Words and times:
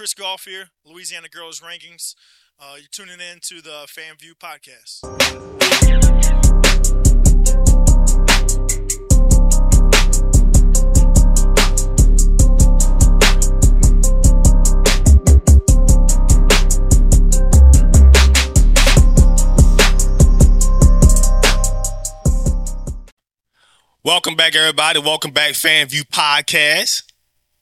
Kris 0.00 0.14
Goff 0.14 0.46
here, 0.46 0.70
Louisiana 0.86 1.28
Girls 1.28 1.60
Rankings. 1.60 2.14
Uh, 2.58 2.76
you're 2.78 2.88
tuning 2.90 3.18
in 3.20 3.38
to 3.42 3.60
the 3.60 3.84
Fan 3.86 4.16
View 4.18 4.34
podcast. 4.34 5.02
Welcome 24.02 24.34
back, 24.34 24.56
everybody. 24.56 24.98
Welcome 25.00 25.32
back, 25.32 25.52
Fan 25.52 25.88
View 25.88 26.04
Podcast. 26.04 27.02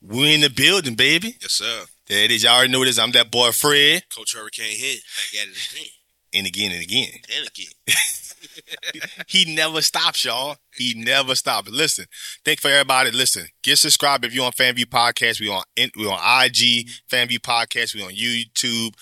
We're 0.01 0.33
in 0.35 0.39
the 0.39 0.49
building, 0.49 0.95
baby. 0.95 1.35
Yes, 1.41 1.51
sir. 1.51 1.83
There 2.09 2.23
it 2.25 2.31
is. 2.31 2.43
Y'all 2.43 2.55
already 2.55 2.71
know 2.71 2.83
this. 2.83 2.97
I'm 2.97 3.11
that 3.11 3.29
boy 3.31 3.51
Fred. 3.51 4.03
Coach 4.15 4.33
Hurricane 4.35 4.75
hit 4.77 5.01
back 5.15 5.41
at 5.43 5.47
it 5.47 5.71
again 5.71 5.87
And 6.33 6.47
again 6.47 6.71
and 6.71 6.81
again. 6.81 7.09
and 7.37 7.47
again. 7.47 7.67
He 9.27 9.53
never 9.53 9.81
stops, 9.81 10.23
y'all. 10.25 10.57
He 10.75 10.93
never 10.95 11.35
stops. 11.35 11.69
Listen, 11.69 12.05
thank 12.45 12.59
for 12.59 12.69
everybody. 12.69 13.11
Listen, 13.11 13.47
get 13.63 13.77
subscribed 13.77 14.25
if 14.25 14.33
you're 14.33 14.45
on 14.45 14.51
FanView 14.53 14.85
Podcast. 14.85 15.39
We 15.39 15.49
on 15.49 15.63
we 15.77 16.05
on 16.07 16.45
IG, 16.45 16.87
FanView 17.11 17.39
Podcast. 17.39 17.95
We 17.95 18.01
on 18.03 18.11
YouTube, 18.11 18.93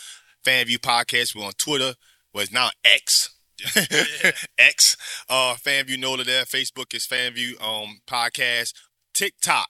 FanView 0.45 0.79
Podcast. 0.79 1.35
We 1.35 1.43
on 1.43 1.53
Twitter. 1.53 1.93
Well, 2.33 2.43
it's 2.43 2.51
now 2.51 2.69
X. 2.83 3.35
X. 4.57 4.97
Uh, 5.29 5.55
FanView 5.55 5.99
Nola 5.99 6.23
there. 6.23 6.45
Facebook 6.45 6.93
is 6.95 7.05
FanView 7.05 7.61
um 7.61 7.99
Podcast. 8.07 8.73
TikTok, 9.13 9.69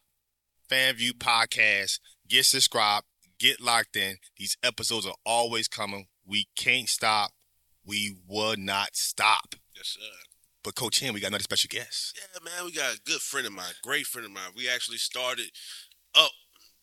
FanView 0.70 1.12
Podcast. 1.14 2.00
Get 2.28 2.46
subscribed. 2.46 3.06
Get 3.40 3.62
locked 3.62 3.96
in. 3.96 4.18
These 4.38 4.58
episodes 4.64 5.06
are 5.06 5.16
always 5.26 5.68
coming. 5.68 6.08
We 6.26 6.48
can't 6.56 6.90
stop. 6.90 7.32
We 7.86 8.16
will 8.28 8.56
not 8.58 8.90
stop. 8.96 9.56
Yes, 9.76 9.98
sir. 10.00 10.18
But 10.64 10.76
Coach 10.76 11.00
Hen, 11.00 11.14
we 11.14 11.22
got 11.22 11.28
another 11.28 11.44
special 11.44 11.70
guest 11.70 12.20
Yeah, 12.20 12.40
man, 12.44 12.66
we 12.66 12.72
got 12.74 12.96
a 12.96 13.00
good 13.06 13.22
friend 13.22 13.48
of 13.48 13.54
mine, 13.54 13.72
great 13.84 14.06
friend 14.06 14.26
of 14.26 14.32
mine. 14.34 14.52
We 14.56 14.68
actually 14.68 14.98
started 14.98 15.46
up 16.14 16.32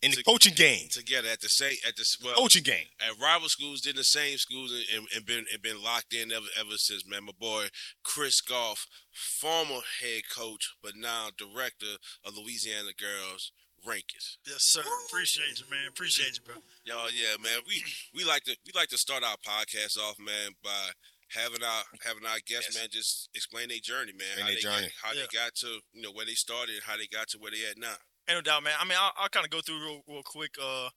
in 0.01 0.11
the 0.13 0.19
To- 0.19 0.23
coaching 0.23 0.55
game. 0.55 0.89
together 0.91 1.29
at 1.29 1.41
the 1.43 1.49
same 1.51 1.77
at 1.87 1.97
the 1.97 2.07
well 2.23 2.35
Coaching 2.35 2.63
game. 2.63 2.87
at 3.01 3.19
rival 3.19 3.49
schools, 3.51 3.83
did 3.83 3.97
the 3.97 4.05
same 4.05 4.39
schools, 4.39 4.73
and, 4.73 4.85
and, 4.97 5.09
and 5.15 5.27
been 5.27 5.45
and 5.53 5.61
been 5.61 5.83
locked 5.83 6.15
in 6.15 6.33
ever 6.33 6.47
ever 6.59 6.77
since. 6.79 7.05
Man, 7.07 7.25
my 7.25 7.33
boy 7.39 7.67
Kris 8.05 8.41
Goff, 8.41 8.87
former 9.13 9.81
head 10.01 10.23
coach, 10.35 10.75
but 10.83 10.93
now 10.97 11.29
director 11.37 11.97
of 12.25 12.37
Louisiana 12.39 12.93
Girls 12.99 13.53
Rankings. 13.87 14.37
Yes, 14.47 14.63
sir. 14.65 14.83
Appreciate 15.09 15.61
you, 15.61 15.67
man. 15.71 15.87
Appreciate 15.89 16.39
you, 16.39 16.43
bro. 16.45 16.55
Y'all, 16.85 17.11
yeah, 17.11 17.37
man. 17.43 17.61
We 17.69 17.83
we 18.15 18.25
like 18.25 18.45
to 18.45 18.57
we 18.67 18.73
like 18.75 18.89
to 18.89 18.99
start 18.99 19.23
our 19.23 19.37
podcast 19.37 19.99
off, 19.99 20.19
man, 20.19 20.53
by 20.63 20.91
having 21.35 21.63
our 21.63 21.83
having 22.05 22.25
our 22.27 22.39
guests, 22.47 22.75
Yes. 22.75 22.79
man, 22.81 22.89
just 22.91 23.29
explain 23.35 23.69
their 23.69 23.79
journey, 23.83 24.13
man. 24.13 24.27
Explain 24.39 24.41
how 24.43 24.47
their 24.47 24.55
they 24.55 24.61
journey. 24.61 24.93
Got, 24.93 25.09
how 25.09 25.13
Yeah. 25.15 25.21
they 25.31 25.37
got 25.39 25.55
to 25.57 25.69
you 25.93 26.03
know 26.03 26.13
where 26.13 26.27
they 26.27 26.35
started, 26.35 26.75
and 26.77 26.85
how 26.85 26.97
they 26.97 27.07
got 27.07 27.29
to 27.29 27.39
where 27.39 27.51
they 27.51 27.65
at 27.71 27.79
now. 27.79 27.97
Ain't 28.29 28.39
no 28.39 28.41
doubt, 28.41 28.63
man. 28.63 28.73
I 28.81 28.85
mean, 28.85 28.97
I'll, 28.99 29.13
I'll 29.19 29.29
kind 29.29 29.45
of 29.45 29.51
go 29.51 29.61
through 29.61 29.85
real, 29.85 30.01
real 30.09 30.23
quick. 30.25 30.57
Uh, 30.63 30.89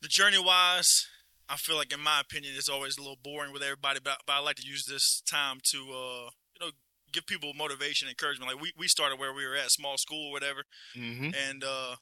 the 0.00 0.08
journey 0.08 0.38
wise, 0.42 1.06
I 1.50 1.56
feel 1.56 1.76
like, 1.76 1.92
in 1.92 2.00
my 2.00 2.20
opinion, 2.20 2.54
it's 2.56 2.68
always 2.70 2.96
a 2.96 3.00
little 3.02 3.18
boring 3.22 3.52
with 3.52 3.62
everybody, 3.62 4.00
but, 4.02 4.16
but 4.26 4.32
I 4.32 4.38
like 4.38 4.56
to 4.56 4.66
use 4.66 4.86
this 4.86 5.20
time 5.30 5.58
to, 5.72 5.78
uh, 5.78 6.30
you 6.54 6.60
know, 6.62 6.70
give 7.12 7.26
people 7.26 7.52
motivation, 7.54 8.08
encouragement. 8.08 8.52
Like 8.52 8.60
we, 8.62 8.72
we 8.76 8.88
started 8.88 9.18
where 9.18 9.32
we 9.32 9.46
were 9.46 9.56
at, 9.56 9.70
small 9.70 9.96
school 9.98 10.28
or 10.28 10.32
whatever, 10.32 10.64
Mm-hmm. 10.96 11.30
and 11.48 11.64
uh, 11.64 11.96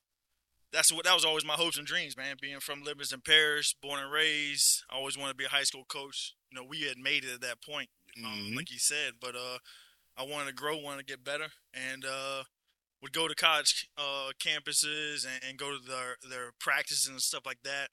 that's 0.73 0.93
what 0.93 1.05
that 1.05 1.15
was 1.15 1.25
always 1.25 1.45
my 1.45 1.55
hopes 1.55 1.79
and 1.79 1.87
dreams, 1.87 2.17
man. 2.17 2.37
Being 2.41 2.61
from 2.61 2.83
Livingston 2.83 3.23
Parish, 3.25 3.75
born 3.83 4.01
and 4.01 4.13
raised, 4.13 4.85
I 4.91 4.97
always 4.97 5.17
wanted 5.17 5.33
to 5.33 5.37
be 5.39 5.45
a 5.45 5.49
high 5.49 5.63
school 5.65 5.85
coach. 5.89 6.35
You 6.51 6.57
know, 6.61 6.67
we 6.69 6.83
had 6.83 6.99
made 6.99 7.25
it 7.25 7.33
at 7.35 7.41
that 7.43 7.63
point, 7.63 7.89
um, 8.25 8.51
Mhm. 8.53 8.57
like 8.57 8.71
you 8.71 8.79
said, 8.79 9.15
but 9.21 9.35
uh, 9.35 9.59
I 10.17 10.23
wanted 10.25 10.47
to 10.49 10.53
grow, 10.55 10.77
wanted 10.79 11.07
to 11.07 11.13
get 11.13 11.25
better, 11.25 11.49
and 11.73 12.05
uh, 12.05 12.45
would 13.01 13.13
go 13.13 13.29
to 13.29 13.35
college 13.35 13.89
uh, 13.97 14.31
campuses 14.39 15.25
and, 15.27 15.43
and 15.49 15.59
go 15.59 15.71
to 15.71 15.79
their 15.87 16.17
their 16.29 16.53
practices 16.59 17.07
and 17.09 17.21
stuff 17.23 17.47
like 17.47 17.63
that. 17.65 17.89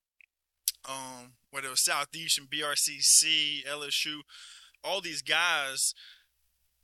Um, 0.88 1.34
whether 1.52 1.68
it 1.68 1.72
was 1.72 1.84
Southeastern, 1.84 2.46
BRCC, 2.48 3.66
LSU, 3.66 4.22
all 4.84 5.02
these 5.02 5.22
guys 5.24 5.94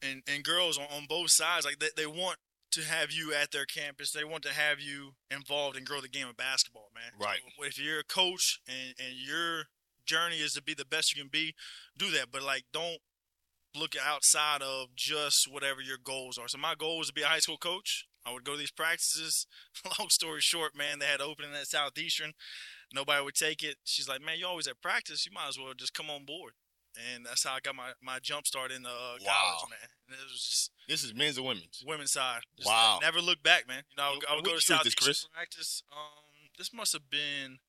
and 0.01 0.23
and 0.28 0.44
girls 0.44 0.78
on, 0.78 0.85
on 0.95 1.06
both 1.07 1.31
sides, 1.31 1.66
like 1.66 1.79
they, 1.79 1.89
they 1.95 2.06
want 2.06 2.38
to 2.72 2.81
have 2.81 3.12
you 3.12 3.34
at 3.34 3.51
their 3.51 3.66
campus. 3.66 4.12
They 4.12 4.23
want 4.23 4.44
to 4.44 4.53
have 4.53 4.79
you 4.79 5.12
involved 5.29 5.78
and 5.78 5.85
grow 5.85 6.00
the 6.01 6.07
game 6.07 6.28
of 6.28 6.38
basketball, 6.38 6.89
man. 6.95 7.12
Right. 7.19 7.39
So 7.57 7.66
if 7.66 7.78
you're 7.78 8.00
a 8.00 8.03
coach 8.03 8.59
and, 8.67 8.95
and 8.97 9.16
your 9.17 9.66
journey 10.06 10.38
is 10.38 10.53
to 10.53 10.63
be 10.63 10.73
the 10.73 10.85
best 10.85 11.16
you 11.16 11.22
can 11.22 11.29
be, 11.29 11.53
do 11.97 12.12
that. 12.12 12.28
But 12.31 12.44
like, 12.44 12.63
don't 12.72 13.00
look 13.75 13.94
outside 14.01 14.62
of 14.62 14.95
just 14.95 15.51
whatever 15.51 15.81
your 15.81 15.97
goals 16.01 16.38
are. 16.38 16.47
So 16.47 16.57
my 16.57 16.75
goal 16.75 16.97
was 16.97 17.07
to 17.07 17.13
be 17.13 17.22
a 17.22 17.28
high 17.28 17.39
school 17.39 17.57
coach. 17.57 18.06
I 18.25 18.33
would 18.33 18.44
go 18.44 18.53
to 18.53 18.57
these 18.57 18.72
practices. 18.72 19.47
Long 20.00 20.09
story 20.09 20.41
short, 20.41 20.75
man, 20.75 21.00
they 21.00 21.06
had 21.06 21.22
opening 21.22 21.51
at 21.53 21.68
Southeastern. 21.68 22.33
Nobody 22.94 23.23
would 23.23 23.35
take 23.35 23.63
it. 23.63 23.78
She's 23.83 24.09
like, 24.09 24.22
man, 24.22 24.38
you 24.38 24.45
always 24.45 24.68
at 24.68 24.81
practice. 24.81 25.25
You 25.25 25.31
might 25.31 25.47
as 25.47 25.57
well 25.57 25.73
just 25.75 25.94
come 25.94 26.09
on 26.09 26.25
board. 26.25 26.53
And 26.97 27.25
that's 27.25 27.44
how 27.44 27.53
I 27.53 27.59
got 27.62 27.75
my, 27.75 27.91
my 28.03 28.19
jump 28.19 28.46
start 28.46 28.72
in 28.72 28.85
uh, 28.85 28.90
Wow. 28.90 29.56
college, 29.56 29.69
man. 29.69 29.90
And 30.09 30.18
it 30.19 30.24
was 30.31 30.44
just 30.44 30.72
This 30.88 31.03
is 31.03 31.13
men's 31.13 31.38
and 31.38 31.46
women's. 31.46 31.84
women's 31.85 32.12
side. 32.12 32.41
Just 32.57 32.68
Wow. 32.68 33.00
Never 33.02 33.22
look 33.22 33.41
back, 33.44 33.68
man. 33.68 33.84
You 33.91 33.97
know, 33.97 34.03
I 34.03 34.13
would, 34.13 34.25
I 34.29 34.35
would 34.35 34.44
go 34.44 34.52
to 34.52 34.56
was 34.56 34.66
this, 34.66 35.28
practice. 35.34 35.84
Um, 35.91 36.50
this 36.57 36.74
must 36.74 36.94
have 36.94 37.09
been, 37.09 37.59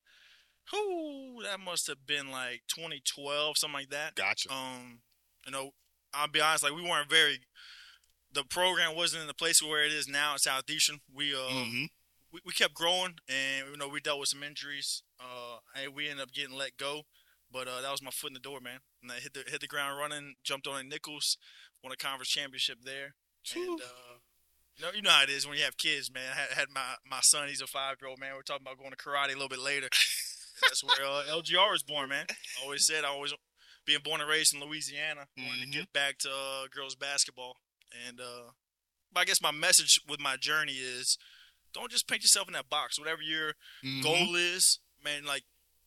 who? 0.71 1.41
That 1.43 1.59
must 1.59 1.87
have 1.87 2.05
been 2.05 2.31
like 2.31 2.63
2012, 2.67 3.57
something 3.57 3.73
like 3.73 3.89
that. 3.89 4.15
Gotcha. 4.15 4.51
Um, 4.51 4.99
you 5.45 5.51
know, 5.51 5.71
I'll 6.13 6.27
be 6.27 6.41
honest, 6.41 6.63
like 6.63 6.73
we 6.75 6.83
weren't 6.83 7.09
very. 7.09 7.39
The 8.33 8.43
program 8.43 8.95
wasn't 8.95 9.21
in 9.21 9.27
the 9.27 9.33
place 9.33 9.61
where 9.61 9.83
it 9.83 9.91
is 9.91 10.07
now 10.07 10.33
at 10.33 10.39
Southeastern. 10.41 10.99
We 11.13 11.33
uh, 11.33 11.37
mm-hmm. 11.37 11.85
we, 12.31 12.39
we 12.45 12.51
kept 12.53 12.73
growing, 12.73 13.15
and 13.29 13.67
you 13.71 13.77
know 13.77 13.87
we 13.87 13.99
dealt 13.99 14.19
with 14.19 14.29
some 14.29 14.43
injuries. 14.43 15.03
Uh, 15.19 15.57
and 15.75 15.93
we 15.93 16.09
ended 16.09 16.23
up 16.23 16.31
getting 16.33 16.55
let 16.55 16.77
go, 16.77 17.01
but 17.51 17.67
uh, 17.67 17.81
that 17.81 17.91
was 17.91 18.01
my 18.01 18.11
foot 18.11 18.29
in 18.29 18.33
the 18.33 18.39
door, 18.39 18.59
man. 18.59 18.79
And 19.03 19.11
I 19.11 19.15
hit 19.19 19.33
the 19.33 19.43
hit 19.45 19.61
the 19.61 19.67
ground 19.67 19.99
running, 19.99 20.35
jumped 20.43 20.65
on 20.67 20.79
at 20.79 20.85
Nicholls, 20.85 21.37
won 21.83 21.91
a 21.93 21.97
conference 21.97 22.29
championship 22.29 22.79
there. 22.83 23.15
And 23.53 23.81
uh, 23.81 24.17
you 24.77 24.85
know, 24.85 24.91
you 24.95 25.01
know 25.01 25.09
how 25.11 25.23
it 25.23 25.29
is 25.29 25.45
when 25.45 25.57
you 25.57 25.63
have 25.65 25.77
kids, 25.77 26.11
man. 26.11 26.23
I 26.31 26.35
had, 26.39 26.49
had 26.57 26.67
my 26.73 26.95
my 27.05 27.19
son; 27.21 27.47
he's 27.49 27.61
a 27.61 27.67
five 27.67 27.97
year 28.01 28.09
old 28.09 28.19
man. 28.19 28.33
We're 28.35 28.41
talking 28.41 28.65
about 28.65 28.77
going 28.79 28.91
to 28.91 28.97
karate 28.97 29.25
a 29.29 29.33
little 29.33 29.49
bit 29.49 29.59
later. 29.59 29.89
That's 30.61 30.83
where 30.83 31.05
uh, 31.05 31.23
LGR 31.29 31.71
was 31.71 31.83
born, 31.83 32.09
man. 32.09 32.25
I 32.29 32.63
always 32.63 32.85
said 32.87 33.03
I 33.03 33.09
always 33.09 33.33
being 33.85 33.99
born 34.03 34.21
and 34.21 34.29
raised 34.29 34.53
in 34.53 34.61
Louisiana, 34.61 35.27
wanted 35.37 35.67
Mhm. 35.67 35.71
to 35.73 35.77
get 35.79 35.91
back 35.93 36.17
to 36.19 36.29
uh, 36.29 36.67
girls 36.73 36.95
basketball. 36.95 37.57
And 38.07 38.21
uh, 38.21 38.51
but 39.11 39.19
I 39.21 39.25
guess 39.25 39.41
my 39.41 39.51
message 39.51 39.99
with 40.07 40.21
my 40.21 40.37
journey 40.37 40.73
is 40.73 41.17
don't 41.73 41.91
just 41.91 42.07
paint 42.07 42.21
yourself 42.23 42.47
in 42.47 42.53
that 42.53 42.69
box. 42.69 42.97
Whatever 42.97 43.21
your 43.21 43.55
Mm-hmm. 43.83 44.01
goal 44.01 44.35
is, 44.35 44.79
man, 45.03 45.25
like 45.25 45.43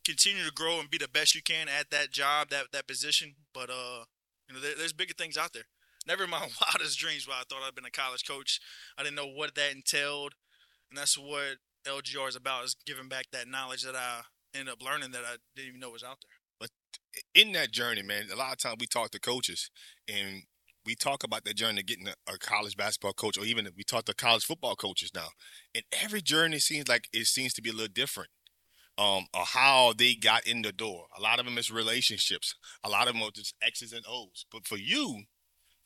continue 0.07 0.45
to 0.45 0.53
grow 0.53 0.79
and 0.79 0.89
be 0.89 0.99
the 0.99 1.09
best 1.09 1.35
you 1.35 1.43
can 1.43 1.69
at 1.69 1.91
that 1.91 2.13
job, 2.13 2.49
that 2.51 2.67
that 2.73 2.87
position. 2.87 3.35
But 3.53 3.71
uh, 3.71 4.05
you 4.49 4.55
know, 4.55 4.61
there, 4.61 4.75
there's 4.79 4.93
bigger 4.93 5.15
things 5.15 5.37
out 5.37 5.53
there. 5.53 5.65
Never 6.07 6.25
in 6.25 6.31
my 6.31 6.39
wildest 6.63 6.99
dreams 6.99 7.27
where 7.27 7.37
I 7.37 7.43
thought 7.49 7.67
I'd 7.67 7.75
been 7.75 7.85
a 7.85 7.91
college 7.91 8.27
coach. 8.27 8.61
I 8.97 9.03
didn't 9.03 9.17
know 9.17 9.27
what 9.27 9.55
that 9.57 9.73
entailed, 9.73 10.35
and 10.91 10.99
that's 10.99 11.19
what 11.19 11.59
LGR 11.87 12.29
is 12.29 12.37
about: 12.37 12.65
is 12.65 12.77
giving 12.87 13.09
back 13.09 13.27
that 13.33 13.49
knowledge 13.49 13.83
that 13.83 13.97
I 13.97 14.23
ended 14.55 14.73
up 14.73 14.83
learning 14.83 15.11
that 15.11 15.25
I 15.25 15.37
didn't 15.57 15.69
even 15.69 15.81
know 15.81 15.91
was 15.91 16.05
out 16.05 16.19
there. 16.23 16.37
But 16.61 16.71
in 17.35 17.53
that 17.53 17.73
journey, 17.73 18.03
man, 18.03 18.27
a 18.33 18.37
lot 18.37 18.53
of 18.53 18.59
times 18.59 18.77
we 18.81 18.87
talk 18.87 19.11
to 19.11 19.21
coaches 19.21 19.71
and 20.09 20.45
we 20.87 20.95
talk 20.95 21.25
about 21.25 21.45
that 21.45 21.57
journey 21.57 21.81
of 21.81 21.87
getting 21.87 22.07
a, 22.07 22.15
a 22.33 22.39
college 22.39 22.77
basketball 22.77 23.13
coach, 23.13 23.37
or 23.37 23.45
even 23.45 23.69
we 23.77 23.83
talk 23.83 24.05
to 24.05 24.15
college 24.15 24.45
football 24.45 24.77
coaches 24.77 25.11
now. 25.13 25.29
And 25.75 25.83
every 25.93 26.23
journey 26.23 26.61
seems 26.61 26.89
like 26.89 27.09
it 27.13 27.27
seems 27.27 27.53
to 27.55 27.63
be 27.63 27.71
a 27.71 27.73
little 27.73 27.93
different. 27.93 28.31
Um, 28.99 29.27
or 29.35 29.45
how 29.45 29.93
they 29.97 30.15
got 30.15 30.47
in 30.47 30.63
the 30.63 30.73
door. 30.73 31.07
A 31.19 31.21
lot 31.21 31.39
of 31.39 31.45
them 31.45 31.59
is 31.59 31.71
relationships. 31.71 32.55
A 32.83 32.89
lot 32.89 33.09
of 33.09 33.15
them 33.15 33.23
are 33.23 33.31
just 33.31 33.55
X's 33.63 33.93
and 33.93 34.05
O's. 34.09 34.47
But 34.51 34.67
for 34.67 34.79
you, 34.79 35.25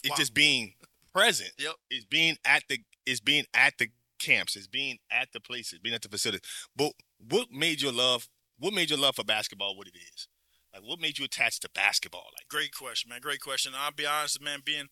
it's 0.05 0.11
Wow. 0.11 0.17
just 0.17 0.33
being 0.33 0.75
present. 1.13 1.51
Yep. 1.59 1.75
It's 1.91 2.05
being 2.05 2.37
at 2.45 2.63
the 2.69 2.79
it's 3.07 3.19
being 3.21 3.47
at 3.53 3.79
the 3.79 3.89
camps. 4.21 4.55
It's 4.55 4.69
being 4.69 4.99
at 5.11 5.33
the 5.33 5.41
places, 5.41 5.81
being 5.81 5.95
at 5.95 6.03
the 6.03 6.09
facility. 6.09 6.45
But 6.77 6.93
what 7.19 7.51
made 7.51 7.81
your 7.83 7.93
love? 7.93 8.29
What 8.59 8.75
made 8.75 8.91
your 8.91 8.99
love 8.99 9.17
for 9.17 9.25
basketball 9.25 9.75
what 9.77 9.89
it 9.89 9.97
is? 9.97 10.29
Like, 10.73 10.83
what 10.85 11.01
made 11.01 11.19
you 11.19 11.25
attached 11.25 11.63
to 11.63 11.69
basketball? 11.75 12.27
Like, 12.39 12.47
Great 12.49 12.73
question, 12.73 13.09
man. 13.09 13.21
Great 13.21 13.41
question. 13.41 13.73
I'll 13.77 13.91
be 13.91 14.07
honest, 14.07 14.41
man. 14.41 14.61
Being 14.65 14.89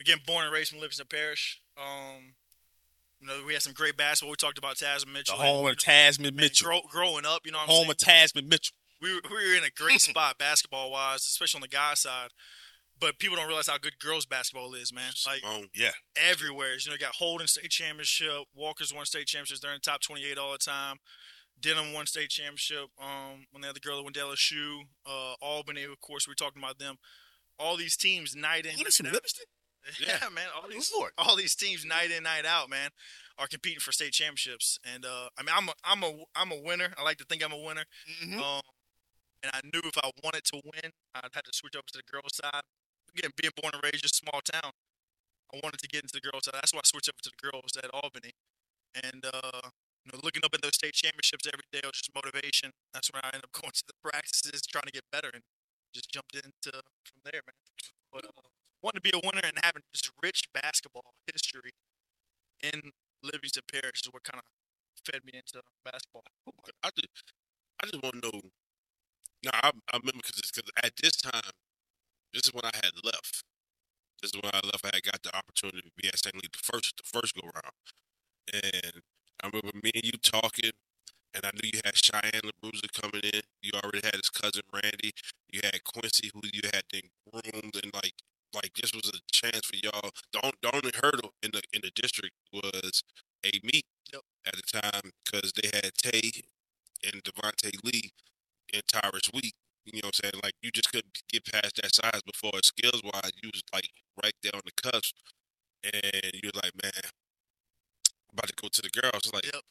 again 0.00 0.18
born 0.26 0.44
and 0.46 0.52
raised 0.52 0.72
in 0.72 0.80
Livingston 0.80 1.06
Parish, 1.08 1.60
um, 1.76 2.34
you 3.22 3.28
know, 3.28 3.44
we 3.46 3.52
had 3.52 3.62
some 3.62 3.72
great 3.72 3.96
basketball. 3.96 4.32
We 4.32 4.36
talked 4.36 4.58
about 4.58 4.76
Tasmin 4.76 5.12
Mitchell. 5.12 5.36
the 5.36 5.42
home 5.42 5.64
you 5.64 5.70
of 5.70 5.76
Tasmin 5.76 6.34
man, 6.34 6.36
Mitchell, 6.36 6.66
grow, 6.66 6.80
growing 6.90 7.24
up, 7.24 7.42
you 7.44 7.52
know, 7.52 7.58
what 7.58 7.70
I'm 7.70 7.76
home 7.76 7.90
of 7.90 7.96
Tasmin 7.96 8.48
Mitchell. 8.48 8.74
we 9.00 9.14
were, 9.14 9.20
we 9.30 9.36
were 9.36 9.56
in 9.56 9.64
a 9.64 9.70
great 9.70 10.00
spot 10.00 10.38
basketball 10.38 10.90
wise, 10.90 11.20
especially 11.20 11.58
on 11.58 11.62
the 11.62 11.68
guy 11.68 11.94
side. 11.94 12.30
But 13.00 13.18
people 13.18 13.36
don't 13.36 13.46
realize 13.46 13.68
how 13.68 13.78
good 13.78 13.98
girls 13.98 14.26
basketball 14.26 14.74
is, 14.74 14.92
man. 14.92 15.12
Like 15.26 15.42
Um, 15.44 15.68
Yeah, 15.74 15.90
everywhere. 16.16 16.74
You 16.74 16.90
know, 16.90 16.94
you 16.94 16.98
got 16.98 17.14
Holden 17.14 17.46
State 17.46 17.70
Championship, 17.70 18.44
Walker's 18.54 18.92
won 18.92 19.06
state 19.06 19.26
championships. 19.26 19.60
They're 19.60 19.72
in 19.72 19.80
the 19.84 19.90
top 19.90 20.00
28 20.02 20.38
all 20.38 20.52
the 20.52 20.58
time. 20.58 20.98
Denham 21.60 21.92
won 21.92 22.06
state 22.06 22.30
championship. 22.30 22.90
Um, 23.00 23.46
when 23.50 23.62
they 23.62 23.68
had 23.68 23.76
the 23.76 23.80
other 23.80 23.80
girl 23.80 23.96
that 23.96 24.02
went 24.02 24.16
to 24.16 24.22
LSU, 24.22 24.80
uh, 25.06 25.34
Albany, 25.40 25.84
of 25.84 26.00
course, 26.00 26.26
we 26.26 26.32
are 26.32 26.34
talking 26.34 26.62
about 26.62 26.78
them. 26.78 26.96
All 27.58 27.76
these 27.76 27.96
teams, 27.96 28.34
night 28.34 28.66
in, 28.66 28.78
Anderson. 28.78 29.06
Livingston? 29.06 29.46
Yeah, 30.00 30.28
man. 30.34 30.46
All 30.54 30.68
these, 30.68 30.92
all 31.18 31.36
these 31.36 31.54
teams, 31.54 31.84
night 31.84 32.10
in, 32.10 32.22
night 32.22 32.46
out, 32.46 32.70
man, 32.70 32.90
are 33.38 33.46
competing 33.46 33.80
for 33.80 33.92
state 33.92 34.12
championships. 34.12 34.78
And 34.84 35.04
uh, 35.04 35.28
I 35.38 35.42
mean, 35.42 35.54
I'm 35.56 35.68
a, 35.68 35.72
I'm 35.84 36.02
a, 36.02 36.12
I'm 36.36 36.52
a 36.52 36.60
winner. 36.62 36.94
I 36.98 37.02
like 37.02 37.18
to 37.18 37.24
think 37.24 37.44
I'm 37.44 37.52
a 37.52 37.58
winner. 37.58 37.84
Mhm. 38.22 38.38
Um, 38.38 38.62
and 39.42 39.50
I 39.52 39.60
knew 39.64 39.82
if 39.82 39.98
I 39.98 40.10
wanted 40.22 40.44
to 40.54 40.62
win, 40.64 40.92
I'd 41.14 41.34
have 41.34 41.42
to 41.44 41.52
switch 41.52 41.74
over 41.74 41.86
to 41.90 41.98
the 41.98 42.06
girls' 42.06 42.36
side. 42.38 42.62
Again, 43.16 43.30
being 43.36 43.50
born 43.60 43.74
and 43.74 43.82
raised 43.82 44.04
in 44.04 44.08
a 44.08 44.14
small 44.14 44.40
town, 44.40 44.70
I 45.52 45.60
wanted 45.62 45.80
to 45.82 45.88
get 45.88 46.02
into 46.06 46.14
the 46.14 46.22
girls' 46.22 46.44
side. 46.46 46.54
That's 46.54 46.72
why 46.72 46.80
I 46.80 46.86
switched 46.86 47.10
over 47.10 47.18
to 47.26 47.30
the 47.34 47.42
girls 47.50 47.74
at 47.76 47.90
Albany. 47.92 48.32
And 48.94 49.24
uh, 49.26 49.66
you 50.06 50.12
know, 50.14 50.20
looking 50.22 50.44
up 50.44 50.54
at 50.54 50.62
those 50.62 50.78
state 50.78 50.94
championships 50.94 51.46
every 51.46 51.66
day 51.74 51.82
was 51.82 51.98
just 51.98 52.14
motivation. 52.14 52.70
That's 52.94 53.10
when 53.10 53.22
I 53.24 53.34
ended 53.34 53.50
up 53.50 53.54
going 53.58 53.74
to 53.74 53.84
the 53.86 53.98
practices, 53.98 54.62
trying 54.62 54.86
to 54.86 54.94
get 54.94 55.04
better, 55.10 55.30
and 55.34 55.42
just 55.94 56.10
jumped 56.10 56.34
into 56.38 56.70
from 56.72 57.20
there, 57.26 57.42
man. 57.42 57.58
But 58.14 58.26
uh, 58.30 58.46
wanting 58.82 59.00
to 59.00 59.06
be 59.06 59.14
a 59.14 59.20
winner 59.22 59.44
and 59.46 59.58
having 59.62 59.82
this 59.92 60.02
rich 60.22 60.44
basketball 60.52 61.14
history 61.30 61.72
in 62.62 62.92
Livingston 63.22 63.62
Parish 63.70 64.02
is 64.04 64.12
what 64.12 64.24
kind 64.24 64.38
of 64.38 64.46
fed 65.06 65.22
me 65.24 65.32
into 65.38 65.62
basketball. 65.84 66.22
I 66.82 66.90
just, 66.94 67.32
I 67.82 67.86
just 67.86 68.02
want 68.02 68.22
to 68.22 68.30
know. 68.30 68.40
Now 69.44 69.58
I, 69.62 69.70
I 69.92 69.96
remember 69.98 70.22
because 70.22 70.42
at 70.82 70.92
this 71.02 71.16
time, 71.16 71.54
this 72.34 72.46
is 72.46 72.54
when 72.54 72.64
I 72.64 72.74
had 72.74 72.94
left. 73.04 73.44
This 74.22 74.30
is 74.34 74.40
when 74.40 74.50
I 74.54 74.60
left. 74.64 74.86
I 74.86 74.94
had 74.94 75.02
got 75.02 75.22
the 75.22 75.34
opportunity 75.34 75.82
to 75.82 75.90
be 75.96 76.08
at 76.08 76.18
St. 76.18 76.34
Lee 76.34 76.46
the 76.50 76.62
first, 76.62 76.96
the 76.96 77.02
first 77.06 77.34
go 77.34 77.42
round, 77.42 77.74
and 78.52 79.02
I 79.42 79.48
remember 79.48 79.74
me 79.82 79.90
and 79.94 80.04
you 80.04 80.12
talking, 80.22 80.70
and 81.34 81.44
I 81.44 81.50
knew 81.54 81.70
you 81.74 81.80
had 81.84 81.96
Cheyenne 81.96 82.46
LaBruza 82.46 82.86
coming 82.94 83.22
in. 83.24 83.42
You 83.62 83.72
already 83.82 84.00
had 84.04 84.14
his 84.14 84.30
cousin 84.30 84.62
Randy. 84.72 85.12
You 85.50 85.60
had 85.64 85.82
Quincy, 85.84 86.30
who 86.32 86.40
you 86.52 86.62
had 86.72 86.84
then 86.92 87.02
groomed, 87.26 87.74
and 87.82 87.92
like, 87.94 88.14
like 88.54 88.72
this 88.74 88.92
was 88.94 89.08
a 89.08 89.18
chance 89.32 89.66
for 89.66 89.76
y'all. 89.76 90.10
The, 90.32 90.40
on, 90.40 90.52
the 90.62 90.74
only 90.74 90.92
hurdle 91.02 91.32
in 91.42 91.50
the 91.52 91.62
in 91.72 91.80
the 91.82 91.90
district 91.94 92.34
was 92.52 93.02
a 93.44 93.50
meet 93.64 93.86
Yep. 94.12 94.22
at 94.46 94.54
the 94.56 94.80
time 94.80 95.10
because 95.24 95.52
they 95.52 95.70
had 95.72 95.90
Tay 95.96 96.42
and 97.04 97.22
Devonte 97.24 97.72
Lee 97.84 98.12
and 98.74 98.82
Tyrus 98.88 99.30
Wheat. 99.32 99.54
You 99.86 100.00
know 100.02 100.08
what 100.08 100.20
I'm 100.24 100.30
saying? 100.30 100.40
Like 100.44 100.54
you 100.62 100.70
just 100.70 100.92
couldn't 100.92 101.22
get 101.30 101.44
past 101.46 101.76
that 101.82 101.94
size 101.94 102.22
before 102.26 102.52
skills 102.62 103.02
wise, 103.04 103.32
you 103.42 103.50
was 103.52 103.62
like 103.72 103.88
right 104.22 104.34
there 104.42 104.52
on 104.54 104.62
the 104.64 104.72
cusp. 104.90 105.14
And 105.84 106.32
you're 106.42 106.52
like, 106.54 106.72
man, 106.82 106.92
I'm 107.04 108.34
about 108.34 108.48
to 108.48 108.54
go 108.60 108.68
to 108.68 108.82
the 108.82 108.90
girls. 108.90 109.32
Like, 109.32 109.44
Yep. 109.46 109.62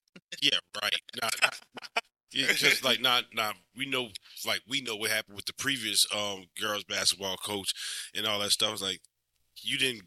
yeah, 0.41 0.59
right. 0.81 0.95
Nah, 1.21 1.29
nah. 1.41 1.49
Yeah, 2.33 2.53
just 2.53 2.83
like 2.83 3.01
not 3.01 3.25
nah, 3.33 3.53
we 3.75 3.85
know 3.85 4.09
like 4.45 4.61
we 4.67 4.81
know 4.81 4.95
what 4.95 5.11
happened 5.11 5.35
with 5.35 5.45
the 5.45 5.53
previous 5.53 6.05
um 6.15 6.45
girls 6.59 6.83
basketball 6.83 7.37
coach 7.37 7.73
and 8.15 8.25
all 8.25 8.39
that 8.39 8.51
stuff. 8.51 8.73
It's 8.73 8.81
like 8.81 9.01
you 9.63 9.77
didn't 9.77 10.03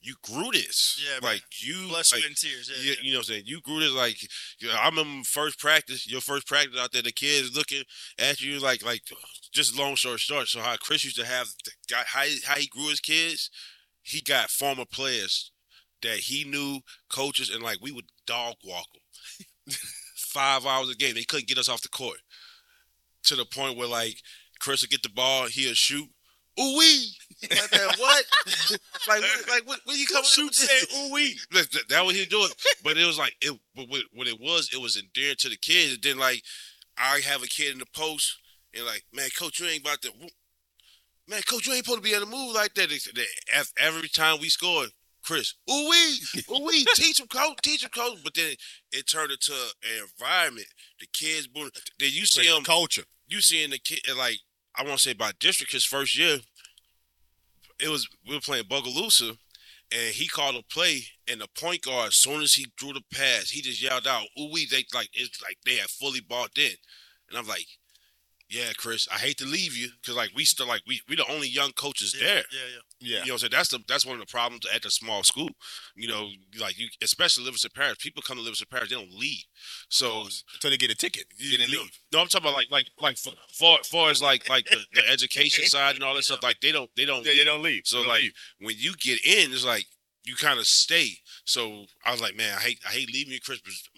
you 0.00 0.14
grew 0.22 0.50
this. 0.52 1.00
Yeah, 1.02 1.20
man. 1.22 1.34
like 1.34 1.42
you 1.60 1.86
Blood, 1.88 1.92
like, 1.92 2.04
sweat, 2.04 2.24
and 2.26 2.36
tears. 2.36 2.70
Yeah, 2.74 2.82
you, 2.82 2.90
yeah. 2.90 2.96
you 3.02 3.12
know 3.12 3.18
what 3.18 3.28
I'm 3.28 3.34
saying? 3.34 3.42
You 3.46 3.60
grew 3.60 3.80
this 3.80 3.92
like 3.92 4.20
you 4.58 4.68
know, 4.68 4.74
I 4.74 4.88
remember 4.88 5.24
first 5.24 5.58
practice, 5.58 6.10
your 6.10 6.20
first 6.20 6.46
practice 6.46 6.78
out 6.78 6.92
there, 6.92 7.02
the 7.02 7.12
kids 7.12 7.56
looking 7.56 7.84
at 8.18 8.40
you 8.40 8.58
like 8.58 8.84
like 8.84 9.02
just 9.52 9.78
long 9.78 9.96
story 9.96 10.18
short. 10.18 10.48
So 10.48 10.60
how 10.60 10.76
Kris 10.76 11.04
used 11.04 11.16
to 11.18 11.26
have 11.26 11.48
how 11.90 12.22
he, 12.22 12.38
how 12.44 12.56
he 12.56 12.66
grew 12.66 12.88
his 12.88 13.00
kids, 13.00 13.50
he 14.02 14.20
got 14.20 14.50
former 14.50 14.84
players 14.84 15.52
that 16.02 16.18
he 16.18 16.44
knew, 16.44 16.80
coaches, 17.08 17.50
and 17.50 17.62
like 17.62 17.78
we 17.80 17.92
would 17.92 18.06
dog 18.26 18.56
walk 18.64 18.86
them 18.92 19.74
five 20.28 20.66
hours 20.66 20.90
a 20.90 20.94
game. 20.94 21.14
They 21.14 21.24
couldn't 21.24 21.48
get 21.48 21.58
us 21.58 21.68
off 21.68 21.82
the 21.82 21.88
court 21.88 22.18
to 23.24 23.36
the 23.36 23.44
point 23.44 23.76
where 23.76 23.88
like 23.88 24.16
Chris 24.60 24.82
would 24.82 24.90
get 24.90 25.02
the 25.02 25.08
ball, 25.08 25.46
he'll 25.46 25.74
shoot. 25.74 26.08
Ooh 26.60 26.76
wee! 26.76 27.12
Like 27.42 27.70
that, 27.70 27.94
what? 27.98 28.24
like, 29.08 29.20
what- 29.22 29.48
like 29.48 29.68
what? 29.68 29.80
What 29.84 29.96
you 29.96 30.06
coming? 30.06 30.24
Shoot 30.24 30.54
said, 30.54 30.88
ooh 30.98 31.12
wee. 31.14 31.38
That, 31.52 31.70
that, 31.72 31.88
that 31.88 32.04
what 32.04 32.14
he 32.16 32.24
doing. 32.24 32.48
But 32.82 32.96
it 32.98 33.06
was 33.06 33.18
like 33.18 33.34
it. 33.40 33.56
But 33.76 33.88
when, 33.88 34.02
when 34.12 34.26
it 34.26 34.40
was, 34.40 34.70
it 34.72 34.80
was 34.80 34.96
endearing 34.96 35.36
to 35.38 35.48
the 35.48 35.56
kids. 35.56 35.94
And 35.94 36.02
then 36.02 36.18
like 36.18 36.42
I 36.96 37.20
have 37.20 37.42
a 37.42 37.46
kid 37.46 37.72
in 37.72 37.78
the 37.78 37.86
post, 37.94 38.38
and 38.74 38.84
like, 38.84 39.04
man, 39.12 39.28
coach, 39.38 39.60
you 39.60 39.66
ain't 39.66 39.82
about 39.82 40.02
to. 40.02 40.10
Man, 41.28 41.42
coach, 41.42 41.66
you 41.66 41.74
ain't 41.74 41.84
supposed 41.84 42.02
to 42.02 42.08
be 42.10 42.14
able 42.16 42.24
to 42.26 42.30
move 42.32 42.54
like 42.54 42.74
that. 42.74 42.88
They, 42.88 42.98
they, 43.14 43.26
ev- 43.54 43.72
every 43.78 44.08
time 44.08 44.40
we 44.40 44.48
scored, 44.48 44.88
Kris, 45.28 45.54
ooh 45.70 45.90
wee, 45.90 46.20
ooh 46.50 46.64
wee, 46.64 46.86
teach 46.94 47.20
him, 47.20 47.26
coach, 47.26 47.58
teach 47.62 47.84
him, 47.84 47.90
coach. 47.90 48.18
But 48.24 48.34
then 48.34 48.54
it 48.92 49.06
turned 49.06 49.30
into 49.30 49.52
an 49.52 50.04
environment. 50.18 50.68
The 51.00 51.06
kids, 51.12 51.46
booing. 51.46 51.70
Then 51.98 52.10
you 52.12 52.24
see 52.24 52.48
them 52.48 52.64
culture. 52.64 53.04
you 53.28 53.42
seeing 53.42 53.68
the 53.70 53.78
kid 53.78 54.00
like 54.16 54.38
I 54.74 54.84
want 54.84 54.96
to 54.96 55.02
say 55.02 55.12
by 55.12 55.32
district 55.38 55.72
his 55.72 55.84
first 55.84 56.18
year. 56.18 56.38
It 57.78 57.90
was 57.90 58.08
we 58.26 58.36
were 58.36 58.40
playing 58.40 58.64
Bogalusa, 58.64 59.36
and 59.92 60.14
he 60.14 60.28
called 60.28 60.56
a 60.56 60.62
play, 60.62 61.02
and 61.30 61.42
the 61.42 61.48
point 61.60 61.82
guard 61.82 62.08
as 62.08 62.16
soon 62.16 62.40
as 62.40 62.54
he 62.54 62.66
drew 62.78 62.94
the 62.94 63.02
pass, 63.12 63.50
he 63.50 63.60
just 63.60 63.82
yelled 63.82 64.06
out, 64.06 64.24
"Ooh 64.40 64.50
wee!" 64.50 64.66
They 64.70 64.86
like 64.94 65.10
it's 65.12 65.42
like 65.42 65.58
they 65.66 65.76
had 65.76 65.90
fully 65.90 66.20
bought 66.20 66.56
in, 66.56 66.72
and 67.28 67.38
I'm 67.38 67.46
like, 67.46 67.66
"Yeah, 68.48 68.72
Kris, 68.76 69.08
I 69.12 69.18
hate 69.18 69.38
to 69.38 69.46
leave 69.46 69.76
you 69.76 69.88
because 70.00 70.16
like 70.16 70.30
we 70.34 70.44
still 70.44 70.66
like 70.66 70.82
we 70.86 71.00
we 71.08 71.16
the 71.16 71.30
only 71.30 71.48
young 71.48 71.72
coaches 71.72 72.14
yeah, 72.18 72.26
there." 72.26 72.36
yeah, 72.36 72.68
yeah. 72.74 72.80
Yeah. 73.00 73.08
You 73.08 73.14
know 73.14 73.20
what 73.20 73.32
I'm 73.32 73.38
saying? 73.38 73.50
That's 73.52 73.68
the 73.68 73.78
that's 73.86 74.04
one 74.06 74.14
of 74.14 74.20
the 74.20 74.30
problems 74.30 74.66
at 74.74 74.82
the 74.82 74.90
small 74.90 75.22
school. 75.22 75.50
You 75.94 76.08
know, 76.08 76.28
like 76.60 76.78
you 76.78 76.88
especially 77.02 77.44
Livingston 77.44 77.70
Parish, 77.74 77.98
people 77.98 78.22
come 78.22 78.36
to 78.36 78.42
Livingston 78.42 78.66
Parish, 78.70 78.90
they 78.90 78.96
don't 78.96 79.12
leave. 79.12 79.44
So 79.88 80.26
Until 80.54 80.70
they 80.70 80.76
get 80.76 80.90
a 80.90 80.96
ticket. 80.96 81.24
you 81.36 81.56
Get 81.56 81.66
in 81.66 81.72
know, 81.72 81.82
leave. 81.82 82.00
no, 82.12 82.20
I'm 82.20 82.28
talking 82.28 82.46
about 82.48 82.56
like 82.56 82.70
like 82.70 82.86
like 83.00 83.16
for 83.16 83.32
far, 83.52 83.78
far 83.84 84.10
as 84.10 84.20
like 84.20 84.48
like 84.48 84.66
the, 84.66 84.78
the 84.94 85.08
education 85.08 85.64
side 85.66 85.94
and 85.94 86.04
all 86.04 86.14
that 86.14 86.24
stuff. 86.24 86.42
Like 86.42 86.60
they 86.60 86.72
don't 86.72 86.90
they 86.96 87.04
don't. 87.04 87.24
They, 87.24 87.38
they 87.38 87.44
don't 87.44 87.62
leave. 87.62 87.82
so 87.84 87.98
don't 87.98 88.08
like 88.08 88.22
leave. 88.22 88.32
when 88.60 88.74
you 88.76 88.94
get 88.96 89.24
in, 89.24 89.52
it's 89.52 89.64
like 89.64 89.86
you 90.24 90.34
kind 90.34 90.58
of 90.58 90.66
stay. 90.66 91.10
So 91.44 91.86
I 92.04 92.10
was 92.10 92.20
like, 92.20 92.36
man, 92.36 92.56
I 92.56 92.60
hate 92.60 92.80
I 92.86 92.92
hate 92.92 93.12
leaving 93.12 93.32
you 93.32 93.40
Christmas. 93.40 93.88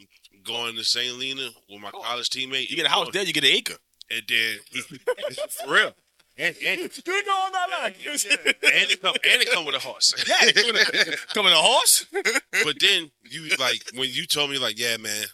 Going 0.44 0.76
to 0.76 0.84
St. 0.84 1.18
Lena 1.18 1.50
with 1.68 1.82
my 1.82 1.90
college 1.90 2.30
teammate. 2.30 2.70
you 2.70 2.76
get 2.76 2.86
a 2.86 2.88
house 2.88 3.06
oh, 3.08 3.10
there, 3.12 3.24
you 3.24 3.32
get 3.32 3.44
an 3.44 3.50
acre. 3.50 3.76
And 4.10 4.22
then 4.28 4.82
for 5.64 5.72
real. 5.72 5.92
And 6.38 6.56
and, 6.64 6.80
You 6.80 7.26
know 7.26 7.42
I'm 7.46 7.52
not 7.52 7.70
lying. 7.70 7.94
and 8.04 8.90
it 8.90 9.02
come 9.02 9.14
and 9.14 9.42
it 9.42 9.50
come 9.52 9.66
with 9.66 9.74
a 9.74 9.78
horse. 9.80 10.14
Come 11.34 11.44
with 11.44 11.54
a 11.54 11.56
horse? 11.56 12.06
but 12.12 12.76
then 12.80 13.10
you 13.30 13.48
like 13.58 13.82
when 13.94 14.08
you 14.10 14.26
told 14.26 14.50
me 14.50 14.58
like, 14.58 14.78
yeah, 14.78 14.96
man, 14.96 15.24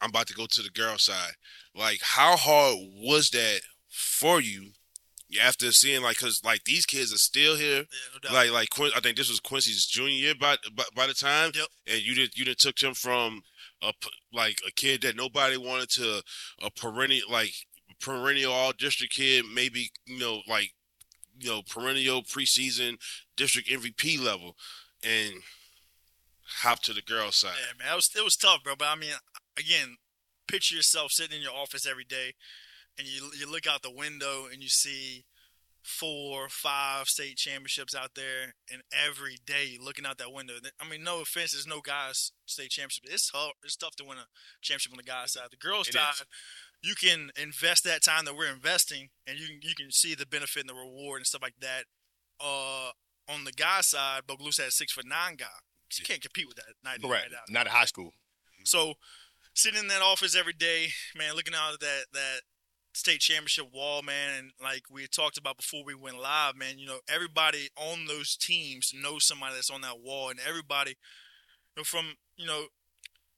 I'm 0.00 0.10
about 0.10 0.28
to 0.28 0.34
go 0.34 0.46
to 0.46 0.62
the 0.62 0.70
girl 0.70 0.98
side. 0.98 1.32
Like, 1.74 2.00
how 2.02 2.36
hard 2.36 2.76
was 2.94 3.30
that 3.30 3.60
for 3.88 4.40
you 4.40 4.72
after 5.42 5.72
seeing 5.72 6.02
like, 6.02 6.18
cause 6.18 6.42
like 6.44 6.64
these 6.64 6.86
kids 6.86 7.12
are 7.12 7.18
still 7.18 7.56
here. 7.56 7.84
Yeah, 8.22 8.30
no. 8.30 8.32
Like, 8.34 8.50
like 8.52 8.70
Quin- 8.70 8.92
I 8.94 9.00
think 9.00 9.16
this 9.16 9.30
was 9.30 9.40
Quincy's 9.40 9.86
junior 9.86 10.12
year 10.12 10.34
by 10.38 10.56
by, 10.76 10.84
by 10.94 11.06
the 11.06 11.14
time. 11.14 11.50
Yep. 11.54 11.66
And 11.88 12.02
you 12.02 12.14
did 12.14 12.36
you 12.36 12.44
did 12.44 12.58
took 12.58 12.80
him 12.80 12.94
from 12.94 13.42
a 13.82 13.92
like 14.32 14.58
a 14.68 14.70
kid 14.70 15.02
that 15.02 15.16
nobody 15.16 15.56
wanted 15.56 15.88
to 15.90 16.22
a 16.62 16.70
perennial 16.70 17.28
like 17.30 17.52
perennial 18.02 18.52
all 18.52 18.72
district 18.72 19.14
kid, 19.14 19.44
maybe 19.52 19.90
you 20.06 20.18
know 20.18 20.42
like 20.46 20.72
you 21.38 21.48
know 21.50 21.62
perennial 21.62 22.22
preseason 22.22 22.96
district 23.36 23.68
MVP 23.68 24.22
level, 24.22 24.56
and 25.02 25.34
hop 26.60 26.82
to 26.82 26.92
the 26.92 27.02
girl 27.02 27.30
side. 27.30 27.54
Yeah, 27.56 27.84
man, 27.84 27.92
it 27.92 27.96
was 27.96 28.10
it 28.16 28.24
was 28.24 28.36
tough, 28.36 28.62
bro. 28.62 28.74
But 28.78 28.88
I 28.88 28.96
mean, 28.96 29.12
again, 29.58 29.96
picture 30.48 30.74
yourself 30.74 31.12
sitting 31.12 31.36
in 31.36 31.42
your 31.42 31.54
office 31.54 31.86
every 31.86 32.04
day, 32.04 32.34
and 32.98 33.06
you 33.06 33.30
you 33.38 33.50
look 33.50 33.66
out 33.66 33.82
the 33.82 33.90
window 33.90 34.46
and 34.52 34.62
you 34.62 34.68
see 34.68 35.24
four, 35.82 36.48
five 36.48 37.08
state 37.08 37.36
championships 37.36 37.94
out 37.94 38.10
there, 38.14 38.54
and 38.72 38.82
every 38.92 39.38
day 39.44 39.76
looking 39.82 40.06
out 40.06 40.18
that 40.18 40.32
window. 40.32 40.54
I 40.80 40.88
mean, 40.88 41.02
no 41.02 41.20
offense, 41.22 41.52
there's 41.52 41.66
no 41.66 41.80
guys 41.80 42.32
state 42.46 42.70
championship. 42.70 43.04
It's 43.08 43.30
tough. 43.30 43.52
It's 43.64 43.76
tough 43.76 43.96
to 43.96 44.04
win 44.04 44.18
a 44.18 44.26
championship 44.60 44.92
on 44.92 44.98
the 44.98 45.02
guys 45.02 45.32
side. 45.32 45.48
The 45.50 45.56
girls 45.56 45.88
It 45.88 45.94
side, 45.94 46.12
is. 46.12 46.22
You 46.82 46.94
can 46.94 47.30
invest 47.40 47.84
that 47.84 48.02
time 48.02 48.24
that 48.24 48.36
we're 48.36 48.52
investing, 48.52 49.08
and 49.26 49.38
you 49.38 49.46
can 49.46 49.58
you 49.62 49.74
can 49.74 49.90
see 49.90 50.14
the 50.14 50.26
benefit 50.26 50.60
and 50.60 50.68
the 50.68 50.74
reward 50.74 51.18
and 51.20 51.26
stuff 51.26 51.42
like 51.42 51.54
that. 51.60 51.84
Uh, 52.40 52.90
on 53.28 53.44
the 53.44 53.52
guy 53.52 53.80
side, 53.80 54.22
Bogalusa 54.26 54.64
had 54.64 54.72
six 54.72 54.92
foot 54.92 55.06
nine 55.06 55.36
guy. 55.36 55.46
You 55.98 56.04
can't 56.04 56.22
compete 56.22 56.48
with 56.48 56.56
that 56.56 56.74
night 56.84 57.02
Correct. 57.02 57.30
night 57.30 57.36
out. 57.36 57.50
Not 57.50 57.66
at 57.66 57.72
high 57.72 57.84
school. 57.84 58.12
So 58.64 58.94
sitting 59.54 59.80
in 59.80 59.88
that 59.88 60.02
office 60.02 60.34
every 60.34 60.54
day, 60.54 60.88
man, 61.16 61.34
looking 61.34 61.54
out 61.54 61.74
at 61.74 61.80
that 61.80 62.04
that 62.12 62.40
state 62.94 63.20
championship 63.20 63.66
wall, 63.72 64.02
man, 64.02 64.38
and 64.38 64.50
like 64.62 64.82
we 64.90 65.02
had 65.02 65.12
talked 65.12 65.38
about 65.38 65.56
before 65.56 65.84
we 65.84 65.94
went 65.94 66.20
live, 66.20 66.56
man, 66.56 66.78
you 66.78 66.86
know, 66.86 66.98
everybody 67.08 67.68
on 67.76 68.06
those 68.06 68.36
teams 68.36 68.92
knows 68.94 69.24
somebody 69.26 69.54
that's 69.54 69.70
on 69.70 69.82
that 69.82 70.00
wall, 70.02 70.30
and 70.30 70.40
everybody, 70.46 70.90
you 70.90 71.80
know, 71.80 71.84
from 71.84 72.14
you 72.36 72.46
know, 72.46 72.66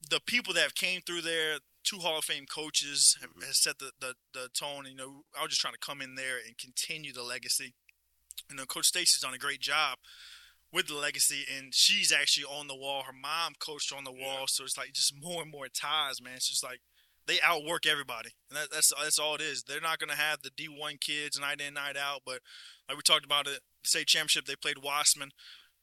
the 0.09 0.19
people 0.25 0.53
that 0.53 0.61
have 0.61 0.75
came 0.75 1.01
through 1.01 1.21
there. 1.21 1.57
Two 1.85 1.99
Hall 1.99 2.17
of 2.17 2.25
Fame 2.25 2.45
coaches 2.45 3.17
have, 3.21 3.29
has 3.45 3.61
set 3.61 3.79
the, 3.79 3.91
the, 3.99 4.15
the 4.33 4.49
tone. 4.57 4.85
You 4.89 4.95
know, 4.95 5.23
I 5.37 5.43
was 5.43 5.51
just 5.51 5.61
trying 5.61 5.73
to 5.73 5.79
come 5.79 6.01
in 6.01 6.15
there 6.15 6.37
and 6.45 6.57
continue 6.57 7.13
the 7.13 7.23
legacy. 7.23 7.73
You 8.49 8.57
know, 8.57 8.65
Coach 8.65 8.87
Stacy's 8.87 9.21
done 9.21 9.33
a 9.33 9.37
great 9.37 9.61
job 9.61 9.97
with 10.73 10.87
the 10.87 10.95
legacy, 10.95 11.45
and 11.55 11.73
she's 11.73 12.11
actually 12.11 12.43
on 12.43 12.67
the 12.67 12.75
wall. 12.75 13.03
Her 13.03 13.13
mom 13.13 13.53
coached 13.59 13.93
on 13.93 14.03
the 14.03 14.11
wall, 14.11 14.45
so 14.47 14.63
it's 14.63 14.77
like 14.77 14.93
just 14.93 15.13
more 15.19 15.41
and 15.41 15.51
more 15.51 15.67
ties, 15.67 16.21
man. 16.21 16.33
It's 16.35 16.49
just 16.49 16.63
like 16.63 16.81
they 17.27 17.39
outwork 17.43 17.85
everybody, 17.85 18.31
and 18.49 18.57
that, 18.57 18.71
that's 18.71 18.91
that's 19.01 19.17
all 19.17 19.35
it 19.35 19.41
is. 19.41 19.63
They're 19.63 19.81
not 19.81 19.99
going 19.99 20.09
to 20.09 20.17
have 20.17 20.41
the 20.41 20.51
D 20.55 20.67
one 20.67 20.97
kids 20.99 21.39
night 21.39 21.61
in 21.61 21.75
night 21.75 21.97
out, 21.97 22.21
but 22.25 22.39
like 22.89 22.97
we 22.97 23.03
talked 23.03 23.25
about 23.25 23.47
it, 23.47 23.61
state 23.83 24.07
championship 24.07 24.45
they 24.45 24.55
played 24.55 24.77
Wossman, 24.77 25.29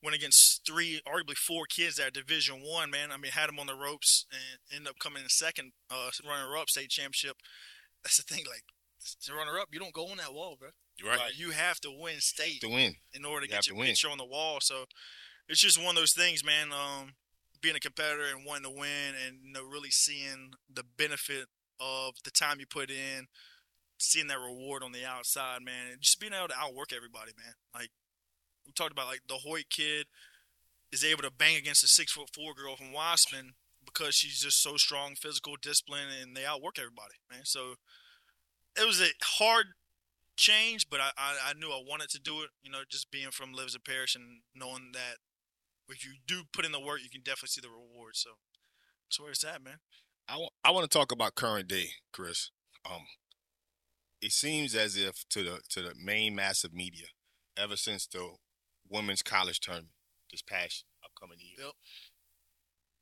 went 0.02 0.16
against 0.16 0.66
three, 0.66 1.00
arguably 1.06 1.36
four 1.36 1.66
kids 1.66 1.96
that 1.96 2.08
are 2.08 2.10
Division 2.10 2.56
One. 2.64 2.90
Man, 2.90 3.10
I 3.12 3.16
mean 3.16 3.32
had 3.32 3.48
them 3.48 3.58
on 3.60 3.66
the 3.66 3.74
ropes 3.74 4.26
and 4.32 4.58
ended 4.76 4.88
up 4.90 4.98
coming 4.98 5.22
in 5.22 5.28
second, 5.28 5.72
uh, 5.90 6.10
runner 6.28 6.56
up 6.56 6.68
state 6.68 6.90
championship. 6.90 7.36
That's 8.02 8.16
the 8.16 8.22
thing, 8.34 8.44
like 8.48 8.64
the 9.26 9.34
runner 9.34 9.58
up, 9.58 9.68
you 9.72 9.78
don't 9.80 9.92
go 9.92 10.08
on 10.08 10.16
that 10.18 10.32
wall, 10.34 10.56
bro. 10.58 10.68
Right. 11.04 11.18
Like, 11.18 11.38
you 11.38 11.50
have 11.50 11.80
to 11.80 11.90
win 11.90 12.20
state 12.20 12.60
To 12.60 12.68
win. 12.68 12.94
in 13.12 13.24
order 13.24 13.46
to 13.46 13.50
You 13.50 13.56
get 13.56 13.66
your 13.66 13.74
to 13.74 13.80
win. 13.80 13.88
picture 13.88 14.08
on 14.10 14.18
the 14.18 14.24
wall. 14.24 14.58
So 14.60 14.84
it's 15.48 15.60
just 15.60 15.78
one 15.78 15.96
of 15.96 16.00
those 16.00 16.12
things, 16.12 16.44
man. 16.44 16.72
Um, 16.72 17.14
being 17.60 17.74
a 17.76 17.80
competitor 17.80 18.24
and 18.34 18.44
wanting 18.44 18.64
to 18.64 18.70
win, 18.78 19.14
and 19.26 19.38
you 19.44 19.52
know, 19.52 19.62
really 19.62 19.90
seeing 19.90 20.52
the 20.72 20.84
benefit 20.96 21.46
of 21.80 22.14
the 22.24 22.30
time 22.30 22.58
you 22.60 22.66
put 22.66 22.90
in, 22.90 23.26
seeing 23.98 24.26
that 24.28 24.38
reward 24.38 24.82
on 24.82 24.92
the 24.92 25.04
outside, 25.04 25.62
man, 25.62 25.90
and 25.92 26.00
just 26.00 26.20
being 26.20 26.32
able 26.32 26.48
to 26.48 26.54
outwork 26.58 26.92
everybody, 26.92 27.32
man. 27.36 27.54
Like 27.74 27.90
we 28.66 28.72
talked 28.72 28.92
about, 28.92 29.06
like 29.06 29.22
the 29.28 29.40
Hoyt 29.44 29.70
kid 29.70 30.06
is 30.92 31.04
able 31.04 31.22
to 31.22 31.30
bang 31.30 31.56
against 31.56 31.84
a 31.84 31.88
six 31.88 32.12
foot 32.12 32.30
four 32.34 32.54
girl 32.54 32.76
from 32.76 32.92
Wossman 32.92 33.54
because 33.84 34.14
she's 34.14 34.40
just 34.40 34.62
so 34.62 34.76
strong, 34.76 35.14
physical, 35.14 35.56
discipline, 35.60 36.08
and 36.20 36.36
they 36.36 36.44
outwork 36.44 36.78
everybody, 36.78 37.14
man. 37.30 37.42
So 37.44 37.74
it 38.76 38.86
was 38.86 39.00
a 39.00 39.08
hard 39.22 39.66
change, 40.36 40.88
but 40.88 41.00
I, 41.00 41.10
I, 41.16 41.36
I 41.50 41.52
knew 41.54 41.68
I 41.68 41.82
wanted 41.86 42.08
to 42.10 42.20
do 42.20 42.42
it. 42.42 42.50
You 42.62 42.70
know, 42.70 42.82
just 42.88 43.10
being 43.10 43.30
from 43.30 43.52
Livingston 43.52 43.82
Parish 43.84 44.14
and 44.14 44.42
knowing 44.54 44.90
that 44.92 45.16
if 45.88 46.04
you 46.04 46.12
do 46.26 46.42
put 46.52 46.64
in 46.64 46.72
the 46.72 46.80
work, 46.80 47.00
you 47.02 47.10
can 47.10 47.22
definitely 47.22 47.48
see 47.48 47.60
the 47.60 47.68
reward. 47.68 48.14
So 48.14 48.30
that's 49.06 49.20
where 49.20 49.30
it's 49.30 49.44
at, 49.44 49.62
man. 49.62 49.78
I 50.28 50.36
want 50.36 50.52
I 50.64 50.70
want 50.70 50.90
to 50.90 50.98
talk 50.98 51.12
about 51.12 51.34
current 51.34 51.68
day, 51.68 51.88
Kris. 52.12 52.50
Um, 52.88 53.02
it 54.20 54.32
seems 54.32 54.74
as 54.74 54.96
if 54.96 55.24
to 55.30 55.42
the 55.42 55.60
to 55.70 55.82
the 55.82 55.94
main 56.02 56.34
massive 56.34 56.72
media, 56.72 57.06
ever 57.56 57.76
since 57.76 58.06
the 58.06 58.30
women's 58.92 59.22
college 59.22 59.60
tournament 59.60 59.90
this 60.30 60.42
past 60.42 60.84
upcoming 61.04 61.38
year, 61.40 61.66
Yep. 61.66 61.74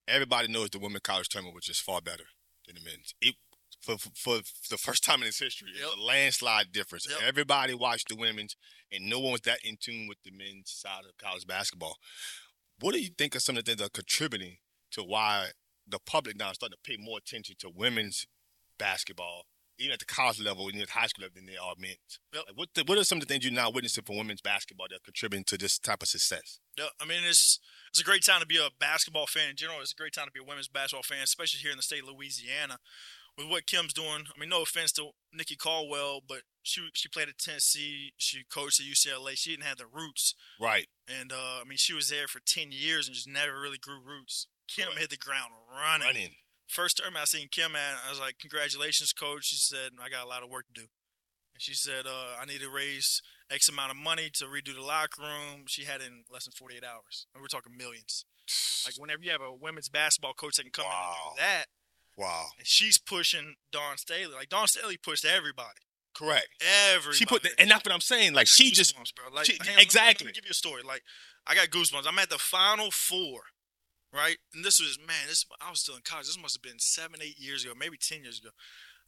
everybody 0.08 0.48
knows 0.48 0.70
the 0.70 0.78
women's 0.78 1.02
college 1.02 1.28
tournament 1.28 1.54
was 1.54 1.64
just 1.64 1.82
far 1.82 2.00
better 2.00 2.24
than 2.66 2.76
the 2.76 2.82
men's. 2.82 3.14
It 3.20 3.34
for 3.80 3.96
for, 3.98 4.10
for 4.14 4.40
the 4.70 4.76
first 4.78 5.04
time 5.04 5.22
in 5.22 5.28
its 5.28 5.38
history, 5.38 5.68
was 5.72 5.94
a 5.96 6.00
landslide 6.02 6.72
difference. 6.72 7.06
Yep. 7.08 7.20
Everybody 7.22 7.74
watched 7.74 8.08
the 8.08 8.16
women's, 8.16 8.56
and 8.92 9.08
no 9.08 9.18
one 9.20 9.32
was 9.32 9.40
that 9.42 9.58
in 9.64 9.76
tune 9.80 10.06
with 10.08 10.18
the 10.24 10.32
men's 10.32 10.70
side 10.70 11.04
of 11.08 11.16
college 11.16 11.46
basketball. 11.46 11.96
What 12.80 12.92
do 12.94 13.00
you 13.00 13.10
think 13.16 13.36
are 13.36 13.40
some 13.40 13.56
of 13.56 13.64
the 13.64 13.70
things 13.70 13.78
that 13.80 13.86
are 13.86 13.90
contributing 13.90 14.56
to 14.92 15.02
why 15.02 15.48
the 15.86 15.98
public 16.04 16.36
now 16.36 16.50
is 16.50 16.56
starting 16.56 16.76
to 16.82 16.90
pay 16.90 16.96
more 17.00 17.18
attention 17.18 17.56
to 17.60 17.70
women's 17.70 18.26
basketball, 18.78 19.44
even 19.80 19.92
at 19.92 19.98
the 19.98 20.04
college 20.04 20.40
level, 20.40 20.68
even 20.68 20.80
at 20.80 20.90
high 20.90 21.06
school 21.06 21.22
level, 21.24 21.34
than 21.36 21.46
they 21.46 21.56
are 21.56 21.74
men's? 21.78 22.20
Yep. 22.32 22.44
Like 22.48 22.56
what 22.58 22.68
the, 22.74 22.84
what 22.86 22.98
are 22.98 23.04
some 23.04 23.18
of 23.18 23.26
the 23.26 23.32
things 23.32 23.44
you're 23.44 23.52
now 23.52 23.70
witnessing 23.70 24.04
for 24.04 24.16
women's 24.16 24.40
basketball 24.40 24.86
that 24.90 24.96
are 24.96 25.04
contributing 25.04 25.44
to 25.44 25.58
this 25.58 25.78
type 25.78 26.02
of 26.02 26.08
success? 26.08 26.60
Yeah, 26.78 26.86
I 27.00 27.04
mean 27.06 27.22
it's 27.26 27.58
it's 27.90 28.00
a 28.00 28.04
great 28.04 28.24
time 28.24 28.40
to 28.40 28.46
be 28.46 28.56
a 28.58 28.68
basketball 28.78 29.26
fan 29.26 29.50
in 29.50 29.56
general. 29.56 29.80
It's 29.80 29.92
a 29.92 29.96
great 30.00 30.12
time 30.12 30.26
to 30.26 30.32
be 30.32 30.40
a 30.40 30.44
women's 30.48 30.68
basketball 30.68 31.02
fan, 31.02 31.22
especially 31.24 31.58
here 31.60 31.70
in 31.72 31.76
the 31.76 31.82
state 31.82 32.02
of 32.02 32.08
Louisiana. 32.08 32.78
With 33.38 33.48
what 33.48 33.66
Kim's 33.66 33.92
doing, 33.94 34.24
I 34.34 34.38
mean, 34.38 34.48
no 34.50 34.62
offense 34.62 34.92
to 34.92 35.10
Nikki 35.32 35.56
Caldwell, 35.56 36.20
but 36.28 36.42
she 36.62 36.88
she 36.94 37.08
played 37.08 37.28
at 37.28 37.38
Tennessee, 37.38 38.12
she 38.18 38.42
coached 38.52 38.80
at 38.80 38.86
UCLA. 38.86 39.32
She 39.36 39.50
didn't 39.50 39.64
have 39.64 39.78
the 39.78 39.86
roots, 39.86 40.34
Right. 40.60 40.86
and 41.08 41.32
uh, 41.32 41.60
I 41.60 41.64
mean, 41.66 41.78
she 41.78 41.94
was 41.94 42.10
there 42.10 42.26
for 42.28 42.40
ten 42.44 42.70
years 42.72 43.06
and 43.06 43.14
just 43.14 43.28
never 43.28 43.58
really 43.58 43.78
grew 43.78 44.00
roots. 44.04 44.46
Kim 44.68 44.88
Right. 44.88 44.98
hit 44.98 45.10
the 45.10 45.16
ground 45.16 45.52
running. 45.72 46.06
Running. 46.06 46.30
First 46.70 46.98
term 47.02 47.16
I 47.16 47.24
seen 47.24 47.48
Kim 47.50 47.74
at, 47.74 47.96
I 48.06 48.10
was 48.10 48.20
like, 48.20 48.38
"Congratulations, 48.38 49.12
coach." 49.12 49.46
She 49.46 49.56
said, 49.56 49.92
"I 50.00 50.08
got 50.08 50.24
a 50.24 50.28
lot 50.28 50.42
of 50.42 50.50
work 50.50 50.66
to 50.68 50.80
do." 50.82 50.86
And 51.52 51.60
she 51.60 51.74
said, 51.74 52.06
uh, 52.06 52.36
"I 52.40 52.44
need 52.44 52.60
to 52.60 52.70
raise 52.70 53.20
X 53.50 53.68
amount 53.68 53.90
of 53.90 53.96
money 53.96 54.30
to 54.34 54.44
redo 54.44 54.74
the 54.74 54.80
locker 54.82 55.22
room." 55.22 55.64
She 55.66 55.84
had 55.84 56.00
it 56.00 56.06
in 56.06 56.24
less 56.30 56.44
than 56.44 56.52
48 56.52 56.84
hours, 56.84 57.26
and 57.34 57.42
we're 57.42 57.48
talking 57.48 57.76
millions. 57.76 58.24
Like 58.86 58.94
whenever 58.98 59.22
you 59.22 59.30
have 59.32 59.40
a 59.42 59.52
women's 59.52 59.88
basketball 59.88 60.32
coach 60.34 60.56
that 60.56 60.62
can 60.62 60.72
come 60.72 60.86
in 60.86 60.92
and 60.92 61.14
do 61.36 61.40
that, 61.42 61.64
Wow. 62.16 62.46
and 62.58 62.66
she's 62.66 62.98
pushing 62.98 63.56
Dawn 63.72 63.96
Staley. 63.98 64.34
Like 64.34 64.48
Dawn 64.48 64.68
Staley 64.68 64.96
pushed 64.96 65.24
everybody, 65.24 65.80
Correct. 66.14 66.48
everybody. 66.94 67.16
She 67.16 67.26
put, 67.26 67.42
the, 67.42 67.50
and 67.58 67.70
that's 67.70 67.84
what 67.84 67.92
I'm 67.94 68.00
saying. 68.00 68.32
Like 68.34 68.46
she 68.46 68.70
just 68.70 68.94
bro. 69.16 69.32
Like, 69.34 69.46
she- 69.46 69.52
hang 69.54 69.60
on, 69.60 69.66
let 69.68 69.76
me- 69.78 69.82
exactly. 69.82 70.26
Let 70.26 70.36
me 70.36 70.40
give 70.40 70.44
you 70.44 70.50
a 70.52 70.54
story. 70.54 70.82
Like 70.82 71.02
I 71.46 71.54
got 71.56 71.68
goosebumps. 71.70 72.06
I'm 72.06 72.18
at 72.20 72.30
the 72.30 72.38
final 72.38 72.90
four, 72.92 73.42
right? 74.12 74.36
And 74.54 74.64
this 74.64 74.80
was 74.80 74.98
man. 74.98 75.28
This 75.28 75.44
I 75.60 75.70
was 75.70 75.80
still 75.80 75.96
in 75.96 76.02
college. 76.02 76.26
This 76.26 76.40
must 76.40 76.56
have 76.56 76.62
been 76.62 76.78
seven, 76.78 77.20
eight 77.22 77.38
years 77.38 77.64
ago, 77.64 77.74
maybe 77.78 77.96
ten 77.96 78.22
years 78.22 78.38
ago. 78.38 78.50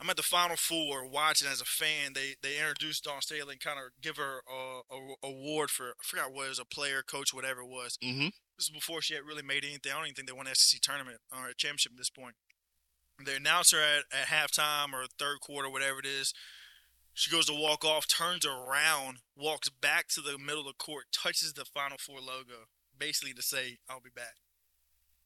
I'm 0.00 0.10
at 0.10 0.16
the 0.16 0.22
final 0.22 0.56
four 0.56 1.06
watching 1.06 1.46
as 1.46 1.60
a 1.60 1.64
fan. 1.64 2.12
They 2.14 2.34
they 2.42 2.58
introduced 2.58 3.04
Dawn 3.04 3.20
Staley 3.20 3.52
and 3.52 3.60
kind 3.60 3.78
of 3.78 3.92
give 4.00 4.16
her 4.16 4.40
a, 4.50 4.80
a 4.94 5.28
award 5.28 5.70
for 5.70 5.90
I 5.90 6.02
forgot 6.02 6.32
what 6.32 6.46
it 6.46 6.48
was 6.50 6.58
a 6.58 6.64
player, 6.64 7.02
coach, 7.02 7.32
whatever 7.32 7.60
it 7.60 7.68
was. 7.68 7.98
hmm 8.02 8.28
This 8.56 8.66
is 8.66 8.70
before 8.70 9.00
she 9.00 9.14
had 9.14 9.24
really 9.24 9.42
made 9.42 9.64
anything. 9.64 9.92
I 9.92 9.96
don't 9.96 10.06
even 10.06 10.14
think 10.14 10.28
they 10.28 10.34
won 10.34 10.46
an 10.46 10.54
SEC 10.54 10.80
tournament 10.80 11.18
or 11.30 11.48
a 11.48 11.54
championship 11.54 11.92
at 11.92 11.98
this 11.98 12.10
point. 12.10 12.34
They 13.24 13.36
announce 13.36 13.70
her 13.70 13.78
at, 13.78 14.04
at 14.10 14.26
halftime 14.26 14.92
or 14.92 15.04
third 15.18 15.40
quarter, 15.40 15.70
whatever 15.70 16.00
it 16.00 16.06
is. 16.06 16.32
She 17.14 17.30
goes 17.30 17.46
to 17.46 17.52
walk 17.52 17.84
off, 17.84 18.08
turns 18.08 18.46
around, 18.46 19.18
walks 19.36 19.68
back 19.68 20.08
to 20.08 20.22
the 20.22 20.38
middle 20.38 20.60
of 20.60 20.66
the 20.66 20.84
court, 20.84 21.04
touches 21.12 21.52
the 21.52 21.66
Final 21.66 21.98
Four 21.98 22.20
logo, 22.20 22.66
basically 22.98 23.34
to 23.34 23.42
say, 23.42 23.78
"I'll 23.88 24.00
be 24.00 24.10
back." 24.10 24.36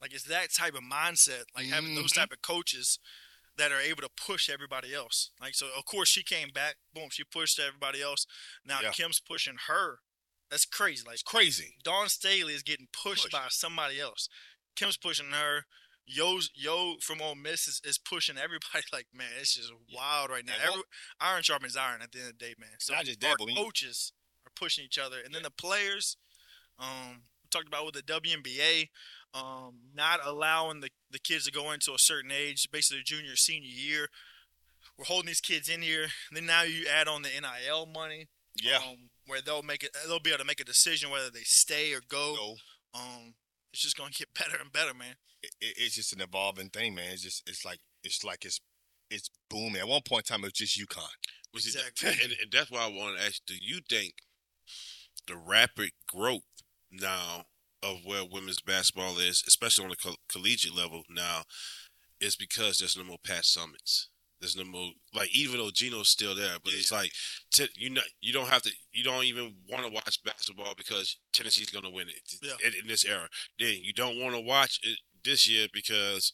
Like 0.00 0.12
it's 0.12 0.24
that 0.24 0.52
type 0.52 0.74
of 0.74 0.82
mindset, 0.82 1.44
like 1.54 1.66
having 1.66 1.94
those 1.94 2.12
Mhm. 2.12 2.16
type 2.16 2.32
of 2.32 2.42
coaches 2.42 2.98
that 3.56 3.72
are 3.72 3.80
able 3.80 4.02
to 4.02 4.08
push 4.10 4.50
everybody 4.50 4.92
else. 4.94 5.30
Like 5.40 5.54
so, 5.54 5.68
of 5.74 5.84
course, 5.86 6.08
she 6.10 6.22
came 6.22 6.50
back. 6.50 6.76
Boom, 6.92 7.08
she 7.10 7.24
pushed 7.24 7.58
everybody 7.58 8.02
else. 8.02 8.26
Now 8.64 8.80
Yeah. 8.82 8.92
Kim's 8.92 9.20
pushing 9.20 9.56
her. 9.66 10.00
That's 10.50 10.66
crazy. 10.66 11.02
Like 11.04 11.14
it's 11.14 11.22
crazy. 11.22 11.76
Dawn 11.82 12.08
Staley 12.08 12.54
is 12.54 12.62
getting 12.62 12.88
pushed 12.92 13.22
Pushed. 13.24 13.32
by 13.32 13.48
somebody 13.48 13.98
else. 14.00 14.28
Kim's 14.74 14.96
pushing 14.98 15.30
her. 15.30 15.66
Yo's 16.08 16.50
Yo 16.54 16.98
from 17.00 17.20
Ole 17.20 17.34
Miss 17.34 17.66
is, 17.66 17.80
is 17.82 17.98
pushing 17.98 18.36
everybody. 18.38 18.84
Like 18.92 19.08
man, 19.12 19.32
it's 19.40 19.54
just 19.54 19.72
wild 19.92 20.30
right 20.30 20.44
now. 20.44 20.54
Every, 20.62 20.82
iron 21.18 21.42
sharpens 21.42 21.76
iron 21.76 22.02
at 22.02 22.12
the 22.12 22.18
end 22.20 22.28
of 22.28 22.38
the 22.38 22.44
day, 22.44 22.54
man. 22.58 22.78
So 22.78 22.92
Not 22.94 23.06
just 23.06 23.20
that, 23.20 23.40
our 23.40 23.46
coaches 23.54 24.12
are 24.46 24.52
pushing 24.54 24.84
each 24.84 24.98
other, 24.98 25.18
and 25.20 25.34
then 25.34 25.42
the 25.42 25.50
players. 25.50 26.16
Um, 26.78 27.24
we 27.42 27.48
talked 27.50 27.66
about 27.68 27.86
with 27.86 27.94
the 27.94 28.02
WNBA, 28.02 28.90
um, 29.36 29.74
not 29.94 30.20
allowing 30.24 30.80
the, 30.80 30.88
the 31.10 31.18
kids 31.18 31.44
to 31.46 31.52
go 31.52 31.70
into 31.72 31.92
a 31.92 31.98
certain 31.98 32.30
age, 32.32 32.68
basically 32.72 33.02
junior 33.04 33.36
senior 33.36 33.68
year. 33.68 34.08
We're 34.98 35.04
holding 35.04 35.26
these 35.26 35.40
kids 35.40 35.68
in 35.68 35.82
here. 35.82 36.04
And 36.28 36.36
then 36.36 36.46
now 36.46 36.62
you 36.62 36.86
add 36.92 37.06
on 37.08 37.22
the 37.22 37.28
NIL 37.28 37.86
money 37.86 38.28
Yeah. 38.62 38.78
um, 38.78 39.10
where 39.26 39.40
they'll 39.42 39.62
make 39.62 39.82
it, 39.84 39.94
they'll 40.06 40.20
be 40.20 40.30
able 40.30 40.38
to 40.38 40.44
make 40.46 40.60
a 40.60 40.64
decision 40.64 41.10
whether 41.10 41.30
they 41.30 41.42
stay 41.44 41.92
or 41.92 42.00
go. 42.08 42.34
So 42.36 42.56
Um, 42.98 43.34
it's 43.72 43.82
just 43.82 43.96
gonna 43.96 44.10
get 44.10 44.32
better 44.38 44.56
and 44.60 44.72
better, 44.72 44.94
man. 44.94 45.16
it, 45.42 45.50
it- 45.60 45.74
it's 45.76 45.94
just 45.96 46.12
an 46.14 46.22
evolving 46.22 46.70
thing, 46.70 46.94
man. 46.94 47.12
It's 47.12 47.22
just 47.22 47.42
it's 47.48 47.64
like 47.64 47.80
it's 48.02 48.24
like 48.24 48.44
it's 48.44 48.60
it's 49.10 49.28
booming. 49.50 49.76
At 49.76 49.86
one 49.88 50.00
point 50.02 50.28
in 50.30 50.34
time, 50.34 50.44
it 50.44 50.46
was 50.46 50.52
just 50.54 50.78
UConn. 50.80 51.02
Was 51.52 51.66
it- 51.66 51.76
Exactly. 51.76 52.08
and, 52.24 52.32
and 52.40 52.50
that's 52.50 52.70
why 52.70 52.84
I 52.84 52.88
want 52.88 53.18
to 53.18 53.24
ask: 53.24 53.42
Do 53.46 53.54
you 53.60 53.80
think 53.88 54.14
the 55.26 55.36
rapid 55.36 55.90
growth 56.08 56.42
now 56.90 57.44
of 57.92 58.04
where 58.04 58.24
women's 58.24 58.60
basketball 58.60 59.18
is, 59.18 59.42
especially 59.46 59.84
on 59.84 59.90
the 59.90 59.96
co- 59.96 60.16
collegiate 60.28 60.74
level 60.76 61.02
now, 61.10 61.42
is 62.20 62.36
because 62.36 62.78
there's 62.78 62.96
no 62.96 63.04
more 63.04 63.18
Pat 63.24 63.42
Summitts? 63.44 64.06
There's 64.40 64.56
no 64.56 64.64
more 64.64 64.90
like 65.14 65.34
even 65.34 65.58
though 65.58 65.70
Gino's 65.72 66.10
still 66.10 66.34
there, 66.34 66.56
but 66.62 66.74
it's 66.74 66.92
like 66.92 67.10
t- 67.52 67.68
you 67.76 67.88
know 67.88 68.02
you 68.20 68.32
don't 68.34 68.48
have 68.48 68.60
to 68.62 68.70
you 68.92 69.02
don't 69.02 69.24
even 69.24 69.54
want 69.70 69.84
to 69.86 69.90
watch 69.90 70.22
basketball 70.24 70.74
because 70.76 71.16
Tennessee's 71.32 71.70
going 71.70 71.84
to 71.84 71.90
win 71.90 72.08
it 72.08 72.20
Yeah. 72.42 72.52
in, 72.66 72.72
in 72.82 72.86
this 72.86 73.04
era. 73.06 73.28
Then 73.58 73.76
you 73.82 73.94
don't 73.94 74.20
want 74.20 74.34
to 74.34 74.40
watch 74.40 74.78
it 74.82 74.98
this 75.24 75.48
year 75.48 75.68
because 75.72 76.32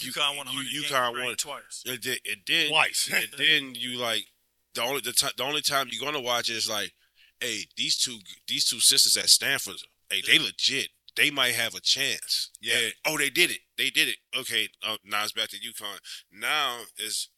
you- 0.00 0.12
UConn 0.12 0.36
won 0.36 0.46
you- 0.52 0.58
100 0.58 0.70
games, 0.72 0.84
UConn 0.86 1.24
won 1.24 1.36
twice. 1.36 1.82
and 1.86 2.02
then, 2.02 2.16
and 2.30 2.40
then 2.46 2.68
Twice. 2.68 3.10
and 3.14 3.28
then 3.36 3.74
you 3.74 3.98
like 3.98 4.26
the 4.74 4.82
only 4.82 5.00
the, 5.00 5.12
ti- 5.12 5.32
the 5.36 5.42
only 5.42 5.62
time 5.62 5.88
you're 5.90 6.04
gonna 6.04 6.20
watch 6.20 6.48
is 6.50 6.68
like, 6.70 6.92
hey, 7.40 7.64
these 7.76 7.96
two 7.96 8.18
these 8.46 8.64
two 8.64 8.78
sisters 8.78 9.16
at 9.16 9.28
Stanford, 9.28 9.76
hey, 10.10 10.22
they 10.26 10.38
legit. 10.38 10.88
They 11.16 11.30
might 11.30 11.54
have 11.54 11.74
a 11.74 11.80
chance. 11.80 12.50
Yeah. 12.60 12.76
And, 12.76 12.94
oh, 13.06 13.18
they 13.18 13.30
did 13.30 13.50
it. 13.50 13.60
They 13.78 13.90
did 13.90 14.08
it. 14.08 14.16
Okay. 14.38 14.68
Uh, 14.86 14.96
now 15.04 15.24
it's 15.24 15.32
back 15.32 15.48
to 15.48 15.56
UConn. 15.56 15.98
Now 16.30 16.80
it's 16.98 17.30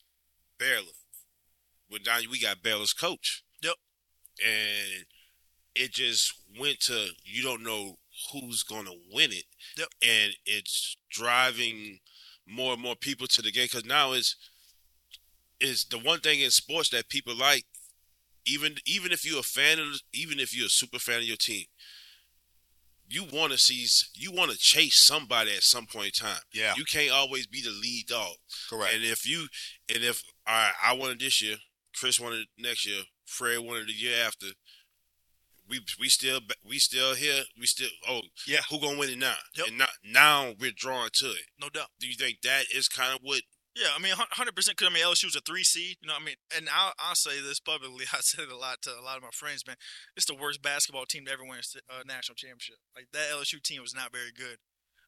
Baylor. 0.59 0.85
But 1.91 2.01
now 2.05 2.19
we 2.31 2.41
got 2.41 2.63
Baylor's 2.63 2.93
coach. 2.93 3.45
Yep. 3.63 3.75
And 4.45 5.05
it 5.75 5.93
just 5.93 6.35
went 6.59 6.81
to 6.81 7.11
you 7.25 7.43
don't 7.43 7.63
know 7.63 7.99
who's 8.33 8.65
gonna 8.65 8.91
win 9.13 9.33
it. 9.33 9.45
Yep. 9.77 9.89
And 10.03 10.33
it's 10.45 10.97
driving 11.09 12.01
more 12.47 12.73
and 12.73 12.83
more 12.83 12.97
people 12.97 13.27
to 13.29 13.43
the 13.43 13.53
game 13.53 13.67
because 13.71 13.85
now 13.85 14.13
it's 14.13 14.37
is 15.61 15.85
the 15.85 15.99
one 15.99 16.21
thing 16.21 16.41
in 16.41 16.51
sports 16.51 16.91
that 16.91 17.09
people 17.09 17.37
like. 17.37 17.65
Even 18.47 18.77
even 18.87 19.13
if 19.13 19.25
you're 19.25 19.41
a 19.41 19.43
fan 19.43 19.79
of, 19.79 20.01
even 20.13 20.41
if 20.41 20.57
you're 20.57 20.67
a 20.67 20.71
super 20.71 20.99
fan 20.99 21.19
of 21.19 21.25
your 21.25 21.37
team, 21.37 21.67
you 23.09 23.25
want 23.33 23.53
to 23.53 23.59
see 23.59 23.87
you 24.15 24.33
want 24.33 24.51
to 24.51 24.59
chase 24.59 25.03
somebody 25.03 25.53
at 25.53 25.63
some 25.63 25.87
point 25.87 26.21
in 26.21 26.27
time. 26.27 26.41
Yeah. 26.53 26.75
You 26.77 26.85
can't 26.85 27.13
always 27.13 27.47
be 27.47 27.63
the 27.63 27.71
lead 27.71 28.07
dog. 28.09 28.37
Correct. 28.69 28.95
And 28.95 29.05
if 29.05 29.27
you 29.27 29.49
and 29.93 30.05
if 30.05 30.23
all 30.47 30.55
right, 30.55 30.73
I 30.85 30.93
wanted 30.95 31.21
this 31.21 31.43
year, 31.43 31.57
Kris 31.99 32.21
wanted 32.21 32.47
next 32.59 32.87
year, 32.87 33.03
Fred 33.25 33.61
wanted 33.61 33.89
the 33.89 33.93
year 33.93 34.17
after. 34.25 34.47
We 35.69 35.81
we 36.01 36.09
still 36.09 36.41
we 36.67 36.79
still 36.79 37.15
here. 37.15 37.45
We 37.59 37.67
still 37.67 37.89
oh 38.09 38.21
Yeah. 38.47 38.61
Who 38.71 38.81
gonna 38.81 38.99
win 38.99 39.11
it 39.11 39.19
now? 39.19 39.35
Yep. 39.57 39.69
And 39.69 39.79
not, 39.79 39.91
now 40.05 40.55
we're 40.59 40.73
drawing 40.75 41.11
to 41.15 41.27
it. 41.27 41.47
No 41.61 41.69
doubt. 41.69 41.89
Do 42.01 42.07
you 42.07 42.15
think 42.15 42.43
that 42.43 42.65
is 42.75 42.89
kind 42.89 43.15
of 43.15 43.21
what? 43.23 43.43
Yeah, 43.79 43.95
I 43.97 44.03
mean, 44.03 44.13
hundred 44.17 44.57
percent. 44.57 44.77
Because 44.77 44.91
I 44.91 44.95
mean, 44.95 45.05
LSU 45.05 45.27
was 45.27 45.37
a 45.37 45.41
three 45.41 45.63
seed. 45.63 45.99
You 46.03 46.09
know, 46.09 46.15
I 46.19 46.25
mean, 46.25 46.35
and 46.57 46.69
I'll, 46.75 46.93
I'll 46.99 47.15
say 47.15 47.41
this 47.41 47.61
publicly. 47.61 48.07
I 48.13 48.19
said 48.21 48.45
it 48.45 48.53
a 48.53 48.57
lot 48.57 48.83
to 48.83 48.91
a 48.91 49.05
lot 49.05 49.17
of 49.17 49.23
my 49.23 49.31
friends. 49.33 49.65
Man, 49.67 49.77
it's 50.17 50.27
the 50.27 50.35
worst 50.35 50.63
basketball 50.63 51.07
team 51.07 51.25
to 51.27 51.33
ever 51.33 51.45
win 51.45 51.61
a 51.89 52.07
national 52.07 52.35
championship. 52.35 52.77
Like 52.97 53.07
that 53.13 53.31
LSU 53.31 53.63
team 53.63 53.81
was 53.81 53.95
not 53.95 54.13
very 54.13 54.33
good, 54.35 54.59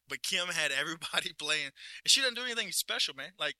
but 0.07 0.23
Kim 0.23 0.47
had 0.47 0.71
everybody 0.71 1.33
playing, 1.39 1.75
and 2.05 2.07
she 2.07 2.21
doesn't 2.21 2.35
do 2.35 2.45
anything 2.45 2.71
special, 2.71 3.13
man. 3.13 3.31
Like 3.37 3.55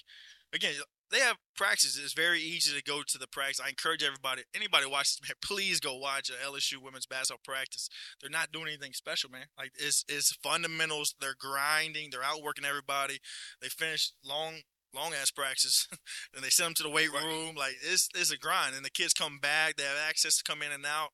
again, 0.53 0.75
they 1.11 1.19
have 1.19 1.35
practices. 1.57 1.99
It's 2.01 2.13
very 2.13 2.39
easy 2.39 2.73
to 2.77 2.83
go 2.83 3.01
to 3.05 3.17
the 3.17 3.27
practice. 3.27 3.59
I 3.59 3.67
encourage 3.67 4.03
everybody, 4.03 4.43
anybody 4.55 4.85
watches, 4.85 5.19
man, 5.27 5.35
please 5.43 5.81
go 5.81 5.97
watch 5.97 6.29
a 6.29 6.47
LSU 6.47 6.81
women's 6.81 7.05
basketball 7.05 7.41
practice. 7.43 7.89
They're 8.21 8.29
not 8.29 8.53
doing 8.53 8.67
anything 8.67 8.93
special, 8.93 9.29
man. 9.29 9.47
Like 9.57 9.71
it's 9.77 10.05
it's 10.07 10.31
fundamentals. 10.41 11.15
They're 11.19 11.35
grinding. 11.37 12.11
They're 12.11 12.23
outworking 12.23 12.65
everybody. 12.65 13.19
They 13.61 13.67
finish 13.67 14.13
long 14.23 14.61
long 14.93 15.13
ass 15.13 15.31
practices, 15.31 15.87
and 16.35 16.43
they 16.43 16.49
send 16.49 16.67
them 16.67 16.73
to 16.75 16.83
the 16.83 16.89
weight 16.89 17.11
Right. 17.13 17.23
room. 17.23 17.55
Like 17.55 17.75
it's 17.81 18.09
it's 18.15 18.31
a 18.31 18.37
grind, 18.37 18.75
and 18.75 18.85
the 18.85 18.89
kids 18.89 19.13
come 19.13 19.39
back. 19.39 19.75
They 19.77 19.83
have 19.83 19.97
access 20.07 20.37
to 20.37 20.43
come 20.43 20.61
in 20.61 20.71
and 20.71 20.85
out, 20.85 21.09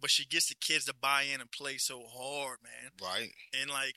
but 0.00 0.10
she 0.10 0.26
gets 0.26 0.48
the 0.48 0.54
kids 0.60 0.84
to 0.86 0.94
buy 0.94 1.22
in 1.22 1.40
and 1.40 1.50
play 1.50 1.76
so 1.78 2.02
hard, 2.06 2.58
man. 2.62 2.92
right. 3.02 3.30
And 3.60 3.70
like, 3.70 3.96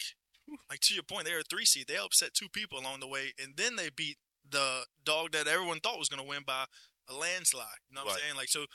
like 0.70 0.80
to 0.82 0.94
your 0.94 1.04
point, 1.04 1.26
they're 1.26 1.40
a 1.40 1.44
three 1.44 1.66
seed. 1.66 1.88
They 1.88 1.98
upset 1.98 2.34
two 2.34 2.50
people 2.50 2.80
along 2.80 3.00
the 3.00 3.08
way, 3.08 3.34
and 3.42 3.54
then 3.58 3.76
they 3.76 3.90
beat 3.96 4.18
the 4.50 4.84
dog 5.04 5.32
that 5.32 5.48
everyone 5.48 5.80
thought 5.80 5.98
was 6.00 6.10
going 6.10 6.22
to 6.22 6.28
win 6.30 6.44
by 6.46 6.66
a 7.10 7.14
landslide. 7.14 7.66
You 7.90 7.96
know 7.96 8.04
what 8.06 8.14
I'm 8.14 8.20
saying? 8.20 8.36
Like 8.36 8.50
so. 8.50 8.66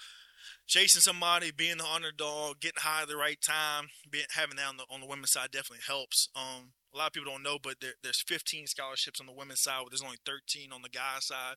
Chasing 0.67 1.01
somebody, 1.01 1.51
being 1.51 1.79
the 1.79 1.85
underdog, 1.85 2.61
getting 2.61 2.81
high 2.81 3.03
at 3.03 3.09
the 3.09 3.17
right 3.17 3.39
time, 3.41 3.89
being 4.09 4.25
having 4.31 4.57
that 4.57 4.67
on 4.69 4.77
the 4.77 4.85
on 4.91 5.01
the 5.01 5.07
women's 5.07 5.33
side 5.33 5.51
definitely 5.51 5.83
helps. 5.87 6.29
Um, 6.37 6.73
a 6.99 7.01
lot 7.01 7.07
of 7.09 7.13
people 7.13 7.31
don't 7.31 7.45
know, 7.45 7.59
but 7.63 7.77
there, 7.81 7.95
there's 8.03 8.21
15 8.21 8.67
scholarships 8.67 9.21
on 9.21 9.27
the 9.27 9.33
women's 9.33 9.61
side, 9.61 9.81
but 9.85 9.91
there's 9.91 10.03
only 10.03 10.19
13 10.27 10.73
on 10.73 10.83
the 10.83 10.89
guys' 10.89 11.27
side. 11.27 11.55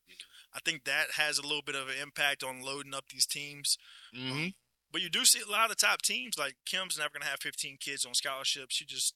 I 0.53 0.59
think 0.63 0.83
that 0.83 1.11
has 1.17 1.39
a 1.39 1.41
little 1.41 1.63
bit 1.65 1.75
of 1.75 1.87
an 1.87 1.95
impact 1.99 2.43
on 2.43 2.61
loading 2.61 2.93
up 2.93 3.05
these 3.09 3.25
teams. 3.25 3.79
Mm-hmm. 4.15 4.49
But 4.91 5.01
you 5.01 5.09
do 5.09 5.25
see 5.25 5.41
a 5.41 5.51
lot 5.51 5.63
of 5.63 5.69
the 5.69 5.75
top 5.75 6.03
teams, 6.03 6.37
like 6.37 6.55
Kim's 6.65 6.99
never 6.99 7.09
going 7.13 7.23
to 7.23 7.27
have 7.27 7.39
15 7.39 7.77
kids 7.79 8.05
on 8.05 8.13
scholarships. 8.13 8.75
She 8.75 8.85
just 8.85 9.15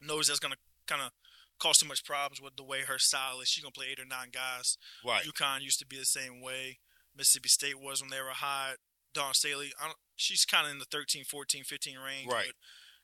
knows 0.00 0.28
that's 0.28 0.40
going 0.40 0.54
to 0.54 0.58
kind 0.86 1.02
of 1.02 1.10
cause 1.58 1.78
too 1.78 1.88
much 1.88 2.04
problems 2.04 2.40
with 2.40 2.56
the 2.56 2.64
way 2.64 2.82
her 2.82 2.98
style 2.98 3.40
is. 3.40 3.48
She's 3.48 3.62
going 3.62 3.72
to 3.72 3.78
play 3.78 3.88
eight 3.90 4.00
or 4.00 4.06
nine 4.06 4.28
guys. 4.32 4.78
Right. 5.04 5.24
UConn 5.24 5.60
used 5.60 5.78
to 5.80 5.86
be 5.86 5.98
the 5.98 6.06
same 6.06 6.40
way. 6.40 6.78
Mississippi 7.14 7.50
State 7.50 7.80
was 7.80 8.00
when 8.00 8.10
they 8.10 8.20
were 8.20 8.30
hot. 8.30 8.76
Dawn 9.12 9.34
Staley, 9.34 9.72
I 9.80 9.86
don't, 9.86 9.98
she's 10.16 10.44
kind 10.44 10.66
of 10.66 10.72
in 10.72 10.78
the 10.78 10.86
13, 10.86 11.24
14, 11.24 11.64
15 11.64 11.96
range. 11.98 12.32
Right. 12.32 12.52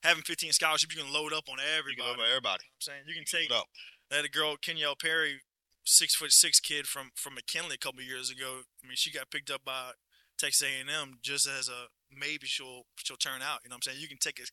Having 0.02 0.23
15 0.25 0.52
scholarships, 0.52 0.95
you 0.97 1.02
can 1.02 1.12
load 1.12 1.33
up 1.33 1.45
on 1.50 1.59
everybody. 1.61 1.97
You 1.97 2.02
can 2.02 2.19
love 2.19 2.26
everybody. 2.28 2.64
I'm 2.64 2.80
saying 2.80 3.02
you 3.07 3.14
can 3.14 3.25
take 3.25 3.50
Load 3.50 3.59
up. 3.61 4.25
a 4.25 4.28
girl, 4.28 4.57
Kenyelle 4.57 4.99
Perry, 4.99 5.40
six 5.85 6.14
foot 6.14 6.33
six 6.33 6.59
kid 6.61 6.87
from 6.87 7.11
from 7.14 7.35
McKinley 7.35 7.75
a 7.75 7.78
couple 7.78 8.00
of 8.00 8.07
years 8.07 8.30
ago. 8.30 8.62
I 8.83 8.87
mean, 8.87 8.97
she 8.97 9.11
got 9.12 9.30
picked 9.30 9.50
up 9.50 9.64
by 9.64 9.92
Texas 10.38 10.66
A&M 10.66 11.19
just 11.23 11.47
as 11.47 11.69
a 11.69 11.87
maybe 12.11 12.47
she'll 12.47 12.87
she'll 12.97 13.16
turn 13.19 13.42
out. 13.42 13.61
You 13.62 13.69
know 13.71 13.75
what 13.75 13.87
I'm 13.87 13.92
saying? 13.92 13.99
You 14.00 14.09
can 14.09 14.16
take 14.19 14.40
a 14.40 14.47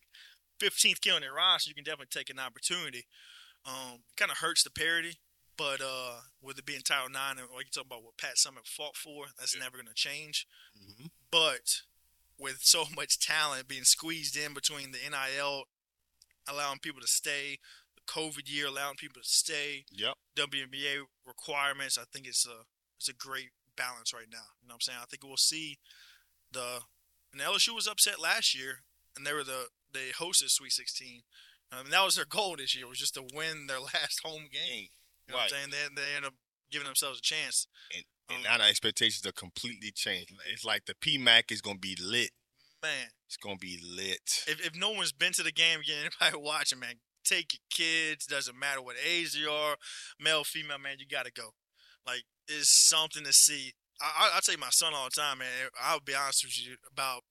15th 0.64 1.00
kid 1.02 1.14
on 1.14 1.22
your 1.24 1.36
roster. 1.36 1.70
You 1.70 1.76
can 1.76 1.84
definitely 1.86 2.08
take 2.12 2.30
an 2.30 2.40
opportunity. 2.40 3.06
Um, 3.66 4.00
kind 4.18 4.32
of 4.32 4.38
hurts 4.40 4.64
the 4.64 4.70
parity, 4.72 5.16
but 5.58 5.80
uh, 5.82 6.22
with 6.42 6.58
it 6.60 6.66
being 6.66 6.82
Title 6.82 7.10
Nine 7.10 7.38
and 7.38 7.48
like 7.56 7.66
you 7.66 7.72
talk 7.74 7.86
about 7.86 8.04
what 8.04 8.18
Pat 8.18 8.36
Summitt 8.36 8.68
fought 8.68 8.96
for, 8.98 9.26
that's 9.40 9.56
Yeah. 9.56 9.62
never 9.64 9.78
going 9.78 9.88
to 9.88 9.94
change. 9.94 10.46
Mhm. 10.78 11.10
But 11.32 11.84
with 12.40 12.60
so 12.62 12.86
much 12.96 13.20
talent 13.20 13.68
being 13.68 13.84
squeezed 13.84 14.36
in 14.38 14.54
between 14.54 14.92
the 14.92 15.00
NIL 15.10 15.64
allowing 16.48 16.80
people 16.80 17.02
to 17.02 17.08
stay, 17.08 17.58
the 17.96 18.02
COVID 18.12 18.44
year 18.52 18.68
allowing 18.68 18.96
people 18.96 19.22
to 19.22 19.28
stay, 19.28 19.86
Yep. 19.92 20.14
WNBA 20.38 21.02
requirements. 21.26 21.98
I 21.98 22.04
think 22.14 22.28
it's 22.28 22.46
a 22.46 22.62
it's 22.98 23.10
a 23.10 23.14
great 23.14 23.50
balance 23.76 24.14
right 24.14 24.30
now. 24.32 24.46
You 24.62 24.68
know 24.68 24.74
what 24.74 24.76
I'm 24.76 24.82
saying? 24.82 25.00
I 25.02 25.06
think 25.06 25.24
we'll 25.24 25.38
see 25.38 25.78
the 26.52 26.82
and 27.34 27.42
LSU 27.42 27.76
was 27.76 27.88
upset 27.88 28.20
last 28.22 28.56
year, 28.58 28.84
and 29.16 29.26
they 29.26 29.34
were 29.34 29.44
the 29.44 29.68
they 29.94 30.10
hosted 30.18 30.50
Sweet 30.50 30.72
16. 30.72 31.22
Um, 31.72 31.80
I 31.80 31.84
mean, 31.84 31.92
that 31.92 32.04
was 32.06 32.16
their 32.16 32.26
goal 32.26 32.56
this 32.58 32.76
year 32.76 32.88
was 32.88 33.00
just 33.00 33.16
to 33.16 33.24
win 33.34 33.68
their 33.68 33.80
last 33.94 34.22
home 34.24 34.48
game. 34.52 34.88
You 35.28 35.34
know 35.34 35.40
Right. 35.40 35.52
what 35.52 35.54
I'm 35.60 35.70
saying? 35.72 35.90
They 35.96 36.02
they 36.02 36.16
end 36.16 36.26
up 36.26 36.34
giving 36.72 36.86
themselves 36.88 37.20
a 37.20 37.22
chance. 37.22 37.68
And 37.94 38.04
Um, 38.30 38.44
now 38.44 38.58
the 38.58 38.66
expectations 38.66 39.26
are 39.26 39.32
completely 39.32 39.92
changed. 39.92 40.34
It's 40.52 40.66
like 40.66 40.86
the 40.86 40.94
PMAC 40.96 41.52
is 41.52 41.62
gonna 41.62 41.80
be 41.80 41.96
lit. 42.02 42.32
Man, 42.84 43.08
It's 43.26 43.38
gonna 43.38 43.58
be 43.58 43.80
lit. 43.84 44.44
if 44.48 44.66
if 44.66 44.76
no 44.76 44.92
one's 44.92 45.12
been 45.12 45.34
to 45.34 45.44
the 45.44 45.52
game 45.52 45.80
again, 45.80 46.10
anybody 46.22 46.44
watching, 46.44 46.80
man, 46.80 46.96
take 47.24 47.54
your 47.54 47.62
kids. 47.70 48.26
Doesn't 48.26 48.58
matter 48.58 48.82
what 48.82 48.96
age 49.06 49.36
you 49.36 49.50
are, 49.50 49.78
male, 50.20 50.44
female, 50.44 50.78
man, 50.78 50.98
you 51.00 51.06
got 51.08 51.26
to 51.26 51.32
go. 51.32 51.52
Like 52.06 52.24
it's 52.48 52.70
something 52.88 53.24
to 53.24 53.34
see. 53.34 53.74
I, 54.02 54.06
I 54.34 54.38
I 54.38 54.40
tell 54.42 54.54
you 54.56 54.60
my 54.62 54.70
son 54.72 54.94
all 54.94 55.06
the 55.06 55.22
time, 55.22 55.40
man. 55.40 55.48
I'll 55.82 56.00
be 56.00 56.14
honest 56.16 56.44
with 56.46 56.60
you 56.64 56.76
about 56.92 57.24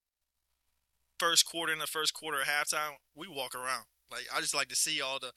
first 1.19 1.47
quarter 1.47 1.73
in 1.73 1.79
the 1.79 1.87
first 1.87 2.13
quarter 2.15 2.41
at 2.41 2.47
halftime, 2.47 2.93
we 3.15 3.27
walk 3.29 3.55
around. 3.55 3.85
Like 4.11 4.27
I 4.35 4.41
just 4.41 4.55
like 4.55 4.69
to 4.69 4.77
see 4.77 5.01
all 5.01 5.19
the 5.19 5.33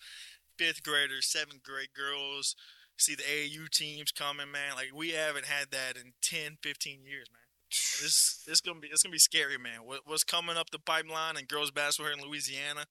fifth 0.58 0.84
graders, 0.84 1.32
seventh 1.32 1.64
grade 1.64 1.90
girls, 1.96 2.56
see 3.00 3.16
the 3.16 3.24
AAU 3.24 3.70
teams 3.70 4.12
coming, 4.12 4.52
man. 4.52 4.76
Like 4.76 4.92
we 4.94 5.12
haven't 5.12 5.46
had 5.46 5.72
that 5.72 5.96
in 5.96 6.14
10, 6.22 6.58
15 6.62 7.04
years, 7.04 7.28
man. 7.32 7.40
And 7.72 8.06
This 8.06 8.44
it's 8.48 8.62
gonna 8.62 8.80
be 8.80 8.88
it's 8.88 9.04
gonna 9.04 9.14
be 9.14 9.20
scary, 9.20 9.58
man. 9.58 9.86
What, 9.86 10.02
what's 10.06 10.24
coming 10.24 10.58
up 10.58 10.72
the 10.72 10.80
pipeline 10.80 11.38
and 11.38 11.48
girls 11.48 11.72
basketball 11.72 12.12
here 12.12 12.20
in 12.20 12.28
Louisiana? 12.28 12.86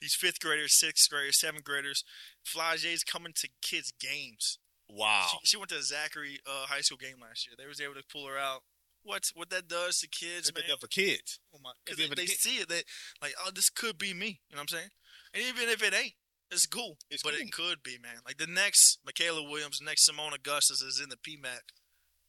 These 0.00 0.14
fifth 0.14 0.40
graders, 0.40 0.72
sixth 0.74 1.08
graders, 1.10 1.38
seventh 1.40 1.64
graders, 1.64 2.04
Flau'jae's 2.44 3.02
coming 3.02 3.32
to 3.36 3.48
kids' 3.62 3.92
games. 3.98 4.58
Wow. 4.90 5.26
She, 5.30 5.38
she 5.44 5.56
went 5.56 5.70
to 5.70 5.78
a 5.78 5.82
Zachary 5.82 6.38
uh, 6.46 6.66
high 6.66 6.82
school 6.82 6.98
game 6.98 7.16
last 7.20 7.46
year. 7.46 7.56
They 7.58 7.66
was 7.66 7.80
able 7.80 7.94
to 7.94 8.04
pull 8.10 8.26
her 8.26 8.38
out. 8.38 8.60
What 9.02 9.30
what 9.34 9.50
that 9.50 9.68
does 9.68 10.00
to 10.00 10.08
kids, 10.08 10.52
man? 10.52 10.64
for 10.80 10.88
kids. 10.88 11.38
Oh 11.54 11.58
my! 11.62 11.70
Because 11.84 11.98
they, 11.98 12.12
they 12.14 12.26
see 12.26 12.56
it, 12.56 12.68
they 12.68 12.82
like, 13.22 13.34
oh, 13.44 13.50
this 13.54 13.70
could 13.70 13.98
be 13.98 14.12
me. 14.12 14.40
You 14.50 14.56
know 14.56 14.60
what 14.60 14.62
I'm 14.62 14.68
saying? 14.68 14.90
And 15.32 15.42
even 15.44 15.68
if 15.68 15.82
it 15.82 15.94
ain't, 15.94 16.14
it's 16.50 16.66
cool. 16.66 16.96
It's 17.10 17.22
but 17.22 17.32
cool. 17.32 17.40
it 17.40 17.52
could 17.52 17.82
be, 17.82 17.98
man. 18.02 18.20
Like 18.24 18.38
the 18.38 18.46
next 18.46 18.98
Mikaylah 19.06 19.50
Williams, 19.50 19.80
next 19.82 20.08
Seimone 20.08 20.34
Augustus 20.34 20.80
is 20.82 21.00
in 21.02 21.08
the 21.08 21.16
PMAC 21.16 21.60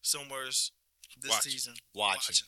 somewheres 0.02 0.72
this 1.22 1.32
Watch. 1.32 1.44
season. 1.44 1.74
Watching. 1.94 2.48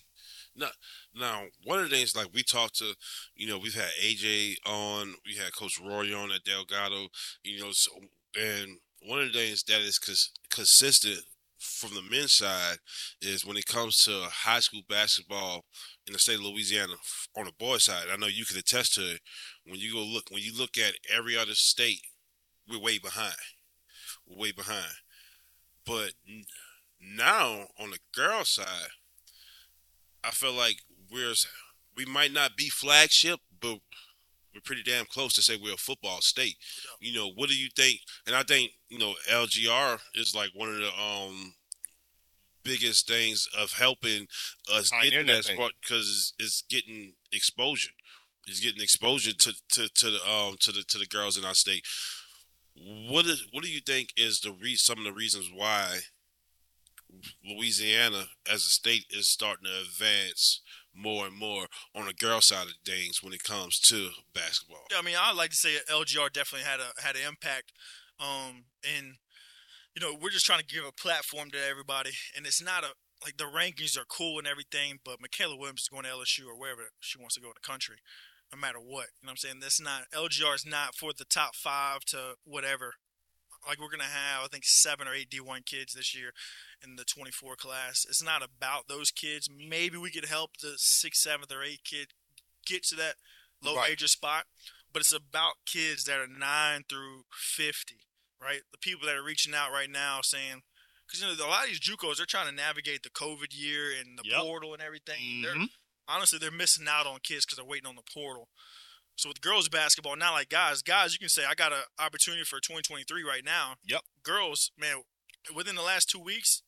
Now, 1.15 1.43
one 1.63 1.79
of 1.79 1.89
the 1.89 1.95
things 1.95 2.15
like 2.15 2.27
we 2.34 2.43
talked 2.43 2.77
to, 2.79 2.93
you 3.36 3.47
know, 3.47 3.58
we've 3.58 3.75
had 3.75 3.89
AJ 4.03 4.55
on, 4.65 5.15
we 5.25 5.36
had 5.36 5.55
Coach 5.55 5.79
Rory 5.84 6.13
on 6.13 6.32
at 6.32 6.43
Delgado, 6.43 7.08
you 7.43 7.62
know, 7.62 7.69
so, 7.71 7.91
and 8.39 8.77
one 9.08 9.19
of 9.19 9.32
the 9.32 9.39
things 9.39 9.63
that 9.63 9.82
is 9.82 9.97
cons- 9.97 10.32
consistent 10.49 11.19
from 11.60 11.93
the 11.93 12.02
men's 12.02 12.34
side 12.34 12.78
is 13.22 13.45
when 13.45 13.58
it 13.58 13.65
comes 13.65 14.04
to 14.04 14.12
high 14.30 14.62
school 14.62 14.82
basketball 14.88 15.65
in 16.08 16.13
the 16.13 16.19
state 16.19 16.36
of 16.36 16.41
Louisiana 16.41 16.93
on 17.38 17.45
the 17.45 17.52
boys' 17.60 17.86
side. 17.86 18.06
I 18.12 18.15
know 18.15 18.28
you 18.28 18.45
can 18.45 18.58
attest 18.58 18.95
to 18.95 19.02
it. 19.02 19.22
When 19.65 19.80
you 19.80 19.93
go 19.93 20.00
look, 20.00 20.32
when 20.32 20.41
you 20.41 20.58
look 20.58 20.78
at 20.78 20.93
every 21.13 21.38
other 21.38 21.54
state, 21.54 22.02
we're 22.67 22.80
way 22.80 22.98
behind. 22.98 23.36
We're 24.28 24.41
way 24.41 24.52
behind. 24.52 24.93
But 25.86 26.13
now 27.02 27.67
on 27.80 27.91
the 27.91 28.00
girls' 28.15 28.52
side, 28.52 28.89
I 30.24 30.32
feel 30.32 30.54
like 30.54 30.78
we're 31.12 31.34
we 31.95 32.06
might 32.06 32.32
not 32.32 32.56
be 32.56 32.69
flagship, 32.69 33.39
but 33.60 33.80
we're 34.60 34.76
pretty 34.76 34.89
damn 34.89 35.06
close 35.06 35.34
to 35.34 35.41
say 35.41 35.58
we're 35.62 35.74
a 35.74 35.78
football 35.78 36.22
state. 36.22 36.56
You 37.00 37.13
know, 37.13 37.32
what 37.36 37.50
do 37.50 37.56
you 37.58 37.69
think? 37.76 38.00
And 38.28 38.36
I 38.36 38.43
think 38.43 38.72
you 38.89 39.00
know 39.00 39.13
LGR 39.30 40.00
is 40.15 40.36
like 40.36 40.50
one 40.54 40.69
of 40.69 40.78
the 40.78 40.91
um 41.02 41.54
biggest 42.63 43.08
things 43.08 43.48
of 43.58 43.72
helping 43.72 44.28
us 44.74 44.91
get 45.04 45.28
that 45.28 45.45
spot 45.45 45.72
because 45.82 46.34
it's 46.39 46.63
getting 46.69 47.13
exposure. 47.32 47.91
It's 48.48 48.60
getting 48.60 48.82
exposure 48.82 49.34
to, 49.34 49.54
to, 49.74 49.89
to 49.89 50.10
the 50.10 50.30
um 50.30 50.56
to 50.60 50.72
the 50.72 50.84
to 50.84 50.98
the 50.98 51.08
girls 51.08 51.38
in 51.38 51.45
our 51.45 51.54
state. 51.54 51.86
What 53.10 53.26
is 53.26 53.45
what 53.52 53.63
do 53.63 53.69
you 53.69 53.82
think 53.82 54.10
is 54.17 54.41
the 54.41 54.52
re- 54.52 54.76
some 54.76 55.00
of 55.00 55.06
the 55.06 55.13
reasons 55.13 55.52
why 55.54 56.00
Louisiana 57.45 58.26
as 58.50 58.65
a 58.65 58.69
state 58.69 59.06
is 59.10 59.28
starting 59.28 59.65
to 59.65 59.82
advance 59.82 60.62
more 61.00 61.26
and 61.26 61.36
more 61.36 61.68
on 61.96 62.06
the 62.06 62.14
girl 62.14 62.42
side 62.42 62.68
of 62.68 62.74
things 62.86 63.24
when 63.24 63.34
it 63.34 63.44
comes 63.44 63.80
to 63.80 64.10
basketball? 64.34 64.86
Yeah, 64.92 65.00
I 65.00 65.02
mean, 65.02 65.16
I'd 65.20 65.36
like 65.36 65.52
to 65.52 65.56
say 65.56 65.78
LGR 65.90 66.32
definitely 66.32 66.68
had 66.68 66.80
a 66.80 67.02
had 67.02 67.16
an 67.16 67.22
impact. 67.28 67.72
Um, 68.20 68.66
and 68.84 69.16
you 69.96 70.02
know, 70.02 70.16
we're 70.20 70.30
just 70.30 70.46
trying 70.46 70.60
to 70.60 70.66
give 70.66 70.84
a 70.86 70.92
platform 70.92 71.50
to 71.52 71.58
everybody, 71.58 72.12
and 72.36 72.46
it's 72.46 72.62
not 72.62 72.84
a 72.84 72.90
like 73.24 73.38
the 73.38 73.46
rankings 73.46 73.98
are 73.98 74.06
cool 74.06 74.38
and 74.40 74.48
everything, 74.48 75.00
but 75.04 75.20
Mikaylah 75.20 75.58
Williams 75.60 75.82
is 75.82 75.90
going 75.90 76.04
to 76.04 76.10
LSU 76.10 76.48
or 76.48 76.58
wherever 76.58 76.84
she 77.00 77.20
wants 77.20 77.36
to 77.36 77.42
go 77.42 77.48
in 77.48 77.54
the 77.62 77.68
country. 77.68 77.98
no 78.52 78.58
matter 78.60 78.80
what. 78.80 79.08
You 79.20 79.28
know 79.28 79.28
what 79.28 79.32
I'm 79.32 79.38
saying? 79.38 79.60
That's 79.62 79.82
not 79.82 80.10
LGR 80.14 80.56
is 80.56 80.66
not 80.66 80.96
for 80.96 81.12
the 81.18 81.26
top 81.26 81.56
five 81.56 82.06
to 82.06 82.36
whatever. 82.46 82.96
Like 83.67 83.80
we're 83.80 83.89
gonna 83.89 84.04
have, 84.04 84.43
I 84.43 84.48
think 84.48 84.63
seven 84.65 85.08
or 85.08 85.13
eight 85.13 85.30
D1 85.30 85.65
kids 85.65 85.93
this 85.93 86.15
year 86.15 86.34
in 86.84 86.95
the 86.95 87.04
24 87.04 87.56
class. 87.56 88.06
It's 88.08 88.24
not 88.24 88.41
about 88.43 88.88
those 88.88 89.12
kids. 89.12 89.50
Maybe 89.50 89.98
we 89.98 90.12
could 90.12 90.26
help 90.26 90.58
the 90.58 90.74
sixth, 90.78 91.22
seventh, 91.22 91.52
or 91.52 91.62
eighth 91.63 91.84
kid 91.84 92.13
get 92.65 92.84
to 92.86 92.95
that 92.95 93.15
low 93.62 93.76
Right. 93.76 93.89
major 93.89 94.08
spot, 94.08 94.48
but 94.93 95.02
it's 95.02 95.12
about 95.12 95.65
kids 95.65 96.06
that 96.06 96.19
are 96.19 96.28
nine 96.28 96.84
through 96.88 97.26
50, 97.32 98.08
right? 98.39 98.62
The 98.72 98.78
people 98.78 99.06
that 99.08 99.15
are 99.15 99.24
reaching 99.24 99.54
out 99.54 99.72
right 99.72 99.89
now 99.89 100.22
saying, 100.22 100.63
because 101.06 101.22
you 101.22 101.28
know 101.28 101.34
a 101.34 101.48
lot 101.50 101.63
of 101.65 101.69
these 101.69 101.80
JUCOs 101.80 102.17
they're 102.17 102.26
trying 102.26 102.45
to 102.48 102.52
navigate 102.56 103.04
the 103.04 103.10
COVID 103.10 103.52
year 103.52 103.91
and 103.91 104.17
the 104.17 104.24
Yep. 104.26 104.39
portal 104.41 104.74
and 104.74 104.82
everything. 104.82 105.41
They're 105.41 105.56
Mhm. 105.56 105.69
honestly 106.08 106.39
they're 106.39 106.50
missing 106.52 106.88
out 106.88 107.06
on 107.08 107.19
kids 107.19 107.45
because 107.45 107.58
they're 107.58 107.65
waiting 107.65 107.88
on 107.88 107.95
the 107.95 108.04
portal. 108.04 108.50
So 109.19 109.27
with 109.27 109.41
girls 109.41 109.67
basketball, 109.67 110.15
not 110.15 110.32
like 110.32 110.47
guys. 110.47 110.82
Guys, 110.82 111.12
you 111.12 111.19
can 111.19 111.27
say 111.27 111.43
I 111.43 111.53
got 111.53 111.73
an 111.73 111.79
opportunity 111.99 112.45
for 112.45 112.62
2023 112.62 113.21
right 113.21 113.43
now. 113.43 113.73
Yep. 113.86 114.01
Girls, 114.23 114.71
man, 114.79 115.03
within 115.53 115.75
the 115.75 115.82
last 115.82 116.10
two 116.10 116.21
weeks, 116.21 116.63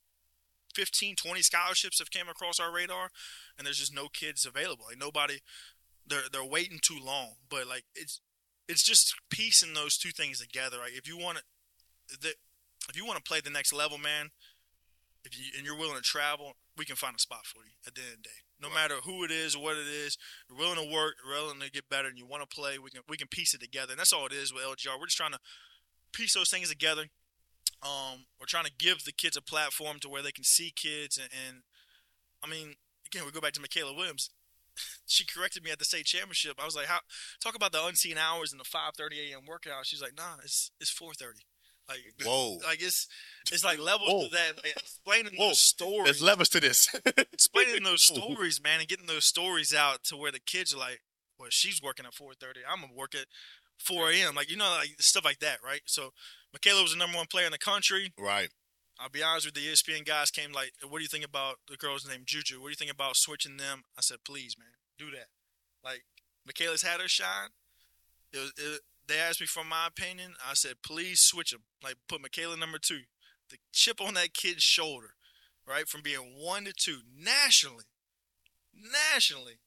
15, 0.74 1.16
20 1.16 1.40
scholarships 1.40 1.98
have 1.98 2.10
came 2.10 2.28
across 2.28 2.60
our 2.60 2.70
radar, 2.70 3.08
and 3.56 3.66
there's 3.66 3.78
just 3.78 3.94
no 3.94 4.08
kids 4.08 4.44
available. 4.44 4.84
Like 4.86 4.98
nobody, 4.98 5.38
they're 6.06 6.28
they're 6.30 6.44
waiting 6.44 6.78
too 6.82 6.98
long. 7.02 7.36
But 7.48 7.66
like 7.66 7.84
it's 7.94 8.20
it's 8.68 8.82
just 8.82 9.14
piecing 9.30 9.72
those 9.72 9.96
two 9.96 10.10
things 10.10 10.38
together. 10.38 10.76
Like 10.76 10.92
if 10.92 11.08
you 11.08 11.16
want 11.16 11.38
to, 11.38 12.20
the, 12.20 12.34
if 12.90 12.96
you 12.96 13.06
want 13.06 13.16
to 13.16 13.26
play 13.26 13.40
the 13.40 13.48
next 13.48 13.72
level, 13.72 13.96
man, 13.96 14.28
if 15.24 15.38
you 15.38 15.46
and 15.56 15.64
you're 15.64 15.78
willing 15.78 15.96
to 15.96 16.02
travel, 16.02 16.52
we 16.76 16.84
can 16.84 16.96
find 16.96 17.16
a 17.16 17.18
spot 17.18 17.46
for 17.46 17.64
you 17.64 17.72
at 17.86 17.94
the 17.94 18.02
end 18.02 18.10
of 18.10 18.16
the 18.18 18.28
day. 18.28 18.51
No 18.62 18.70
matter 18.70 18.94
who 19.04 19.24
it 19.24 19.30
is 19.32 19.56
or 19.56 19.62
what 19.62 19.76
it 19.76 19.88
is, 19.88 20.16
you're 20.48 20.58
willing 20.58 20.76
to 20.76 20.94
work, 20.94 21.16
you're 21.24 21.34
willing 21.34 21.60
to 21.60 21.70
get 21.70 21.88
better, 21.88 22.08
and 22.08 22.16
you 22.16 22.26
want 22.26 22.48
to 22.48 22.54
play. 22.54 22.78
We 22.78 22.90
can 22.90 23.02
we 23.08 23.16
can 23.16 23.28
piece 23.28 23.54
it 23.54 23.60
together, 23.60 23.92
and 23.92 23.98
that's 23.98 24.12
all 24.12 24.26
it 24.26 24.32
is 24.32 24.52
with 24.52 24.62
LGR. 24.62 24.98
We're 24.98 25.06
just 25.06 25.16
trying 25.16 25.32
to 25.32 25.40
piece 26.12 26.34
those 26.34 26.50
things 26.50 26.68
together. 26.68 27.06
Um, 27.82 28.26
we're 28.38 28.46
trying 28.46 28.64
to 28.64 28.72
give 28.78 29.04
the 29.04 29.12
kids 29.12 29.36
a 29.36 29.42
platform 29.42 29.98
to 30.00 30.08
where 30.08 30.22
they 30.22 30.30
can 30.30 30.44
see 30.44 30.72
kids, 30.74 31.18
and, 31.18 31.28
and 31.32 31.62
I 32.42 32.48
mean, 32.48 32.76
again, 33.06 33.26
we 33.26 33.32
go 33.32 33.40
back 33.40 33.52
to 33.54 33.60
Mikaylah 33.60 33.96
Williams. 33.96 34.30
She 35.04 35.26
corrected 35.26 35.62
me 35.62 35.70
at 35.70 35.78
the 35.78 35.84
state 35.84 36.06
championship. 36.06 36.54
I 36.58 36.64
was 36.64 36.74
like, 36.74 36.86
"How 36.86 37.00
talk 37.42 37.54
about 37.54 37.72
the 37.72 37.84
unseen 37.84 38.16
hours 38.16 38.52
and 38.52 38.60
the 38.60 38.64
5:30 38.64 39.32
a.m. 39.32 39.44
workout?" 39.46 39.84
She's 39.84 40.00
like, 40.00 40.16
"Nah, 40.16 40.36
it's 40.42 40.70
it's 40.80 40.90
4:30." 40.90 41.42
Like, 41.92 42.14
Whoa. 42.26 42.58
like 42.64 42.82
it's 42.82 43.06
it's 43.50 43.64
like 43.64 43.78
levels 43.90 44.08
Whoa. 44.10 44.22
to 44.24 44.28
that. 44.30 44.56
Like, 44.64 44.76
explaining 44.76 45.34
Whoa. 45.36 45.48
those 45.48 45.60
stories, 45.60 46.04
There's 46.04 46.22
levels 46.22 46.48
to 46.50 46.60
this. 46.60 46.88
explaining 47.32 47.82
those 47.84 48.02
stories, 48.02 48.60
man, 48.62 48.80
and 48.80 48.88
getting 48.88 49.06
those 49.06 49.24
stories 49.26 49.74
out 49.74 50.04
to 50.04 50.16
where 50.16 50.32
the 50.32 50.40
kids 50.40 50.74
are 50.74 50.78
like, 50.78 51.02
"Well, 51.38 51.48
she's 51.50 51.82
working 51.82 52.06
at 52.06 52.14
4:30. 52.14 52.60
I'm 52.68 52.80
gonna 52.80 52.92
work 52.94 53.14
at 53.14 53.26
4 53.78 54.10
a.m." 54.10 54.34
Like 54.34 54.50
you 54.50 54.56
know, 54.56 54.70
like 54.70 54.96
stuff 55.00 55.24
like 55.24 55.40
that, 55.40 55.58
right? 55.64 55.82
So, 55.86 56.10
Mikaylah 56.56 56.82
was 56.82 56.92
the 56.92 56.98
number 56.98 57.16
one 57.16 57.26
player 57.26 57.46
in 57.46 57.52
the 57.52 57.58
country. 57.58 58.12
right. 58.18 58.50
I'll 59.00 59.08
be 59.08 59.22
honest 59.22 59.46
with 59.46 59.56
you, 59.56 59.70
the 59.70 59.72
ESPN 59.74 60.04
guys 60.06 60.30
came 60.30 60.52
like, 60.52 60.72
"What 60.88 60.98
do 60.98 61.02
you 61.02 61.08
think 61.08 61.24
about 61.24 61.56
the 61.68 61.76
girls 61.76 62.06
named 62.06 62.26
Juju? 62.26 62.60
What 62.60 62.66
do 62.68 62.70
you 62.70 62.76
think 62.76 62.90
about 62.92 63.16
switching 63.16 63.56
them?" 63.56 63.82
I 63.98 64.00
said, 64.00 64.18
"Please, 64.24 64.56
man, 64.58 64.76
do 64.98 65.10
that." 65.10 65.26
Like 65.82 66.04
Mikaylah's 66.48 66.82
had 66.82 67.00
her 67.00 67.08
shine. 67.08 67.50
It 68.32 68.38
was, 68.38 68.52
it, 68.56 68.80
they 69.12 69.18
asked 69.18 69.40
me 69.40 69.46
for 69.46 69.64
my 69.64 69.86
opinion. 69.86 70.34
I 70.44 70.54
said, 70.54 70.82
"Please 70.82 71.20
switch 71.20 71.50
them. 71.50 71.64
Like 71.82 71.96
put 72.08 72.22
Mikaylah 72.22 72.58
number 72.58 72.78
two. 72.78 73.02
The 73.50 73.58
chip 73.72 74.00
on 74.00 74.14
that 74.14 74.32
kid's 74.32 74.62
shoulder, 74.62 75.14
right, 75.66 75.86
from 75.86 76.00
being 76.00 76.38
one 76.38 76.64
to 76.64 76.72
two 76.72 77.02
nationally, 77.14 77.84
nationally." 78.72 79.58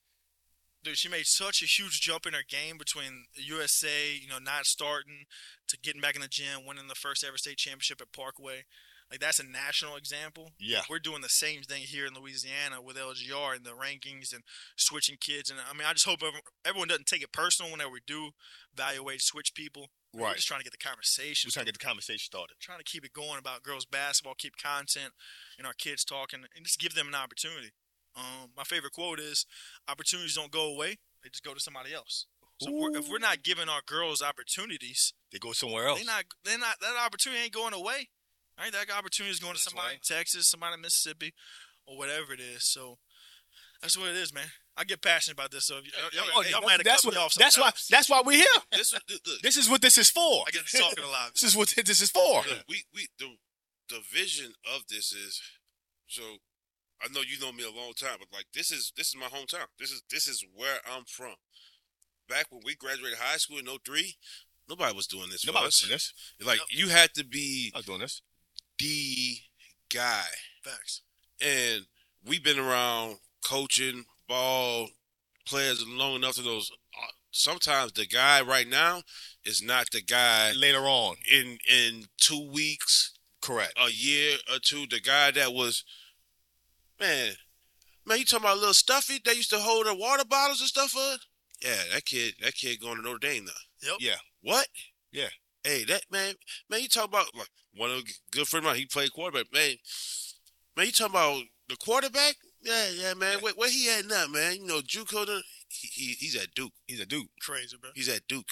Dude, 0.84 0.97
she 0.97 1.10
made 1.10 1.25
such 1.25 1.62
a 1.62 1.65
huge 1.65 1.99
jump 1.99 2.25
in 2.25 2.34
her 2.34 2.43
game 2.47 2.77
between 2.77 3.25
USA, 3.36 4.13
you 4.13 4.27
know, 4.27 4.38
not 4.38 4.65
starting 4.65 5.25
to 5.67 5.77
getting 5.77 6.01
back 6.01 6.15
in 6.15 6.21
the 6.21 6.27
gym, 6.27 6.65
winning 6.65 6.88
the 6.88 6.95
first 6.95 7.23
ever 7.23 7.38
state 7.38 7.58
championship 7.58 8.01
at 8.01 8.12
Parkway. 8.12 8.65
Like 9.11 9.19
that's 9.19 9.39
a 9.39 9.43
national 9.43 9.95
example. 9.97 10.51
Yeah. 10.59 10.81
We're 10.89 10.99
doing 10.99 11.21
the 11.21 11.29
same 11.29 11.61
thing 11.61 11.83
here 11.83 12.05
in 12.07 12.13
Louisiana 12.15 12.81
with 12.81 12.97
LGR 12.97 13.55
and 13.55 13.63
the 13.63 13.71
rankings 13.71 14.33
and 14.33 14.43
switching 14.75 15.17
kids. 15.19 15.49
And 15.51 15.59
I 15.59 15.73
mean, 15.73 15.85
I 15.87 15.93
just 15.93 16.05
hope 16.07 16.19
everyone, 16.65 16.87
doesn't 16.87 17.05
take 17.05 17.21
it 17.21 17.31
personal 17.31 17.71
whenever 17.71 17.91
we 17.91 17.99
do 18.07 18.31
evaluate 18.73 19.21
switch 19.21 19.53
people. 19.53 19.89
We're 20.11 20.23
Right. 20.25 20.35
just 20.37 20.47
trying 20.47 20.61
to 20.61 20.63
get 20.63 20.71
the 20.71 20.77
conversation, 20.77 21.47
We're 21.49 21.51
trying 21.51 21.65
to 21.65 21.71
get 21.71 21.79
the 21.79 21.85
conversation 21.85 22.25
started. 22.25 22.55
trying 22.59 22.79
to 22.79 22.83
keep 22.83 23.05
it 23.05 23.13
going 23.13 23.37
about 23.37 23.63
girls 23.63 23.85
basketball, 23.85 24.33
keep 24.35 24.57
content 24.57 25.13
and 25.57 25.67
our 25.67 25.73
kids 25.73 26.03
talking, 26.03 26.45
and 26.55 26.65
just 26.65 26.79
give 26.79 26.95
them 26.95 27.07
an 27.07 27.15
opportunity. 27.15 27.71
Um, 28.15 28.53
my 28.55 28.63
favorite 28.63 28.93
quote 28.93 29.19
is, 29.19 29.45
"Opportunities 29.87 30.35
don't 30.35 30.51
go 30.51 30.63
away; 30.65 30.99
they 31.21 31.29
just 31.29 31.43
go 31.43 31.53
to 31.53 31.59
somebody 31.59 31.93
else." 31.93 32.27
So 32.61 32.69
if 32.69 32.73
we're, 32.73 32.97
if 32.97 33.07
we're 33.09 33.19
not 33.19 33.43
giving 33.43 33.67
our 33.67 33.81
girls 33.81 34.21
opportunities, 34.21 35.13
They 35.31 35.39
go 35.39 35.51
somewhere 35.51 35.87
else. 35.89 35.99
they 35.99 36.05
not 36.05 36.23
they're 36.43 36.57
not 36.57 36.79
that 36.79 36.95
opportunity 36.95 37.41
ain't 37.43 37.51
going 37.53 37.73
away. 37.73 38.09
Right? 38.59 38.71
That 38.71 38.87
opportunity 38.97 39.31
is 39.33 39.39
going 39.39 39.53
to 39.55 39.59
somebody 39.59 39.87
right. 39.87 39.95
in 39.95 40.15
Texas, 40.17 40.47
somebody 40.49 40.75
in 40.75 40.81
Mississippi, 40.81 41.33
or 41.85 41.97
whatever 41.97 42.33
it 42.33 42.39
is. 42.39 42.63
So 42.65 42.97
that's 43.81 43.97
what 43.97 44.09
it 44.09 44.15
is, 44.15 44.33
man. 44.33 44.45
I 44.77 44.83
get 44.83 45.01
passionate 45.01 45.37
about 45.37 45.51
this. 45.51 45.65
So 45.65 45.75
y'all, 45.75 45.83
y'all, 46.13 46.23
Oh, 46.35 46.41
y'all 46.41 46.61
might 46.61 46.71
have 46.73 46.83
that's 46.83 47.03
cut 47.03 47.13
me 47.13 47.17
what. 47.17 47.25
off. 47.25 47.33
That's 47.35 47.57
why. 47.57 47.71
That's 47.89 48.09
why 48.09 48.21
we're 48.25 48.37
here. 48.37 48.45
This 48.71 48.93
is 48.93 48.99
look, 49.09 49.41
This 49.41 49.57
is 49.57 49.69
what 49.69 49.81
this 49.81 49.97
is 49.97 50.09
for. 50.09 50.43
I 50.47 50.51
get 50.51 50.65
to 50.67 50.77
talking 50.77 51.03
a 51.03 51.07
lot. 51.07 51.33
This 51.33 51.43
is 51.43 51.55
what 51.55 51.73
this 51.75 52.01
is 52.01 52.11
for. 52.11 52.37
look, 52.47 52.63
we 52.69 52.83
we 52.93 53.07
the 53.19 53.35
the 53.89 53.99
vision 54.11 54.53
of 54.75 54.83
this 54.89 55.11
is 55.13 55.41
so. 56.07 56.21
I 57.03 57.09
know 57.13 57.19
you 57.21 57.37
know 57.39 57.51
me 57.51 57.63
a 57.63 57.69
long 57.69 57.91
time, 57.93 58.17
but 58.19 58.29
like 58.33 58.45
this 58.53 58.71
is 58.71 58.91
this 58.95 59.07
is 59.09 59.15
my 59.17 59.27
hometown. 59.27 59.67
This 59.77 59.91
is 59.91 60.01
this 60.09 60.27
is 60.27 60.45
where 60.55 60.77
I'm 60.85 61.03
from. 61.05 61.35
Back 62.27 62.47
when 62.49 62.61
we 62.65 62.75
graduated 62.75 63.19
high 63.19 63.37
school 63.37 63.59
in 63.59 63.65
03, 63.65 64.15
nobody 64.67 64.95
was 64.95 65.05
doing 65.05 65.29
this. 65.29 65.41
for 65.41 65.47
Nobody 65.47 65.65
was 65.65 65.77
doing 65.77 65.91
this. 65.91 66.13
Like 66.43 66.57
Yep. 66.59 66.67
you 66.71 66.87
had 66.89 67.13
to 67.15 67.23
be 67.25 67.71
I 67.75 67.79
was 67.79 67.85
doing 67.85 67.99
this. 67.99 68.21
The 68.79 69.38
guy. 69.93 70.25
Facts. 70.63 71.01
and 71.41 71.85
we've 72.25 72.43
been 72.43 72.59
around 72.59 73.17
coaching 73.45 74.05
ball 74.27 74.88
players 75.45 75.85
long 75.88 76.15
enough 76.15 76.35
to 76.35 76.41
those. 76.41 76.71
uh, 76.71 77.07
Sometimes 77.31 77.91
the 77.91 78.07
guy 78.07 78.41
right 78.41 78.67
now 78.67 79.01
is 79.43 79.61
not 79.61 79.88
the 79.91 80.01
guy 80.01 80.53
Later 80.53 80.85
on, 80.88 81.17
in 81.31 81.57
in 81.69 82.05
two 82.17 82.49
weeks, 82.51 83.11
correct. 83.41 83.73
a 83.77 83.91
year 83.91 84.38
or 84.51 84.57
two. 84.59 84.88
The 84.89 85.01
guy 85.01 85.31
that 85.31 85.53
was, 85.53 85.83
man, 86.99 87.33
man, 88.05 88.19
you 88.19 88.25
talking 88.25 88.45
about 88.45 88.57
little 88.57 88.73
stuffy 88.73 89.19
that 89.25 89.35
used 89.35 89.49
to 89.51 89.59
hold 89.59 89.85
the 89.85 89.93
water 89.93 90.23
bottles 90.25 90.61
and 90.61 90.69
stuff 90.69 90.91
for? 90.91 91.17
Yeah, 91.61 91.75
that 91.93 92.05
kid, 92.05 92.35
that 92.41 92.55
kid 92.55 92.79
going 92.81 92.97
to 92.97 93.01
Notre 93.03 93.19
Dame 93.19 93.45
now. 93.45 93.51
Yep. 93.89 93.95
Yeah. 93.99 94.15
What? 94.41 94.67
Yeah. 95.11 95.27
Hey, 95.65 95.84
that 95.86 96.04
man, 96.12 96.36
man, 96.69 96.82
you 96.82 96.88
talk 96.88 97.06
about 97.06 97.25
like 97.36 97.49
one 97.75 97.89
of 97.89 98.06
the 98.06 98.13
good 98.32 98.47
friend 98.47 98.63
of 98.63 98.69
mine. 98.71 98.80
He 98.80 98.86
played 98.86 99.12
quarterback. 99.12 99.51
Man, 99.51 99.75
man, 100.78 100.86
you 100.86 100.91
talking 100.91 101.15
about 101.15 101.41
the 101.67 101.75
quarterback? 101.78 102.36
Yeah, 102.62 102.89
yeah, 102.95 103.13
man. 103.15 103.39
Where, 103.39 103.54
where 103.56 103.69
he 103.69 103.89
at 103.89 104.06
now, 104.06 104.28
man? 104.28 104.58
You 104.58 104.67
know, 104.67 104.82
JUCO. 104.82 105.41
He, 105.67 105.88
he 105.88 106.13
he's 106.13 106.36
at 106.36 106.54
Duke. 106.54 106.71
He's 106.86 106.99
a 106.99 107.06
Duke. 107.08 107.30
Crazy, 107.41 107.78
bro. 107.82 107.89
He's 107.95 108.10
at 108.10 108.28
Duke. 108.28 108.45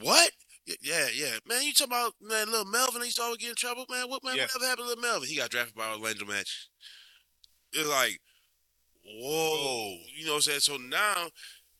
What? 0.00 0.30
Yeah, 0.80 1.08
yeah, 1.12 1.38
man. 1.48 1.64
You 1.64 1.72
talking 1.72 1.92
about 1.92 2.12
man, 2.20 2.46
little 2.48 2.64
Melvin? 2.64 3.02
He 3.02 3.06
used 3.06 3.16
to 3.16 3.24
always 3.24 3.38
get 3.38 3.50
in 3.50 3.56
trouble, 3.56 3.86
man. 3.90 4.08
What 4.08 4.22
man? 4.22 4.36
Yeah. 4.36 4.42
Whatever 4.44 4.66
happened 4.66 4.86
to 4.86 4.88
little 4.90 5.02
Melvin? 5.02 5.28
He 5.28 5.36
got 5.36 5.50
drafted 5.50 5.74
by 5.74 5.90
Orlando 5.90 6.26
Magic. 6.26 6.46
It's 7.72 7.88
like, 7.88 8.20
whoa, 9.04 9.96
you 10.16 10.26
know 10.26 10.32
what 10.32 10.36
I'm 10.36 10.42
saying? 10.42 10.60
So 10.60 10.76
now, 10.76 11.30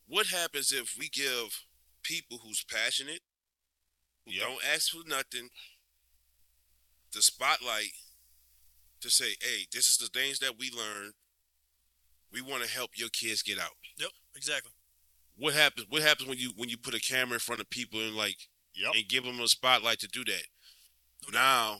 what 0.08 0.26
happens 0.26 0.72
if 0.72 0.96
we 0.98 1.08
give 1.08 1.64
people 2.02 2.38
who's 2.42 2.64
passionate, 2.64 3.20
who 3.20 3.29
Yep. 4.32 4.42
don't 4.46 4.64
ask 4.74 4.90
for 4.90 5.08
nothing, 5.08 5.48
the 7.12 7.22
spotlight 7.22 7.92
to 9.00 9.10
say, 9.10 9.30
hey, 9.40 9.66
this 9.72 9.88
is 9.88 9.96
the 9.98 10.06
things 10.06 10.38
that 10.40 10.58
we 10.58 10.70
learned. 10.70 11.14
We 12.32 12.42
want 12.42 12.62
to 12.62 12.68
help 12.70 12.90
your 12.94 13.08
kids 13.08 13.42
get 13.42 13.58
out. 13.58 13.70
Yep. 13.98 14.10
Exactly. 14.36 14.72
What 15.36 15.54
happens? 15.54 15.86
What 15.88 16.02
happens 16.02 16.28
when 16.28 16.38
you 16.38 16.52
when 16.56 16.68
you 16.68 16.76
put 16.76 16.94
a 16.94 17.00
camera 17.00 17.34
in 17.34 17.40
front 17.40 17.60
of 17.60 17.70
people 17.70 18.00
and 18.00 18.14
like 18.14 18.36
Yep. 18.76 18.92
and 18.94 19.08
give 19.08 19.24
them 19.24 19.40
a 19.40 19.48
spotlight 19.48 19.98
to 20.00 20.06
do 20.08 20.24
that? 20.24 20.44
Now 21.32 21.78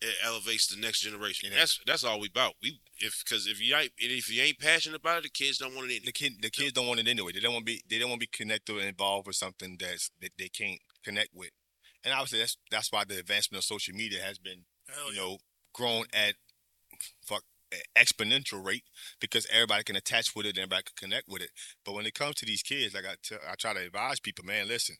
it 0.00 0.14
elevates 0.24 0.68
the 0.68 0.80
next 0.80 1.00
generation. 1.00 1.50
That's 1.54 1.80
that's 1.86 2.04
all 2.04 2.20
we 2.20 2.28
about. 2.28 2.54
We 2.62 2.80
if 3.00 3.22
because 3.24 3.46
if 3.46 3.60
you 3.60 3.74
ain't 3.74 3.92
if 3.98 4.32
you 4.32 4.42
ain't 4.42 4.58
passionate 4.60 5.00
about 5.00 5.18
it, 5.18 5.22
the 5.24 5.30
kids 5.30 5.58
don't 5.58 5.74
want 5.74 5.90
it. 5.90 6.04
The 6.04 6.12
kid, 6.12 6.34
the 6.40 6.50
kids 6.50 6.72
don't 6.72 6.86
want 6.86 7.00
it 7.00 7.08
anyway. 7.08 7.32
They 7.32 7.40
don't 7.40 7.52
want 7.52 7.66
to 7.66 7.72
be. 7.72 7.82
They 7.90 7.98
don't 7.98 8.08
want 8.08 8.20
to 8.20 8.26
be 8.26 8.36
connected 8.36 8.76
or 8.76 8.80
involved 8.80 9.26
with 9.26 9.36
something 9.36 9.76
that's 9.78 10.10
that 10.20 10.30
they 10.38 10.48
can't 10.48 10.80
connect 11.04 11.30
with. 11.34 11.50
And 12.04 12.14
obviously, 12.14 12.40
that's 12.40 12.56
that's 12.70 12.92
why 12.92 13.04
the 13.04 13.18
advancement 13.18 13.60
of 13.60 13.64
social 13.64 13.94
media 13.94 14.20
has 14.22 14.38
been, 14.38 14.64
Hell 14.88 15.12
you 15.12 15.16
yeah. 15.16 15.22
know, 15.22 15.38
grown 15.72 16.04
at 16.12 16.34
fuck 17.22 17.42
exponential 17.96 18.64
rate 18.64 18.84
because 19.20 19.46
everybody 19.52 19.84
can 19.84 19.96
attach 19.96 20.34
with 20.34 20.46
it 20.46 20.50
and 20.50 20.58
everybody 20.58 20.84
can 20.84 21.08
connect 21.08 21.28
with 21.28 21.42
it. 21.42 21.50
But 21.84 21.94
when 21.94 22.06
it 22.06 22.14
comes 22.14 22.36
to 22.36 22.46
these 22.46 22.62
kids, 22.62 22.94
like 22.94 23.04
I 23.04 23.14
tell, 23.22 23.38
I 23.48 23.54
try 23.56 23.74
to 23.74 23.84
advise 23.84 24.20
people, 24.20 24.44
man, 24.44 24.68
listen, 24.68 24.96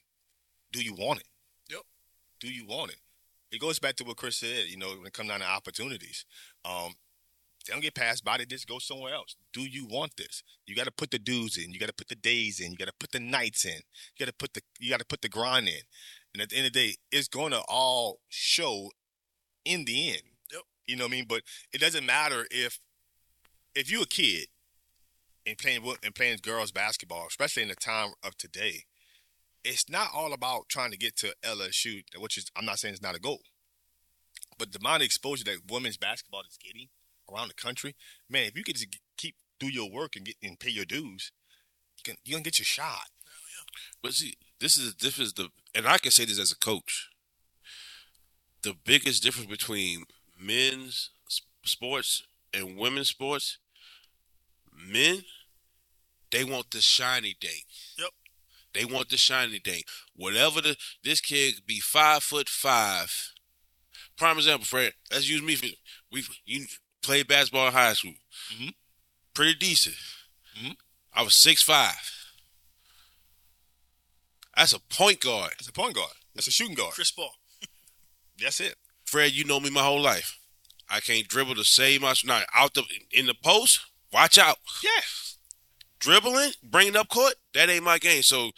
do 0.72 0.82
you 0.82 0.94
want 0.94 1.20
it? 1.20 1.26
Yep. 1.70 1.82
Do 2.40 2.48
you 2.48 2.66
want 2.66 2.92
it? 2.92 2.98
It 3.50 3.60
goes 3.60 3.78
back 3.78 3.96
to 3.96 4.04
what 4.04 4.16
Kris 4.16 4.36
said. 4.36 4.66
You 4.68 4.76
know, 4.76 4.88
when 4.88 5.06
it 5.06 5.12
comes 5.12 5.30
down 5.30 5.40
to 5.40 5.46
opportunities, 5.46 6.26
um, 6.64 6.94
they 7.66 7.72
don't 7.72 7.82
get 7.82 7.94
passed 7.94 8.24
by. 8.24 8.38
They 8.38 8.44
just 8.44 8.66
go 8.66 8.78
somewhere 8.78 9.14
else. 9.14 9.36
Do 9.52 9.62
you 9.62 9.86
want 9.86 10.16
this? 10.16 10.42
You 10.66 10.74
got 10.74 10.84
to 10.84 10.90
put 10.90 11.10
the 11.10 11.18
dues 11.18 11.56
in. 11.56 11.72
You 11.72 11.78
got 11.78 11.88
to 11.88 11.94
put 11.94 12.08
the 12.08 12.14
days 12.14 12.60
in. 12.60 12.72
You 12.72 12.78
got 12.78 12.88
to 12.88 12.94
put 12.98 13.12
the 13.12 13.20
nights 13.20 13.64
in. 13.64 13.72
You 14.16 14.26
got 14.26 14.26
to 14.26 14.36
put 14.38 14.54
the 14.54 14.62
you 14.78 14.90
got 14.90 15.00
to 15.00 15.06
put 15.06 15.22
the 15.22 15.28
grind 15.28 15.68
in. 15.68 15.80
And 16.32 16.42
at 16.42 16.50
the 16.50 16.56
end 16.56 16.66
of 16.66 16.72
the 16.72 16.80
day, 16.88 16.94
it's 17.10 17.28
going 17.28 17.52
to 17.52 17.62
all 17.68 18.20
show 18.28 18.90
in 19.64 19.84
the 19.84 20.10
end. 20.10 20.22
Yep. 20.52 20.62
You 20.86 20.96
know 20.96 21.04
what 21.04 21.12
I 21.12 21.16
mean? 21.16 21.26
But 21.28 21.42
it 21.72 21.80
doesn't 21.80 22.06
matter 22.06 22.46
if 22.50 22.80
if 23.74 23.90
you're 23.90 24.02
a 24.02 24.06
kid 24.06 24.46
and 25.46 25.58
playing 25.58 25.82
and 26.02 26.14
playing 26.14 26.38
girls 26.42 26.72
basketball, 26.72 27.26
especially 27.28 27.62
in 27.62 27.68
the 27.68 27.74
time 27.74 28.12
of 28.22 28.36
today, 28.36 28.84
it's 29.64 29.88
not 29.88 30.08
all 30.14 30.32
about 30.32 30.68
trying 30.68 30.90
to 30.90 30.98
get 30.98 31.16
to 31.16 31.34
LSU, 31.42 32.02
which 32.18 32.38
is 32.38 32.50
I'm 32.56 32.64
not 32.64 32.78
saying 32.78 32.94
it's 32.94 33.02
not 33.02 33.16
a 33.16 33.20
goal. 33.20 33.40
But 34.58 34.72
the 34.72 34.78
amount 34.78 35.02
of 35.02 35.06
exposure 35.06 35.44
that 35.44 35.70
women's 35.70 35.96
basketball 35.96 36.42
is 36.48 36.58
getting 36.62 36.88
around 37.32 37.48
the 37.48 37.54
country, 37.54 37.94
man, 38.28 38.46
if 38.46 38.56
you 38.56 38.64
could 38.64 38.76
just 38.76 38.96
keep 39.16 39.36
do 39.58 39.68
your 39.68 39.90
work 39.90 40.16
and 40.16 40.24
get 40.24 40.36
and 40.42 40.58
pay 40.58 40.70
your 40.70 40.84
dues, 40.84 41.32
you 41.96 42.02
can 42.04 42.16
you 42.24 42.34
gonna 42.34 42.42
get 42.42 42.58
your 42.58 42.64
shot. 42.64 43.08
But 44.02 44.14
see, 44.14 44.34
this 44.60 44.76
is 44.76 44.94
this 44.94 45.18
is 45.18 45.32
the, 45.34 45.48
and 45.74 45.86
I 45.86 45.98
can 45.98 46.10
say 46.10 46.24
this 46.24 46.38
as 46.38 46.52
a 46.52 46.58
coach. 46.58 47.10
The 48.62 48.74
biggest 48.84 49.22
difference 49.22 49.48
between 49.48 50.04
men's 50.38 51.10
sports 51.64 52.22
and 52.52 52.76
women's 52.76 53.08
sports, 53.08 53.58
men, 54.72 55.22
they 56.32 56.44
want 56.44 56.70
the 56.70 56.80
shiny 56.80 57.36
day. 57.40 57.64
Yep. 57.98 58.10
They 58.74 58.84
want 58.84 59.08
the 59.08 59.16
shiny 59.16 59.58
day. 59.58 59.82
Whatever 60.14 60.60
the 60.60 60.76
this 61.02 61.20
kid 61.20 61.56
could 61.56 61.66
be 61.66 61.80
five 61.80 62.22
foot 62.22 62.48
five. 62.48 63.32
Prime 64.16 64.36
example, 64.36 64.66
Fred. 64.66 64.92
Let's 65.12 65.28
use 65.28 65.42
me 65.42 65.54
for 65.54 65.66
we. 66.10 66.24
You 66.44 66.66
played 67.02 67.28
basketball 67.28 67.66
in 67.68 67.72
high 67.72 67.92
school. 67.94 68.14
Mhm. 68.52 68.74
Pretty 69.34 69.54
decent. 69.54 69.96
Mhm. 70.58 70.76
I 71.12 71.22
was 71.22 71.36
six 71.36 71.62
five. 71.62 71.94
That's 74.56 74.72
a 74.72 74.80
point 74.80 75.20
guard. 75.20 75.52
That's 75.52 75.68
a 75.68 75.72
point 75.72 75.94
guard. 75.94 76.10
That's 76.34 76.48
a 76.48 76.50
shooting 76.50 76.74
guard. 76.74 76.92
Chris 76.94 77.10
Paul. 77.10 77.34
That's 78.38 78.60
it. 78.60 78.76
Fred, 79.04 79.32
you 79.32 79.44
know 79.44 79.60
me 79.60 79.70
my 79.70 79.82
whole 79.82 80.00
life. 80.00 80.38
I 80.90 81.00
can't 81.00 81.28
dribble 81.28 81.54
to 81.56 81.64
save 81.64 82.00
my 82.02 82.14
now 82.24 82.42
out 82.54 82.74
the 82.74 82.82
in 83.10 83.26
the 83.26 83.34
post. 83.34 83.80
Watch 84.12 84.38
out, 84.38 84.58
Yeah. 84.82 85.02
dribbling, 85.98 86.52
bringing 86.62 86.96
up 86.96 87.08
court. 87.08 87.34
That 87.52 87.68
ain't 87.68 87.84
my 87.84 87.98
game. 87.98 88.22
So 88.22 88.52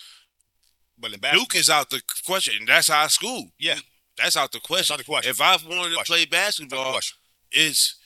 But 0.96 1.12
in 1.12 1.20
Duke 1.32 1.54
is 1.56 1.68
out 1.70 1.90
the 1.90 2.02
question. 2.24 2.54
And 2.56 2.68
that's 2.68 2.88
our 2.90 3.08
school. 3.08 3.52
yeah, 3.58 3.80
That's 4.16 4.36
out 4.36 4.52
the 4.52 4.60
question. 4.60 4.94
out 4.94 4.98
the 4.98 5.04
question. 5.04 5.30
If 5.30 5.40
I 5.40 5.52
wanted 5.56 5.90
to 5.90 5.94
Question. 5.96 6.04
play 6.04 6.24
that's 6.26 6.56
the 6.58 6.66
basketball, 6.66 6.92
question. 6.92 7.18
it's 7.50 7.96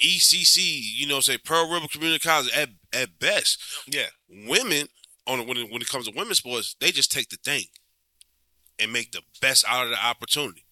ECC. 0.00 0.80
You 0.96 1.06
know, 1.06 1.20
say 1.20 1.38
Pearl 1.38 1.70
River 1.70 1.86
Community 1.88 2.20
College 2.20 2.50
at 2.54 2.70
at 2.92 3.18
best. 3.18 3.60
Yeah. 3.86 4.06
Women 4.28 4.88
on 5.26 5.46
when 5.46 5.56
it, 5.56 5.70
when 5.70 5.82
it 5.82 5.88
comes 5.88 6.08
to 6.08 6.14
women's 6.16 6.38
sports, 6.38 6.76
they 6.80 6.90
just 6.90 7.12
take 7.12 7.28
the 7.28 7.36
thing 7.36 7.64
and 8.78 8.92
make 8.92 9.12
the 9.12 9.22
best 9.40 9.64
out 9.68 9.84
of 9.84 9.90
the 9.90 10.04
opportunity. 10.04 10.64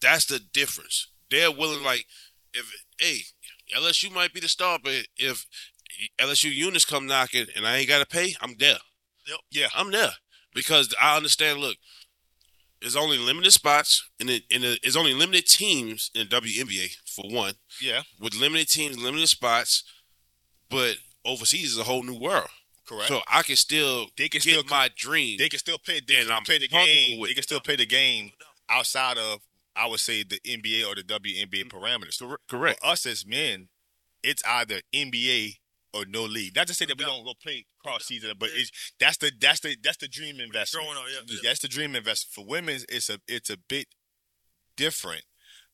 That's 0.00 0.26
the 0.26 0.38
difference. 0.38 1.08
They're 1.30 1.50
willing, 1.50 1.82
like, 1.82 2.06
if 2.52 2.70
hey, 2.98 3.20
LSU 3.74 4.12
might 4.12 4.34
be 4.34 4.40
the 4.40 4.48
star, 4.48 4.78
but 4.82 5.06
if 5.16 5.46
LSU 6.20 6.52
Eunice 6.54 6.84
come 6.84 7.06
knocking 7.06 7.46
and 7.56 7.66
I 7.66 7.78
ain't 7.78 7.88
got 7.88 8.00
to 8.00 8.06
pay, 8.06 8.34
I'm 8.40 8.56
there. 8.58 8.78
Yep. 9.26 9.38
Yeah. 9.50 9.68
I'm 9.74 9.90
there 9.90 10.12
because 10.54 10.94
I 11.00 11.16
understand. 11.16 11.60
Look, 11.60 11.76
there's 12.82 12.96
only 12.96 13.16
limited 13.18 13.52
spots, 13.52 14.06
and 14.20 14.28
it, 14.28 14.42
and 14.50 14.62
it, 14.64 14.80
there's 14.82 14.96
only 14.96 15.14
limited 15.14 15.46
teams 15.46 16.10
in 16.14 16.28
the 16.28 16.36
WNBA 16.40 16.96
for 17.06 17.24
one, 17.30 17.54
Yeah. 17.80 18.02
with 18.20 18.34
limited 18.34 18.68
teams, 18.68 18.98
limited 18.98 19.28
spots. 19.28 19.84
But 20.68 20.96
overseas 21.24 21.72
is 21.72 21.78
a 21.78 21.84
whole 21.84 22.02
new 22.02 22.18
world, 22.18 22.48
Correct. 22.86 23.08
so 23.08 23.20
I 23.28 23.42
can 23.42 23.56
still 23.56 24.08
They 24.16 24.28
can 24.28 24.40
still- 24.40 24.64
my 24.64 24.88
dream. 24.96 25.38
they 25.38 25.48
can 25.48 25.58
still 25.58 25.78
play. 25.78 26.00
They 26.00 26.16
And 26.16 26.28
can 26.28 26.36
I'm 26.36 26.44
play 26.44 26.58
the 26.58 26.68
game. 26.68 27.18
with 27.18 27.30
They 27.30 27.34
can 27.34 27.42
still 27.42 27.60
play 27.60 27.76
the 27.76 27.86
game 27.86 28.32
outside 28.68 29.18
of, 29.18 29.40
I 29.76 29.86
would 29.86 30.00
say, 30.00 30.22
the 30.22 30.40
NBA 30.44 30.84
or 30.86 30.94
the 30.94 31.02
WNBA 31.02 31.64
mm, 31.64 31.68
parameters. 31.70 32.18
Correct. 32.48 32.80
For 32.80 32.86
us 32.86 33.06
as 33.06 33.24
men, 33.26 33.68
it's 34.22 34.42
either 34.46 34.80
NBA 34.94 35.58
or 35.94 36.04
no 36.06 36.24
league. 36.24 36.56
Not 36.56 36.66
to 36.68 36.74
say 36.74 36.86
that 36.86 36.98
we 36.98 37.04
don't 37.04 37.24
go 37.24 37.34
play 37.42 37.66
cross 37.82 38.06
season, 38.06 38.32
but 38.38 38.50
it's 38.52 38.70
that's 38.98 39.18
the 39.18 39.32
that's 39.38 39.60
the 39.60 39.76
that's 39.82 39.98
the 39.98 40.08
dream 40.08 40.40
investment. 40.40 40.86
Growing 40.86 40.98
up, 40.98 41.04
yeah. 41.28 41.36
That's 41.42 41.60
the 41.60 41.68
dream 41.68 41.94
investment. 41.94 42.32
For 42.34 42.50
women, 42.50 42.80
it's 42.88 43.10
a 43.10 43.18
it's 43.28 43.50
a 43.50 43.56
bit 43.56 43.86
different. 44.76 45.24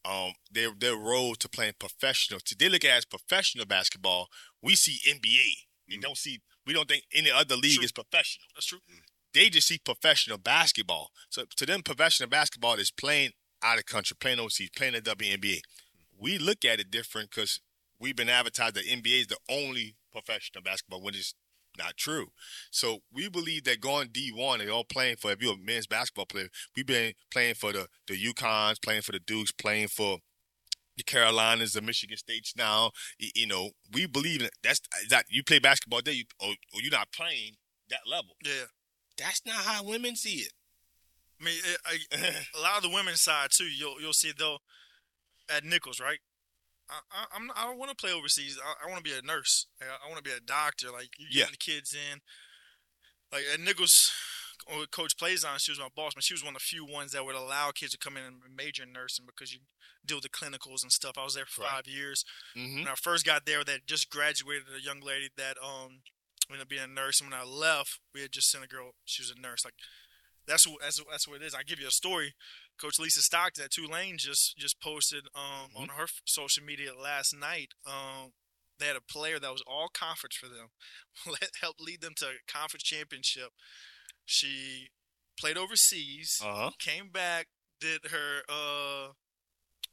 Um, 0.05 0.33
their 0.51 0.71
their 0.79 0.97
role 0.97 1.35
to 1.37 1.49
playing 1.49 1.75
professional. 1.79 2.41
To 2.41 2.57
they 2.57 2.69
look 2.69 2.85
at 2.85 2.95
it 2.95 2.99
as 2.99 3.05
professional 3.05 3.67
basketball. 3.67 4.29
We 4.63 4.75
see 4.77 4.99
NBA. 5.09 5.67
We 5.89 5.99
mm. 5.99 6.03
don't 6.03 6.17
see. 6.17 6.41
We 6.67 6.73
don't 6.73 6.89
think 6.89 7.05
any 7.15 7.31
other 7.31 7.57
league 7.57 7.77
True. 7.77 7.85
is 7.85 7.93
professional 7.93 8.45
That's 8.55 8.67
true. 8.67 8.81
Mm. 8.91 9.01
they 9.33 9.49
just 9.49 9.69
see 9.69 9.79
professional 9.83 10.37
basketball. 10.37 11.11
So 11.31 11.45
to 11.57 11.67
them, 11.67 11.83
professional 11.83 12.29
basketball 12.29 12.75
is 12.75 12.91
playing 12.91 13.31
out 13.63 13.79
of 13.79 13.87
country, 13.87 14.17
playing 14.21 14.39
overseas, 14.39 14.71
playing 14.77 14.93
the 14.93 15.01
WNBA. 15.01 15.57
Mm. 15.57 15.61
We 16.19 16.39
look 16.39 16.65
at 16.65 16.81
it 16.81 16.91
different 16.91 17.31
because 17.31 17.61
we've 17.99 18.17
been 18.17 18.29
advertised 18.29 18.75
that 18.75 18.87
NBA 18.87 19.21
is 19.21 19.27
the 19.29 19.39
only 19.49 19.97
professional 20.23 20.63
basketball 20.63 21.03
when 21.03 21.15
it's 21.15 21.35
not 21.77 21.97
true. 21.97 22.29
So 22.71 22.99
we 23.13 23.29
believe 23.29 23.65
that 23.65 23.81
going 23.81 24.09
D1 24.09 24.61
and 24.61 24.71
all 24.71 24.85
playing 24.85 25.17
for, 25.17 25.31
if 25.31 25.43
you're 25.43 25.55
a 25.55 25.59
men's 25.59 25.87
basketball 25.87 26.27
player, 26.27 26.49
we've 26.77 26.87
been 26.87 27.15
playing 27.33 27.55
for 27.55 27.73
the, 27.73 27.87
the 28.07 28.15
UConns, 28.15 28.83
playing 28.83 29.03
for 29.03 29.13
the 29.13 29.21
Dukes, 29.21 29.53
playing 29.53 29.89
for 29.89 30.19
the 30.97 31.05
Carolinas, 31.05 31.73
the 31.73 31.81
Michigan 31.81 32.17
States 32.17 32.55
now. 32.57 32.91
You 33.19 33.47
know, 33.47 33.71
we 33.93 34.07
believe 34.07 34.43
in 34.43 34.49
that's 34.63 34.81
that 35.11 35.27
you 35.29 35.43
play 35.45 35.61
basketball 35.61 36.01
there, 36.05 36.15
you, 36.15 36.25
or, 36.41 36.49
or 36.49 36.83
you're 36.83 36.91
not 36.91 37.13
playing 37.13 37.55
that 37.91 38.01
level. 38.11 38.37
Yeah. 38.45 38.67
That's 39.17 39.43
not 39.47 39.57
how 39.57 39.83
women 39.85 40.17
see 40.17 40.41
it. 40.41 40.53
I 41.41 41.45
mean, 41.45 41.55
it, 41.65 41.79
I, 41.87 42.59
a 42.59 42.61
lot 42.61 42.77
of 42.77 42.83
the 42.83 42.91
women's 42.91 43.21
side 43.21 43.51
too. 43.53 43.65
You'll 43.65 44.01
you'll 44.01 44.13
see 44.13 44.33
though 44.37 44.59
at 45.55 45.65
Nicholls, 45.65 46.01
right? 46.01 46.19
I, 46.91 47.01
I, 47.13 47.25
I'm 47.37 47.51
I 47.55 47.75
want 47.75 47.91
to 47.91 47.97
play 47.97 48.13
overseas. 48.13 48.59
I, 48.63 48.87
I 48.87 48.91
want 48.91 49.05
to 49.05 49.11
be 49.11 49.17
a 49.17 49.23
nurse. 49.23 49.67
Like, 49.81 49.91
I, 49.91 50.07
I 50.07 50.11
want 50.11 50.23
to 50.25 50.29
be 50.31 50.37
a 50.37 50.41
doctor. 50.41 50.91
Like 50.91 51.11
you 51.19 51.27
Yeah. 51.31 51.45
getting 51.45 51.53
the 51.53 51.73
kids 51.73 51.95
in. 51.95 52.21
Like 53.33 53.45
at 53.53 53.61
Nicholls, 53.61 54.11
Coach 54.91 55.17
Plaisance. 55.19 55.63
She 55.63 55.71
was 55.73 55.79
my 55.79 55.89
boss, 55.95 56.15
but 56.15 56.25
she 56.25 56.35
was 56.35 56.43
one 56.45 56.55
of 56.55 56.61
the 56.61 56.65
few 56.65 56.85
ones 56.85 57.13
that 57.13 57.25
would 57.25 57.35
allow 57.37 57.71
kids 57.73 57.93
to 57.93 57.99
come 57.99 58.17
in 58.17 58.25
and 58.25 58.41
major 58.57 58.83
in 58.85 58.93
nursing 58.93 59.27
because 59.27 59.53
you 59.53 59.61
deal 60.07 60.17
with 60.19 60.25
the 60.25 60.29
clinicals 60.31 60.83
and 60.83 60.91
stuff. 60.93 61.19
I 61.19 61.25
was 61.25 61.35
there 61.35 61.45
for 61.47 61.63
Right. 61.63 61.71
five 61.71 61.87
years. 61.87 62.25
Mm-hmm. 62.57 62.79
When 62.81 62.89
I 62.89 62.95
first 62.95 63.27
got 63.27 63.45
there, 63.45 63.65
that 63.65 63.87
just 63.87 64.09
graduated 64.11 64.65
a 64.75 64.81
young 64.83 65.01
lady 65.01 65.29
that 65.37 65.57
um 65.63 66.01
ended 66.51 66.63
up 66.63 66.69
being 66.71 66.83
a 66.83 66.87
nurse. 66.87 67.21
And 67.21 67.31
when 67.31 67.39
I 67.39 67.45
left, 67.45 68.01
we 68.15 68.23
had 68.23 68.33
just 68.33 68.51
sent 68.51 68.65
a 68.65 68.69
girl. 68.69 68.93
She 69.05 69.21
was 69.23 69.31
a 69.37 69.39
nurse. 69.41 69.65
Like 69.65 69.75
that's 70.47 70.67
what 70.67 70.81
that's, 70.81 71.03
that's 71.11 71.29
what 71.29 71.43
it 71.43 71.45
is. 71.45 71.55
I 71.55 71.63
give 71.63 71.79
you 71.81 71.89
a 71.89 71.91
story. 71.91 72.35
Coach 72.81 72.99
Lisa 72.99 73.23
Stockton 73.23 73.65
at 73.65 73.71
Tulane 73.71 74.19
just 74.19 74.57
just 74.57 74.81
posted 74.81 75.25
um 75.35 75.71
on 75.77 75.89
her 75.97 76.07
social 76.25 76.65
media 76.65 76.91
last 76.95 77.35
night. 77.35 77.73
Um, 77.87 78.33
they 78.79 78.87
had 78.87 78.97
a 78.97 79.01
player 79.13 79.39
that 79.41 79.51
was 79.53 79.63
all 79.67 79.89
conference 79.93 80.37
for 80.37 80.47
them, 80.47 80.69
Let- 81.27 81.51
helped 81.61 81.81
lead 81.81 82.01
them 82.01 82.15
to 82.19 82.27
a 82.27 82.53
conference 82.53 82.85
championship. 82.85 83.51
She 84.25 84.89
played 85.39 85.57
overseas 85.57 86.41
Uh 86.45 86.55
huh. 86.55 86.71
came 86.79 87.09
back, 87.11 87.47
did 87.81 88.07
her 88.11 88.43
uh 88.49 89.09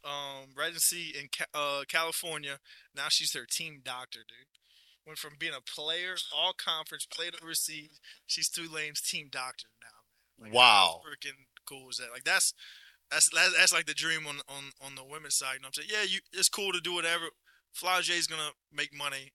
um 0.07 0.49
residency 0.55 1.13
in 1.19 1.27
Ca- 1.35 1.45
uh 1.59 1.83
California. 1.87 2.59
Now 2.95 3.05
she's 3.09 3.31
their 3.31 3.45
team 3.49 3.81
doctor, 3.83 4.19
dude. 4.19 4.47
Went 5.05 5.19
from 5.19 5.33
being 5.39 5.53
a 5.53 5.61
player, 5.61 6.15
all 6.35 6.53
conference, 6.53 7.05
played 7.05 7.33
overseas. 7.41 7.99
She's 8.25 8.49
Tulane's 8.49 9.01
team 9.01 9.29
doctor 9.31 9.67
now, 9.81 10.43
man. 10.45 10.51
Like, 10.51 10.55
Wow. 10.57 11.01
Freaking 11.05 11.45
cool 11.65 11.89
is 11.89 11.97
that? 11.97 12.11
Like 12.13 12.23
that's 12.23 12.53
that's 13.11 13.29
that's, 13.33 13.55
that's 13.57 13.73
like 13.73 13.85
the 13.85 13.93
dream 13.93 14.25
on 14.27 14.37
on 14.47 14.71
on 14.85 14.95
the 14.95 15.03
women's 15.03 15.35
side. 15.35 15.55
You 15.55 15.59
know 15.61 15.67
what 15.67 15.77
I'm 15.79 15.83
saying? 15.83 15.89
Yeah, 15.91 16.03
you 16.09 16.19
it's 16.33 16.49
cool 16.49 16.71
to 16.71 16.81
do 16.81 16.93
whatever. 16.93 17.25
Flau'jae's 17.75 18.27
gonna 18.27 18.51
make 18.71 18.93
money 18.95 19.33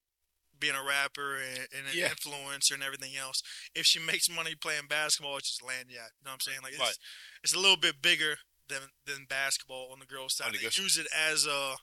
being 0.58 0.74
a 0.74 0.84
rapper 0.86 1.36
and, 1.36 1.60
and 1.76 1.86
an 1.88 1.94
Yeah. 1.94 2.08
influencer 2.08 2.74
and 2.74 2.82
everything 2.82 3.16
else. 3.16 3.42
If 3.74 3.86
she 3.86 3.98
makes 3.98 4.28
money 4.28 4.54
playing 4.54 4.88
basketball, 4.88 5.38
it's 5.38 5.48
just 5.48 5.62
lagniappe. 5.62 5.88
You 5.90 6.24
know 6.24 6.30
what 6.30 6.32
I'm 6.32 6.40
saying? 6.40 6.58
Like 6.62 6.72
it's, 6.72 6.80
Right. 6.80 6.98
it's 7.42 7.54
a 7.54 7.58
little 7.58 7.76
bit 7.78 8.02
bigger 8.02 8.38
than 8.68 8.80
than 9.06 9.24
basketball 9.28 9.88
on 9.92 9.98
the 10.00 10.06
girls' 10.06 10.36
side. 10.36 10.52
They 10.52 10.60
use 10.60 10.98
it 10.98 11.06
as 11.16 11.46
a 11.46 11.76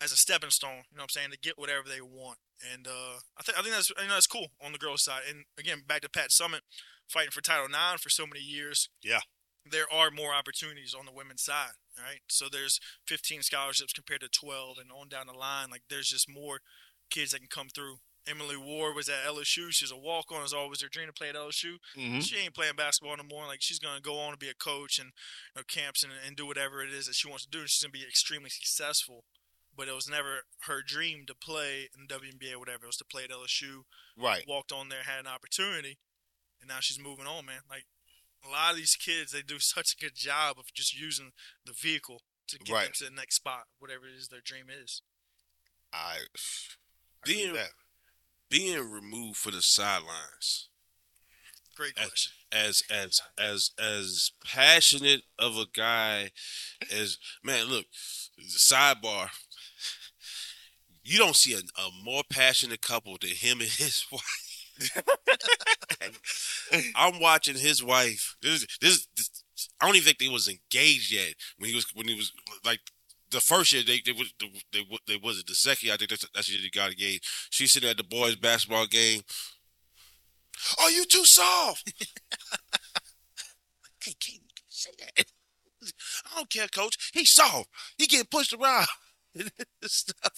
as 0.00 0.12
a 0.12 0.16
stepping 0.16 0.50
stone. 0.50 0.84
You 0.90 0.96
know 0.98 1.02
what 1.02 1.02
I'm 1.04 1.08
saying? 1.10 1.30
To 1.32 1.38
get 1.38 1.58
whatever 1.58 1.88
they 1.88 2.00
want. 2.00 2.38
And 2.72 2.86
uh, 2.86 3.18
I 3.36 3.42
think 3.42 3.58
I 3.58 3.62
think 3.62 3.74
that's 3.74 3.90
you 3.90 3.96
know, 4.06 4.14
that's 4.14 4.26
cool 4.26 4.48
on 4.62 4.72
the 4.72 4.78
girls' 4.78 5.02
side. 5.04 5.22
And 5.28 5.44
again, 5.58 5.82
back 5.86 6.02
to 6.02 6.08
Pat 6.08 6.30
Summitt 6.30 6.60
fighting 7.08 7.30
for 7.32 7.40
Title 7.40 7.66
IX 7.66 8.00
for 8.02 8.08
so 8.10 8.26
many 8.26 8.40
years. 8.40 8.88
Yeah. 9.02 9.20
There 9.70 9.92
are 9.92 10.10
more 10.10 10.34
opportunities 10.34 10.94
on 10.98 11.06
the 11.06 11.12
women's 11.12 11.42
side, 11.42 11.76
right? 11.98 12.20
So 12.28 12.46
there's 12.50 12.80
15 13.06 13.42
scholarships 13.42 13.92
compared 13.92 14.20
to 14.20 14.28
12, 14.28 14.78
and 14.78 14.90
on 14.90 15.08
down 15.08 15.26
the 15.26 15.32
line, 15.32 15.70
like 15.70 15.82
there's 15.90 16.08
just 16.08 16.28
more 16.28 16.60
kids 17.10 17.32
that 17.32 17.38
can 17.38 17.48
come 17.48 17.68
through. 17.68 17.96
Emily 18.28 18.56
Ward 18.56 18.96
was 18.96 19.08
at 19.08 19.24
LSU. 19.24 19.70
She's 19.70 19.92
a 19.92 19.96
walk 19.96 20.32
on. 20.32 20.42
It's 20.42 20.52
always 20.52 20.82
her 20.82 20.88
dream 20.88 21.06
to 21.06 21.12
play 21.12 21.28
at 21.28 21.36
LSU. 21.36 21.76
Mm-hmm. 21.96 22.20
She 22.20 22.38
ain't 22.38 22.54
playing 22.54 22.74
basketball 22.76 23.16
no 23.16 23.22
more. 23.22 23.46
Like 23.46 23.62
she's 23.62 23.78
gonna 23.78 24.00
go 24.00 24.18
on 24.18 24.32
to 24.32 24.36
be 24.36 24.48
a 24.48 24.54
coach 24.54 24.98
and 24.98 25.12
you 25.54 25.60
know, 25.60 25.64
camps 25.68 26.02
and, 26.02 26.12
and 26.26 26.36
do 26.36 26.44
whatever 26.44 26.82
it 26.82 26.90
is 26.90 27.06
that 27.06 27.14
she 27.14 27.28
wants 27.28 27.44
to 27.44 27.50
do. 27.50 27.66
She's 27.66 27.82
gonna 27.82 27.92
be 27.92 28.02
extremely 28.02 28.50
successful 28.50 29.24
but 29.76 29.88
it 29.88 29.94
was 29.94 30.08
never 30.08 30.42
her 30.62 30.80
dream 30.84 31.24
to 31.26 31.34
play 31.34 31.88
in 31.94 32.06
the 32.08 32.14
WNBA 32.14 32.54
or 32.54 32.58
whatever. 32.58 32.84
It 32.84 32.88
was 32.88 32.96
to 32.96 33.04
play 33.04 33.24
at 33.24 33.30
LSU. 33.30 33.82
Right. 34.16 34.44
Walked 34.48 34.72
on 34.72 34.88
there, 34.88 35.02
had 35.04 35.20
an 35.20 35.26
opportunity, 35.26 35.98
and 36.60 36.68
now 36.68 36.80
she's 36.80 36.98
moving 36.98 37.26
on, 37.26 37.44
man. 37.44 37.60
Like 37.68 37.84
a 38.44 38.48
lot 38.50 38.70
of 38.72 38.76
these 38.76 38.96
kids, 38.96 39.32
they 39.32 39.42
do 39.42 39.58
such 39.60 39.92
a 39.98 40.04
good 40.04 40.14
job 40.14 40.58
of 40.58 40.72
just 40.74 40.98
using 40.98 41.32
the 41.64 41.72
vehicle 41.72 42.22
to 42.48 42.58
get 42.58 42.72
Right. 42.74 42.84
them 42.84 42.92
to 42.96 43.04
the 43.04 43.10
next 43.10 43.36
spot, 43.36 43.64
whatever 43.78 44.06
it 44.06 44.14
is 44.18 44.28
their 44.28 44.40
dream 44.44 44.66
is. 44.70 45.02
I, 45.92 46.18
Being- 47.24 47.54
that. 47.54 47.70
Being 48.48 48.88
removed 48.90 49.38
for 49.38 49.50
the 49.50 49.60
sidelines. 49.62 50.68
Great 51.76 51.98
As- 51.98 52.06
question. 52.08 52.32
as 52.52 52.82
as 52.90 53.20
as 53.38 53.70
as 53.78 54.30
passionate 54.44 55.22
of 55.38 55.56
a 55.56 55.66
guy 55.74 56.30
as 56.90 57.18
man 57.44 57.66
look 57.66 57.84
the 58.38 58.44
sidebar 58.44 59.28
you 61.04 61.18
don't 61.18 61.36
see 61.36 61.52
a, 61.54 61.58
a 61.58 61.88
more 62.02 62.22
passionate 62.30 62.80
couple 62.80 63.16
than 63.20 63.30
him 63.30 63.60
and 63.60 63.68
his 63.68 64.06
wife 64.12 64.22
i'm 66.96 67.20
watching 67.20 67.56
his 67.56 67.82
wife 67.82 68.36
this, 68.42 68.66
this 68.80 69.06
this 69.16 69.30
i 69.80 69.86
don't 69.86 69.96
even 69.96 70.06
think 70.06 70.18
they 70.18 70.28
was 70.28 70.48
engaged 70.48 71.12
yet 71.12 71.34
when 71.58 71.70
he 71.70 71.74
was 71.74 71.86
when 71.94 72.08
he 72.08 72.14
was 72.14 72.32
like 72.64 72.80
the 73.30 73.40
first 73.40 73.72
year 73.72 73.82
they 73.86 74.00
they 74.04 74.12
was 74.12 74.32
they, 74.40 74.48
they, 74.72 74.82
they 75.06 75.16
wasn't 75.22 75.46
the 75.46 75.54
second 75.54 75.86
year 75.86 75.94
i 75.94 75.96
think 75.96 76.10
that's 76.10 76.26
that's 76.34 76.46
the 76.46 76.54
year 76.54 76.62
they 76.62 76.78
got 76.78 76.90
engaged 76.90 77.24
she's 77.50 77.72
sitting 77.72 77.88
at 77.88 77.96
the 77.96 78.04
boys 78.04 78.36
basketball 78.36 78.86
game 78.86 79.22
oh 80.78 80.88
you 80.88 81.04
too 81.06 81.24
soft 81.24 81.92
Hey, 84.06 84.12
can't 84.20 84.42
say 84.68 84.90
that. 85.00 85.26
I 86.26 86.36
don't 86.36 86.50
care, 86.50 86.68
coach. 86.68 87.10
He's 87.12 87.32
soft. 87.34 87.68
He 87.98 88.06
getting 88.06 88.26
pushed 88.26 88.52
around. 88.52 88.86
Stuff. 89.84 90.32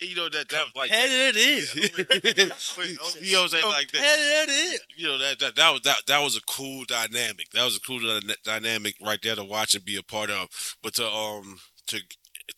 You 0.00 0.14
know 0.16 0.28
that 0.28 0.48
that 0.48 0.64
was 0.64 0.72
like 0.76 0.90
it 0.92 1.36
is. 1.36 1.74
you 1.74 3.32
know 3.32 3.40
what 3.40 3.42
I'm 3.44 3.48
saying 3.48 3.64
like 3.66 3.90
that. 3.92 4.78
You 4.96 5.08
know 5.08 5.18
that 5.18 5.38
that 5.40 5.56
that 5.56 5.70
was 5.72 5.80
that 5.82 5.96
that 6.06 6.22
was 6.22 6.36
a 6.36 6.40
cool 6.42 6.84
dynamic. 6.86 7.50
That 7.52 7.64
was 7.64 7.76
a 7.76 7.80
cool 7.80 7.98
dyna- 8.00 8.34
dynamic 8.44 8.94
right 9.04 9.18
there 9.22 9.34
to 9.36 9.44
watch 9.44 9.74
and 9.74 9.84
be 9.84 9.96
a 9.96 10.02
part 10.02 10.30
of. 10.30 10.48
But 10.82 10.94
to 10.94 11.06
um 11.06 11.58
to 11.88 12.00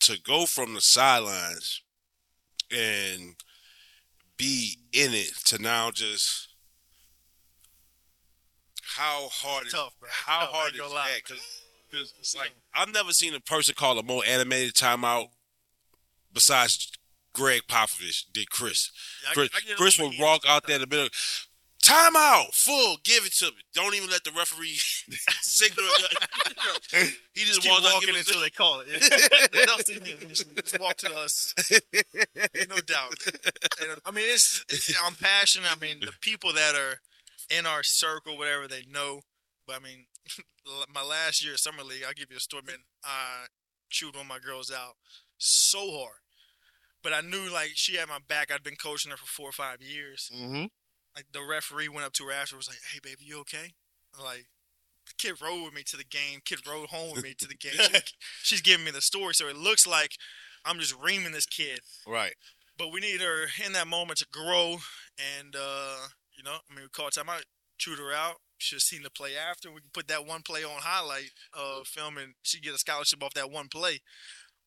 to 0.01 0.19
go 0.21 0.45
from 0.45 0.73
the 0.73 0.81
sidelines 0.81 1.81
and 2.71 3.35
be 4.37 4.77
in 4.91 5.13
it 5.13 5.31
to 5.45 5.61
now 5.61 5.91
just 5.91 6.49
how 8.97 9.27
hard 9.31 9.67
is 9.67 9.73
Tough, 9.73 9.93
bro. 9.99 10.09
how 10.11 10.45
hard 10.47 10.73
is 10.73 10.79
that? 10.79 11.07
Because 11.91 12.13
it's 12.19 12.35
like 12.35 12.51
I've 12.73 12.93
never 12.93 13.11
seen 13.11 13.33
a 13.33 13.39
person 13.39 13.75
call 13.77 13.97
a 13.99 14.03
more 14.03 14.23
animated 14.27 14.73
timeout 14.73 15.27
besides 16.35 16.91
Gregg 17.33 17.63
Popovich 17.67 18.25
did 18.31 18.51
Kris. 18.51 18.91
I- 19.27 19.33
Kris, 19.33 19.49
I 19.55 19.71
it 19.71 19.77
Kris 19.77 19.95
here. 19.95 20.11
walk 20.19 20.43
out 20.47 20.67
there 20.67 20.75
in 20.75 20.81
the 20.81 20.87
middle. 20.87 21.09
Time 21.81 22.15
out, 22.15 22.47
full, 22.53 22.97
give 23.03 23.25
it 23.27 23.33
to 23.33 23.45
me. 23.45 23.61
Don't 23.75 23.93
even 23.93 24.09
let 24.09 24.23
the 24.23 24.31
referee 24.31 24.73
signal. 25.41 25.85
he 27.33 27.41
just 27.43 27.61
Keep 27.61 27.71
walks 27.71 27.93
walking 27.93 28.15
until 28.15 28.41
they 28.41 28.49
call 28.49 28.81
it. 28.83 28.87
what 29.53 29.69
else 29.69 29.83
do 29.83 29.93
you 29.93 29.99
need? 29.99 30.19
Just, 30.29 30.55
just 30.55 30.79
walk 30.79 30.95
to 30.97 31.15
us. 31.15 31.53
no 32.69 32.77
doubt. 32.77 33.13
And, 33.81 33.91
uh, 33.91 33.95
I 34.03 34.09
mean, 34.11 34.25
it's, 34.27 34.65
it's 34.69 34.93
I'm 35.05 35.13
passionate. 35.13 35.71
I 35.71 35.79
mean, 35.79 35.99
the 35.99 36.11
people 36.21 36.53
that 36.53 36.73
are 36.73 36.99
in 37.55 37.67
our 37.67 37.83
circle, 37.83 38.35
whatever 38.35 38.67
they 38.67 38.83
know. 38.91 39.21
But 39.67 39.75
I 39.75 39.79
mean, 39.83 40.05
my 40.91 41.03
last 41.03 41.43
year 41.43 41.53
at 41.53 41.59
summer 41.59 41.83
league, 41.83 42.03
I'll 42.07 42.13
give 42.13 42.31
you 42.31 42.37
a 42.37 42.39
story. 42.39 42.63
Man, 42.65 42.77
I 43.03 43.45
chewed 43.91 44.15
one 44.15 44.23
of 44.25 44.27
my 44.29 44.39
girls 44.39 44.71
out 44.71 44.93
so 45.37 45.79
hard, 45.99 46.17
but 47.05 47.13
I 47.13 47.21
knew 47.21 47.53
like 47.53 47.73
she 47.75 47.97
had 47.97 48.09
my 48.09 48.17
back. 48.27 48.51
I'd 48.51 48.63
been 48.63 48.75
coaching 48.75 49.11
her 49.11 49.17
for 49.17 49.27
four 49.27 49.47
or 49.47 49.51
five 49.51 49.79
years. 49.79 50.31
Mm-hmm. 50.35 50.65
Like 51.15 51.27
the 51.31 51.43
referee 51.47 51.87
went 51.87 52.03
up 52.03 52.13
to 52.13 52.25
her 52.25 52.31
after, 52.31 52.57
was 52.57 52.67
like, 52.67 52.79
"Hey, 52.91 52.99
baby, 53.01 53.23
you 53.23 53.39
okay?" 53.41 53.73
I'm 54.17 54.25
like, 54.25 54.47
the 55.05 55.13
kid 55.19 55.39
rode 55.39 55.63
with 55.63 55.73
me 55.75 55.83
to 55.83 55.97
the 55.97 56.03
game. 56.03 56.39
Kid 56.43 56.67
rode 56.67 56.89
home 56.89 57.13
with 57.13 57.23
me 57.23 57.35
to 57.37 57.47
the 57.47 57.53
game. 57.53 57.73
She- 57.73 57.99
she's 58.41 58.61
giving 58.61 58.85
me 58.85 58.91
the 58.91 59.01
story, 59.01 59.35
so 59.35 59.47
it 59.47 59.55
looks 59.55 59.85
like 59.85 60.13
I'm 60.65 60.79
just 60.79 60.95
reaming 60.99 61.31
this 61.31 61.45
kid. 61.45 61.81
Right. 62.07 62.33
But 62.75 62.91
we 62.91 63.01
need 63.01 63.21
her 63.21 63.45
in 63.63 63.73
that 63.73 63.87
moment 63.87 64.17
to 64.19 64.27
grow, 64.31 64.77
and 65.37 65.55
uh, 65.55 66.07
you 66.35 66.43
know, 66.43 66.57
I 66.69 66.73
mean, 66.73 66.85
we 66.85 66.89
called 66.89 67.13
time 67.13 67.29
out, 67.29 67.43
chewed 67.77 67.99
her 67.99 68.13
out. 68.13 68.37
Should 68.57 68.77
have 68.77 68.81
seen 68.81 69.03
the 69.03 69.11
play 69.11 69.33
after. 69.37 69.69
We 69.69 69.81
can 69.81 69.91
put 69.93 70.07
that 70.07 70.25
one 70.25 70.41
play 70.41 70.63
on 70.63 70.71
highlight 70.79 71.31
uh, 71.53 71.81
film, 71.85 72.17
and 72.17 72.33
she 72.41 72.59
get 72.59 72.73
a 72.73 72.79
scholarship 72.79 73.21
off 73.21 73.35
that 73.35 73.51
one 73.51 73.67
play. 73.67 73.99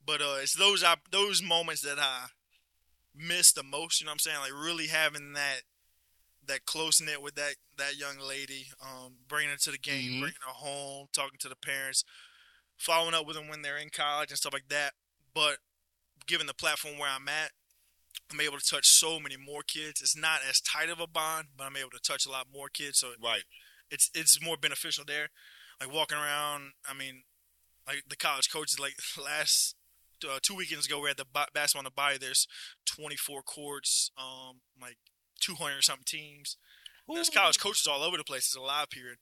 But 0.09 0.23
uh, 0.23 0.39
it's 0.41 0.55
those 0.55 0.83
op- 0.83 1.11
those 1.11 1.43
moments 1.43 1.83
that 1.83 1.99
I 1.99 2.29
miss 3.15 3.53
the 3.53 3.63
most. 3.63 4.01
You 4.01 4.07
know 4.07 4.13
what 4.13 4.15
I'm 4.15 4.19
saying? 4.21 4.39
Like 4.41 4.53
really 4.65 4.87
having 4.87 5.35
that 5.35 5.61
that 6.47 6.65
close 6.65 6.99
knit 6.99 7.21
with 7.21 7.35
that 7.35 7.57
that 7.77 7.99
young 7.99 8.19
lady, 8.19 8.69
um, 8.81 9.17
bringing 9.29 9.51
her 9.51 9.59
to 9.59 9.71
the 9.71 9.77
game, 9.77 10.13
Mhm. 10.13 10.21
bringing 10.21 10.41
her 10.47 10.53
home, 10.55 11.09
talking 11.13 11.39
to 11.41 11.49
the 11.51 11.57
parents, 11.57 12.05
following 12.79 13.13
up 13.13 13.27
with 13.27 13.37
them 13.37 13.49
when 13.49 13.61
they're 13.61 13.77
in 13.77 13.91
college 13.91 14.31
and 14.31 14.39
stuff 14.39 14.55
like 14.55 14.69
that. 14.69 14.95
But 15.35 15.59
given 16.27 16.47
the 16.47 16.55
platform 16.55 16.97
where 16.97 17.11
I'm 17.11 17.29
at, 17.29 17.53
I'm 18.31 18.41
able 18.41 18.59
to 18.59 18.65
touch 18.67 18.87
so 18.87 19.21
many 19.21 19.37
more 19.37 19.63
kids. 19.63 20.01
It's 20.01 20.17
not 20.17 20.41
as 20.49 20.59
tight 20.63 20.89
of 20.89 21.01
a 21.01 21.07
bond, 21.07 21.49
but 21.55 21.65
I'm 21.65 21.77
able 21.77 21.91
to 21.91 22.01
touch 22.01 22.25
a 22.25 22.31
lot 22.31 22.47
more 22.51 22.71
kids. 22.71 22.99
So 23.01 23.15
Right. 23.23 23.45
it's 23.91 24.11
it's 24.15 24.41
more 24.41 24.57
beneficial 24.57 25.05
there. 25.05 25.29
Like 25.81 25.93
walking 25.93 26.17
around, 26.17 26.73
I 26.87 26.95
mean, 26.95 27.25
like 27.87 28.05
the 28.09 28.17
college 28.17 28.49
coaches. 28.51 28.79
Like 28.79 28.97
last 29.23 29.75
uh, 30.25 30.39
two 30.43 30.55
weekends 30.55 30.87
ago, 30.87 31.01
we 31.01 31.09
had 31.09 31.17
the 31.17 31.27
ba- 31.33 31.47
basketball 31.53 31.81
on 31.81 31.85
the 31.85 31.91
body. 31.91 32.19
There's 32.19 32.47
24 32.87 33.43
courts, 33.43 34.11
um, 34.19 34.61
like 34.81 34.97
200 35.41 35.79
or 35.79 35.83
something 35.83 36.05
teams. 36.07 36.57
There's 37.13 37.31
college 37.31 37.59
coaches 37.59 37.87
all 37.87 38.03
over 38.03 38.17
the 38.17 38.25
place. 38.25 38.47
It's 38.47 38.57
a 38.57 38.61
live 38.61 38.91
period. 38.91 39.17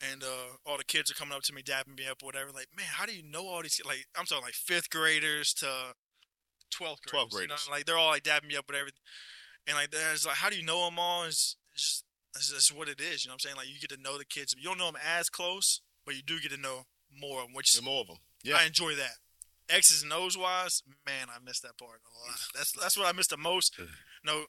And 0.00 0.22
uh, 0.22 0.56
all 0.64 0.78
the 0.78 0.84
kids 0.84 1.10
are 1.10 1.14
coming 1.14 1.36
up 1.36 1.42
to 1.42 1.52
me, 1.52 1.62
dapping 1.62 1.98
me 1.98 2.06
up, 2.06 2.22
or 2.22 2.26
whatever. 2.26 2.50
Like, 2.52 2.68
man, 2.76 2.86
how 2.88 3.04
do 3.04 3.12
you 3.14 3.22
know 3.22 3.46
all 3.46 3.62
these? 3.62 3.74
kids?" 3.74 3.86
Like, 3.86 4.06
I'm 4.16 4.24
talking 4.24 4.44
like 4.44 4.54
fifth 4.54 4.90
graders 4.90 5.52
to 5.54 5.66
12th 6.72 7.02
graders. 7.06 7.34
12th 7.34 7.40
you 7.42 7.48
know? 7.48 7.54
Like, 7.70 7.84
they're 7.84 7.98
all 7.98 8.10
like 8.10 8.22
dapping 8.22 8.48
me 8.48 8.56
up, 8.56 8.68
whatever. 8.68 8.90
And 9.66 9.76
like, 9.76 9.90
there's 9.90 10.24
like, 10.24 10.36
how 10.36 10.48
do 10.48 10.56
you 10.56 10.64
know 10.64 10.84
them 10.84 10.98
all? 10.98 11.24
It's, 11.24 11.56
it's 11.74 11.82
just 11.82 12.04
that's 12.34 12.52
just 12.52 12.76
what 12.76 12.88
it 12.88 13.00
is. 13.00 13.24
You 13.24 13.28
know 13.28 13.32
what 13.32 13.44
I'm 13.44 13.50
saying? 13.50 13.56
Like, 13.56 13.68
you 13.68 13.80
get 13.80 13.90
to 13.90 14.00
know 14.00 14.18
the 14.18 14.24
kids. 14.24 14.54
You 14.56 14.68
don't 14.68 14.78
know 14.78 14.86
them 14.86 15.00
as 15.04 15.28
close, 15.28 15.80
but 16.06 16.14
you 16.14 16.22
do 16.22 16.40
get 16.40 16.52
to 16.52 16.56
know 16.56 16.84
more 17.12 17.40
of 17.40 17.46
them, 17.46 17.54
which 17.54 17.72
There's 17.72 17.84
more 17.84 18.02
of 18.02 18.06
them. 18.06 18.18
Yeah. 18.44 18.56
I 18.60 18.66
enjoy 18.66 18.94
that. 18.94 19.18
X's 19.70 20.02
and 20.02 20.12
O's 20.12 20.36
wise, 20.36 20.82
man, 21.06 21.28
I 21.28 21.44
missed 21.44 21.62
that 21.62 21.78
part 21.78 22.00
a 22.04 22.28
lot. 22.28 22.38
That's 22.54 22.72
that's 22.72 22.96
what 22.96 23.06
I 23.06 23.12
missed 23.12 23.30
the 23.30 23.36
most. 23.36 23.78
No, 24.24 24.46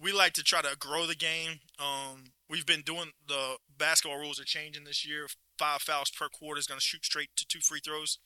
we 0.00 0.12
like 0.12 0.32
to 0.34 0.42
try 0.42 0.62
to 0.62 0.76
grow 0.78 1.06
the 1.06 1.14
game. 1.14 1.60
Um, 1.78 2.32
we've 2.48 2.66
been 2.66 2.82
doing 2.82 3.12
the 3.26 3.56
basketball 3.78 4.18
rules 4.18 4.40
are 4.40 4.44
changing 4.44 4.84
this 4.84 5.06
year. 5.06 5.26
Five 5.58 5.82
fouls 5.82 6.10
per 6.10 6.28
quarter 6.28 6.58
is 6.58 6.66
going 6.66 6.78
to 6.78 6.84
shoot 6.84 7.04
straight 7.04 7.30
to 7.36 7.46
two 7.46 7.60
free 7.60 7.80
throws. 7.84 8.18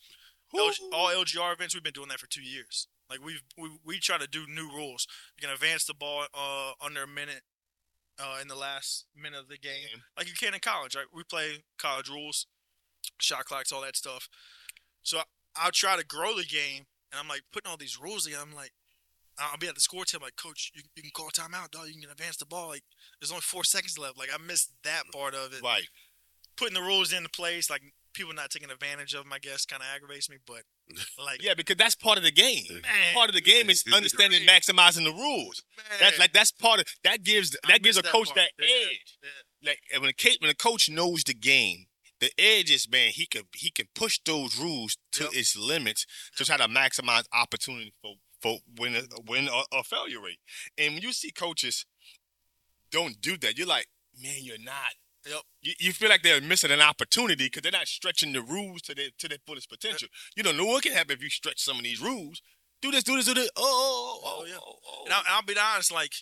LG, 0.54 0.78
all 0.94 1.08
LGR 1.08 1.52
events, 1.52 1.74
we've 1.74 1.82
been 1.82 1.92
doing 1.92 2.08
that 2.08 2.20
for 2.20 2.26
two 2.26 2.42
years. 2.42 2.88
Like 3.10 3.24
we've 3.24 3.42
we, 3.56 3.70
we 3.84 3.98
try 3.98 4.18
to 4.18 4.26
do 4.26 4.46
new 4.46 4.68
rules. 4.74 5.06
You 5.36 5.46
can 5.46 5.54
advance 5.54 5.84
the 5.84 5.94
ball 5.94 6.24
uh, 6.34 6.72
under 6.82 7.02
a 7.02 7.08
minute 7.08 7.42
uh, 8.18 8.38
in 8.40 8.48
the 8.48 8.54
last 8.54 9.06
minute 9.16 9.40
of 9.40 9.48
the 9.48 9.58
game, 9.58 10.02
like 10.16 10.26
you 10.26 10.34
can 10.34 10.54
in 10.54 10.60
college. 10.60 10.94
Right? 10.94 11.06
We 11.14 11.22
play 11.22 11.64
college 11.78 12.08
rules, 12.08 12.46
shot 13.18 13.44
clocks, 13.44 13.72
all 13.72 13.82
that 13.82 13.96
stuff. 13.96 14.28
So 15.02 15.20
I'll 15.60 15.70
try 15.72 15.96
to 15.96 16.04
grow 16.04 16.36
the 16.36 16.44
game, 16.44 16.86
and 17.12 17.20
I'm 17.20 17.28
like 17.28 17.42
putting 17.52 17.70
all 17.70 17.76
these 17.76 17.98
rules 18.00 18.24
together. 18.24 18.42
I'm 18.46 18.54
like, 18.54 18.72
I'll 19.38 19.56
be 19.58 19.68
at 19.68 19.74
the 19.74 19.80
score 19.80 20.04
table, 20.04 20.24
like, 20.26 20.36
Coach, 20.36 20.72
you, 20.74 20.82
you 20.96 21.02
can 21.02 21.12
call 21.12 21.28
a 21.28 21.30
timeout, 21.30 21.70
dog. 21.70 21.86
You 21.92 22.00
can 22.00 22.10
advance 22.10 22.36
the 22.38 22.46
ball. 22.46 22.68
Like, 22.68 22.82
there's 23.20 23.30
only 23.30 23.42
four 23.42 23.62
seconds 23.62 23.96
left. 23.96 24.18
Like, 24.18 24.30
I 24.34 24.38
missed 24.44 24.72
that 24.82 25.04
part 25.12 25.34
of 25.34 25.52
it. 25.52 25.62
Right. 25.62 25.84
Putting 26.56 26.74
the 26.74 26.82
rules 26.82 27.12
into 27.12 27.28
place, 27.28 27.70
like 27.70 27.82
people 28.14 28.34
not 28.34 28.50
taking 28.50 28.68
advantage 28.68 29.14
of 29.14 29.22
them, 29.22 29.32
I 29.32 29.38
guess, 29.38 29.64
kind 29.64 29.80
of 29.80 29.86
aggravates 29.94 30.28
me. 30.28 30.38
But 30.44 30.62
like, 31.24 31.40
Yeah, 31.44 31.54
because 31.56 31.76
that's 31.76 31.94
part 31.94 32.18
of 32.18 32.24
the 32.24 32.32
game. 32.32 32.64
man, 32.82 33.14
Part 33.14 33.28
of 33.28 33.34
the 33.36 33.40
game 33.40 33.70
is 33.70 33.84
understanding, 33.94 34.40
and 34.40 34.48
maximizing 34.48 35.04
the 35.04 35.12
rules. 35.12 35.62
That's 36.00 36.18
like 36.18 36.32
that's 36.32 36.50
part 36.50 36.80
of 36.80 36.86
that 37.04 37.22
gives 37.22 37.56
I 37.64 37.72
that 37.72 37.82
gives 37.84 37.96
a 37.96 38.02
coach 38.02 38.34
part. 38.34 38.38
that 38.58 38.64
edge. 38.64 39.18
yeah. 39.22 39.68
Like 39.70 39.78
when 40.00 40.10
a 40.10 40.36
when 40.40 40.50
a 40.50 40.54
coach 40.54 40.88
knows 40.90 41.22
the 41.22 41.34
game, 41.34 41.86
the 42.20 42.30
edge 42.38 42.70
is 42.70 42.88
man 42.90 43.10
he 43.12 43.26
can 43.26 43.42
he 43.54 43.70
can 43.70 43.86
push 43.94 44.18
those 44.24 44.58
rules 44.58 44.96
to 45.12 45.24
Yep. 45.24 45.32
its 45.34 45.56
limits 45.56 46.06
to 46.36 46.44
try 46.44 46.56
to 46.56 46.68
maximize 46.68 47.24
opportunity 47.32 47.92
for 48.02 48.14
for 48.40 48.58
win 48.78 48.94
a 48.96 49.02
win 49.26 49.48
or, 49.48 49.64
or 49.72 49.82
failure 49.84 50.20
rate. 50.20 50.38
And 50.76 50.94
when 50.94 51.02
you 51.02 51.12
see 51.12 51.30
coaches 51.30 51.84
don't 52.90 53.20
do 53.20 53.36
that, 53.38 53.58
you're 53.58 53.66
like, 53.66 53.86
man, 54.22 54.36
you're 54.40 54.58
not. 54.58 54.94
Yep. 55.28 55.40
You, 55.60 55.72
you 55.80 55.92
feel 55.92 56.08
like 56.08 56.22
they're 56.22 56.40
missing 56.40 56.70
an 56.70 56.80
opportunity 56.80 57.44
because 57.46 57.62
they're 57.62 57.72
not 57.72 57.86
stretching 57.88 58.32
the 58.32 58.40
rules 58.42 58.82
to 58.82 58.94
their 58.94 59.08
to 59.18 59.28
their 59.28 59.38
fullest 59.46 59.68
potential. 59.68 60.08
You 60.36 60.42
don't 60.42 60.56
know 60.56 60.66
what 60.66 60.84
can 60.84 60.92
happen 60.92 61.16
if 61.16 61.22
you 61.22 61.28
stretch 61.30 61.60
some 61.60 61.76
of 61.78 61.82
these 61.82 62.00
rules. 62.00 62.40
Do 62.80 62.92
this, 62.92 63.02
do 63.02 63.16
this, 63.16 63.24
do 63.26 63.34
this. 63.34 63.50
Oh, 63.56 63.62
oh, 63.62 64.20
oh, 64.24 64.38
Oh, 64.42 64.44
yeah. 64.46 64.54
oh, 64.64 64.76
oh. 64.86 65.04
And 65.04 65.12
I'll, 65.14 65.22
I'll 65.28 65.42
be 65.42 65.54
honest, 65.58 65.92
like 65.92 66.12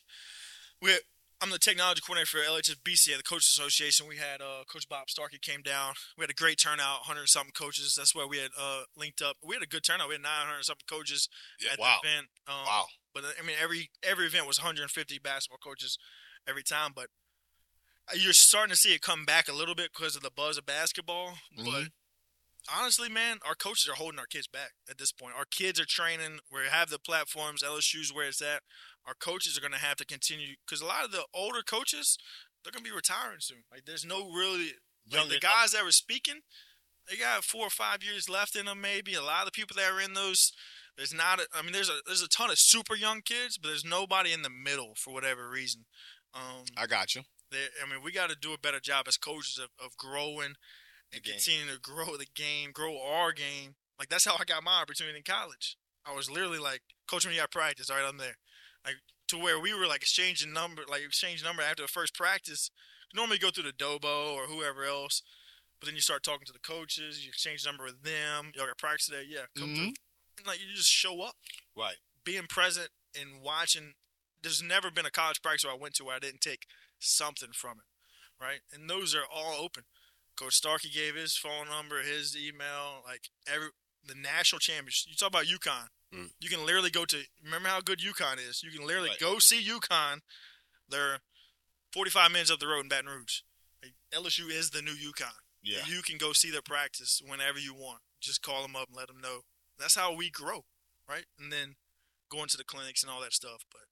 we 0.81 0.93
I'm 1.41 1.51
the 1.51 1.59
technology 1.59 2.01
coordinator 2.01 2.27
for 2.31 2.39
LHSBCA, 2.39 3.17
the 3.19 3.23
Coaches 3.23 3.49
Association. 3.49 4.07
We 4.09 4.17
had 4.17 4.41
uh, 4.41 4.65
Coach 4.73 4.89
Bob 4.89 5.11
Starkey 5.11 5.39
came 5.39 5.61
down. 5.61 5.93
We 6.17 6.23
had 6.23 6.31
a 6.31 6.35
great 6.35 6.59
turnout, 6.59 7.01
100 7.07 7.29
something 7.29 7.53
coaches. 7.53 7.95
That's 7.97 8.15
where 8.15 8.27
we 8.27 8.39
had 8.39 8.51
uh, 8.59 8.83
linked 8.97 9.21
up. 9.21 9.37
We 9.45 9.55
had 9.55 9.63
a 9.63 9.67
good 9.67 9.83
turnout. 9.85 10.09
We 10.09 10.15
had 10.15 10.23
900 10.23 10.65
something 10.65 10.87
coaches 10.89 11.29
Yeah, 11.61 11.73
at 11.75 11.79
wow. 11.79 11.99
the 12.03 12.09
event. 12.09 12.27
Um, 12.49 12.55
Wow. 12.67 12.87
But 13.15 13.25
uh, 13.25 13.29
I 13.43 13.47
mean, 13.47 13.57
every 13.63 13.91
every 14.03 14.27
event 14.27 14.47
was 14.47 14.59
150 14.59 15.19
basketball 15.19 15.59
coaches 15.63 15.99
every 16.49 16.63
time. 16.63 16.93
But 16.95 17.09
uh, 18.11 18.17
you're 18.17 18.33
starting 18.33 18.71
to 18.71 18.77
see 18.77 18.95
it 18.95 19.03
come 19.03 19.25
back 19.27 19.49
a 19.49 19.53
little 19.55 19.75
bit 19.75 19.91
because 19.95 20.17
of 20.17 20.23
the 20.23 20.31
buzz 20.35 20.57
of 20.57 20.65
basketball. 20.67 21.35
But 21.57 21.65
Mhm. 21.65 21.91
honestly, 22.75 23.09
man, 23.11 23.41
our 23.45 23.55
coaches 23.55 23.89
are 23.89 23.95
holding 23.97 24.19
our 24.21 24.27
kids 24.27 24.47
back 24.49 24.73
at 24.89 24.97
this 24.99 25.13
point. 25.13 25.35
Our 25.37 25.45
kids 25.47 25.79
are 25.81 25.87
training. 25.87 26.41
We 26.51 26.61
have 26.71 26.89
the 26.89 26.99
platforms. 26.99 27.63
LSU's 27.63 28.11
where 28.13 28.27
it's 28.29 28.41
at. 28.43 28.63
Our 29.07 29.15
coaches 29.15 29.57
are 29.57 29.61
going 29.61 29.73
to 29.73 29.79
have 29.79 29.97
to 29.97 30.05
continue 30.05 30.57
because 30.67 30.81
a 30.81 30.87
lot 30.87 31.05
of 31.05 31.13
the 31.13 31.25
older 31.33 31.63
coaches 31.63 32.19
they're 32.63 32.73
going 32.73 32.85
to 32.85 32.91
be 32.91 32.97
retiring 32.97 33.39
soon. 33.39 33.63
Like, 33.71 33.85
there's 33.85 34.05
no 34.05 34.29
really 34.33 34.73
like, 35.13 35.29
the 35.29 35.39
guys 35.39 35.71
that 35.73 35.85
were 35.85 35.93
speaking. 35.93 36.41
They 37.09 37.17
got 37.17 37.45
four 37.45 37.67
or 37.67 37.71
five 37.71 38.03
years 38.03 38.29
left 38.29 38.57
in 38.57 38.67
them, 38.67 38.81
maybe. 38.81 39.15
A 39.15 39.23
lot 39.23 39.43
of 39.43 39.47
the 39.47 39.53
people 39.53 39.77
that 39.77 39.93
are 39.93 40.01
in 40.01 40.15
those, 40.15 40.53
there's 40.97 41.15
not. 41.15 41.39
A, 41.39 41.47
I 41.55 41.63
mean, 41.63 41.71
there's 41.71 41.89
a 41.89 42.01
there's 42.05 42.23
a 42.23 42.29
ton 42.29 42.51
of 42.51 42.59
super 42.59 42.97
young 42.97 43.21
kids, 43.21 43.57
but 43.57 43.69
there's 43.69 43.85
nobody 43.85 44.33
in 44.33 44.43
the 44.43 44.51
middle 44.51 44.95
for 44.97 45.15
whatever 45.15 45.49
reason. 45.49 45.85
Um, 46.35 46.65
I 46.77 46.87
got 46.87 47.15
you. 47.15 47.23
I 47.53 47.89
mean, 47.89 48.03
we 48.03 48.11
got 48.11 48.31
to 48.31 48.37
do 48.41 48.53
a 48.53 48.59
better 48.59 48.81
job 48.81 49.07
as 49.07 49.17
coaches 49.17 49.61
of, 49.63 49.69
of 49.79 49.97
growing 49.97 50.55
and 51.13 51.23
continuing 51.23 51.69
to 51.73 51.81
grow 51.81 52.17
the 52.17 52.27
game, 52.35 52.73
grow 52.73 52.99
our 53.01 53.33
game. 53.33 53.77
Like 53.99 54.09
that's 54.09 54.25
how 54.25 54.35
I 54.39 54.45
got 54.45 54.65
my 54.65 54.81
opportunity 54.83 55.17
in 55.17 55.23
college. 55.23 55.77
I 56.05 56.15
was 56.15 56.31
literally 56.31 56.59
like, 56.59 56.83
Coach, 57.09 57.27
me 57.27 57.35
you 57.35 57.41
got 57.41 57.51
practice, 57.51 57.89
all 57.89 57.97
right, 57.97 58.07
I'm 58.07 58.19
there. 58.19 58.37
Like 58.87 58.97
to 59.29 59.39
where 59.39 59.59
we 59.61 59.75
were 59.75 59.87
like 59.87 60.03
exchanging 60.03 60.53
number, 60.53 60.83
like 60.89 61.03
exchange 61.03 61.43
number 61.45 61.63
after 61.63 61.83
the 61.83 61.89
first 61.89 62.15
practice. 62.15 62.71
Normally 63.15 63.39
go 63.39 63.51
through 63.51 63.65
the 63.65 63.73
Dobo 63.73 64.35
or 64.35 64.43
whoever 64.47 64.85
else, 64.85 65.23
but 65.81 65.87
then 65.87 65.95
you 65.95 66.01
start 66.01 66.23
talking 66.23 66.47
to 66.47 66.53
the 66.53 66.59
coaches. 66.61 67.25
You 67.25 67.29
exchange 67.31 67.65
number 67.67 67.85
with 67.85 68.03
them. 68.03 68.53
Y'all 68.55 68.67
got 68.67 68.79
practice 68.79 69.07
today, 69.07 69.25
yeah. 69.29 69.47
Come 69.57 69.75
through. 69.75 69.85
And, 69.85 70.47
like 70.47 70.61
you 70.61 70.75
just 70.75 70.91
show 70.91 71.23
up 71.23 71.35
Right. 71.77 71.97
being 72.25 72.47
present 72.49 72.89
and 73.19 73.43
watching. 73.43 73.95
There's 74.43 74.63
never 74.63 74.91
been 74.91 75.07
a 75.07 75.11
college 75.11 75.41
practice 75.43 75.65
where 75.65 75.75
I 75.75 75.79
went 75.79 75.95
to 75.95 76.05
where 76.05 76.15
I 76.17 76.19
didn't 76.19 76.41
take 76.41 76.67
something 76.99 77.51
from 77.53 77.79
it, 77.79 78.45
right? 78.45 78.61
And 78.73 78.89
those 78.89 79.15
are 79.15 79.25
all 79.33 79.55
open. 79.61 79.85
Coach 80.37 80.55
Starkey 80.55 80.91
gave 80.91 81.15
his 81.15 81.37
phone 81.37 81.69
number, 81.69 82.03
his 82.03 82.37
email, 82.37 83.03
like 83.07 83.31
every 83.53 83.69
the 84.05 84.15
national 84.15 84.61
champions. 84.61 85.05
You 85.09 85.17
talk 85.17 85.29
about 85.31 85.47
UConn. 85.47 85.89
Mm. 86.15 86.31
You 86.41 86.49
can 86.49 86.65
literally 86.65 86.91
go 86.91 87.05
to. 87.05 87.23
Remember 87.45 87.69
how 87.69 87.81
good 87.81 88.01
UConn 88.01 88.39
is. 88.39 88.63
You 88.63 88.71
can 88.71 88.87
literally 88.87 89.11
Right. 89.11 89.19
go 89.19 89.39
see 89.39 89.61
UConn. 89.63 90.21
They're 90.89 91.21
45 91.93 92.31
minutes 92.33 92.51
up 92.51 92.61
the 92.61 92.67
road 92.67 92.81
in 92.81 92.89
Baton 92.89 93.07
Rouge. 93.11 93.41
LSU 94.13 94.49
is 94.51 94.71
the 94.71 94.83
new 94.83 94.95
UConn. 94.95 95.33
Yeah. 95.63 95.85
You 95.87 96.03
can 96.03 96.17
go 96.17 96.33
see 96.33 96.51
their 96.51 96.63
practice 96.63 97.21
whenever 97.25 97.59
you 97.59 97.75
want. 97.75 98.03
Just 98.21 98.43
call 98.43 98.63
them 98.63 98.77
up 98.77 98.89
and 98.89 98.97
let 98.97 99.09
them 99.09 99.21
know. 99.21 99.41
That's 99.79 99.97
how 99.97 100.15
we 100.15 100.31
grow, 100.31 100.65
right? 101.09 101.27
And 101.39 101.53
then 101.53 101.77
going 102.31 102.49
to 102.49 102.57
the 102.57 102.65
clinics 102.65 103.03
and 103.03 103.11
all 103.11 103.21
that 103.21 103.33
stuff. 103.33 103.65
But 103.71 103.83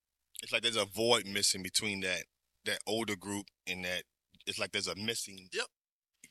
It's 0.42 0.52
like 0.52 0.62
there's 0.62 0.76
a 0.76 0.84
void 0.84 1.26
missing 1.26 1.62
between 1.62 2.00
that 2.00 2.24
that 2.64 2.78
older 2.86 3.16
group 3.16 3.46
and 3.66 3.84
that. 3.84 4.04
It's 4.46 4.58
like 4.58 4.72
there's 4.72 4.86
a 4.88 4.94
missing. 4.94 5.48
Yep. 5.52 5.66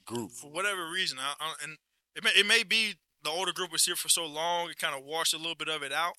Group. 0.06 0.32
for 0.32 0.52
whatever 0.52 0.90
reason, 0.90 1.18
I, 1.20 1.34
I, 1.40 1.54
and 1.64 1.78
it 2.16 2.24
may, 2.26 2.32
it 2.32 2.46
may 2.46 2.64
be 2.64 2.96
the 3.24 3.30
older 3.30 3.54
group 3.54 3.72
was 3.72 3.86
here 3.86 3.96
for 3.96 4.10
so 4.10 4.26
long, 4.26 4.70
it 4.70 4.78
kind 4.78 4.96
of 4.96 5.04
washed 5.04 5.34
a 5.34 5.38
little 5.38 5.56
bit 5.56 5.70
of 5.70 5.82
it 5.84 5.92
out. 5.92 6.14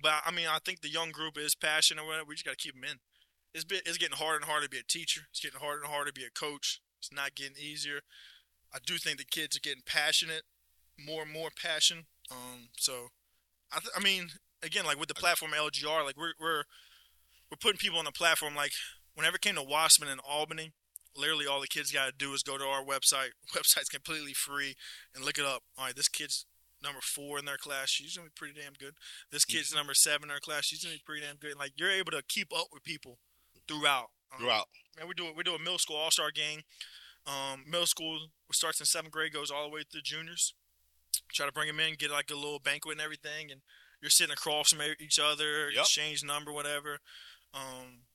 But 0.00 0.22
I 0.26 0.30
mean, 0.30 0.46
I 0.48 0.58
think 0.64 0.80
the 0.80 0.88
young 0.88 1.10
group 1.10 1.38
is 1.38 1.54
passionate. 1.54 2.04
whatever. 2.04 2.24
We 2.28 2.34
just 2.34 2.44
got 2.44 2.58
to 2.58 2.62
keep 2.62 2.74
them 2.74 2.84
in. 2.84 2.98
It's 3.54 3.64
been, 3.64 3.80
it's 3.84 3.98
getting 3.98 4.16
harder 4.16 4.36
and 4.36 4.44
harder 4.46 4.64
to 4.64 4.70
be 4.70 4.78
a 4.78 4.82
teacher. 4.82 5.22
It's 5.30 5.40
getting 5.40 5.60
harder 5.60 5.82
and 5.82 5.90
harder 5.90 6.10
to 6.10 6.14
be 6.14 6.24
a 6.24 6.30
coach. 6.30 6.80
It's 6.98 7.12
not 7.12 7.34
getting 7.34 7.56
easier. 7.60 8.00
I 8.74 8.78
do 8.84 8.96
think 8.96 9.18
the 9.18 9.24
kids 9.24 9.56
are 9.56 9.60
getting 9.60 9.82
passionate, 9.84 10.42
more 10.98 11.22
and 11.22 11.32
more 11.32 11.50
passion. 11.54 12.06
Um, 12.30 12.68
so, 12.78 13.08
I, 13.70 13.80
th- 13.80 13.92
I 13.96 14.00
mean, 14.00 14.28
again, 14.62 14.86
like 14.86 14.98
with 14.98 15.08
the 15.08 15.14
platform 15.14 15.52
LGR, 15.52 16.04
like 16.04 16.16
we're 16.16 16.32
we're 16.40 16.64
we're 17.50 17.60
putting 17.60 17.78
people 17.78 17.98
on 17.98 18.06
the 18.06 18.12
platform. 18.12 18.54
Like 18.54 18.72
whenever 19.14 19.36
it 19.36 19.42
came 19.42 19.56
to 19.56 19.62
Wossman 19.62 20.10
and 20.10 20.20
Albany, 20.26 20.72
literally 21.16 21.46
all 21.46 21.60
the 21.60 21.66
kids 21.66 21.90
got 21.92 22.06
to 22.06 22.12
do 22.16 22.32
is 22.34 22.42
go 22.42 22.56
to 22.58 22.64
our 22.64 22.84
website. 22.84 23.30
Website's 23.54 23.88
completely 23.88 24.32
free 24.32 24.74
and 25.14 25.24
look 25.24 25.38
it 25.38 25.44
up. 25.44 25.62
All 25.76 25.86
right, 25.86 25.96
this 25.96 26.08
kid's 26.08 26.46
number 26.82 27.00
four 27.00 27.38
in 27.38 27.44
their 27.44 27.56
class. 27.56 27.88
She's 27.90 28.16
gonna 28.16 28.28
be 28.28 28.32
pretty 28.34 28.60
damn 28.60 28.72
good. 28.72 28.94
This 29.30 29.44
kid's 29.44 29.74
number 29.74 29.94
seven 29.94 30.24
in 30.24 30.34
her 30.34 30.40
class. 30.40 30.64
She's 30.64 30.82
gonna 30.82 30.96
be 30.96 31.02
pretty 31.04 31.22
damn 31.24 31.36
good. 31.36 31.52
And, 31.52 31.60
like 31.60 31.72
you're 31.76 31.90
able 31.90 32.10
to 32.12 32.22
keep 32.28 32.48
up 32.52 32.66
with 32.72 32.82
people 32.82 33.18
throughout. 33.68 34.08
Um, 34.32 34.40
Throughout. 34.40 34.66
Man, 34.98 35.06
we 35.08 35.14
do 35.14 35.26
we 35.36 35.42
do 35.44 35.54
a 35.54 35.58
middle 35.58 35.78
school 35.78 35.96
all 35.96 36.10
star 36.10 36.30
game. 36.30 36.62
Um, 37.26 37.64
middle 37.68 37.86
school 37.86 38.18
starts 38.50 38.80
in 38.80 38.86
seventh 38.86 39.12
grade, 39.12 39.32
goes 39.32 39.50
all 39.50 39.64
the 39.68 39.70
way 39.74 39.82
through 39.90 40.02
juniors. 40.02 40.54
Try 41.32 41.46
to 41.46 41.52
bring 41.52 41.68
them 41.68 41.78
in, 41.80 41.94
get 41.94 42.10
like 42.10 42.30
a 42.30 42.34
little 42.34 42.58
banquet 42.58 42.92
and 42.94 43.00
everything, 43.00 43.50
and 43.52 43.60
you're 44.00 44.10
sitting 44.10 44.32
across 44.32 44.70
from 44.72 44.80
each 44.98 45.20
other, 45.20 45.70
Yep. 45.70 45.82
exchange 45.82 46.24
number, 46.24 46.52
whatever. 46.52 46.98
Um, 47.54 48.06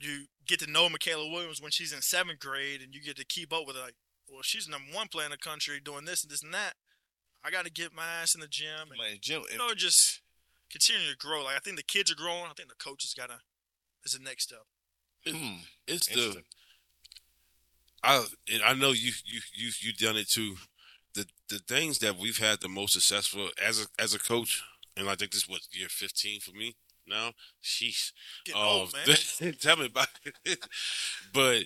you 0.00 0.24
get 0.46 0.60
to 0.60 0.70
know 0.70 0.88
Mikaylah 0.88 1.32
Williams 1.32 1.60
when 1.60 1.70
she's 1.70 1.92
in 1.92 2.02
seventh 2.02 2.40
grade, 2.40 2.80
and 2.82 2.94
you 2.94 3.02
get 3.02 3.16
to 3.16 3.24
keep 3.24 3.52
up 3.52 3.66
with 3.66 3.76
her. 3.76 3.82
Like, 3.82 3.94
well, 4.28 4.42
she's 4.42 4.68
number 4.68 4.92
one 4.92 5.08
player 5.08 5.26
in 5.26 5.30
the 5.30 5.36
country, 5.38 5.80
doing 5.82 6.04
this 6.04 6.22
and 6.22 6.30
this 6.30 6.42
and 6.42 6.54
that. 6.54 6.74
I 7.44 7.50
got 7.50 7.64
to 7.66 7.70
get 7.70 7.94
my 7.94 8.06
ass 8.06 8.34
in 8.34 8.40
the 8.40 8.48
gym, 8.48 8.90
and 8.90 8.98
Man, 8.98 9.18
Jim, 9.20 9.42
you 9.52 9.58
know, 9.58 9.74
just 9.74 10.20
continue 10.70 11.10
to 11.10 11.16
grow. 11.16 11.44
Like 11.44 11.56
I 11.56 11.60
think 11.60 11.76
the 11.76 11.82
kids 11.82 12.10
are 12.10 12.16
growing. 12.16 12.44
I 12.44 12.54
think 12.56 12.68
the 12.68 12.74
coaches 12.82 13.14
gotta 13.16 13.40
is 14.04 14.12
the 14.12 14.24
next 14.24 14.44
step. 14.44 14.64
hmm, 15.26 15.56
It's 15.86 16.06
the. 16.06 16.42
I 18.02 18.24
and 18.52 18.62
I 18.62 18.74
know 18.74 18.92
you 18.92 19.12
you 19.24 19.40
you 19.54 19.70
you 19.80 19.92
done 19.92 20.16
it 20.16 20.28
too. 20.28 20.56
The 21.14 21.26
the 21.48 21.58
things 21.58 21.98
that 22.00 22.18
we've 22.18 22.38
had 22.38 22.60
the 22.60 22.68
most 22.68 22.92
successful 22.92 23.48
as 23.62 23.80
a 23.80 24.02
as 24.02 24.14
a 24.14 24.18
coach, 24.18 24.62
and 24.96 25.08
I 25.08 25.14
think 25.14 25.32
this 25.32 25.48
was 25.48 25.68
year 25.72 25.88
fifteen 25.88 26.40
for 26.40 26.52
me 26.52 26.76
now. 27.06 27.32
Sheesh. 27.62 28.12
Getting 28.44 28.60
Oh, 28.60 28.80
old, 28.80 28.94
man. 28.94 29.54
tell 29.60 29.76
me 29.76 29.86
about 29.86 30.08
it. 30.44 30.58
but 31.32 31.64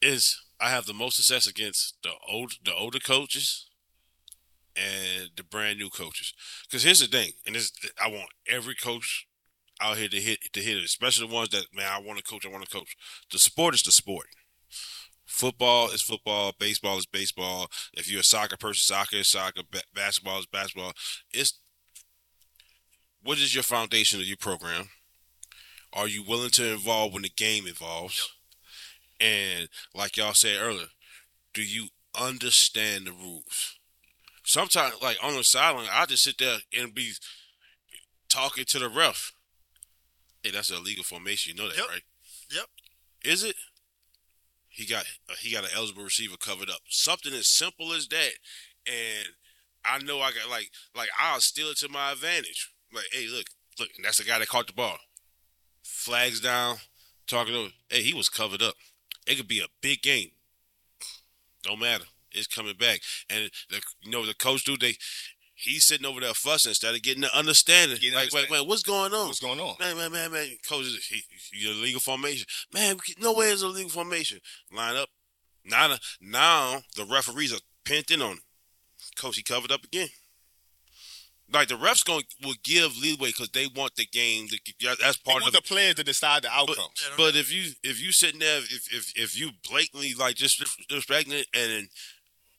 is 0.00 0.40
I 0.60 0.70
have 0.70 0.86
the 0.86 0.94
most 0.94 1.16
success 1.16 1.46
against 1.46 1.96
the 2.02 2.10
old 2.28 2.54
the 2.64 2.74
older 2.74 2.98
coaches 2.98 3.66
and 4.76 5.30
the 5.36 5.44
brand 5.44 5.78
new 5.78 5.90
coaches. 5.90 6.34
Because 6.68 6.82
here's 6.82 7.00
the 7.00 7.06
thing, 7.06 7.32
and 7.46 7.54
this 7.54 7.72
I 8.02 8.08
want 8.08 8.30
every 8.48 8.74
coach 8.74 9.26
out 9.80 9.96
here 9.96 10.08
to 10.08 10.20
hit 10.20 10.52
to 10.52 10.60
hit 10.60 10.76
it, 10.76 10.84
especially 10.84 11.28
the 11.28 11.34
ones 11.34 11.50
that 11.50 11.66
man 11.74 11.90
I 11.90 12.00
want 12.00 12.18
to 12.18 12.24
coach. 12.24 12.46
I 12.46 12.50
want 12.50 12.64
to 12.64 12.76
coach. 12.76 12.96
The 13.30 13.38
sport 13.38 13.74
is 13.74 13.82
the 13.82 13.92
sport. 13.92 14.26
Football 15.24 15.90
is 15.90 16.02
football. 16.02 16.52
Baseball 16.58 16.98
is 16.98 17.06
baseball. 17.06 17.68
If 17.94 18.10
you're 18.10 18.20
a 18.20 18.24
soccer 18.24 18.56
person, 18.56 18.82
soccer 18.82 19.16
is 19.16 19.30
soccer. 19.30 19.62
Ba- 19.70 19.82
basketball 19.94 20.40
is 20.40 20.46
basketball. 20.46 20.92
It's 21.32 21.58
what 23.22 23.38
is 23.38 23.54
your 23.54 23.62
foundation 23.64 24.20
of 24.20 24.26
your 24.26 24.36
program? 24.36 24.88
Are 25.92 26.08
you 26.08 26.22
willing 26.22 26.50
to 26.50 26.72
involve 26.72 27.12
when 27.12 27.22
the 27.22 27.28
game 27.30 27.64
evolves? 27.66 28.32
And 29.20 29.68
like 29.94 30.16
y'all 30.16 30.34
said 30.34 30.58
earlier, 30.60 30.86
do 31.54 31.62
you 31.62 31.88
understand 32.18 33.06
the 33.06 33.12
rules? 33.12 33.78
Sometimes, 34.44 34.94
like 35.02 35.18
on 35.22 35.34
the 35.36 35.44
sideline, 35.44 35.88
I 35.92 36.06
just 36.06 36.24
sit 36.24 36.38
there 36.38 36.58
and 36.76 36.94
be 36.94 37.12
talking 38.28 38.64
to 38.68 38.78
the 38.78 38.88
ref. 38.88 39.32
Hey, 40.42 40.50
that's 40.50 40.70
an 40.70 40.78
illegal 40.78 41.04
formation. 41.04 41.54
You 41.56 41.62
know 41.62 41.68
that, 41.68 41.76
Yep. 41.78 41.88
right? 41.88 42.02
Yep. 42.50 42.64
Is 43.24 43.44
it? 43.44 43.54
He 44.68 44.86
got 44.86 45.04
uh, 45.30 45.34
he 45.40 45.52
got 45.52 45.64
an 45.64 45.70
eligible 45.76 46.02
receiver 46.02 46.36
covered 46.36 46.70
up. 46.70 46.80
Something 46.88 47.34
as 47.34 47.46
simple 47.46 47.92
as 47.92 48.08
that, 48.08 48.32
and 48.86 49.28
I 49.84 49.98
know 50.02 50.20
I 50.20 50.32
got 50.32 50.50
like 50.50 50.70
like 50.96 51.10
I'll 51.20 51.40
steal 51.40 51.68
it 51.68 51.76
to 51.78 51.88
my 51.88 52.10
advantage. 52.12 52.71
Like, 52.92 53.04
hey, 53.12 53.26
look, 53.28 53.46
look, 53.78 53.88
and 53.96 54.04
that's 54.04 54.18
the 54.18 54.24
guy 54.24 54.38
that 54.38 54.48
caught 54.48 54.66
the 54.66 54.72
ball. 54.72 54.98
Flags 55.82 56.40
down, 56.40 56.76
talking 57.26 57.54
to. 57.54 57.60
him. 57.64 57.72
Hey, 57.88 58.02
he 58.02 58.14
was 58.14 58.28
covered 58.28 58.62
up. 58.62 58.74
It 59.26 59.36
could 59.36 59.48
be 59.48 59.60
a 59.60 59.66
big 59.80 60.02
game. 60.02 60.30
Don't 61.62 61.80
matter. 61.80 62.04
It's 62.32 62.46
coming 62.46 62.76
back, 62.76 63.00
and 63.28 63.50
the 63.70 63.80
you 64.00 64.10
know 64.10 64.26
the 64.26 64.34
coach 64.34 64.64
dude, 64.64 64.80
they. 64.80 64.94
He's 65.54 65.86
sitting 65.86 66.06
over 66.06 66.18
there 66.18 66.34
fussing 66.34 66.70
instead 66.70 66.92
of 66.92 67.02
getting 67.02 67.20
the 67.20 67.38
understanding. 67.38 67.96
Getting 67.98 68.14
like, 68.14 68.32
wait, 68.32 68.38
understanding. 68.40 68.62
wait, 68.62 68.68
what's 68.68 68.82
going 68.82 69.12
on? 69.12 69.26
What's 69.28 69.38
going 69.38 69.60
on? 69.60 69.76
Man, 69.78 69.96
man, 69.96 70.10
man, 70.10 70.32
man. 70.32 70.48
Coach, 70.68 70.86
he, 71.08 71.22
he, 71.52 71.64
your 71.64 71.74
legal 71.74 72.00
formation. 72.00 72.46
Man, 72.74 72.96
no 73.20 73.32
way 73.32 73.46
is 73.50 73.62
a 73.62 73.68
legal 73.68 73.90
formation. 73.90 74.40
Line 74.72 74.96
up. 74.96 75.08
Now, 75.64 75.94
now 76.20 76.82
the 76.96 77.04
referees 77.04 77.52
are 77.52 77.60
pinned 77.84 78.10
in 78.10 78.22
on 78.22 78.32
him. 78.32 78.40
Coach, 79.16 79.36
he 79.36 79.44
covered 79.44 79.70
up 79.70 79.84
again. 79.84 80.08
Like 81.52 81.68
the 81.68 81.74
refs 81.74 82.04
going 82.04 82.24
will 82.42 82.54
give 82.64 82.96
leeway 82.96 83.28
because 83.28 83.50
they 83.50 83.66
want 83.66 83.96
the 83.96 84.06
game. 84.06 84.48
To, 84.48 84.58
yeah, 84.80 84.94
that's 85.00 85.18
They 85.18 85.32
part 85.32 85.42
want 85.42 85.54
of 85.54 85.62
the 85.62 85.68
players 85.68 85.96
to 85.96 86.04
decide 86.04 86.42
the 86.42 86.50
outcomes. 86.50 86.78
Yeah, 86.78 87.14
but 87.16 87.36
if 87.36 87.52
you 87.52 87.72
if 87.82 88.02
you 88.02 88.12
sitting 88.12 88.40
there 88.40 88.58
if 88.58 88.92
if 88.92 89.12
if 89.16 89.38
you 89.38 89.50
blatantly 89.68 90.14
like 90.14 90.36
just 90.36 90.60
disrespecting 90.90 91.32
it 91.32 91.46
and 91.54 91.70
then 91.70 91.88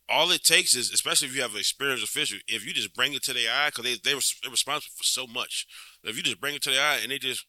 all 0.09 0.31
it 0.31 0.43
takes 0.43 0.75
is 0.75 0.91
especially 0.91 1.29
if 1.29 1.35
you 1.35 1.41
have 1.41 1.53
an 1.53 1.59
experienced 1.59 2.03
official 2.03 2.37
if 2.47 2.65
you 2.65 2.73
just 2.73 2.93
bring 2.93 3.13
it 3.13 3.23
to 3.23 3.33
their 3.33 3.51
eye 3.51 3.69
because 3.69 3.85
they 3.85 3.97
they 4.03 4.13
were 4.13 4.21
they're 4.41 4.51
responsible 4.51 4.93
for 4.97 5.03
so 5.03 5.25
much 5.25 5.65
if 6.03 6.17
you 6.17 6.23
just 6.23 6.41
bring 6.41 6.55
it 6.55 6.61
to 6.61 6.69
their 6.69 6.85
eye 6.85 6.99
and 7.01 7.11
they 7.11 7.17
just 7.17 7.45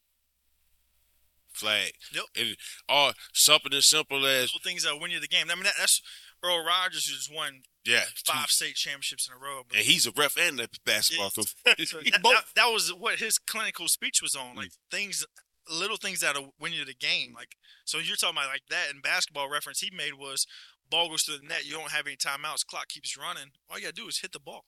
flag. 1.54 1.92
Yep. 2.12 2.24
And, 2.36 2.56
or 2.88 3.12
something 3.32 3.72
as 3.72 3.86
simple 3.86 4.26
as 4.26 4.52
Little 4.52 4.60
things 4.62 4.84
that 4.84 5.00
win 5.00 5.10
you 5.10 5.20
the 5.20 5.28
game. 5.28 5.46
I 5.50 5.54
mean, 5.54 5.64
that, 5.64 5.74
that's 5.78 6.02
Earl 6.44 6.64
Rogers 6.64 7.06
who's 7.08 7.30
won 7.34 7.62
yeah, 7.84 8.02
five 8.26 8.48
state 8.50 8.74
championships 8.76 9.26
in 9.28 9.34
a 9.34 9.38
row. 9.38 9.62
But 9.68 9.78
and 9.78 9.86
he's 9.86 10.06
a 10.06 10.10
ref 10.16 10.36
and 10.38 10.60
a 10.60 10.68
basketball 10.84 11.30
coach. 11.30 11.54
So 11.86 11.98
that, 11.98 12.22
that, 12.22 12.44
that 12.56 12.66
was 12.72 12.92
what 12.92 13.18
his 13.18 13.38
clinical 13.38 13.88
speech 13.88 14.20
was 14.22 14.34
on, 14.34 14.56
like 14.56 14.68
Mm. 14.68 14.78
things, 14.90 15.26
little 15.70 15.96
things 15.96 16.20
that'll 16.20 16.54
win 16.60 16.72
you 16.72 16.84
the 16.84 16.94
game. 16.94 17.32
Like, 17.34 17.56
so 17.84 17.98
you're 17.98 18.16
talking 18.16 18.36
about 18.36 18.48
like 18.48 18.62
that 18.70 18.86
in 18.94 19.00
basketball. 19.00 19.50
Reference 19.50 19.80
he 19.80 19.90
made 19.94 20.14
was 20.14 20.46
ball 20.90 21.08
goes 21.08 21.24
to 21.24 21.32
the 21.38 21.46
net. 21.46 21.66
You 21.66 21.72
don't 21.72 21.90
have 21.90 22.06
any 22.06 22.16
timeouts. 22.16 22.66
Clock 22.66 22.88
keeps 22.88 23.16
running. 23.18 23.50
All 23.70 23.76
you 23.78 23.84
gotta 23.84 23.94
do 23.94 24.08
is 24.08 24.18
hit 24.18 24.32
the 24.32 24.40
ball. 24.40 24.64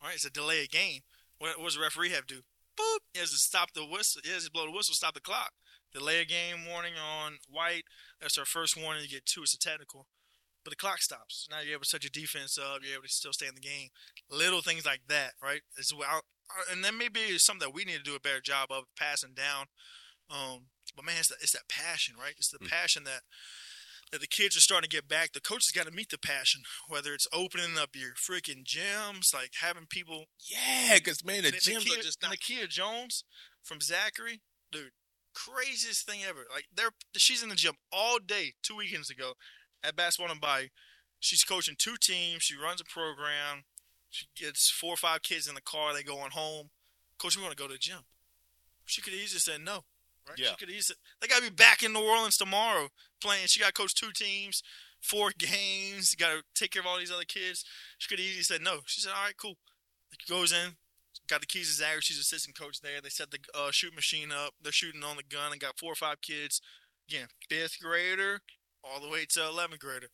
All 0.00 0.08
right, 0.08 0.14
it's 0.14 0.24
a 0.24 0.30
delay 0.30 0.62
a 0.64 0.66
game. 0.66 1.00
What, 1.38 1.58
what 1.58 1.66
does 1.66 1.74
the 1.76 1.80
referee 1.82 2.10
have 2.10 2.26
to 2.28 2.34
do? 2.36 2.40
Boop. 2.78 2.98
He 3.12 3.20
has 3.20 3.30
to 3.32 3.36
stop 3.38 3.72
the 3.72 3.84
whistle. 3.84 4.22
He 4.24 4.30
has 4.32 4.44
to 4.46 4.50
blow 4.50 4.66
the 4.66 4.72
whistle, 4.72 4.94
stop 4.94 5.14
the 5.14 5.20
clock. 5.20 5.52
Delay 5.92 6.20
a 6.20 6.24
game 6.24 6.66
warning 6.68 6.94
on 6.94 7.38
white. 7.48 7.82
That's 8.20 8.36
our 8.38 8.44
first 8.44 8.76
warning. 8.80 9.02
You 9.02 9.08
get 9.08 9.26
two. 9.26 9.42
It's 9.42 9.54
a 9.54 9.58
technical. 9.58 10.06
But 10.68 10.76
the 10.76 10.86
clock 10.86 11.00
stops. 11.00 11.48
Now 11.50 11.60
you're 11.64 11.72
able 11.72 11.84
to 11.84 11.88
set 11.88 12.04
your 12.04 12.10
defense 12.12 12.58
up. 12.58 12.80
You're 12.82 12.96
able 12.96 13.04
to 13.04 13.08
still 13.08 13.32
stay 13.32 13.46
in 13.46 13.54
the 13.54 13.60
game. 13.60 13.88
Little 14.30 14.60
things 14.60 14.84
like 14.84 15.00
that, 15.08 15.32
right? 15.42 15.62
Is 15.78 15.94
well, 15.94 16.20
and 16.70 16.84
then 16.84 16.98
maybe 16.98 17.20
it's 17.20 17.42
something 17.42 17.66
that 17.66 17.74
we 17.74 17.86
need 17.86 17.96
to 17.96 18.02
do 18.02 18.14
a 18.14 18.20
better 18.20 18.42
job 18.42 18.68
of 18.70 18.84
passing 18.94 19.32
down. 19.32 19.64
Um, 20.28 20.66
but 20.94 21.06
man, 21.06 21.14
it's, 21.20 21.28
that 21.28 21.38
it's 21.40 21.52
that 21.52 21.70
passion, 21.70 22.16
right? 22.20 22.34
It's 22.36 22.50
the 22.50 22.58
passion 22.58 23.04
that 23.04 23.22
that 24.12 24.20
the 24.20 24.26
kids 24.26 24.58
are 24.58 24.60
starting 24.60 24.90
to 24.90 24.94
get 24.94 25.08
back. 25.08 25.32
The 25.32 25.40
coaches 25.40 25.72
got 25.74 25.86
to 25.86 25.90
meet 25.90 26.10
the 26.10 26.18
passion, 26.18 26.60
whether 26.86 27.14
it's 27.14 27.26
opening 27.32 27.78
up 27.80 27.96
your 27.96 28.12
freaking 28.12 28.62
gyms, 28.62 29.32
like 29.32 29.52
having 29.62 29.86
people. 29.88 30.26
Yeah, 30.50 30.96
because 30.96 31.24
man, 31.24 31.44
the 31.44 31.52
Ni- 31.52 31.56
gyms 31.56 31.86
Nakia, 31.86 31.98
are 31.98 32.02
just 32.02 32.22
not. 32.22 32.32
Nakia 32.32 32.68
Jones 32.68 33.24
from 33.62 33.80
Zachary, 33.80 34.42
dude, 34.70 34.90
craziest 35.34 36.04
thing 36.06 36.20
ever. 36.28 36.44
Like 36.52 36.66
they're 36.74 36.90
she's 37.16 37.42
in 37.42 37.48
the 37.48 37.54
gym 37.54 37.76
all 37.90 38.18
day. 38.18 38.52
Two 38.62 38.76
weekends 38.76 39.08
ago, 39.08 39.32
at 39.84 39.96
basketball 39.96 40.32
and 40.32 40.40
by, 40.40 40.70
she's 41.20 41.44
coaching 41.44 41.76
two 41.78 41.96
teams. 42.00 42.42
She 42.42 42.56
runs 42.56 42.80
a 42.80 42.84
program. 42.84 43.64
She 44.10 44.26
gets 44.36 44.70
four 44.70 44.94
or 44.94 44.96
five 44.96 45.22
kids 45.22 45.48
in 45.48 45.54
the 45.54 45.60
car. 45.60 45.92
They 45.92 46.02
going 46.02 46.30
home. 46.30 46.70
Coach, 47.18 47.36
we 47.36 47.42
want 47.42 47.56
to 47.56 47.62
go 47.62 47.66
to 47.66 47.74
the 47.74 47.78
gym. 47.78 48.00
She 48.86 49.02
could 49.02 49.12
easily 49.12 49.40
said 49.40 49.60
no. 49.60 49.84
Right? 50.26 50.38
Yeah. 50.38 50.48
She 50.50 50.56
could 50.56 50.70
easily. 50.70 50.96
They 51.20 51.28
got 51.28 51.42
to 51.42 51.50
be 51.50 51.54
back 51.54 51.82
in 51.82 51.92
New 51.92 52.06
Orleans 52.06 52.36
tomorrow 52.36 52.88
playing. 53.20 53.46
She 53.46 53.60
got 53.60 53.68
to 53.68 53.72
coach 53.72 53.94
two 53.94 54.12
teams, 54.12 54.62
four 55.00 55.30
games. 55.38 56.14
Got 56.14 56.30
to 56.30 56.42
take 56.54 56.70
care 56.70 56.80
of 56.80 56.86
all 56.86 56.98
these 56.98 57.12
other 57.12 57.24
kids. 57.24 57.64
She 57.98 58.08
could 58.08 58.20
easily 58.20 58.44
said 58.44 58.62
no. 58.62 58.80
She 58.86 59.00
said, 59.00 59.12
all 59.14 59.24
right, 59.24 59.36
cool. 59.36 59.56
Goes 60.28 60.52
in, 60.52 60.72
got 61.28 61.40
the 61.40 61.46
keys 61.46 61.68
to 61.68 61.74
Zachary. 61.74 62.00
She's 62.00 62.18
assistant 62.18 62.58
coach 62.58 62.80
there. 62.80 63.00
They 63.02 63.10
set 63.10 63.30
the 63.30 63.38
uh, 63.54 63.70
shoot 63.70 63.94
machine 63.94 64.32
up. 64.32 64.54
They're 64.60 64.72
shooting 64.72 65.04
on 65.04 65.16
the 65.16 65.22
gun 65.22 65.52
and 65.52 65.60
got 65.60 65.78
four 65.78 65.92
or 65.92 65.96
five 65.96 66.22
kids. 66.22 66.62
Again, 67.08 67.28
fifth 67.48 67.78
grader 67.80 68.40
all 68.92 69.00
the 69.00 69.08
way 69.08 69.26
to 69.30 69.40
11th 69.40 69.78
grader. 69.78 70.08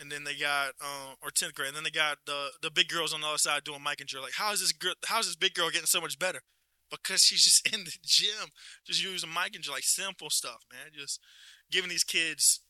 And 0.00 0.10
then 0.10 0.24
they 0.24 0.34
got, 0.34 0.72
uh, 0.80 1.14
or 1.22 1.30
10th 1.30 1.54
grade. 1.54 1.68
And 1.68 1.76
then 1.76 1.84
they 1.84 1.90
got 1.90 2.18
the 2.26 2.48
the 2.62 2.70
big 2.70 2.88
girls 2.88 3.12
on 3.12 3.20
the 3.20 3.26
other 3.26 3.38
side 3.38 3.62
doing 3.64 3.80
Mikan 3.80 4.06
drill. 4.06 4.22
Like, 4.22 4.32
how 4.36 4.52
is 4.52 4.60
this 4.60 4.72
girl, 4.72 4.94
how 5.06 5.20
is 5.20 5.26
this 5.26 5.36
big 5.36 5.54
girl 5.54 5.70
getting 5.70 5.86
so 5.86 6.00
much 6.00 6.18
better? 6.18 6.40
Because 6.90 7.22
she's 7.22 7.44
just 7.44 7.66
in 7.72 7.84
the 7.84 7.92
gym, 8.04 8.50
just 8.86 9.02
using 9.04 9.30
Mikan 9.30 9.60
drill, 9.60 9.74
like 9.74 9.84
simple 9.84 10.30
stuff, 10.30 10.64
man. 10.72 10.92
Just 10.96 11.20
giving 11.70 11.90
these 11.90 12.04
kids 12.04 12.60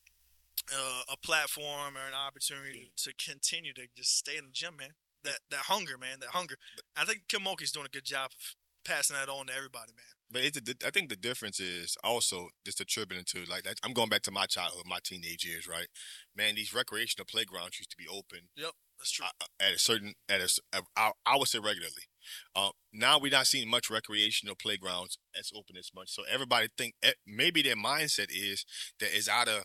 uh, 0.70 1.02
a 1.10 1.16
platform 1.16 1.96
or 1.96 2.06
an 2.06 2.14
opportunity 2.14 2.92
to 2.98 3.12
continue 3.14 3.72
to 3.74 3.82
just 3.96 4.18
stay 4.18 4.36
in 4.36 4.46
the 4.46 4.52
gym, 4.52 4.76
man. 4.76 4.90
That 5.24 5.38
that 5.50 5.66
hunger, 5.70 5.96
man. 5.98 6.18
That 6.20 6.30
hunger. 6.30 6.56
I 6.96 7.04
think 7.04 7.22
Kim 7.28 7.42
Mulkey's 7.42 7.72
doing 7.72 7.86
a 7.86 7.88
good 7.88 8.04
job 8.04 8.30
of 8.32 8.54
passing 8.84 9.16
that 9.16 9.28
on 9.28 9.46
to 9.46 9.54
everybody, 9.54 9.92
man. 9.92 10.04
But 10.30 10.42
it's 10.44 10.56
a, 10.58 10.86
I 10.86 10.90
think 10.90 11.10
the 11.10 11.16
difference 11.16 11.60
is 11.60 11.96
also 12.02 12.48
just 12.64 12.80
attributing 12.80 13.24
to 13.28 13.44
like 13.50 13.66
I'm 13.84 13.92
going 13.92 14.08
back 14.08 14.22
to 14.22 14.30
my 14.30 14.46
childhood, 14.46 14.84
my 14.86 14.98
teenage 15.04 15.44
years, 15.44 15.66
right? 15.68 15.88
Man, 16.34 16.54
these 16.54 16.72
recreational 16.72 17.26
playgrounds 17.30 17.78
used 17.78 17.90
to 17.90 17.96
be 17.96 18.08
open 18.08 18.48
Yep, 18.56 18.72
that's 18.98 19.10
true. 19.10 19.26
uh, 19.26 19.44
at 19.60 19.74
a 19.74 19.78
certain 19.78 20.14
at 20.28 20.40
a 20.40 20.48
uh, 20.72 20.80
I, 20.96 21.12
I 21.26 21.36
would 21.36 21.48
say 21.48 21.58
regularly. 21.58 22.08
Uh, 22.56 22.70
now 22.92 23.18
we're 23.18 23.32
not 23.32 23.46
seeing 23.46 23.68
much 23.68 23.90
recreational 23.90 24.54
playgrounds 24.54 25.18
as 25.38 25.50
open 25.54 25.76
as 25.76 25.90
much. 25.94 26.10
So 26.10 26.22
everybody 26.30 26.68
think 26.78 26.94
eh, 27.02 27.12
maybe 27.26 27.62
their 27.62 27.76
mindset 27.76 28.28
is 28.30 28.64
that 29.00 29.14
is 29.14 29.28
out 29.28 29.48
of 29.48 29.64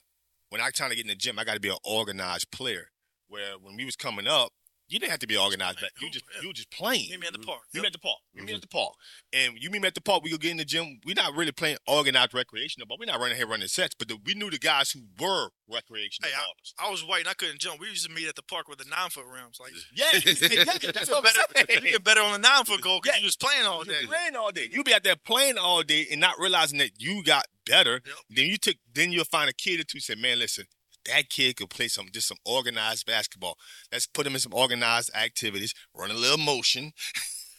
when 0.50 0.60
I 0.62 0.70
trying 0.74 0.90
to 0.90 0.96
get 0.96 1.06
in 1.06 1.10
the 1.10 1.16
gym, 1.16 1.40
I 1.40 1.44
got 1.44 1.54
to 1.54 1.60
be 1.60 1.70
an 1.70 1.78
organized 1.84 2.52
player. 2.52 2.88
Where 3.30 3.54
when 3.62 3.76
we 3.76 3.86
was 3.86 3.96
coming 3.98 4.28
up, 4.28 4.52
you 4.90 5.00
didn't 5.00 5.12
have 5.12 5.20
to 5.20 5.28
be 5.28 5.38
organized, 5.38 5.80
but 5.82 5.90
you 6.02 6.10
just 6.10 6.26
you 6.42 6.48
were 6.48 6.54
just 6.54 6.72
playing. 6.72 7.10
Meet 7.10 7.20
me 7.20 7.28
at 7.28 7.34
the 7.34 7.40
mm-hmm. 7.40 7.50
park. 7.50 7.62
You 7.74 7.80
Yep. 7.80 7.84
met 7.84 7.94
the 7.94 8.00
park. 8.00 8.18
You 8.34 8.44
meet 8.44 8.56
at 8.56 8.62
the 8.62 8.68
mm-hmm. 8.68 8.78
park. 8.78 8.94
And 9.34 9.54
you 9.60 9.70
meet 9.70 9.82
me 9.82 9.88
at 9.88 9.96
the 9.96 10.02
park, 10.02 10.24
we 10.24 10.32
go 10.32 10.38
get 10.38 10.52
in 10.52 10.58
the 10.58 10.66
gym. 10.66 11.00
We're 11.06 11.16
not 11.16 11.36
really 11.36 11.52
playing 11.52 11.78
organized 11.88 12.34
recreational, 12.34 12.88
but 12.88 13.00
we're 13.00 13.06
not 13.06 13.20
running 13.20 13.36
here 13.38 13.48
running 13.48 13.68
sets. 13.68 13.96
But 13.98 14.08
the, 14.08 14.18
we 14.26 14.34
knew 14.34 14.50
the 14.50 14.58
guys 14.60 14.92
who 14.92 15.02
were 15.20 15.50
recreational 15.70 16.30
Hey, 16.32 16.36
ballers. 16.38 16.74
I 16.80 16.90
was 16.90 17.04
white 17.04 17.22
and 17.22 17.30
I 17.30 17.34
couldn't 17.34 17.60
jump. 17.60 17.80
We 17.80 17.88
used 17.90 18.08
to 18.08 18.12
meet 18.14 18.28
at 18.28 18.36
the 18.36 18.44
park 18.44 18.68
with 18.68 18.80
the 18.80 18.86
nine 18.90 19.10
foot 19.10 19.26
rims. 19.26 19.60
Like 19.60 19.74
Yeah, 19.94 20.06
yeah, 20.14 20.64
that's 20.92 21.10
what 21.10 21.18
I'm 21.18 21.24
better, 21.24 21.40
saying. 21.68 21.84
you 21.84 21.92
get 21.92 22.04
better 22.04 22.22
on 22.22 22.34
the 22.34 22.48
nine 22.48 22.64
foot 22.66 22.82
goal 22.82 23.00
because 23.02 23.18
Yeah. 23.18 23.22
you 23.22 23.26
was 23.26 23.36
playing 23.36 23.66
all 23.66 23.84
day. 23.84 24.06
playing 24.06 24.36
all 24.36 24.52
day. 24.52 24.70
You 24.72 24.84
be 24.84 24.94
out 24.94 25.04
there 25.04 25.16
playing 25.16 25.58
all 25.58 25.84
day 25.84 26.08
and 26.12 26.22
not 26.22 26.36
realizing 26.40 26.80
that 26.80 26.92
you 26.98 27.24
got 27.24 27.46
better. 27.66 28.02
Yep. 28.06 28.16
Then 28.30 28.46
you 28.46 28.58
took. 28.58 28.78
Then 28.94 29.12
you'll 29.12 29.26
find 29.26 29.50
a 29.50 29.54
kid 29.54 29.80
or 29.80 29.84
two 29.84 30.00
say, 30.00 30.16
"Man, 30.16 30.40
listen, 30.40 30.66
that 31.08 31.30
kid 31.30 31.56
could 31.56 31.70
play 31.70 31.88
some 31.88 32.08
just 32.12 32.28
some 32.28 32.38
organized 32.46 33.06
basketball. 33.06 33.58
Let's 33.92 34.08
put 34.08 34.28
him 34.28 34.34
in 34.34 34.40
some 34.40 34.54
organized 34.54 35.12
activities, 35.16 35.74
run 35.94 36.12
a 36.12 36.16
little 36.16 36.38
motion, 36.38 36.92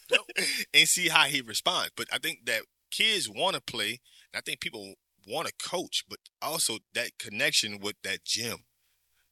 and 0.73 0.87
see 0.87 1.09
how 1.09 1.25
he 1.25 1.41
responds." 1.41 1.91
But 1.95 2.07
I 2.13 2.17
think 2.17 2.45
that 2.45 2.61
kids 2.91 3.29
want 3.29 3.55
to 3.55 3.61
play, 3.61 3.99
and 4.33 4.39
I 4.39 4.41
think 4.41 4.59
people 4.59 4.95
want 5.27 5.47
to 5.47 5.53
coach, 5.69 6.03
but 6.09 6.19
also 6.41 6.79
that 6.93 7.11
connection 7.19 7.79
with 7.79 7.95
that 8.03 8.23
gym, 8.25 8.59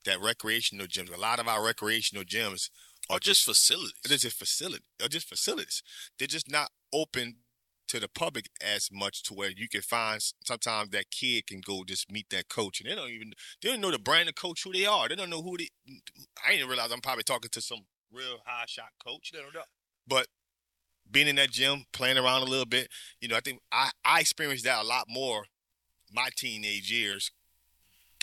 that 0.05 0.21
recreational 0.21 0.87
gym. 0.87 1.07
A 1.13 1.19
lot 1.19 1.39
of 1.39 1.47
our 1.47 1.63
recreational 1.63 2.23
gyms 2.23 2.69
or 3.09 3.19
just 3.19 3.45
facilities. 3.45 3.93
they're 4.03 4.17
just 4.17 4.37
facility. 4.37 4.83
They're 4.99 5.07
just 5.07 5.29
facilities. 5.29 5.81
They're 6.17 6.27
just 6.27 6.51
not 6.51 6.71
open 6.93 7.37
to 7.87 7.99
the 7.99 8.07
public 8.09 8.49
as 8.61 8.89
much 8.91 9.23
to 9.23 9.33
where 9.33 9.49
you 9.49 9.67
can 9.69 9.81
find 9.81 10.21
sometimes 10.45 10.89
that 10.89 11.09
kid 11.11 11.47
can 11.47 11.61
go 11.61 11.83
just 11.85 12.11
meet 12.11 12.29
that 12.29 12.49
coach 12.49 12.81
and 12.81 12.89
they 12.89 12.95
don't 12.95 13.09
even 13.09 13.31
they 13.61 13.69
don't 13.69 13.81
know 13.81 13.91
the 13.91 13.99
brand 13.99 14.27
of 14.29 14.35
coach 14.35 14.63
who 14.63 14.73
they 14.73 14.85
are. 14.85 15.07
They 15.07 15.15
don't 15.15 15.29
know 15.29 15.41
who 15.41 15.57
they. 15.57 15.69
I 16.45 16.51
didn't 16.51 16.67
realize 16.69 16.91
I'm 16.91 17.01
probably 17.01 17.23
talking 17.23 17.49
to 17.51 17.61
some 17.61 17.79
real 18.11 18.37
high 18.45 18.65
shot 18.67 18.89
coach, 19.05 19.31
No 19.33 19.39
doubt. 19.51 19.67
but 20.07 20.27
being 21.09 21.27
in 21.27 21.37
that 21.37 21.51
gym, 21.51 21.85
playing 21.93 22.17
around 22.17 22.41
a 22.41 22.45
little 22.45 22.65
bit, 22.65 22.89
you 23.21 23.27
know, 23.29 23.35
I 23.37 23.39
think 23.41 23.61
I 23.71 23.91
I 24.03 24.19
experienced 24.19 24.65
that 24.65 24.81
a 24.83 24.87
lot 24.87 25.05
more 25.09 25.45
my 26.11 26.29
teenage 26.35 26.91
years, 26.91 27.31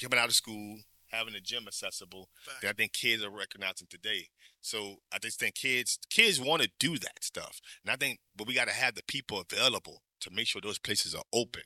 coming 0.01 0.19
out 0.19 0.29
of 0.29 0.35
school, 0.35 0.79
having 1.11 1.35
a 1.35 1.41
gym 1.41 1.65
accessible 1.67 2.29
Fact. 2.41 2.63
that 2.63 2.69
I 2.71 2.73
think 2.73 2.93
kids 2.93 3.23
are 3.25 3.31
recognizing 3.31 3.87
today. 3.89 4.29
So 4.65 4.97
I 5.13 5.19
just 5.19 5.39
think 5.39 5.57
kids 5.57 5.99
kids 6.09 6.41
want 6.41 6.63
to 6.63 6.71
do 6.79 6.99
that 6.99 7.23
stuff, 7.23 7.61
and 7.85 7.93
I 7.93 7.97
think, 7.97 8.21
but 8.35 8.47
we 8.47 8.55
got 8.55 8.67
to 8.67 8.73
have 8.73 8.95
the 8.95 9.03
people 9.07 9.39
available 9.39 10.01
to 10.21 10.31
make 10.31 10.47
sure 10.47 10.63
those 10.63 10.79
places 10.79 11.15
are 11.15 11.25
open, 11.35 11.65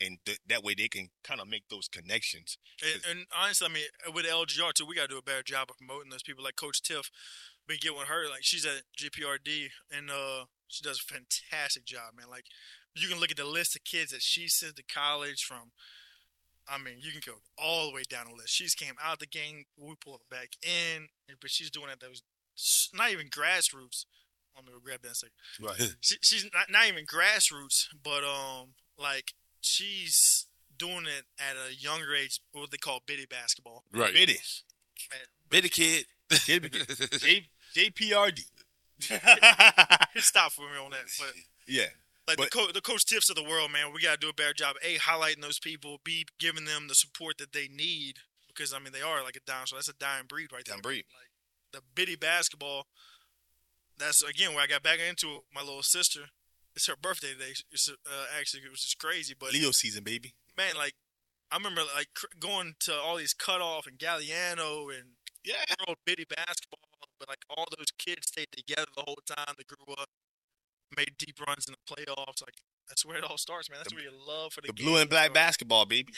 and 0.00 0.18
th- 0.24 0.38
that 0.46 0.62
way 0.62 0.72
they 0.78 0.86
can 0.86 1.08
kind 1.24 1.40
of 1.40 1.48
make 1.48 1.64
those 1.70 1.88
connections. 1.88 2.56
And, 2.84 3.02
and 3.10 3.26
honestly, 3.36 3.66
I 3.68 3.72
mean, 3.72 4.14
with 4.14 4.26
LGR 4.26 4.72
too, 4.74 4.86
we 4.86 4.94
got 4.94 5.08
to 5.08 5.14
do 5.14 5.18
a 5.18 5.22
better 5.22 5.42
job 5.42 5.70
of 5.70 5.78
promoting 5.78 6.10
those 6.10 6.22
people. 6.22 6.44
Like 6.44 6.54
Coach 6.54 6.82
Tiff, 6.82 7.10
we 7.68 7.78
get 7.78 7.96
with 7.96 8.06
her. 8.06 8.30
Like 8.30 8.44
she's 8.44 8.64
at 8.64 8.82
JPRD, 8.96 9.70
and 9.90 10.08
uh, 10.08 10.44
she 10.68 10.84
does 10.84 11.00
a 11.00 11.12
fantastic 11.12 11.84
job, 11.84 12.14
man. 12.16 12.26
Like 12.30 12.44
you 12.94 13.08
can 13.08 13.18
look 13.18 13.32
at 13.32 13.36
the 13.36 13.44
list 13.44 13.74
of 13.74 13.82
kids 13.82 14.12
that 14.12 14.22
she 14.22 14.46
sent 14.46 14.76
to 14.76 14.84
college 14.84 15.42
from. 15.42 15.72
I 16.68 16.78
mean, 16.78 16.94
you 17.00 17.10
can 17.10 17.20
go 17.24 17.38
all 17.58 17.88
the 17.88 17.94
way 17.94 18.02
down 18.08 18.26
the 18.28 18.36
list. 18.36 18.50
She's 18.54 18.74
came 18.74 18.94
out 19.02 19.18
the 19.18 19.26
game, 19.26 19.64
we 19.76 19.94
pull 20.00 20.14
it 20.14 20.20
back 20.30 20.50
in, 20.62 21.08
but 21.40 21.50
she's 21.50 21.70
doing 21.70 21.90
it. 21.90 22.02
S- 22.02 22.22
not 22.94 23.10
even 23.10 23.28
grassroots. 23.28 24.04
Let 24.54 24.64
me 24.64 24.72
grab 24.82 25.02
that 25.02 25.16
second 25.16 25.34
Right. 25.60 25.94
she, 26.00 26.16
she's 26.22 26.44
not, 26.54 26.70
not 26.70 26.88
even 26.88 27.04
grassroots, 27.04 27.86
but 28.02 28.24
um, 28.24 28.68
like 28.98 29.34
she's 29.60 30.46
doing 30.78 31.04
it 31.06 31.24
at 31.38 31.56
a 31.56 31.74
younger 31.74 32.14
age, 32.14 32.40
what 32.52 32.70
they 32.70 32.76
call 32.78 33.00
bitty 33.06 33.26
basketball. 33.26 33.84
right. 33.92 34.12
Biddy, 34.14 34.38
Man, 35.10 35.20
Bitty 35.50 35.68
kid. 35.68 36.06
J, 36.30 37.44
JPRD. 37.76 38.40
it 39.10 40.22
stopped 40.22 40.54
for 40.54 40.62
me 40.62 40.78
on 40.82 40.90
that, 40.90 41.04
but 41.18 41.32
yeah, 41.68 41.84
like 42.26 42.36
But- 42.38 42.50
the 42.50 42.58
co- 42.58 42.72
the 42.72 42.80
coach 42.80 43.04
tips 43.04 43.28
of 43.30 43.36
the 43.36 43.44
world, 43.44 43.70
man, 43.70 43.92
we 43.94 44.00
gotta 44.02 44.18
do 44.18 44.28
a 44.28 44.32
better 44.32 44.54
job. 44.54 44.76
A 44.82 44.96
highlighting 44.96 45.42
those 45.42 45.58
people, 45.58 45.98
B 46.04 46.26
giving 46.40 46.64
them 46.64 46.88
the 46.88 46.94
support 46.94 47.38
that 47.38 47.52
they 47.52 47.68
need 47.68 48.16
because 48.48 48.72
I 48.72 48.78
mean 48.78 48.92
they 48.92 49.02
are 49.02 49.22
like 49.22 49.36
a 49.36 49.40
dying, 49.46 49.66
so 49.66 49.76
that's 49.76 49.88
a 49.88 49.94
dying 49.94 50.24
breed 50.28 50.50
right 50.52 50.64
there. 50.64 50.74
Dying 50.76 50.82
breed. 50.82 51.04
Like 51.12 51.30
the 51.76 51.82
bitty 51.94 52.16
basketball. 52.16 52.86
That's 53.98 54.22
again 54.22 54.54
where 54.54 54.62
I 54.62 54.66
got 54.66 54.82
back 54.82 54.98
into 54.98 55.28
it. 55.28 55.40
My 55.54 55.60
little 55.60 55.82
sister. 55.82 56.20
It's 56.74 56.86
her 56.88 56.96
birthday 57.00 57.32
today. 57.32 57.54
It's 57.72 57.88
uh, 57.88 57.94
actually 58.38 58.62
it 58.64 58.70
was 58.70 58.80
just 58.82 58.98
crazy, 58.98 59.34
but 59.38 59.52
Leo 59.52 59.70
season, 59.70 60.04
baby. 60.04 60.34
man, 60.56 60.74
like 60.76 60.94
I 61.50 61.56
remember 61.56 61.82
like 61.96 62.08
cr- 62.14 62.26
going 62.38 62.74
to 62.80 62.94
all 62.94 63.16
these 63.16 63.32
Cut 63.32 63.60
Off 63.62 63.86
and 63.86 63.98
Galliano 63.98 64.88
and 64.94 65.16
Yeah, 65.44 65.54
World 65.86 65.98
Bitty 66.04 66.24
basketball, 66.24 66.80
but 67.18 67.28
like 67.28 67.44
all 67.48 67.66
those 67.78 67.90
kids 67.98 68.26
stayed 68.26 68.48
together 68.52 68.88
the 68.94 69.04
whole 69.06 69.18
time. 69.26 69.54
They 69.56 69.64
grew 69.64 69.94
up. 69.94 70.08
Made 70.96 71.12
deep 71.18 71.36
runs 71.46 71.66
in 71.68 71.74
the 71.74 71.94
playoffs. 71.94 72.42
Like 72.42 72.54
that's 72.88 73.04
where 73.04 73.16
it 73.16 73.24
all 73.24 73.38
starts, 73.38 73.70
man. 73.70 73.78
That's 73.82 73.94
where 73.94 74.02
your 74.02 74.12
love 74.12 74.52
for 74.52 74.60
the, 74.60 74.68
The 74.68 74.72
game 74.74 74.86
blue 74.86 74.96
and 75.00 75.08
black 75.10 75.26
starts. 75.30 75.34
basketball, 75.34 75.86
baby. 75.86 76.12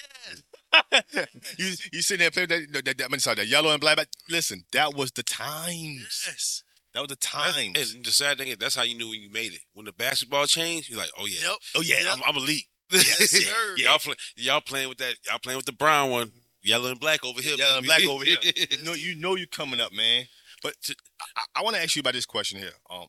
Yeah, 0.92 1.24
you 1.58 1.72
you 1.92 2.02
sitting 2.02 2.20
there 2.20 2.30
playing 2.30 2.48
that, 2.72 2.84
that, 2.84 2.98
that, 2.98 3.08
I'm 3.12 3.18
sorry, 3.20 3.36
the 3.36 3.46
yellow 3.46 3.70
and 3.70 3.80
black. 3.80 3.96
But 3.96 4.08
listen, 4.28 4.64
that 4.72 4.94
was 4.94 5.12
the 5.12 5.22
times. 5.22 6.24
yes. 6.26 6.62
That 6.94 7.00
was 7.00 7.08
the 7.08 7.16
That's- 7.20 7.54
times. 7.54 7.94
And 7.94 8.04
the 8.04 8.10
sad 8.10 8.38
thing 8.38 8.48
is, 8.48 8.56
that's 8.56 8.74
how 8.74 8.82
you 8.82 8.96
knew 8.96 9.10
when 9.10 9.20
you 9.20 9.30
made 9.30 9.52
it. 9.52 9.60
When 9.74 9.86
the 9.86 9.92
basketball 9.92 10.46
changed, 10.46 10.88
you're 10.90 10.98
like, 10.98 11.10
oh 11.18 11.26
yeah, 11.26 11.40
Yep. 11.50 11.56
Oh 11.76 11.80
yeah, 11.82 11.96
Yep. 12.00 12.14
I'm, 12.14 12.22
I'm 12.26 12.36
elite. 12.36 12.64
Yes, 12.90 13.30
sir. 13.30 13.74
y'all 13.76 13.98
play, 13.98 14.14
y'all 14.36 14.60
playing 14.62 14.88
with 14.88 14.98
that. 14.98 15.14
Y'all 15.28 15.38
playing 15.38 15.58
with 15.58 15.66
the 15.66 15.72
brown 15.72 16.10
one, 16.10 16.32
yellow 16.62 16.90
and 16.90 16.98
black 16.98 17.24
over 17.24 17.40
here. 17.42 17.56
Yellow 17.56 17.78
and 17.78 17.86
black 17.86 18.02
over 18.06 18.24
here. 18.26 18.36
No, 18.42 18.50
you 18.70 18.84
know, 18.84 18.94
you 18.94 19.14
know, 19.16 19.34
you're 19.36 19.46
coming 19.46 19.80
up, 19.80 19.92
man. 19.92 20.24
But 20.62 20.74
to, 20.84 20.96
I, 21.36 21.42
I 21.56 21.62
want 21.62 21.76
to 21.76 21.82
ask 21.82 21.94
you 21.94 22.00
about 22.00 22.14
this 22.14 22.24
question 22.26 22.58
here. 22.58 22.72
Um, 22.90 23.06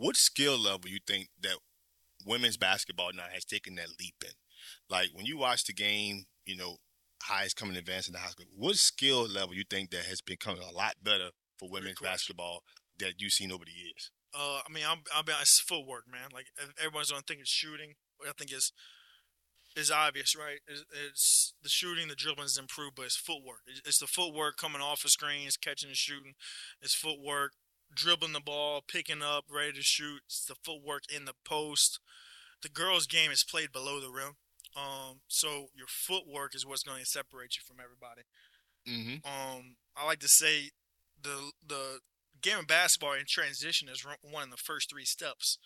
what 0.00 0.16
skill 0.16 0.58
level 0.58 0.88
you 0.90 0.98
think 1.06 1.28
that 1.42 1.56
women's 2.26 2.56
basketball 2.56 3.10
now 3.14 3.24
has 3.32 3.44
taken 3.44 3.74
that 3.76 3.88
leap 4.00 4.14
in? 4.24 4.32
Like 4.88 5.10
when 5.12 5.26
you 5.26 5.36
watch 5.36 5.64
the 5.64 5.72
game, 5.72 6.24
you 6.46 6.56
know, 6.56 6.76
highest 7.22 7.56
coming 7.56 7.76
advance 7.76 8.06
in 8.06 8.14
the 8.14 8.18
high 8.18 8.30
school. 8.30 8.46
What 8.56 8.76
skill 8.76 9.28
level 9.28 9.54
you 9.54 9.64
think 9.68 9.90
that 9.90 10.04
has 10.04 10.22
become 10.22 10.58
a 10.58 10.72
lot 10.72 10.94
better 11.02 11.30
for 11.58 11.68
women's 11.68 12.00
basketball 12.00 12.62
that 12.98 13.14
you've 13.18 13.32
seen 13.32 13.52
over 13.52 13.64
the 13.64 13.72
years? 13.72 14.10
Uh, 14.34 14.60
I 14.66 14.72
mean, 14.72 14.84
I'm, 14.88 14.98
I'll 15.14 15.22
be 15.22 15.32
honest, 15.32 15.60
it's 15.60 15.60
footwork, 15.60 16.04
man. 16.10 16.30
Like 16.32 16.46
everyone's 16.82 17.10
gonna 17.10 17.22
think 17.26 17.40
it's 17.40 17.50
shooting. 17.50 17.94
I 18.26 18.32
think 18.38 18.52
it's 18.52 18.72
is 19.76 19.90
obvious, 19.90 20.34
right? 20.34 20.58
It's, 20.66 20.84
it's 21.06 21.54
the 21.62 21.68
shooting, 21.68 22.08
the 22.08 22.14
dribbling 22.14 22.46
is 22.46 22.58
improved, 22.58 22.96
but 22.96 23.06
it's 23.06 23.16
footwork. 23.16 23.60
It's, 23.66 23.80
it's 23.86 23.98
the 23.98 24.06
footwork 24.06 24.56
coming 24.56 24.80
off 24.80 25.04
of 25.04 25.10
screens, 25.10 25.56
catching 25.56 25.88
and 25.88 25.96
shooting. 25.96 26.34
It's 26.82 26.94
footwork, 26.94 27.52
dribbling 27.94 28.32
the 28.32 28.40
ball, 28.40 28.82
picking 28.86 29.22
up, 29.22 29.44
ready 29.50 29.72
to 29.72 29.82
shoot. 29.82 30.22
The 30.48 30.54
footwork 30.62 31.02
in 31.14 31.24
the 31.24 31.34
post. 31.44 32.00
The 32.62 32.68
girls' 32.68 33.06
game 33.06 33.30
is 33.30 33.42
played 33.42 33.72
below 33.72 34.00
the 34.00 34.10
rim, 34.10 34.36
um, 34.76 35.20
so 35.28 35.68
your 35.74 35.88
footwork 35.88 36.54
is 36.54 36.66
what's 36.66 36.82
going 36.82 37.00
to 37.00 37.06
separate 37.06 37.56
you 37.56 37.62
from 37.64 37.78
everybody. 37.82 38.22
Mm-hmm. 38.88 39.26
Um, 39.26 39.76
I 39.96 40.06
like 40.06 40.20
to 40.20 40.28
say 40.28 40.70
the 41.20 41.52
the 41.66 42.00
game 42.40 42.58
of 42.58 42.66
basketball 42.66 43.14
in 43.14 43.24
transition 43.26 43.88
is 43.88 44.04
one 44.22 44.44
of 44.44 44.50
the 44.50 44.56
first 44.56 44.90
three 44.90 45.04
steps. 45.04 45.58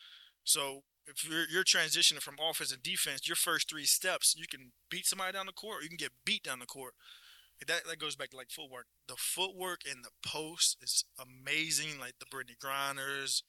So 0.42 0.82
if 1.06 1.28
you're 1.28 1.46
you're 1.50 1.64
transitioning 1.64 2.22
from 2.22 2.36
offense 2.40 2.72
and 2.72 2.82
defense, 2.82 3.28
your 3.28 3.36
first 3.36 3.68
three 3.68 3.84
steps, 3.84 4.34
you 4.36 4.46
can 4.50 4.72
beat 4.90 5.06
somebody 5.06 5.32
down 5.32 5.46
the 5.46 5.52
court, 5.52 5.80
or 5.80 5.82
you 5.82 5.88
can 5.88 5.98
get 5.98 6.12
beat 6.24 6.42
down 6.42 6.58
the 6.58 6.66
court. 6.66 6.94
That 7.66 7.84
that 7.88 7.98
goes 7.98 8.16
back 8.16 8.30
to 8.30 8.36
like 8.36 8.50
footwork. 8.50 8.86
The 9.08 9.16
footwork 9.16 9.80
in 9.86 10.02
the 10.02 10.10
post 10.26 10.76
is 10.82 11.04
amazing. 11.18 11.98
Like 11.98 12.14
the 12.18 12.26
Brittney 12.26 12.58
Griners, 12.58 13.42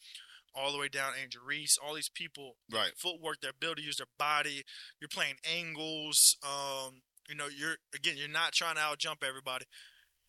all 0.53 0.71
the 0.71 0.77
way 0.77 0.87
down 0.87 1.13
Angel 1.21 1.41
Reese, 1.43 1.77
all 1.77 1.93
these 1.95 2.09
people 2.09 2.55
Right. 2.71 2.91
footwork, 2.97 3.41
their 3.41 3.51
ability 3.51 3.81
to 3.81 3.85
use 3.87 3.97
their 3.97 4.07
body. 4.17 4.63
You're 5.01 5.09
playing 5.09 5.37
angles. 5.43 6.37
Um, 6.43 7.01
you 7.27 7.35
know, 7.35 7.47
you're 7.47 7.77
again, 7.93 8.15
you're 8.17 8.27
not 8.29 8.53
trying 8.53 8.75
to 8.75 8.81
out 8.81 8.99
jump 8.99 9.23
everybody. 9.23 9.65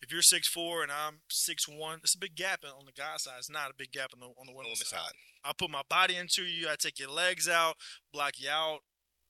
If 0.02 0.10
you're 0.12 0.22
six 0.22 0.48
four 0.48 0.82
and 0.82 0.90
I'm 0.90 1.20
six 1.30 1.68
one, 1.68 2.00
it's 2.02 2.14
a 2.14 2.18
big 2.18 2.34
gap 2.34 2.64
on 2.64 2.86
the 2.86 2.92
guy 2.92 3.16
side. 3.18 3.34
It's 3.38 3.50
not 3.50 3.70
a 3.70 3.74
big 3.74 3.92
gap 3.92 4.10
on 4.14 4.20
the 4.20 4.26
on 4.26 4.46
the 4.46 4.52
women's 4.52 4.80
side. 4.80 4.98
side. 5.00 5.12
I 5.44 5.52
put 5.56 5.70
my 5.70 5.82
body 5.88 6.16
into 6.16 6.42
you. 6.42 6.68
I 6.68 6.74
take 6.76 6.98
your 6.98 7.10
legs 7.10 7.48
out, 7.48 7.76
block 8.12 8.32
you 8.38 8.50
out. 8.50 8.80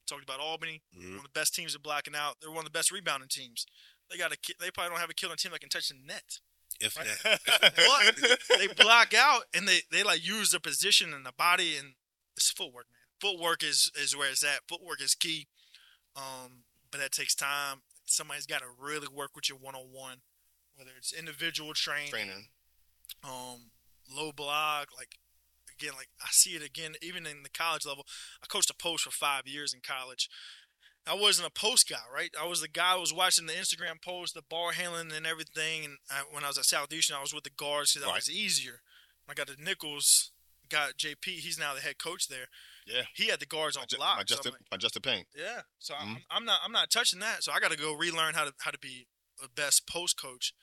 Talked 0.07 0.23
about 0.23 0.39
Albany, 0.39 0.83
Mhm. 0.97 1.09
one 1.11 1.17
of 1.19 1.23
the 1.25 1.29
best 1.31 1.53
teams 1.53 1.75
at 1.75 1.83
blocking 1.83 2.15
out. 2.15 2.37
They're 2.41 2.51
one 2.51 2.61
of 2.61 2.65
the 2.65 2.71
best 2.71 2.93
rebounding 2.93 3.29
teams. 3.29 3.67
They 4.11 4.17
got 4.19 4.33
a 4.33 4.37
they 4.61 4.71
probably 4.71 4.91
don't 4.91 5.01
have 5.01 5.11
a 5.11 5.15
killing 5.15 5.37
team 5.37 5.53
that 5.53 5.61
can 5.61 5.69
touch 5.71 5.89
the 5.89 5.95
net. 6.05 6.39
If 6.81 6.97
Right. 6.97 7.07
that. 7.25 8.43
But 8.49 8.59
they 8.59 8.67
block 8.83 9.15
out 9.15 9.45
and 9.55 9.67
they, 9.67 9.81
they 9.91 10.03
like 10.03 10.27
use 10.27 10.51
the 10.51 10.61
position 10.61 11.15
and 11.15 11.25
the 11.25 11.33
body 11.33 11.77
and 11.77 11.95
it's 12.37 12.51
footwork, 12.51 12.87
man. 12.91 13.01
Footwork 13.21 13.63
is 13.65 13.91
is 14.01 14.15
where 14.17 14.31
it's 14.31 14.45
at. 14.45 14.61
Footwork 14.69 15.01
is 15.03 15.15
key. 15.15 15.49
Um, 16.15 16.65
but 16.91 17.01
that 17.01 17.13
takes 17.13 17.35
time. 17.35 17.79
Somebody's 18.05 18.47
got 18.47 18.61
to 18.61 18.67
really 18.79 19.09
work 19.13 19.31
with 19.35 19.49
you 19.49 19.57
one 19.57 19.75
on 19.75 19.87
one, 19.93 20.19
whether 20.77 20.91
it's 20.97 21.13
individual 21.13 21.75
training, 21.75 22.11
Training. 22.11 22.47
um, 23.25 23.71
low 24.15 24.31
block, 24.33 24.89
like 24.97 25.17
again, 25.79 25.95
like 25.97 26.09
I 26.23 26.29
see 26.31 26.51
it 26.51 26.65
again, 26.65 26.95
even 27.03 27.27
in 27.27 27.43
the 27.43 27.49
college 27.51 27.85
level. 27.87 28.07
I 28.43 28.47
coached 28.47 28.71
a 28.71 28.75
post 28.75 29.05
for 29.05 29.11
five 29.11 29.47
years 29.47 29.75
in 29.75 29.81
college. 29.81 30.29
I 31.07 31.15
wasn't 31.15 31.47
a 31.49 31.51
post 31.51 31.89
guy, 31.89 32.03
right? 32.13 32.31
I 32.41 32.47
was 32.47 32.61
the 32.61 32.69
guy 32.69 32.95
who 32.95 33.01
was 33.01 33.13
watching 33.13 33.47
the 33.47 33.53
Instagram 33.53 34.03
post, 34.03 34.35
the 34.35 34.43
bar 34.43 34.73
handling 34.73 35.13
and 35.13 35.27
everything. 35.27 35.85
And 35.85 35.99
I, 36.11 36.23
when 36.33 36.43
I 36.45 36.49
was 36.49 36.59
at 36.59 36.65
Southeastern, 36.65 37.17
I 37.17 37.21
was 37.21 37.33
with 37.35 37.45
the 37.45 37.51
guards 37.51 37.93
because 37.93 38.05
that 38.05 38.11
Right. 38.11 38.17
was 38.17 38.31
easier. 38.31 38.81
I 39.29 39.35
got 39.35 39.47
the 39.47 39.57
Nicholls, 39.59 40.33
got 40.69 40.97
JP. 40.97 41.25
He's 41.39 41.59
now 41.59 41.75
the 41.75 41.81
head 41.81 41.99
coach 41.99 42.29
there. 42.29 42.47
Yeah. 42.87 43.03
He 43.15 43.27
had 43.29 43.41
the 43.41 43.47
guards 43.47 43.77
on 43.77 43.85
My, 43.93 43.97
block. 43.97 44.17
my 44.19 44.25
so 44.27 44.51
like, 44.51 44.61
my 44.71 44.77
Justin 44.77 45.03
Payne. 45.03 45.25
yeah, 45.37 45.63
so 45.79 45.95
Mhm. 45.95 46.01
I'm, 46.01 46.19
I'm 46.31 46.45
not 46.45 46.61
I'm 46.65 46.73
not 46.73 46.91
touching 46.91 47.19
that. 47.21 47.43
So 47.43 47.51
I 47.53 47.59
got 47.61 47.71
to 47.73 47.77
go 47.79 47.93
relearn 47.95 48.35
how 48.35 48.45
to 48.45 48.53
how 48.61 48.71
to 48.71 48.79
be 48.79 49.07
the 49.41 49.49
best 49.49 49.87
post 49.89 50.17
coach, 50.21 50.55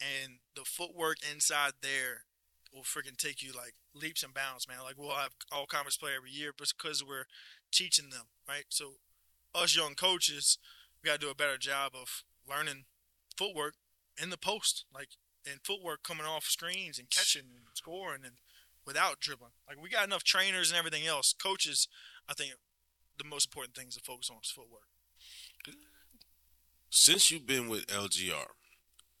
and 0.00 0.38
the 0.54 0.64
footwork 0.64 1.16
inside 1.28 1.72
there 1.82 2.26
will 2.72 2.82
freaking 2.84 3.16
take 3.16 3.42
you 3.42 3.52
like 3.52 3.74
leaps 3.92 4.22
and 4.22 4.32
bounds, 4.34 4.66
man. 4.68 4.78
Like 4.84 4.96
we'll 4.96 5.10
have 5.16 5.30
all 5.52 5.66
conference 5.66 5.96
play 5.96 6.12
every 6.16 6.30
year, 6.30 6.52
but 6.56 6.72
because 6.76 7.02
we're 7.04 7.26
teaching 7.72 8.10
them, 8.10 8.26
right? 8.48 8.64
So 8.68 8.94
us 9.54 9.76
young 9.76 9.94
coaches, 9.94 10.58
we 11.02 11.08
got 11.08 11.20
to 11.20 11.26
do 11.26 11.30
a 11.30 11.34
better 11.34 11.58
job 11.58 11.92
of 11.94 12.24
learning 12.48 12.84
footwork 13.36 13.74
in 14.20 14.30
the 14.30 14.38
post, 14.38 14.84
like 14.94 15.10
and 15.46 15.60
footwork 15.62 16.02
coming 16.02 16.26
off 16.26 16.44
screens 16.44 16.98
and 16.98 17.10
catching 17.10 17.42
and 17.42 17.64
scoring 17.74 18.22
and 18.24 18.36
without 18.86 19.20
dribbling. 19.20 19.52
Like 19.68 19.80
we 19.82 19.90
got 19.90 20.06
enough 20.06 20.24
trainers 20.24 20.70
and 20.70 20.78
everything 20.78 21.06
else. 21.06 21.34
Coaches, 21.34 21.88
I 22.28 22.34
think 22.34 22.52
the 23.18 23.24
most 23.24 23.48
important 23.48 23.76
thing 23.76 23.88
is 23.88 23.94
to 23.96 24.00
focus 24.00 24.30
on 24.30 24.38
is 24.42 24.50
footwork. 24.50 24.88
since 26.90 27.30
you've 27.30 27.46
been 27.46 27.68
with 27.68 27.86
LGR 27.86 28.46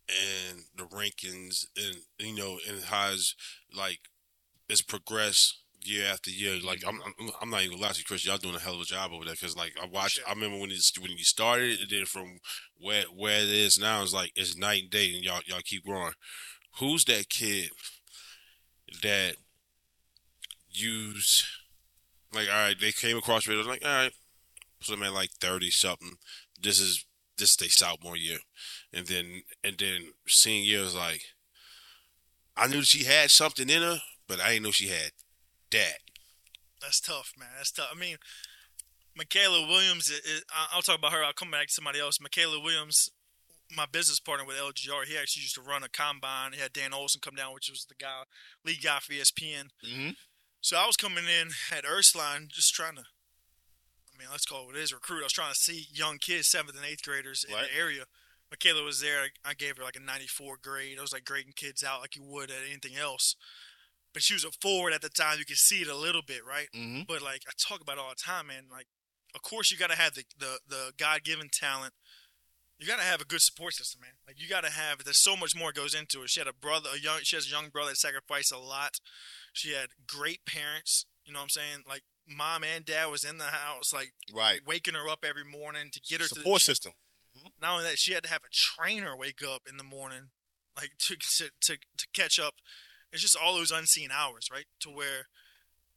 and 0.08 0.64
the 0.76 0.84
rankings 0.84 1.66
and 1.76 1.96
you 2.18 2.34
know 2.34 2.58
and 2.68 2.84
how 2.84 3.10
it's 3.12 3.34
like 3.74 4.00
it's 4.68 4.82
progressed 4.82 5.63
year 5.86 6.06
after 6.10 6.30
year. 6.30 6.58
Like 6.64 6.82
I'm, 6.86 7.00
I'm, 7.02 7.30
I'm 7.40 7.50
not 7.50 7.62
even 7.62 7.76
gonna 7.76 7.86
lie 7.86 7.92
to 7.92 7.98
you, 7.98 8.04
Kris. 8.04 8.26
Y'all 8.26 8.38
doing 8.38 8.54
a 8.54 8.60
hell 8.60 8.74
of 8.74 8.80
a 8.80 8.84
job 8.84 9.12
over 9.12 9.24
there 9.24 9.34
because 9.34 9.56
like 9.56 9.74
I 9.80 9.86
watched. 9.86 10.20
I 10.26 10.32
remember 10.32 10.58
when 10.58 10.70
it's 10.70 10.92
when 10.98 11.10
you 11.12 11.24
started, 11.24 11.80
and 11.80 11.90
then 11.90 12.04
from 12.06 12.38
where 12.80 13.04
where 13.04 13.40
it 13.40 13.48
is 13.48 13.78
now, 13.78 14.02
it's 14.02 14.14
like 14.14 14.32
it's 14.36 14.56
night 14.56 14.82
and 14.82 14.90
day, 14.90 15.14
and 15.14 15.24
y'all 15.24 15.40
y'all 15.46 15.60
keep 15.64 15.84
growing. 15.84 16.12
Who's 16.78 17.04
that 17.06 17.28
kid 17.28 17.70
that 19.02 19.36
use 20.70 21.46
like 22.32 22.48
all 22.48 22.54
right? 22.54 22.76
They 22.78 22.92
came 22.92 23.16
across 23.16 23.46
was 23.46 23.66
like, 23.66 23.84
all 23.84 23.90
right, 23.90 24.12
so 24.80 24.94
I'm 24.94 25.02
at 25.02 25.12
like 25.12 25.30
thirty 25.40 25.70
something. 25.70 26.16
This 26.60 26.80
is 26.80 27.04
this 27.38 27.50
is 27.50 27.56
their 27.56 27.68
sophomore 27.68 28.16
year, 28.16 28.38
and 28.92 29.06
then 29.06 29.42
and 29.62 29.76
then 29.78 30.12
senior 30.26 30.64
year 30.64 30.80
was 30.82 30.94
like, 30.94 31.22
I 32.56 32.66
knew 32.66 32.82
she 32.82 33.04
had 33.04 33.30
something 33.30 33.68
in 33.68 33.82
her, 33.82 33.98
but 34.28 34.40
I 34.40 34.50
didn't 34.50 34.64
know 34.64 34.70
she 34.70 34.88
had 34.88 35.12
that. 35.74 35.98
That's 36.80 37.00
tough, 37.00 37.32
man. 37.38 37.48
That's 37.56 37.70
tough. 37.72 37.88
I 37.94 37.98
mean, 37.98 38.16
Mikaylah 39.18 39.68
Williams. 39.68 40.10
It, 40.10 40.22
it, 40.24 40.44
I- 40.50 40.68
I'll 40.74 40.82
talk 40.82 40.98
about 40.98 41.12
her. 41.12 41.24
I'll 41.24 41.32
come 41.32 41.50
back 41.50 41.68
to 41.68 41.72
somebody 41.72 42.00
else. 42.00 42.18
Mikaylah 42.18 42.62
Williams, 42.62 43.10
my 43.74 43.86
business 43.90 44.20
partner 44.20 44.46
with 44.46 44.56
LGR. 44.56 45.04
He 45.06 45.16
actually 45.16 45.42
used 45.42 45.54
to 45.54 45.60
run 45.62 45.82
a 45.82 45.88
combine. 45.88 46.52
He 46.52 46.60
had 46.60 46.72
Dan 46.72 46.92
Olson 46.92 47.20
come 47.22 47.34
down, 47.34 47.54
which 47.54 47.70
was 47.70 47.86
the 47.88 47.94
guy, 47.94 48.22
lead 48.64 48.82
guy 48.82 48.98
for 49.00 49.12
ESPN. 49.12 49.68
Mm-hmm. 49.86 50.10
So 50.60 50.76
I 50.76 50.86
was 50.86 50.96
coming 50.96 51.24
in 51.24 51.50
at 51.76 51.84
Ursuline, 51.84 52.48
just 52.50 52.74
trying 52.74 52.96
to. 52.96 53.02
I 53.02 54.18
mean, 54.18 54.28
let's 54.30 54.46
call 54.46 54.62
it 54.62 54.66
what 54.66 54.76
it 54.76 54.82
is. 54.82 54.92
Recruit. 54.92 55.20
I 55.20 55.24
was 55.24 55.32
trying 55.32 55.52
to 55.52 55.58
see 55.58 55.86
young 55.92 56.18
kids, 56.18 56.48
seventh 56.48 56.76
and 56.76 56.86
eighth 56.86 57.02
graders 57.02 57.44
in 57.48 57.54
Right. 57.54 57.66
the 57.72 57.78
area. 57.78 58.04
Mikaylah 58.54 58.84
was 58.84 59.00
there. 59.00 59.22
I, 59.44 59.50
I 59.50 59.54
gave 59.54 59.76
her 59.76 59.82
like 59.82 59.96
a 59.96 60.00
94 60.00 60.58
grade. 60.62 60.96
I 60.98 61.02
was 61.02 61.12
like 61.12 61.24
grading 61.24 61.54
kids 61.56 61.82
out 61.82 62.00
like 62.00 62.14
you 62.14 62.22
would 62.22 62.50
at 62.50 62.58
anything 62.70 62.96
else. 62.96 63.34
But 64.14 64.22
she 64.22 64.32
was 64.32 64.44
a 64.44 64.50
forward 64.62 64.92
at 64.94 65.02
the 65.02 65.08
time. 65.10 65.38
You 65.38 65.44
could 65.44 65.56
see 65.58 65.82
it 65.82 65.88
a 65.88 65.96
little 65.96 66.22
bit, 66.26 66.40
right? 66.48 66.68
Mm-hmm. 66.74 67.02
But 67.06 67.20
like 67.20 67.42
I 67.46 67.52
talk 67.58 67.80
about 67.82 67.98
it 67.98 68.00
all 68.00 68.10
the 68.10 68.14
time, 68.14 68.46
man. 68.46 68.64
Like, 68.70 68.86
of 69.34 69.42
course 69.42 69.70
you 69.70 69.76
got 69.76 69.90
to 69.90 69.96
have 69.96 70.14
the 70.14 70.24
the, 70.38 70.58
the 70.66 70.92
God 70.96 71.24
given 71.24 71.48
talent. 71.52 71.92
You 72.78 72.86
got 72.88 72.96
to 72.98 73.04
have 73.04 73.20
a 73.20 73.24
good 73.24 73.40
support 73.42 73.74
system, 73.74 74.00
man. 74.00 74.12
Like 74.26 74.40
you 74.40 74.48
got 74.48 74.64
to 74.64 74.70
have. 74.70 75.04
There's 75.04 75.22
so 75.22 75.36
much 75.36 75.54
more 75.56 75.72
goes 75.72 75.94
into 75.94 76.22
it. 76.22 76.30
She 76.30 76.40
had 76.40 76.48
a 76.48 76.52
brother, 76.52 76.90
a 76.94 76.98
young. 76.98 77.18
She 77.22 77.36
has 77.36 77.46
a 77.46 77.50
young 77.50 77.68
brother 77.68 77.90
that 77.90 77.96
sacrificed 77.96 78.52
a 78.52 78.58
lot. 78.58 78.98
She 79.52 79.72
had 79.72 79.88
great 80.06 80.40
parents. 80.46 81.06
You 81.24 81.32
know 81.32 81.38
what 81.40 81.44
I'm 81.44 81.48
saying? 81.50 81.78
Like 81.88 82.02
mom 82.28 82.64
and 82.64 82.84
dad 82.84 83.06
was 83.10 83.24
in 83.24 83.38
the 83.38 83.44
house, 83.44 83.92
like 83.92 84.12
Right. 84.32 84.60
waking 84.66 84.94
her 84.94 85.08
up 85.08 85.24
every 85.28 85.44
morning 85.44 85.90
to 85.92 86.00
get 86.00 86.20
her 86.20 86.26
to 86.28 86.34
the 86.34 86.40
Support 86.40 86.60
gym. 86.60 86.64
system. 86.64 86.92
Not 87.60 87.72
only 87.72 87.84
that, 87.84 87.98
she 87.98 88.12
had 88.12 88.22
to 88.24 88.30
have 88.30 88.42
a 88.44 88.48
trainer 88.52 89.16
wake 89.16 89.42
up 89.42 89.62
in 89.68 89.76
the 89.76 89.84
morning, 89.84 90.30
like 90.76 90.90
to 91.00 91.16
to 91.16 91.50
to, 91.62 91.76
to 91.96 92.06
catch 92.14 92.38
up. 92.38 92.54
It's 93.14 93.22
just 93.22 93.36
all 93.36 93.54
those 93.54 93.70
unseen 93.70 94.10
hours, 94.12 94.48
right? 94.52 94.66
To 94.80 94.90
where 94.90 95.28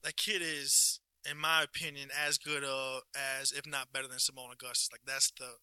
that 0.03 0.17
kid 0.17 0.43
is, 0.43 0.99
in 1.29 1.37
my 1.37 1.63
opinion, 1.63 2.09
as 2.15 2.37
good 2.37 2.63
uh, 2.63 2.99
as, 3.41 3.51
if 3.51 3.65
not 3.65 3.91
better 3.91 4.07
than 4.07 4.19
Seimone 4.19 4.53
Augustus. 4.53 4.89
Like 4.91 5.01
that's 5.05 5.31
the 5.31 5.57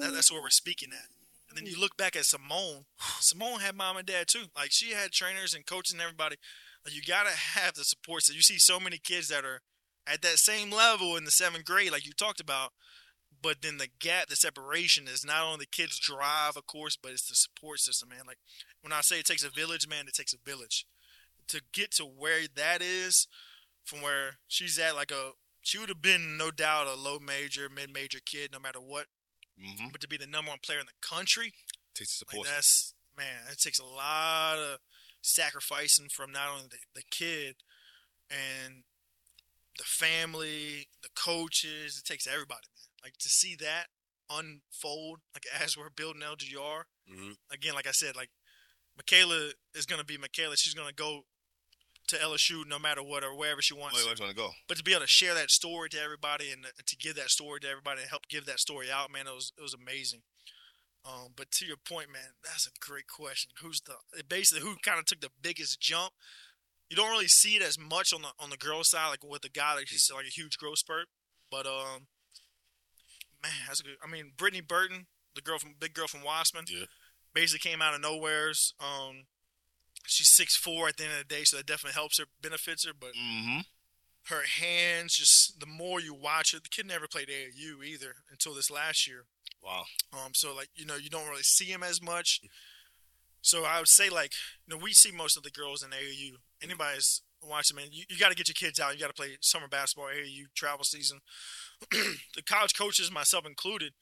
that, 0.00 0.12
that's 0.14 0.30
where 0.30 0.40
we're 0.40 0.50
speaking 0.50 0.90
at. 0.92 1.08
And 1.48 1.58
then 1.58 1.66
you 1.66 1.78
look 1.78 1.96
back 1.96 2.14
at 2.14 2.22
Seimone. 2.22 2.84
Seimone 3.20 3.60
had 3.60 3.76
mom 3.76 3.96
and 3.96 4.06
dad 4.06 4.28
too. 4.28 4.44
Like 4.56 4.70
she 4.70 4.92
had 4.92 5.10
trainers 5.10 5.54
and 5.54 5.66
coaches 5.66 5.92
and 5.92 6.00
everybody. 6.00 6.36
Like, 6.84 6.94
you 6.94 7.02
gotta 7.02 7.30
have 7.30 7.74
the 7.74 7.84
support. 7.84 8.22
So 8.22 8.32
you 8.32 8.40
see 8.40 8.58
so 8.58 8.78
many 8.78 8.96
kids 8.96 9.28
that 9.28 9.44
are 9.44 9.60
at 10.06 10.22
that 10.22 10.38
same 10.38 10.70
level 10.70 11.16
in 11.16 11.24
the 11.24 11.30
seventh 11.32 11.64
grade, 11.64 11.90
like 11.90 12.06
you 12.06 12.12
talked 12.12 12.40
about, 12.40 12.72
but 13.42 13.62
then 13.62 13.78
the 13.78 13.88
gap, 13.98 14.28
the 14.28 14.36
separation 14.36 15.06
is 15.08 15.24
not 15.24 15.44
only 15.44 15.60
the 15.60 15.66
kids' 15.66 15.98
drive, 15.98 16.56
of 16.56 16.66
course, 16.66 16.96
but 17.00 17.12
it's 17.12 17.28
the 17.28 17.34
support 17.34 17.78
system, 17.80 18.10
man. 18.10 18.26
Like 18.26 18.38
when 18.82 18.92
I 18.92 19.00
say 19.00 19.18
it 19.20 19.26
takes 19.26 19.44
a 19.44 19.50
village, 19.50 19.88
man, 19.88 20.06
it 20.08 20.14
takes 20.14 20.32
a 20.32 20.38
village 20.38 20.86
to 21.48 21.60
get 21.72 21.90
to 21.92 22.04
where 22.04 22.40
that 22.56 22.82
is 22.82 23.26
from 23.84 24.02
where 24.02 24.38
she's 24.48 24.78
at. 24.78 24.94
Like 24.94 25.10
a 25.10 25.32
she 25.62 25.78
would 25.78 25.88
have 25.88 26.02
been 26.02 26.36
no 26.36 26.50
doubt 26.50 26.86
a 26.86 26.94
low 26.94 27.18
major, 27.18 27.68
mid 27.68 27.92
major 27.92 28.18
kid, 28.24 28.50
no 28.52 28.58
matter 28.58 28.78
what. 28.80 29.06
Mm-hmm. 29.60 29.88
But 29.92 30.00
to 30.00 30.08
be 30.08 30.16
the 30.16 30.26
number 30.26 30.50
one 30.50 30.58
player 30.62 30.80
in 30.80 30.86
the 30.86 31.06
country, 31.06 31.52
Takes 31.94 32.18
the 32.18 32.24
like 32.28 32.44
support. 32.44 32.48
that's 32.48 32.94
man, 33.16 33.50
it 33.50 33.58
takes 33.60 33.78
a 33.78 33.84
lot 33.84 34.56
of 34.58 34.78
sacrificing 35.22 36.08
from 36.08 36.32
not 36.32 36.48
only 36.54 36.68
the, 36.70 36.78
the 36.94 37.02
kid 37.10 37.56
and 38.30 38.84
the 39.76 39.84
family, 39.84 40.88
the 41.02 41.08
coaches. 41.14 41.98
It 41.98 42.08
takes 42.08 42.26
everybody. 42.26 42.66
Like 43.02 43.14
to 43.18 43.28
see 43.28 43.56
that 43.56 43.86
unfold, 44.30 45.20
like 45.34 45.44
as 45.62 45.76
we're 45.76 45.90
building 45.90 46.22
LGR. 46.22 46.82
Mhm. 47.10 47.36
Again, 47.52 47.74
like 47.74 47.86
I 47.86 47.92
said, 47.92 48.16
like 48.16 48.30
Mikaylah 49.00 49.52
is 49.74 49.86
gonna 49.86 50.04
be 50.04 50.16
Mikaylah. 50.18 50.54
She's 50.56 50.74
gonna 50.74 50.92
go 50.92 51.22
to 52.08 52.16
LSU 52.16 52.66
no 52.66 52.78
matter 52.78 53.02
what 53.02 53.22
or 53.22 53.34
wherever 53.36 53.62
she 53.62 53.74
wants. 53.74 54.04
Where 54.04 54.14
to 54.14 54.34
go? 54.34 54.50
But 54.66 54.76
to 54.78 54.82
be 54.82 54.92
able 54.92 55.02
to 55.02 55.06
share 55.06 55.34
that 55.34 55.50
story 55.50 55.88
to 55.90 56.00
everybody 56.00 56.50
and 56.50 56.66
to 56.86 56.96
give 56.96 57.14
that 57.16 57.30
story 57.30 57.60
to 57.60 57.68
everybody 57.68 58.00
and 58.00 58.10
help 58.10 58.22
give 58.28 58.46
that 58.46 58.58
story 58.58 58.90
out, 58.90 59.12
man, 59.12 59.26
it 59.26 59.34
was 59.34 59.52
it 59.56 59.62
was 59.62 59.74
amazing. 59.74 60.22
Um, 61.04 61.32
but 61.34 61.50
to 61.52 61.66
your 61.66 61.78
point, 61.78 62.12
man, 62.12 62.34
that's 62.44 62.66
a 62.66 62.70
great 62.80 63.06
question. 63.06 63.52
Who's 63.62 63.80
the 63.80 63.94
basically 64.24 64.62
who 64.68 64.76
kind 64.84 64.98
of 64.98 65.06
took 65.06 65.20
the 65.20 65.30
biggest 65.40 65.80
jump? 65.80 66.12
You 66.90 66.96
don't 66.96 67.10
really 67.10 67.28
see 67.28 67.54
it 67.56 67.62
as 67.62 67.78
much 67.78 68.12
on 68.12 68.22
the 68.22 68.32
on 68.38 68.50
the 68.50 68.56
girl 68.58 68.82
side, 68.84 69.08
like 69.08 69.24
with 69.24 69.42
the 69.42 69.48
guy 69.48 69.74
like 69.76 69.88
he's 69.88 70.10
like 70.14 70.26
a 70.26 70.30
huge 70.30 70.58
growth 70.58 70.78
spurt. 70.78 71.06
But 71.50 71.66
um, 71.66 72.08
man, 73.42 73.52
that's 73.66 73.80
a 73.80 73.82
good. 73.84 73.96
I 74.04 74.10
mean, 74.10 74.32
Brittany 74.36 74.60
Burton, 74.60 75.06
the 75.34 75.40
girl 75.40 75.58
from 75.58 75.74
big 75.78 75.94
girl 75.94 76.06
from 76.06 76.20
Wossman, 76.20 76.68
Yeah. 76.70 76.86
basically 77.34 77.70
came 77.70 77.80
out 77.82 77.94
of 77.94 78.00
nowheres. 78.00 78.74
Um, 78.80 79.26
she's 80.06 80.30
six 80.30 80.56
four 80.56 80.88
at 80.88 80.96
the 80.96 81.04
end 81.04 81.12
of 81.12 81.18
the 81.20 81.34
day, 81.34 81.44
so 81.44 81.56
that 81.56 81.66
definitely 81.66 81.94
helps 81.94 82.18
her, 82.18 82.24
benefits 82.42 82.84
her. 82.84 82.92
But 82.98 83.14
Mm-hmm. 83.14 83.60
her 84.28 84.42
hands, 84.42 85.14
just 85.16 85.60
the 85.60 85.66
more 85.66 86.00
you 86.00 86.14
watch 86.14 86.52
it, 86.54 86.62
the 86.64 86.68
kid 86.68 86.86
never 86.86 87.08
played 87.08 87.28
AAU 87.28 87.84
either 87.84 88.16
until 88.30 88.54
this 88.54 88.70
last 88.70 89.06
year. 89.06 89.24
Wow. 89.62 89.84
Um, 90.12 90.32
so 90.34 90.54
like 90.54 90.68
you 90.74 90.86
know 90.86 90.96
you 90.96 91.10
don't 91.10 91.28
really 91.28 91.42
see 91.42 91.66
him 91.66 91.82
as 91.82 92.00
much. 92.02 92.40
So 93.42 93.64
I 93.64 93.78
would 93.78 93.88
say 93.88 94.08
like 94.10 94.32
you 94.66 94.74
know 94.76 94.82
we 94.82 94.92
see 94.92 95.10
most 95.12 95.36
of 95.36 95.42
the 95.42 95.50
girls 95.50 95.82
in 95.82 95.90
AAU. 95.90 96.32
Anybody's 96.62 97.22
watching, 97.42 97.76
man, 97.76 97.86
you, 97.90 98.04
you 98.08 98.18
got 98.18 98.30
to 98.30 98.36
get 98.36 98.48
your 98.48 98.54
kids 98.54 98.80
out. 98.80 98.94
You 98.94 99.00
got 99.00 99.08
to 99.08 99.14
play 99.14 99.36
summer 99.40 99.68
basketball, 99.68 100.06
AAU 100.06 100.46
travel 100.54 100.84
season. 100.84 101.20
the 101.90 102.42
college 102.46 102.76
coaches, 102.76 103.10
myself 103.10 103.46
included, 103.46 103.92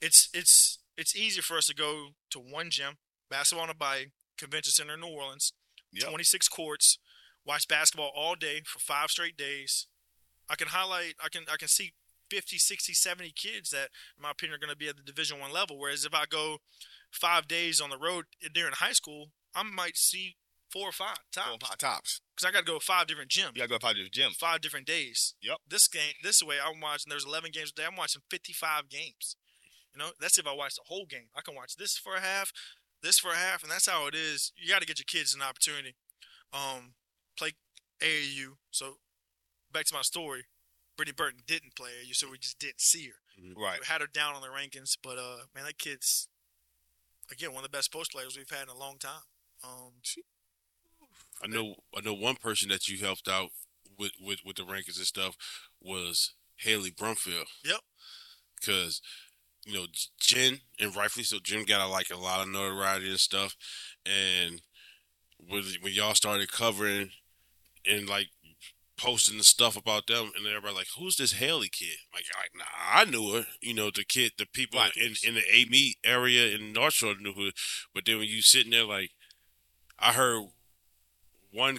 it's 0.00 0.28
it's 0.32 0.78
it's 0.96 1.16
easy 1.16 1.40
for 1.40 1.56
us 1.56 1.66
to 1.66 1.74
go 1.74 2.08
to 2.30 2.38
one 2.38 2.70
gym, 2.70 2.94
basketball 3.30 3.64
on 3.64 3.70
a 3.70 3.74
bike, 3.74 4.10
convention 4.38 4.72
center 4.72 4.94
in 4.94 5.00
New 5.00 5.08
Orleans, 5.08 5.52
Yep. 5.92 6.08
26 6.08 6.48
courts, 6.48 6.98
watch 7.44 7.66
basketball 7.66 8.12
all 8.14 8.34
day 8.36 8.62
for 8.64 8.78
five 8.78 9.10
straight 9.10 9.36
days. 9.36 9.86
I 10.48 10.54
can 10.54 10.68
highlight, 10.68 11.14
I 11.22 11.28
can 11.28 11.44
I 11.52 11.56
can 11.56 11.68
see 11.68 11.92
50, 12.30 12.58
60, 12.58 12.92
70 12.94 13.32
kids 13.32 13.70
that, 13.70 13.88
in 14.16 14.22
my 14.22 14.30
opinion, 14.30 14.54
are 14.54 14.58
going 14.64 14.70
to 14.70 14.76
be 14.76 14.88
at 14.88 14.96
the 14.96 15.02
Division 15.02 15.40
One 15.40 15.52
level. 15.52 15.78
Whereas 15.78 16.04
if 16.04 16.14
I 16.14 16.24
go 16.30 16.58
five 17.10 17.48
days 17.48 17.80
on 17.80 17.90
the 17.90 17.98
road 17.98 18.26
during 18.54 18.72
high 18.74 18.92
school, 18.92 19.30
I 19.54 19.64
might 19.64 19.96
see 19.96 20.36
four 20.70 20.88
or 20.88 20.92
five 20.92 21.18
Four, 21.32 21.44
tops 21.44 21.68
five 21.68 21.78
tops. 21.78 22.20
because 22.34 22.48
I 22.48 22.52
got 22.52 22.60
to 22.60 22.72
go 22.72 22.78
five 22.78 23.06
different 23.06 23.30
gyms, 23.30 23.54
You 23.56 23.62
gotta 23.66 23.68
go 23.68 23.78
five 23.78 23.96
different 23.96 24.14
gyms. 24.14 24.36
five 24.36 24.60
different 24.60 24.86
days. 24.86 25.34
Yep. 25.42 25.58
This 25.68 25.88
game, 25.88 26.14
this 26.22 26.42
way, 26.42 26.56
I'm 26.64 26.80
watching. 26.80 27.10
There's 27.10 27.26
11 27.26 27.50
games 27.52 27.70
a 27.70 27.74
day. 27.80 27.86
I'm 27.86 27.96
watching 27.96 28.22
55 28.30 28.88
games. 28.88 29.36
You 29.94 29.98
know, 29.98 30.10
that's 30.20 30.38
if 30.38 30.46
I 30.46 30.54
watch 30.54 30.74
the 30.76 30.82
whole 30.86 31.04
game. 31.06 31.28
I 31.36 31.40
can 31.40 31.54
watch 31.54 31.76
this 31.76 31.96
for 31.96 32.14
a 32.14 32.20
half, 32.20 32.52
this 33.02 33.18
for 33.18 33.32
a 33.32 33.36
half, 33.36 33.62
and 33.62 33.70
that's 33.72 33.88
how 33.88 34.06
it 34.06 34.14
is. 34.14 34.52
You 34.56 34.68
got 34.68 34.80
to 34.80 34.86
get 34.86 34.98
your 34.98 35.04
kids 35.06 35.34
an 35.34 35.42
opportunity. 35.42 35.94
Um, 36.52 36.94
play 37.36 37.52
AAU. 38.00 38.54
So 38.70 38.98
back 39.72 39.86
to 39.86 39.94
my 39.94 40.02
story. 40.02 40.44
Brittany 40.96 41.14
Burton 41.16 41.40
didn't 41.46 41.74
play 41.74 41.90
AAU, 42.06 42.14
so 42.14 42.30
we 42.30 42.38
just 42.38 42.58
didn't 42.58 42.80
see 42.80 43.06
her. 43.08 43.14
Right. 43.56 43.80
We 43.80 43.86
had 43.86 44.00
her 44.02 44.06
down 44.06 44.34
on 44.34 44.42
the 44.42 44.48
rankings, 44.48 44.96
but 45.02 45.16
uh, 45.18 45.46
man, 45.54 45.64
that 45.64 45.78
kid's 45.78 46.28
again 47.32 47.52
one 47.54 47.64
of 47.64 47.70
the 47.70 47.76
best 47.76 47.90
post 47.92 48.12
players 48.12 48.36
we've 48.36 48.50
had 48.50 48.64
in 48.64 48.68
a 48.68 48.76
long 48.78 48.98
time. 48.98 49.22
Um, 49.64 49.92
I 51.42 51.46
know 51.46 51.76
I 51.96 52.00
know 52.00 52.14
one 52.14 52.36
person 52.36 52.68
that 52.68 52.88
you 52.88 52.98
helped 52.98 53.28
out 53.28 53.50
with 53.98 54.12
with, 54.20 54.40
with 54.44 54.56
the 54.56 54.62
rankings 54.62 54.98
and 54.98 55.06
stuff 55.06 55.36
was 55.80 56.34
Haley 56.56 56.90
Brumfield. 56.90 57.46
Yep. 57.64 57.80
Because 58.58 59.00
you 59.64 59.74
know 59.74 59.86
Jen 60.18 60.60
and 60.78 60.94
rightfully 60.94 61.24
so, 61.24 61.38
Jen 61.42 61.64
got 61.64 61.80
a, 61.80 61.86
like 61.90 62.10
a 62.10 62.16
lot 62.18 62.42
of 62.42 62.48
notoriety 62.48 63.08
and 63.10 63.20
stuff, 63.20 63.56
and 64.04 64.62
when 65.38 65.62
when 65.80 65.92
y'all 65.92 66.14
started 66.14 66.52
covering 66.52 67.10
and 67.86 68.08
like 68.08 68.28
posting 68.98 69.38
the 69.38 69.44
stuff 69.44 69.76
about 69.78 70.06
them, 70.06 70.30
and 70.36 70.46
everybody 70.46 70.74
like, 70.74 70.86
who's 70.98 71.16
this 71.16 71.32
Haley 71.32 71.70
kid? 71.70 71.96
Like, 72.12 72.24
like 72.36 72.50
nah, 72.54 72.64
I 72.92 73.06
knew 73.06 73.32
her. 73.32 73.46
You 73.62 73.72
know, 73.72 73.90
the 73.90 74.04
kid, 74.04 74.32
the 74.36 74.46
people 74.46 74.78
Right. 74.78 74.94
in 74.96 75.14
in 75.26 75.34
the 75.34 75.42
Amite 75.50 75.96
area 76.04 76.54
in 76.54 76.72
North 76.72 76.94
Shore 76.94 77.14
knew 77.18 77.32
her, 77.32 77.50
but 77.94 78.04
then 78.04 78.18
when 78.18 78.28
you 78.28 78.42
sitting 78.42 78.72
there 78.72 78.84
like, 78.84 79.12
I 79.98 80.12
heard 80.12 80.48
one 81.52 81.78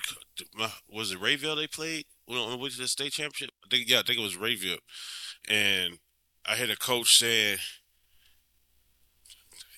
was 0.90 1.12
it 1.12 1.20
Rayville 1.20 1.56
they 1.56 1.68
played 1.68 2.06
when 2.26 2.60
was 2.60 2.78
the 2.78 2.88
state 2.88 3.14
championship? 3.14 3.52
I 3.66 3.68
think 3.70 3.90
yeah, 3.90 4.00
I 4.00 4.04
think 4.04 4.20
it 4.20 4.24
was 4.24 4.36
Rayville, 4.38 4.80
and 5.50 6.00
I 6.46 6.56
heard 6.56 6.70
a 6.70 6.76
coach 6.76 7.18
saying, 7.18 7.58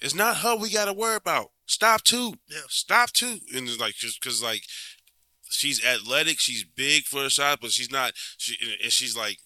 "It's 0.01 0.15
not 0.15 0.37
her 0.37 0.55
we 0.55 0.69
got 0.71 0.85
to 0.85 0.93
worry 0.93 1.15
about. 1.15 1.51
Stop 1.65 2.03
two, 2.03 2.35
Yeah. 2.49 2.61
stop 2.69 3.11
two, 3.11 3.39
and 3.53 3.67
it's 3.67 3.79
like 3.79 3.95
just 3.95 4.21
because 4.21 4.41
like 4.43 4.63
she's 5.49 5.83
athletic, 5.83 6.39
she's 6.39 6.63
big 6.63 7.05
for 7.05 7.21
her 7.23 7.29
size, 7.29 7.57
but 7.61 7.71
she's 7.71 7.91
not. 7.91 8.13
She 8.37 8.55
and 8.83 8.91
she's 8.91 9.15
like, 9.15 9.39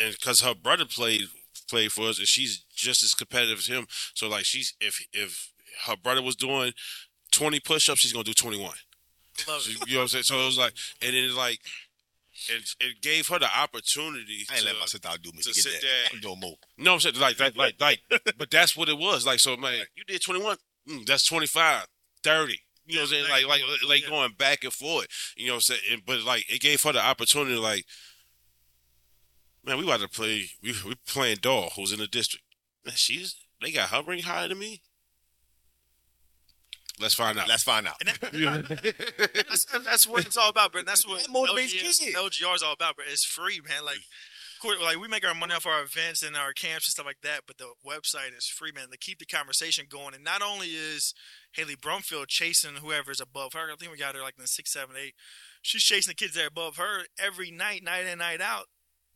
and 0.00 0.12
because 0.14 0.40
her 0.40 0.54
brother 0.54 0.84
played 0.84 1.22
played 1.68 1.92
for 1.92 2.08
us, 2.08 2.18
and 2.18 2.26
she's 2.28 2.64
just 2.74 3.02
as 3.02 3.14
competitive 3.14 3.58
as 3.58 3.66
him. 3.66 3.86
So 4.14 4.28
like 4.28 4.44
she's 4.44 4.74
if 4.80 5.04
if 5.12 5.52
her 5.86 5.96
brother 5.96 6.22
was 6.22 6.36
doing 6.36 6.72
twenty 7.30 7.60
push-ups, 7.60 8.00
she's 8.00 8.12
gonna 8.12 8.24
do 8.24 8.34
twenty 8.34 8.60
one. 8.60 8.76
Love 9.48 9.62
it. 9.66 9.88
you 9.88 9.94
know 9.94 9.98
what 10.00 10.02
I'm 10.02 10.08
saying? 10.08 10.24
So 10.24 10.40
it 10.40 10.46
was 10.46 10.58
like, 10.58 10.72
and 11.02 11.14
then 11.14 11.24
it's 11.24 11.36
like, 11.36 11.60
it, 12.48 12.74
it 12.80 13.00
gave 13.02 13.28
her 13.28 13.38
the 13.38 13.48
opportunity 13.58 14.46
I 14.50 14.54
ain't 14.54 14.62
to, 14.62 14.66
let 14.68 14.78
my 14.80 14.86
sister 14.86 15.08
outdo 15.08 15.30
me. 15.32 15.38
to 15.42 15.48
Forget 15.50 15.54
sit 15.64 15.72
that. 15.72 15.82
there. 15.82 16.08
I'm 16.14 16.20
doing 16.20 16.40
more. 16.40 16.54
no, 16.78 16.94
I'm 16.94 17.00
saying 17.00 17.16
like, 17.20 17.38
like, 17.38 17.56
like, 17.56 17.74
like, 17.80 18.00
but 18.38 18.50
that's 18.50 18.76
what 18.76 18.88
it 18.88 18.96
was. 18.98 19.26
Like, 19.26 19.40
so 19.40 19.56
man, 19.56 19.80
you 19.96 20.04
did 20.04 20.22
21, 20.22 20.56
mm, 20.88 21.06
that's 21.06 21.26
25, 21.26 21.86
30. 22.24 22.58
You 22.86 22.94
know 22.96 23.00
what 23.02 23.04
I'm 23.04 23.08
saying? 23.08 23.24
Like, 23.30 23.46
like, 23.46 23.60
like 23.88 24.08
going 24.08 24.32
back 24.38 24.64
and 24.64 24.72
forth. 24.72 25.06
You 25.36 25.48
know 25.48 25.52
what 25.52 25.56
I'm 25.56 25.60
saying? 25.60 25.80
And- 25.92 26.02
But 26.06 26.22
like, 26.22 26.50
it 26.50 26.60
gave 26.60 26.82
her 26.82 26.92
the 26.92 27.04
opportunity. 27.04 27.56
Like, 27.56 27.84
man, 29.64 29.78
we 29.78 29.84
about 29.84 30.00
to 30.00 30.08
play. 30.08 30.46
We 30.62 30.74
we 30.86 30.94
playing 31.06 31.38
Doll, 31.42 31.70
who's 31.76 31.92
in 31.92 31.98
the 31.98 32.06
district. 32.06 32.44
Man, 32.84 32.94
she's 32.96 33.36
they 33.60 33.70
got 33.72 33.90
her 33.90 34.02
ring 34.02 34.22
higher 34.22 34.48
than 34.48 34.58
me. 34.58 34.80
Let's 37.00 37.14
find 37.14 37.38
out. 37.38 37.48
Let's 37.48 37.62
find 37.62 37.86
out. 37.86 37.98
That, 38.00 39.44
that's, 39.48 39.64
that's 39.64 40.06
what 40.06 40.26
it's 40.26 40.36
all 40.36 40.50
about, 40.50 40.72
bro. 40.72 40.82
That's 40.82 41.06
what 41.06 41.22
That 41.22 41.30
motivates 41.30 41.74
LGS. 41.74 42.14
LGR 42.14 42.54
is 42.54 42.62
all 42.62 42.74
about, 42.74 42.96
bro. 42.96 43.04
It's 43.08 43.24
free, 43.24 43.60
man. 43.66 43.84
Like, 43.84 44.00
course, 44.60 44.78
like 44.80 44.98
we 44.98 45.08
make 45.08 45.26
our 45.26 45.34
money 45.34 45.54
off 45.54 45.66
our 45.66 45.82
events 45.82 46.22
and 46.22 46.36
our 46.36 46.52
camps 46.52 46.86
and 46.86 46.92
stuff 46.92 47.06
like 47.06 47.20
that, 47.22 47.42
but 47.46 47.58
the 47.58 47.72
website 47.86 48.36
is 48.36 48.46
free, 48.46 48.72
man. 48.72 48.90
To 48.90 48.98
keep 48.98 49.18
the 49.18 49.26
conversation 49.26 49.86
going, 49.88 50.14
and 50.14 50.22
not 50.22 50.42
only 50.42 50.68
is 50.68 51.14
Haley 51.52 51.76
Brumfield 51.76 52.28
chasing 52.28 52.76
whoever's 52.76 53.20
above 53.20 53.54
her, 53.54 53.70
I 53.72 53.76
think 53.76 53.90
we 53.90 53.98
got 53.98 54.14
her 54.14 54.22
like 54.22 54.34
in 54.36 54.42
the 54.42 54.48
six, 54.48 54.72
seven, 54.72 54.96
eight. 55.02 55.14
She's 55.62 55.82
chasing 55.82 56.10
the 56.10 56.14
kids 56.14 56.34
that 56.34 56.44
are 56.44 56.48
above 56.48 56.76
her 56.76 57.04
every 57.18 57.50
night, 57.50 57.82
night 57.82 58.06
in, 58.06 58.18
night 58.18 58.40
out. 58.40 58.66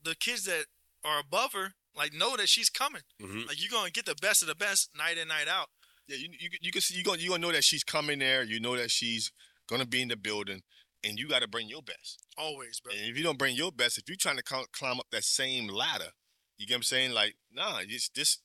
The 0.03 0.14
kids 0.14 0.45
that 0.45 0.66
are 1.05 1.20
above 1.20 1.53
her, 1.53 1.72
like, 1.97 2.12
know 2.12 2.37
that 2.37 2.49
she's 2.49 2.68
coming. 2.68 3.03
Mhm. 3.22 3.47
Like, 3.47 3.62
you're 3.62 3.70
gonna 3.70 3.91
get 3.91 4.07
the 4.07 4.16
best 4.20 4.43
of 4.43 4.49
the 4.49 4.55
best 4.55 4.91
night 4.97 5.16
in, 5.18 5.28
night 5.28 5.49
out. 5.49 5.68
Yeah, 6.07 6.16
you 6.16 6.28
you 6.38 6.50
you 6.61 6.72
can 6.72 6.82
see 6.82 6.96
you 6.96 7.05
gonna 7.05 7.18
you 7.18 7.30
gonna 7.30 7.40
know 7.40 7.52
that 7.52 7.64
she's 7.64 7.84
coming 7.84 8.18
there. 8.18 8.42
You 8.42 8.61
know 8.61 8.76
that 8.76 8.90
she's 8.90 9.32
gonna 9.68 9.86
be 9.86 10.02
in 10.02 10.09
the 10.09 10.16
building, 10.16 10.62
and 11.02 11.18
you 11.18 11.28
got 11.28 11.42
to 11.42 11.48
bring 11.48 11.68
your 11.68 11.82
best. 11.82 12.24
Always, 12.36 12.80
bro. 12.80 12.92
And 12.92 13.09
if 13.11 13.16
you 13.16 13.22
don't 13.22 13.38
bring 13.38 13.57
your 13.57 13.72
best, 13.72 13.98
if 13.98 14.05
you're 14.09 14.16
trying 14.18 14.36
to 14.36 14.42
cl- 14.46 14.66
climb 14.72 14.98
up 14.98 15.07
that 15.12 15.24
same 15.24 15.68
ladder, 15.68 16.11
you 16.59 16.66
get 16.66 16.74
what 16.74 16.78
I'm 16.78 16.82
saying? 16.84 17.12
Like, 17.12 17.36
nah, 17.52 17.78
it's 17.82 18.09
this. 18.11 18.38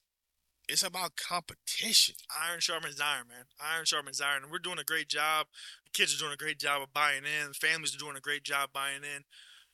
It's 0.67 0.83
about 0.83 1.15
competition. 1.15 2.15
iron 2.47 2.59
sharpens 2.59 3.01
iron, 3.01 3.27
man. 3.27 3.45
Iron 3.59 3.85
sharpens 3.85 4.21
iron, 4.21 4.43
and 4.43 4.51
we're 4.51 4.59
doing 4.59 4.77
a 4.77 4.83
great 4.83 5.09
job. 5.09 5.47
The 5.85 5.91
kids 5.91 6.15
are 6.15 6.19
doing 6.19 6.33
a 6.33 6.37
great 6.37 6.59
job 6.59 6.83
of 6.83 6.93
buying 6.93 7.23
in. 7.23 7.53
Families 7.53 7.95
are 7.95 7.99
doing 7.99 8.15
a 8.15 8.21
great 8.21 8.43
job 8.43 8.69
buying 8.71 9.03
in. 9.03 9.23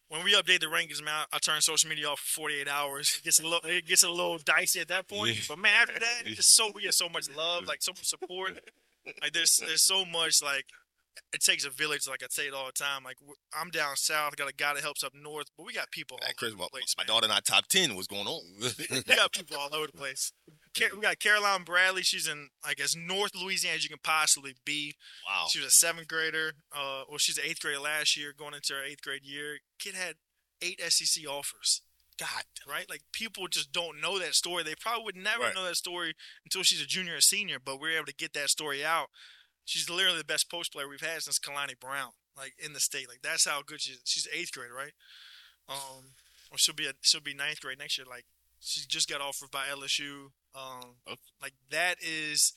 When 0.10 0.24
we 0.24 0.34
update 0.34 0.60
the 0.60 0.68
rankings, 0.68 1.04
man, 1.04 1.26
I 1.34 1.40
turn 1.40 1.62
social 1.62 1.90
media 1.90 2.08
off 2.08 2.20
for 2.20 2.42
48 2.42 2.68
hours. 2.68 3.16
It 3.20 3.24
gets 3.26 3.40
a 3.40 3.44
little, 3.44 3.68
it 3.70 3.88
gets 3.88 4.04
a 4.04 4.10
little 4.10 4.38
dicey 4.38 4.80
at 4.80 4.88
that 4.90 5.08
point. 5.08 5.36
Yeah. 5.36 5.42
But 5.50 5.60
man, 5.60 5.72
after 5.82 6.00
that, 6.00 6.22
it's 6.26 6.46
so 6.48 6.72
we 6.76 6.84
get 6.84 6.94
so 6.94 7.10
much 7.10 7.28
love, 7.36 7.66
like 7.66 7.82
so 7.82 7.92
much 7.92 8.06
support. 8.06 8.60
Like 9.22 9.34
there's 9.34 9.58
there's 9.58 9.84
so 9.84 10.04
much 10.04 10.42
like 10.42 10.66
it 11.32 11.40
takes 11.40 11.64
a 11.64 11.70
village. 11.70 12.08
Like 12.08 12.24
I 12.24 12.26
say 12.32 12.48
it 12.48 12.56
all 12.56 12.66
the 12.66 12.72
time. 12.72 13.04
Like 13.04 13.18
I'm 13.54 13.70
down 13.70 13.96
south, 13.98 14.36
got 14.36 14.50
a 14.50 14.54
guy 14.54 14.74
that 14.74 14.82
helps 14.82 15.04
up 15.04 15.14
north, 15.14 15.46
but 15.56 15.64
we 15.68 15.74
got 15.74 15.92
people 15.92 16.18
all 16.20 16.28
Like 16.28 16.38
Kris, 16.38 16.50
over 16.54 16.58
my, 16.58 16.64
the 16.66 16.70
place. 16.72 16.96
my 16.98 17.04
man. 17.04 17.08
daughter 17.08 17.28
not 17.28 17.46
top 17.46 17.68
ten. 17.68 17.94
What's 17.96 18.08
going 18.08 18.26
on? 18.26 18.42
we 18.62 19.02
got 19.16 19.32
people 19.32 19.58
all 19.58 19.70
over 19.76 19.86
the 19.86 19.94
place. 19.96 20.34
We 20.80 21.02
got 21.02 21.20
Caroline 21.20 21.64
Bradley. 21.64 22.02
She's 22.04 22.28
in 22.28 22.50
like 22.66 22.80
as 22.80 22.96
North 22.96 23.32
Louisiana 23.36 23.76
as 23.78 23.84
you 23.84 23.90
can 23.90 24.00
possibly 24.04 24.56
be. 24.66 24.96
Wow. 25.28 25.46
She 25.50 25.60
was 25.60 25.68
a 25.68 25.72
seventh 25.72 26.08
grader. 26.08 26.54
Uh, 26.72 27.04
well, 27.10 27.18
she's 27.18 27.38
an 27.38 27.46
eighth 27.48 27.62
grader 27.62 27.80
last 27.80 28.18
year, 28.18 28.34
going 28.38 28.54
into 28.54 28.74
her 28.74 28.84
eighth 28.84 29.02
grade 29.02 29.24
year. 29.24 29.60
Kid 29.80 29.96
had 29.96 30.16
eight 30.62 30.82
SEC 30.90 31.26
offers. 31.28 31.82
God. 32.18 32.44
Right? 32.68 32.90
Like 32.90 33.02
people 33.12 33.48
just 33.48 33.72
don't 33.72 34.00
know 34.02 34.20
that 34.20 34.36
story. 34.36 34.64
They 34.64 34.76
probably 34.76 35.04
would 35.06 35.16
never 35.18 35.44
Right. 35.44 35.56
know 35.56 35.66
that 35.66 35.76
story 35.78 36.14
until 36.46 36.64
she's 36.64 36.82
a 36.82 36.86
junior 36.86 37.16
or 37.18 37.22
senior. 37.22 37.58
But 37.60 37.80
we're 37.80 37.96
able 37.98 38.06
to 38.08 38.14
get 38.16 38.34
that 38.34 38.50
story 38.50 38.84
out. 38.86 39.10
She's 39.66 39.90
literally 39.90 40.20
the 40.20 40.24
best 40.24 40.50
post 40.50 40.72
player 40.74 40.88
we've 40.88 41.02
had 41.02 41.24
since 41.24 41.40
Kalani 41.40 41.80
Brown, 41.80 42.12
like 42.38 42.54
in 42.64 42.74
the 42.74 42.80
state. 42.80 43.10
Like 43.10 43.22
that's 43.22 43.46
how 43.46 43.62
good 43.66 43.82
she 43.82 43.94
is. 43.94 44.02
She's 44.06 44.28
eighth 44.34 44.52
grade, 44.52 44.72
right? 44.72 44.94
Um, 45.68 46.14
or 46.52 46.58
she'll 46.58 46.76
be 46.76 46.86
a, 46.88 46.94
she'll 47.02 47.22
be 47.22 47.34
ninth 47.34 47.62
grade 47.62 47.80
next 47.80 47.98
year. 47.98 48.06
Like 48.10 48.26
she 48.60 48.82
just 48.88 49.10
got 49.10 49.22
offered 49.22 49.52
by 49.52 49.66
LSU. 49.68 50.28
Um, 50.56 50.96
Okay. 51.08 51.20
like 51.42 51.54
that 51.70 51.98
is 52.02 52.54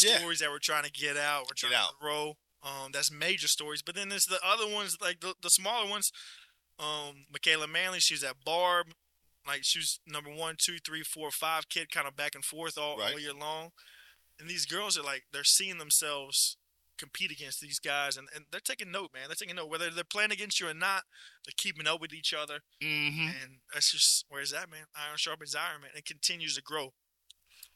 Yeah. 0.00 0.18
stories 0.18 0.38
that 0.40 0.50
we're 0.50 0.58
trying 0.58 0.84
to 0.84 0.90
get 0.90 1.16
out. 1.16 1.46
We're 1.48 1.54
trying 1.54 1.74
out. 1.74 1.90
to 1.90 1.96
grow. 2.00 2.38
Um, 2.62 2.92
that's 2.92 3.10
major 3.10 3.48
stories. 3.48 3.82
But 3.82 3.94
then 3.94 4.08
there's 4.08 4.26
the 4.26 4.40
other 4.44 4.66
ones, 4.66 4.96
like 5.00 5.20
the, 5.20 5.34
the 5.42 5.50
smaller 5.50 5.88
ones. 5.88 6.12
Um, 6.78 7.26
Michaela 7.30 7.66
Manley, 7.66 8.00
she's 8.00 8.24
at 8.24 8.44
Barb. 8.44 8.94
Like 9.46 9.64
she 9.64 9.78
was 9.78 10.00
number 10.06 10.30
one, 10.32 10.56
two, 10.58 10.78
three, 10.78 11.02
four, 11.02 11.30
five 11.30 11.68
kid, 11.68 11.90
kind 11.90 12.06
of 12.06 12.16
back 12.16 12.34
and 12.34 12.44
forth 12.44 12.76
all, 12.78 12.96
Right. 12.98 13.12
all 13.14 13.18
year 13.20 13.32
long. 13.34 13.72
And 14.38 14.48
these 14.48 14.64
girls 14.66 14.96
are 14.98 15.02
like 15.02 15.24
they're 15.32 15.44
seeing 15.44 15.78
themselves 15.78 16.56
compete 16.98 17.30
against 17.30 17.62
these 17.62 17.78
guys, 17.78 18.18
and, 18.18 18.28
and 18.34 18.44
they're 18.50 18.60
taking 18.60 18.90
note, 18.90 19.10
man. 19.14 19.22
They're 19.26 19.34
taking 19.34 19.56
note 19.56 19.70
whether 19.70 19.88
they're 19.88 20.04
playing 20.04 20.32
against 20.32 20.60
you 20.60 20.68
or 20.68 20.74
not. 20.74 21.04
They're 21.46 21.54
keeping 21.56 21.86
up 21.86 21.98
with 22.02 22.12
each 22.12 22.34
other, 22.34 22.60
Mm-hmm. 22.82 23.28
and 23.42 23.60
that's 23.72 23.90
just 23.92 24.26
where's 24.28 24.50
that, 24.50 24.70
man? 24.70 24.84
Iron 24.94 25.16
sharpens 25.16 25.54
iron, 25.54 25.80
man. 25.80 25.90
It 25.94 26.04
continues 26.04 26.56
to 26.56 26.62
grow. 26.62 26.92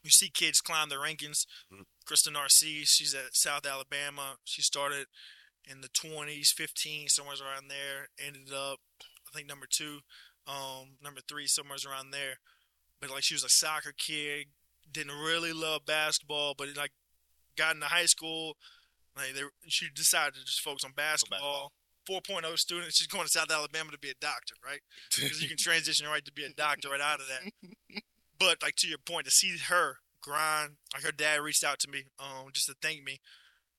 You 0.05 0.11
see 0.11 0.29
kids 0.29 0.61
climb 0.61 0.91
the 0.91 0.97
rankings. 0.97 1.47
Mhm. 1.73 1.87
Krista 2.07 2.31
Narcisse, 2.31 2.91
she's 2.93 3.15
at 3.15 3.35
South 3.35 3.65
Alabama. 3.67 4.37
She 4.45 4.61
started 4.63 5.09
in 5.65 5.81
the 5.81 5.89
20s, 5.89 6.53
15, 6.53 7.09
somewhere 7.09 7.37
around 7.43 7.69
there. 7.69 8.11
Ended 8.19 8.53
up, 8.53 8.81
I 9.01 9.31
think, 9.35 9.49
number 9.49 9.67
two, 9.67 10.03
um, 10.47 10.99
number 11.01 11.23
three, 11.27 11.47
somewhere 11.47 11.79
around 11.89 12.11
there. 12.11 12.39
But 13.01 13.11
like, 13.11 13.25
she 13.25 13.35
was 13.35 13.45
a 13.45 13.49
soccer 13.49 13.93
kid, 13.97 14.49
didn't 14.91 15.19
really 15.19 15.55
love 15.55 15.87
basketball, 15.87 16.55
but 16.55 16.77
like, 16.77 16.93
got 17.57 17.75
into 17.75 17.87
high 17.87 18.07
school. 18.07 18.59
Like, 19.17 19.33
they, 19.35 19.43
she 19.69 19.89
decided 19.89 20.35
to 20.35 20.45
just 20.45 20.61
focus 20.61 20.85
on 20.85 20.93
basketball. 20.93 21.73
4.0 22.07 22.59
student. 22.59 22.93
She's 22.93 23.07
going 23.07 23.25
to 23.25 23.31
South 23.31 23.51
Alabama 23.51 23.91
to 23.91 23.99
be 23.99 24.11
a 24.11 24.15
doctor, 24.21 24.55
right? 24.63 24.81
Because 25.17 25.41
you 25.41 25.49
can 25.49 25.57
transition 25.57 26.07
right 26.07 26.25
to 26.27 26.33
be 26.33 26.45
a 26.45 26.51
doctor 26.51 26.91
right 26.91 27.01
out 27.01 27.21
of 27.21 27.27
that. 27.29 28.03
But 28.47 28.63
like 28.63 28.77
to 28.77 28.89
your 28.89 28.99
point, 28.99 29.25
to 29.27 29.31
see 29.31 29.57
her 29.69 29.99
grind, 30.21 30.73
like 30.93 31.03
her 31.03 31.13
dad 31.13 31.41
reached 31.41 31.65
out 31.65 31.79
to 31.81 31.91
me, 31.91 32.05
um, 32.19 32.47
just 32.53 32.67
to 32.67 32.75
thank 32.81 33.03
me, 33.03 33.21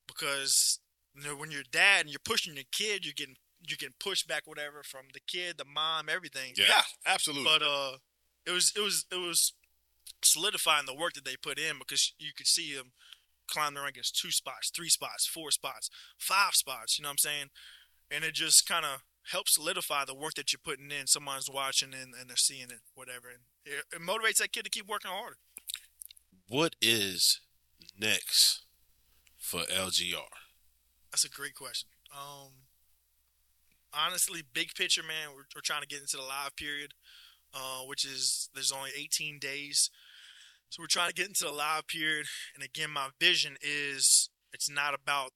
because 0.06 0.80
you 1.14 1.24
know 1.24 1.36
when 1.36 1.50
you're 1.50 1.62
dad 1.70 2.02
and 2.02 2.10
you're 2.10 2.20
pushing 2.24 2.54
your 2.54 2.64
kid, 2.72 3.04
you're 3.04 3.14
getting 3.16 3.36
you're 3.68 3.76
getting 3.78 3.94
pushed 3.98 4.28
back, 4.28 4.42
whatever, 4.46 4.82
from 4.82 5.06
the 5.12 5.20
kid, 5.20 5.56
the 5.58 5.64
mom, 5.64 6.08
everything. 6.08 6.52
Yeah, 6.56 6.82
absolutely. 7.06 7.44
But 7.44 7.62
uh, 7.62 7.96
it 8.46 8.52
was 8.52 8.72
it 8.76 8.80
was 8.80 9.06
it 9.10 9.16
was 9.18 9.52
solidifying 10.22 10.86
the 10.86 10.94
work 10.94 11.14
that 11.14 11.24
they 11.24 11.36
put 11.36 11.58
in 11.58 11.78
because 11.78 12.14
you 12.18 12.30
could 12.36 12.46
see 12.46 12.74
them 12.74 12.92
climb 13.48 13.74
the 13.74 13.80
rankings 13.80 14.10
two 14.10 14.30
spots, 14.30 14.70
three 14.74 14.88
spots, 14.88 15.26
four 15.26 15.50
spots, 15.50 15.90
five 16.18 16.54
spots. 16.54 16.98
You 16.98 17.02
know 17.02 17.08
what 17.08 17.12
I'm 17.12 17.18
saying? 17.18 17.46
And 18.10 18.24
it 18.24 18.34
just 18.34 18.68
kind 18.68 18.84
of 18.84 19.02
helps 19.30 19.54
solidify 19.54 20.04
the 20.04 20.14
work 20.14 20.34
that 20.34 20.52
you're 20.52 20.60
putting 20.62 20.90
in. 20.90 21.06
Someone's 21.06 21.50
watching 21.50 21.92
and, 21.94 22.14
and 22.18 22.28
they're 22.28 22.36
seeing 22.36 22.70
it, 22.70 22.80
whatever, 22.94 23.28
and 23.28 23.42
it, 23.66 23.84
it 23.96 24.00
motivates 24.00 24.38
that 24.38 24.52
kid 24.52 24.64
to 24.64 24.70
keep 24.70 24.88
working 24.88 25.10
harder. 25.10 25.36
what 26.48 26.76
is 26.80 27.40
next 27.98 28.62
for 29.36 29.60
LGR? 29.60 30.22
That's 31.10 31.24
a 31.24 31.30
great 31.30 31.54
question. 31.54 31.88
Um, 32.12 32.52
honestly, 33.92 34.42
big 34.52 34.74
picture, 34.74 35.02
man, 35.02 35.34
we're, 35.34 35.46
we're 35.54 35.60
trying 35.62 35.82
to 35.82 35.88
get 35.88 36.00
into 36.00 36.16
the 36.16 36.22
live 36.22 36.54
period, 36.56 36.94
uh, 37.54 37.82
which 37.86 38.04
is 38.04 38.48
there's 38.54 38.72
only 38.72 38.90
18 38.96 39.38
days, 39.38 39.90
so 40.68 40.82
we're 40.82 40.88
trying 40.88 41.08
to 41.08 41.14
get 41.14 41.28
into 41.28 41.44
the 41.44 41.52
live 41.52 41.86
period. 41.86 42.26
And 42.54 42.64
again, 42.64 42.90
my 42.90 43.08
vision 43.20 43.56
is 43.62 44.30
it's 44.52 44.70
not 44.70 44.94
about 44.94 45.30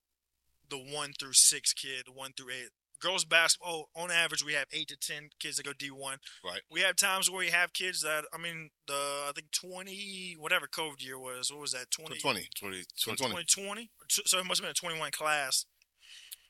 the 0.69 0.79
one 0.79 1.13
through 1.19 1.33
six 1.35 1.73
kid, 1.73 2.05
the 2.07 2.13
one 2.13 2.33
through 2.37 2.53
eight. 2.53 2.71
Girls 3.01 3.25
basketball, 3.25 3.89
on 3.95 4.11
average, 4.11 4.45
we 4.45 4.55
have 4.55 4.67
eight 4.73 4.89
to 4.89 4.97
ten 4.97 5.31
kids 5.39 5.57
that 5.57 5.65
go 5.65 5.73
D1. 5.73 6.19
Right. 6.45 6.61
We 6.71 6.81
have 6.83 6.97
times 6.97 7.31
where 7.31 7.39
we 7.39 7.51
have 7.51 7.73
kids 7.73 8.03
that, 8.03 8.25
I 8.33 8.39
mean, 8.39 8.71
the 8.87 8.95
I 9.29 9.33
think 9.35 9.51
20, 9.53 10.37
whatever 10.39 10.67
COVID 10.67 11.03
year 11.03 11.19
was, 11.19 11.51
what 11.51 11.61
was 11.61 11.73
that? 11.73 11.91
20, 11.91 12.19
20. 12.19 12.49
20, 12.59 12.85
20. 13.01 13.17
2020. 13.17 13.91
So 14.09 14.39
it 14.39 14.47
must 14.47 14.61
have 14.61 14.65
been 14.65 14.71
a 14.71 14.75
21 14.75 15.11
class. 15.13 15.67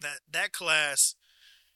That 0.01 0.21
that 0.33 0.53
class 0.53 1.15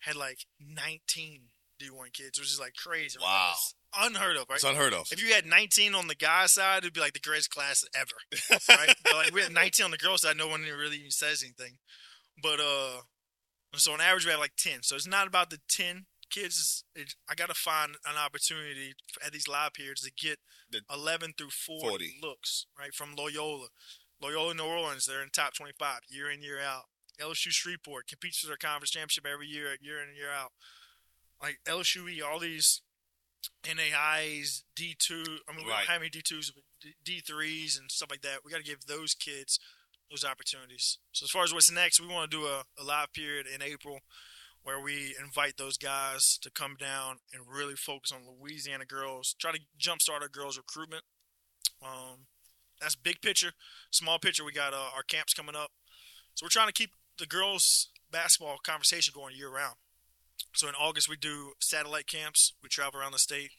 had 0.01 0.16
like 0.16 0.47
19 0.61 1.43
D1 1.81 2.12
kids, 2.12 2.39
which 2.39 2.51
is 2.51 2.61
like 2.61 2.75
crazy. 2.75 3.18
Wow. 3.20 3.53
It's 3.53 3.75
unheard 3.99 4.37
of, 4.37 4.47
right? 4.49 4.57
It's 4.57 4.64
unheard 4.64 4.93
of. 4.93 5.09
If 5.12 5.22
you 5.22 5.35
had 5.35 5.47
19 5.47 5.95
on 5.95 6.09
the 6.09 6.14
guy 6.14 6.47
side, 6.47 6.79
it'd 6.79 6.93
be 6.95 7.01
like 7.01 7.12
the 7.12 7.20
greatest 7.20 7.51
class 7.51 7.85
ever, 7.95 8.61
right? 8.68 8.95
but 9.05 9.14
like 9.14 9.35
we 9.35 9.43
had 9.43 9.53
19 9.53 9.85
on 9.85 9.91
the 9.91 9.99
girl 9.99 10.16
side, 10.18 10.37
no 10.37 10.49
one 10.49 10.62
really 10.62 10.97
even 10.97 11.11
says 11.11 11.43
anything. 11.43 11.79
But 12.43 12.61
uh, 12.61 13.03
so 13.81 13.93
on 13.93 14.01
average 14.01 14.25
we 14.25 14.31
have 14.31 14.41
like 14.41 14.57
10. 14.57 14.83
So 14.83 14.97
it's 14.97 15.07
not 15.07 15.27
about 15.27 15.51
the 15.51 15.61
10 15.68 16.07
kids. 16.31 16.59
It's, 16.59 16.85
it's, 16.95 17.16
I 17.29 17.35
got 17.35 17.49
to 17.49 17.55
find 17.55 17.93
an 18.07 18.16
opportunity 18.16 18.95
at 19.25 19.33
these 19.33 19.47
live 19.49 19.72
periods 19.75 20.03
to 20.03 20.11
get 20.12 20.39
The- 20.70 20.83
11 20.93 21.35
through 21.39 21.51
40, 21.51 21.89
40. 21.89 22.18
looks 22.22 22.66
right 22.79 22.95
from 22.95 23.14
Loyola, 23.16 23.68
Loyola 24.20 24.55
New 24.55 24.64
Orleans. 24.64 25.07
They're 25.07 25.22
in 25.22 25.31
top 25.31 25.55
25 25.55 26.01
year 26.09 26.31
in 26.31 26.43
year 26.43 26.61
out. 26.61 26.85
LSU 27.20 27.51
Shreveport 27.53 28.09
competes 28.09 28.39
for 28.41 28.49
their 28.49 28.57
conference 28.57 28.91
championship 28.91 29.27
every 29.27 29.47
year, 29.47 29.77
year 29.81 30.03
in 30.03 30.09
and 30.09 30.16
year 30.16 30.31
out. 30.31 30.53
Like 31.43 31.59
LSU, 31.66 32.11
E, 32.11 32.20
all 32.22 32.39
these 32.41 32.81
NAIs, 33.66 34.64
D 34.75 34.95
two. 34.99 35.39
I 35.49 35.53
mean, 35.55 35.64
we 35.64 35.70
Right. 35.70 35.79
don't 35.87 35.93
have 35.93 36.01
any 36.03 36.11
D 36.11 36.22
twos, 36.22 36.51
but 36.51 36.64
D 37.05 37.20
threes 37.20 37.77
and 37.79 37.91
stuff 37.91 38.11
like 38.11 38.22
that. 38.22 38.45
We 38.45 38.51
got 38.51 38.59
to 38.59 38.62
give 38.64 38.87
those 38.87 39.14
kids 39.14 39.59
those 40.11 40.24
opportunities. 40.24 40.98
So 41.12 41.24
as 41.24 41.30
far 41.30 41.44
as 41.44 41.52
what's 41.52 41.70
next, 41.70 42.00
we 42.00 42.07
want 42.07 42.30
to 42.30 42.36
do 42.36 42.44
a, 42.44 42.64
a 42.78 42.84
live 42.84 43.12
period 43.12 43.46
in 43.52 43.62
April 43.62 44.00
where 44.62 44.80
we 44.80 45.14
invite 45.20 45.57
those 45.59 45.76
guys 45.76 46.38
to 46.42 46.50
come 46.50 46.76
down 46.78 47.16
and 47.32 47.42
really 47.46 47.74
focus 47.74 48.12
on 48.12 48.22
Louisiana 48.40 48.86
girls. 48.86 49.34
Try 49.38 49.52
to 49.52 49.61
jumpstart 49.78 50.22
our 50.22 50.28
girls 50.28 50.57
recruitment. 50.57 51.02
Um, 51.82 52.26
that's 52.80 52.94
big 52.94 53.20
picture. 53.20 53.52
Small 53.90 54.18
picture, 54.18 54.44
we 54.44 54.52
got 54.52 54.72
uh, 54.72 54.90
our 54.96 55.02
camps 55.02 55.34
coming 55.34 55.55
up. 55.55 55.70
So 56.34 56.44
we're 56.44 56.50
trying 56.50 56.68
to 56.68 56.72
keep 56.72 56.90
the 57.18 57.26
girls 57.26 57.90
basketball 58.11 58.57
conversation 58.64 59.12
going 59.14 59.36
year 59.36 59.50
round. 59.50 59.74
So 60.55 60.68
in 60.68 60.74
August 60.74 61.09
we 61.09 61.16
do 61.16 61.52
satellite 61.61 62.07
camps. 62.07 62.55
We 62.62 62.68
travel 62.68 63.00
around 63.00 63.12
the 63.12 63.18
state, 63.18 63.50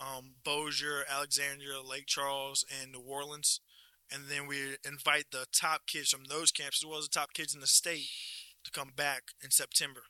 um, 0.00 0.36
Bossier, 0.44 1.04
Alexandria, 1.08 1.82
Lake 1.82 2.06
Charles, 2.06 2.64
and 2.80 2.92
New 2.92 3.00
Orleans, 3.00 3.60
and 4.12 4.24
then 4.28 4.46
we 4.46 4.76
invite 4.86 5.26
the 5.32 5.46
top 5.52 5.86
kids 5.86 6.10
from 6.10 6.24
those 6.24 6.50
camps 6.52 6.82
as 6.82 6.86
well 6.86 6.98
as 6.98 7.04
the 7.08 7.18
top 7.18 7.32
kids 7.32 7.54
in 7.54 7.60
the 7.60 7.66
state 7.66 8.08
to 8.64 8.70
come 8.70 8.90
back 8.94 9.22
in 9.42 9.50
September, 9.50 10.02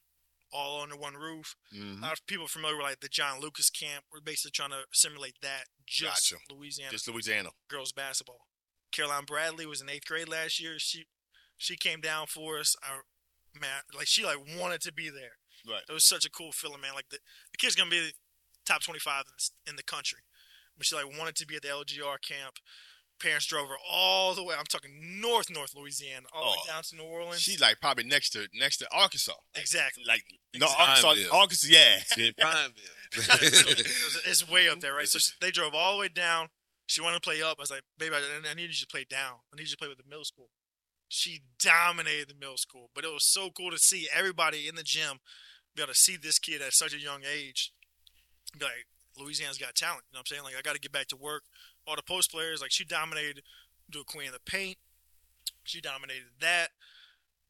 all 0.53 0.81
under 0.83 0.97
one 0.97 1.15
roof. 1.15 1.55
Mhm. 1.75 1.99
A 1.99 2.03
lot 2.03 2.13
of 2.19 2.27
people 2.27 2.47
familiar 2.49 2.77
with 2.77 2.85
like 2.87 3.01
the 3.01 3.09
John 3.09 3.41
Lucas 3.41 3.71
camp. 3.71 4.05
We're 4.13 4.21
basically 4.21 4.53
trying 4.53 4.71
to 4.71 4.85
simulate 4.93 5.37
that, 5.43 5.65
just 5.87 6.31
Gotcha. 6.31 6.43
Louisiana 6.51 6.91
Just 6.93 7.09
Louisiana. 7.09 7.51
girls 7.69 7.93
basketball. 7.93 8.47
Caroline 8.93 9.25
Bradley 9.25 9.67
was 9.67 9.81
in 9.81 9.89
eighth 9.89 10.07
grade 10.07 10.29
last 10.29 10.61
year. 10.61 10.79
She 10.79 11.07
she 11.59 11.77
came 11.77 12.01
down 12.01 12.27
for 12.27 12.59
us. 12.59 12.77
I, 12.83 13.01
man, 13.59 13.83
like 13.95 14.07
she 14.07 14.25
like 14.25 14.39
wanted 14.59 14.81
to 14.83 14.93
be 14.93 15.09
there. 15.11 15.39
Right. 15.67 15.83
It 15.89 15.93
was 15.93 16.05
such 16.05 16.25
a 16.25 16.31
cool 16.31 16.53
feeling, 16.53 16.81
man. 16.81 16.95
Like 16.95 17.09
the, 17.11 17.19
the 17.51 17.59
kid's 17.59 17.75
gonna 17.75 17.91
be 17.91 18.01
the 18.01 18.13
top 18.65 18.83
twenty 18.83 19.01
five 19.01 19.25
in, 19.27 19.33
the- 19.37 19.71
in 19.71 19.77
the 19.77 19.83
country, 19.83 20.21
but 20.77 20.87
she 20.87 20.95
like 20.95 21.19
wanted 21.19 21.35
to 21.37 21.47
be 21.47 21.57
at 21.57 21.63
the 21.63 21.69
LGR 21.69 22.19
camp. 22.23 22.59
Parents 23.21 23.47
drove 23.47 23.69
her 23.69 23.77
all 23.91 24.35
the 24.35 24.45
way. 24.45 24.55
I'm 24.59 24.67
talking 24.67 25.21
north, 25.23 25.49
North 25.51 25.75
Louisiana, 25.75 26.27
all 26.35 26.43
the 26.45 26.51
way 26.51 26.57
Oh. 26.65 26.67
down 26.73 26.83
to 26.83 26.97
New 26.97 27.03
Orleans. 27.05 27.41
She's 27.41 27.61
like 27.61 27.81
probably 27.81 28.05
next 28.05 28.31
to 28.31 28.47
next 28.55 28.77
to 28.79 28.87
Arkansas. 28.93 29.33
exactly. 29.55 30.05
Like 30.07 30.23
no 30.55 30.67
Pineville. 30.67 30.79
Arkansas, 31.11 31.37
Arkansas, 31.37 31.69
yeah. 31.71 31.97
in 32.27 32.35
Pineville. 32.35 32.73
it's, 33.41 34.21
it's 34.27 34.49
way 34.51 34.69
up 34.69 34.81
there, 34.81 34.95
right? 34.95 35.09
So 35.09 35.17
It's- 35.17 35.35
they 35.41 35.51
drove 35.51 35.75
all 35.75 35.95
the 35.95 36.01
way 36.01 36.09
down. 36.09 36.49
She 36.89 37.01
wanted 37.01 37.17
to 37.17 37.21
play 37.21 37.43
up. 37.43 37.57
I 37.59 37.63
was 37.63 37.71
like, 37.71 37.83
baby, 37.99 38.15
I, 38.15 38.51
I 38.51 38.55
need 38.55 38.69
you 38.69 38.75
to 38.75 38.87
play 38.87 39.05
down. 39.09 39.39
I 39.53 39.57
need 39.57 39.65
you 39.65 39.71
to 39.73 39.77
play 39.77 39.89
with 39.89 39.99
the 39.99 40.05
middle 40.09 40.25
school. 40.25 40.51
She 41.09 41.41
dominated 41.59 42.29
the 42.29 42.35
middle 42.39 42.57
school, 42.57 42.91
but 42.95 43.05
it 43.05 43.13
was 43.13 43.25
so 43.25 43.51
cool 43.51 43.71
to 43.71 43.79
see 43.79 44.09
everybody 44.15 44.69
in 44.69 44.75
the 44.75 44.83
gym 44.83 45.19
be 45.75 45.83
able 45.83 45.93
to 45.93 45.99
see 45.99 46.17
this 46.17 46.39
kid 46.39 46.61
at 46.63 46.73
such 46.75 46.95
a 46.95 46.99
young 47.01 47.23
age. 47.25 47.73
Be 48.59 48.65
like, 48.65 48.87
Louisiana's 49.19 49.59
got 49.59 49.75
talent. 49.75 50.03
You 50.11 50.15
know 50.17 50.19
what 50.21 50.27
I'm 50.31 50.37
saying? 50.37 50.43
Like, 50.45 50.55
I 50.59 50.63
got 50.63 50.75
to 50.75 50.81
get 50.81 50.93
back 50.93 51.09
to 51.09 51.17
work. 51.17 51.45
All 51.87 51.97
the 51.97 52.03
post 52.03 52.31
players, 52.33 52.61
like, 52.61 52.73
she 52.73 52.85
dominated, 52.85 53.43
do 53.91 54.01
a 54.01 54.05
queen 54.05 54.27
of 54.29 54.33
the 54.35 54.41
paint. 54.41 54.77
She 55.65 55.81
dominated 55.81 56.25
that. 56.41 56.69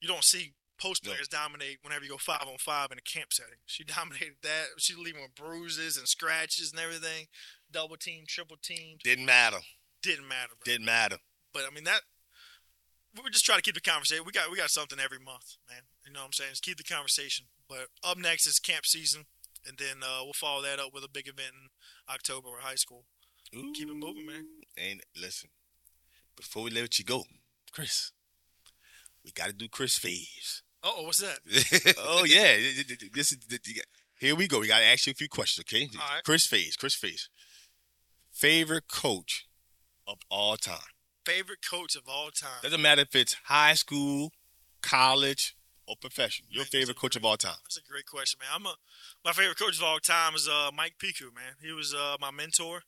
You 0.00 0.08
don't 0.08 0.24
see 0.24 0.54
post 0.78 1.04
No. 1.04 1.10
players 1.12 1.28
dominate 1.28 1.78
whenever 1.82 2.04
you 2.04 2.10
go 2.10 2.18
five 2.18 2.42
on 2.46 2.58
five 2.58 2.90
in 2.92 2.98
a 2.98 3.02
camp 3.02 3.32
setting. 3.32 3.58
She 3.66 3.82
dominated 3.96 4.36
that. 4.42 4.66
She 4.78 4.94
leaving 4.94 5.22
with 5.22 5.34
bruises 5.34 5.96
and 5.96 6.06
scratches 6.06 6.70
and 6.72 6.80
everything. 6.80 7.26
Double 7.70 7.96
team, 7.96 8.24
triple 8.28 8.56
team, 8.62 8.98
Didn't 9.02 9.26
matter. 9.26 9.58
didn't 10.02 10.28
matter. 10.28 10.52
Bro. 10.62 10.72
Didn't 10.72 10.86
matter. 10.86 11.16
But 11.52 11.64
I 11.70 11.74
mean 11.74 11.84
that 11.84 12.02
we're 13.16 13.30
just 13.30 13.46
trying 13.46 13.58
to 13.58 13.62
keep 13.62 13.74
the 13.74 13.80
conversation. 13.80 14.24
We 14.26 14.32
got 14.32 14.50
we 14.50 14.56
got 14.58 14.68
something 14.70 14.98
every 15.00 15.18
month, 15.18 15.56
man. 15.68 15.80
You 16.06 16.12
know 16.12 16.20
what 16.20 16.26
I'm 16.26 16.32
saying? 16.32 16.50
Just 16.50 16.62
keep 16.62 16.76
the 16.76 16.84
conversation. 16.84 17.46
But 17.68 17.88
up 18.04 18.18
next 18.18 18.46
is 18.46 18.58
camp 18.58 18.84
season, 18.86 19.24
and 19.66 19.78
then 19.78 20.02
uh, 20.02 20.20
we'll 20.22 20.32
follow 20.32 20.62
that 20.62 20.78
up 20.78 20.92
with 20.92 21.04
a 21.04 21.08
big 21.08 21.28
event 21.28 21.52
in 21.52 21.68
October 22.12 22.48
or 22.48 22.58
high 22.60 22.74
school. 22.76 23.04
Keep 23.52 23.88
it 23.88 23.94
moving, 23.94 24.26
man. 24.26 24.46
And 24.76 25.00
listen, 25.20 25.50
before 26.36 26.64
we 26.64 26.70
let 26.70 26.98
you 26.98 27.04
go, 27.04 27.24
Kris, 27.72 28.12
we 29.24 29.30
got 29.32 29.46
to 29.46 29.52
do 29.52 29.68
Kris 29.68 29.98
Faves. 29.98 30.62
Oh, 30.82 31.02
what's 31.02 31.20
that? 31.20 31.38
oh 31.98 32.24
yeah, 32.24 32.56
this 33.12 33.32
is 33.32 33.38
here 34.18 34.34
we 34.34 34.48
go. 34.48 34.60
We 34.60 34.68
got 34.68 34.78
to 34.78 34.86
ask 34.86 35.06
you 35.06 35.10
a 35.10 35.14
few 35.14 35.28
questions, 35.28 35.64
okay? 35.68 35.88
Right. 35.94 36.22
Kris 36.24 36.46
Faves. 36.46 36.78
Kris 36.78 36.96
Faves. 36.96 37.28
Favorite 38.32 38.88
coach 38.88 39.46
of 40.06 40.18
all 40.30 40.56
time. 40.56 40.78
Favorite 41.24 41.58
coach 41.68 41.96
of 41.96 42.02
all 42.08 42.30
time. 42.30 42.62
Doesn't 42.62 42.80
matter 42.80 43.02
if 43.02 43.14
it's 43.14 43.36
high 43.44 43.74
school, 43.74 44.32
college, 44.80 45.55
or 45.86 45.96
professional. 46.00 46.48
Your 46.50 46.62
Man, 46.64 46.68
favorite 46.70 46.96
coach 46.98 47.16
of 47.16 47.24
all 47.24 47.36
time. 47.36 47.56
That's 47.64 47.76
a 47.78 47.90
great 47.90 48.06
question, 48.06 48.38
man. 48.40 48.48
I'm 48.54 48.66
a 48.66 48.74
my 49.24 49.32
favorite 49.32 49.58
coach 49.58 49.76
of 49.76 49.82
all 49.84 49.98
time 49.98 50.34
is 50.34 50.48
uh, 50.48 50.70
Mike 50.74 50.94
Piku, 51.02 51.34
man. 51.34 51.54
He 51.62 51.72
was 51.72 51.94
uh, 51.94 52.16
my 52.20 52.30
mentor, 52.30 52.82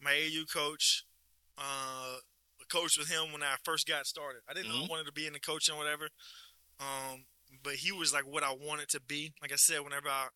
my 0.00 0.12
AU 0.12 0.44
coach. 0.52 1.04
Uh, 1.58 2.20
I 2.60 2.64
coached 2.70 2.98
with 2.98 3.08
him 3.08 3.32
when 3.32 3.42
I 3.42 3.56
first 3.64 3.86
got 3.86 4.06
started. 4.06 4.42
I 4.48 4.52
didn't 4.54 4.68
know 4.68 4.80
I 4.82 4.84
Mhm. 4.84 4.88
wanted 4.90 5.06
to 5.06 5.12
be 5.12 5.26
in 5.26 5.32
the 5.32 5.40
coaching 5.40 5.74
or 5.74 5.78
whatever, 5.78 6.08
um, 6.80 7.26
but 7.62 7.74
he 7.76 7.92
was 7.92 8.12
like 8.12 8.26
what 8.26 8.42
I 8.42 8.52
wanted 8.52 8.88
to 8.90 9.00
be. 9.00 9.32
Like 9.40 9.52
I 9.52 9.56
said, 9.56 9.80
whenever 9.80 10.08
I 10.08 10.28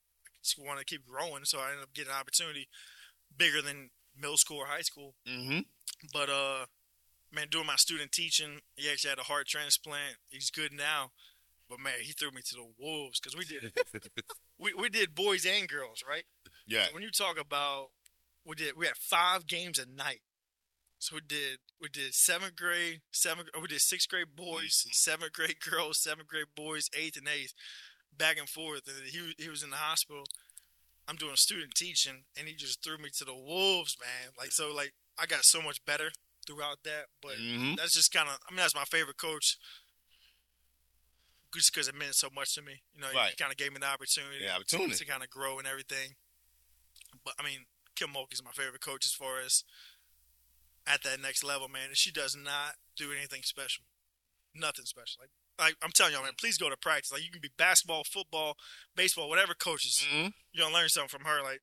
just 0.43 0.59
wanted 0.59 0.81
to 0.81 0.85
keep 0.87 1.05
growing, 1.07 1.45
so 1.45 1.59
I 1.61 1.71
ended 1.71 1.83
up 1.85 1.93
getting 1.95 2.13
an 2.13 2.19
opportunity 2.19 2.69
bigger 3.37 3.61
than 3.61 3.91
middle 4.17 4.37
school 4.39 4.59
or 4.59 4.67
high 4.67 4.81
school. 4.83 5.15
Mm-hmm. 5.29 5.61
But 6.13 6.31
uh, 6.31 6.67
man, 7.31 7.49
doing 7.51 7.67
my 7.67 7.77
student 7.77 8.13
teaching, 8.13 8.61
he 8.77 8.91
actually 8.91 9.11
had 9.11 9.19
a 9.19 9.25
heart 9.25 9.47
transplant. 9.49 10.17
He's 10.29 10.51
good 10.51 10.73
now, 10.73 11.11
but 11.71 11.81
man, 11.81 11.95
he 12.03 12.13
threw 12.13 12.31
me 12.33 12.43
to 12.45 12.55
the 12.57 12.67
wolves 12.79 13.21
because 13.21 13.37
we 13.37 13.45
did 13.47 13.73
we, 14.59 14.75
we 14.75 14.89
did 14.91 15.15
boys 15.15 15.47
and 15.47 15.69
girls, 15.69 16.03
right? 16.07 16.25
Yeah. 16.67 16.87
When 16.93 17.03
you 17.03 17.11
talk 17.11 17.41
about 17.41 17.89
we 18.45 18.57
did 18.57 18.77
we 18.77 18.87
had 18.87 18.97
five 18.97 19.47
games 19.47 19.79
a 19.79 19.87
night. 19.87 20.21
So 20.99 21.15
we 21.17 21.23
did 21.27 21.59
we 21.81 21.89
did 21.89 22.13
seventh 22.15 22.57
grade, 22.57 23.01
seventh 23.13 23.49
we 23.59 23.69
did 23.69 23.81
sixth 23.81 24.09
grade 24.11 24.37
boys, 24.37 24.85
Mhm. 24.87 24.95
seventh 24.95 25.33
grade 25.33 25.61
girls, 25.71 26.03
seventh 26.03 26.29
grade 26.29 26.53
boys, 26.55 26.89
eighth 26.95 27.17
and 27.17 27.29
eighth, 27.29 27.55
back 28.15 28.37
and 28.39 28.49
forth. 28.49 28.83
And 28.87 29.07
he 29.09 29.33
he 29.43 29.49
was 29.49 29.63
in 29.63 29.71
the 29.71 29.77
hospital. 29.77 30.25
I'm 31.09 31.17
doing 31.17 31.35
student 31.37 31.75
teaching, 31.75 32.25
and 32.39 32.47
he 32.47 32.55
just 32.55 32.85
threw 32.85 32.99
me 32.99 33.09
to 33.19 33.25
the 33.25 33.35
wolves, 33.35 33.97
man. 34.01 34.33
Like 34.39 34.53
so, 34.53 34.73
like 34.75 34.93
I 35.19 35.27
got 35.27 35.45
so 35.45 35.61
much 35.63 35.85
better 35.87 36.11
throughout 36.47 36.79
that. 36.85 37.07
But 37.23 37.33
Mm-hmm. 37.39 37.75
that's 37.77 37.95
just 37.95 38.13
kind 38.13 38.29
of 38.29 38.37
I 38.49 38.53
mean 38.53 38.59
that's 38.59 38.75
my 38.75 38.85
favorite 38.85 39.17
coach. 39.17 39.57
Just 41.55 41.75
because 41.75 41.89
it 41.89 41.95
meant 41.95 42.15
so 42.15 42.29
much 42.35 42.55
to 42.55 42.63
me, 42.63 42.83
you 42.95 43.01
know, 43.01 43.09
Right. 43.13 43.31
he 43.31 43.37
kind 43.37 43.51
of 43.51 43.59
gave 43.59 43.73
me 43.73 43.79
the 43.81 43.87
opportunity 43.87 44.49
opportunity. 44.49 44.95
to 44.95 45.05
kind 45.05 45.23
of 45.25 45.31
grow 45.31 45.59
and 45.59 45.67
everything. 45.67 46.15
But 47.25 47.35
I 47.39 47.43
mean, 47.43 47.67
Kim 47.97 48.11
Mulkey 48.11 48.35
is 48.35 48.45
my 48.45 48.53
favorite 48.53 48.81
coach 48.81 49.05
as 49.05 49.13
far 49.13 49.41
as 49.41 49.65
at 50.87 51.03
that 51.03 51.21
next 51.21 51.43
level, 51.45 51.69
man. 51.69 51.89
And 51.89 51.97
she 51.97 52.11
does 52.13 52.37
not 52.37 52.77
do 52.97 53.11
anything 53.13 53.43
special, 53.43 53.85
nothing 54.55 54.85
special. 54.85 55.21
Like, 55.23 55.31
like 55.59 55.77
I'm 55.83 55.91
telling 55.93 56.13
y'all, 56.13 56.23
man, 56.23 56.33
please 56.39 56.57
go 56.57 56.71
to 56.71 56.77
practice. 56.77 57.11
Like 57.13 57.25
you 57.25 57.31
can 57.31 57.41
be 57.41 57.51
basketball, 57.59 58.05
football, 58.05 58.57
baseball, 58.95 59.29
whatever 59.29 59.55
coaches. 59.55 60.05
Mm-hmm. 60.09 60.29
You're 60.53 60.65
gonna 60.67 60.75
learn 60.75 60.89
something 60.89 61.09
from 61.09 61.27
her. 61.27 61.43
Like, 61.43 61.63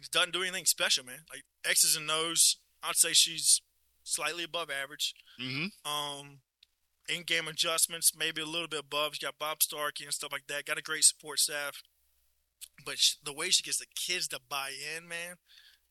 she 0.00 0.08
doesn't 0.10 0.32
do 0.32 0.42
anything 0.42 0.64
special, 0.64 1.04
man. 1.04 1.20
Like 1.30 1.44
X's 1.64 1.94
and 1.94 2.10
O's. 2.10 2.56
I'd 2.82 2.96
say 2.96 3.12
she's 3.12 3.60
slightly 4.02 4.44
above 4.44 4.70
average. 4.70 5.14
Mm-hmm. 5.40 5.66
Um, 5.90 6.38
in-game 7.08 7.48
adjustments, 7.48 8.12
maybe 8.16 8.42
a 8.42 8.46
little 8.46 8.68
bit 8.68 8.80
above. 8.80 9.14
She 9.14 9.24
got 9.26 9.38
Bob 9.38 9.62
Starkey 9.62 10.04
and 10.04 10.12
stuff 10.12 10.32
like 10.32 10.46
that. 10.48 10.66
Got 10.66 10.78
a 10.78 10.82
great 10.82 11.04
support 11.04 11.38
staff, 11.38 11.82
but 12.84 12.98
sh- 12.98 13.14
the 13.24 13.32
way 13.32 13.50
she 13.50 13.62
gets 13.62 13.78
the 13.78 13.86
kids 13.94 14.28
to 14.28 14.40
buy 14.48 14.70
in, 14.96 15.08
man, 15.08 15.36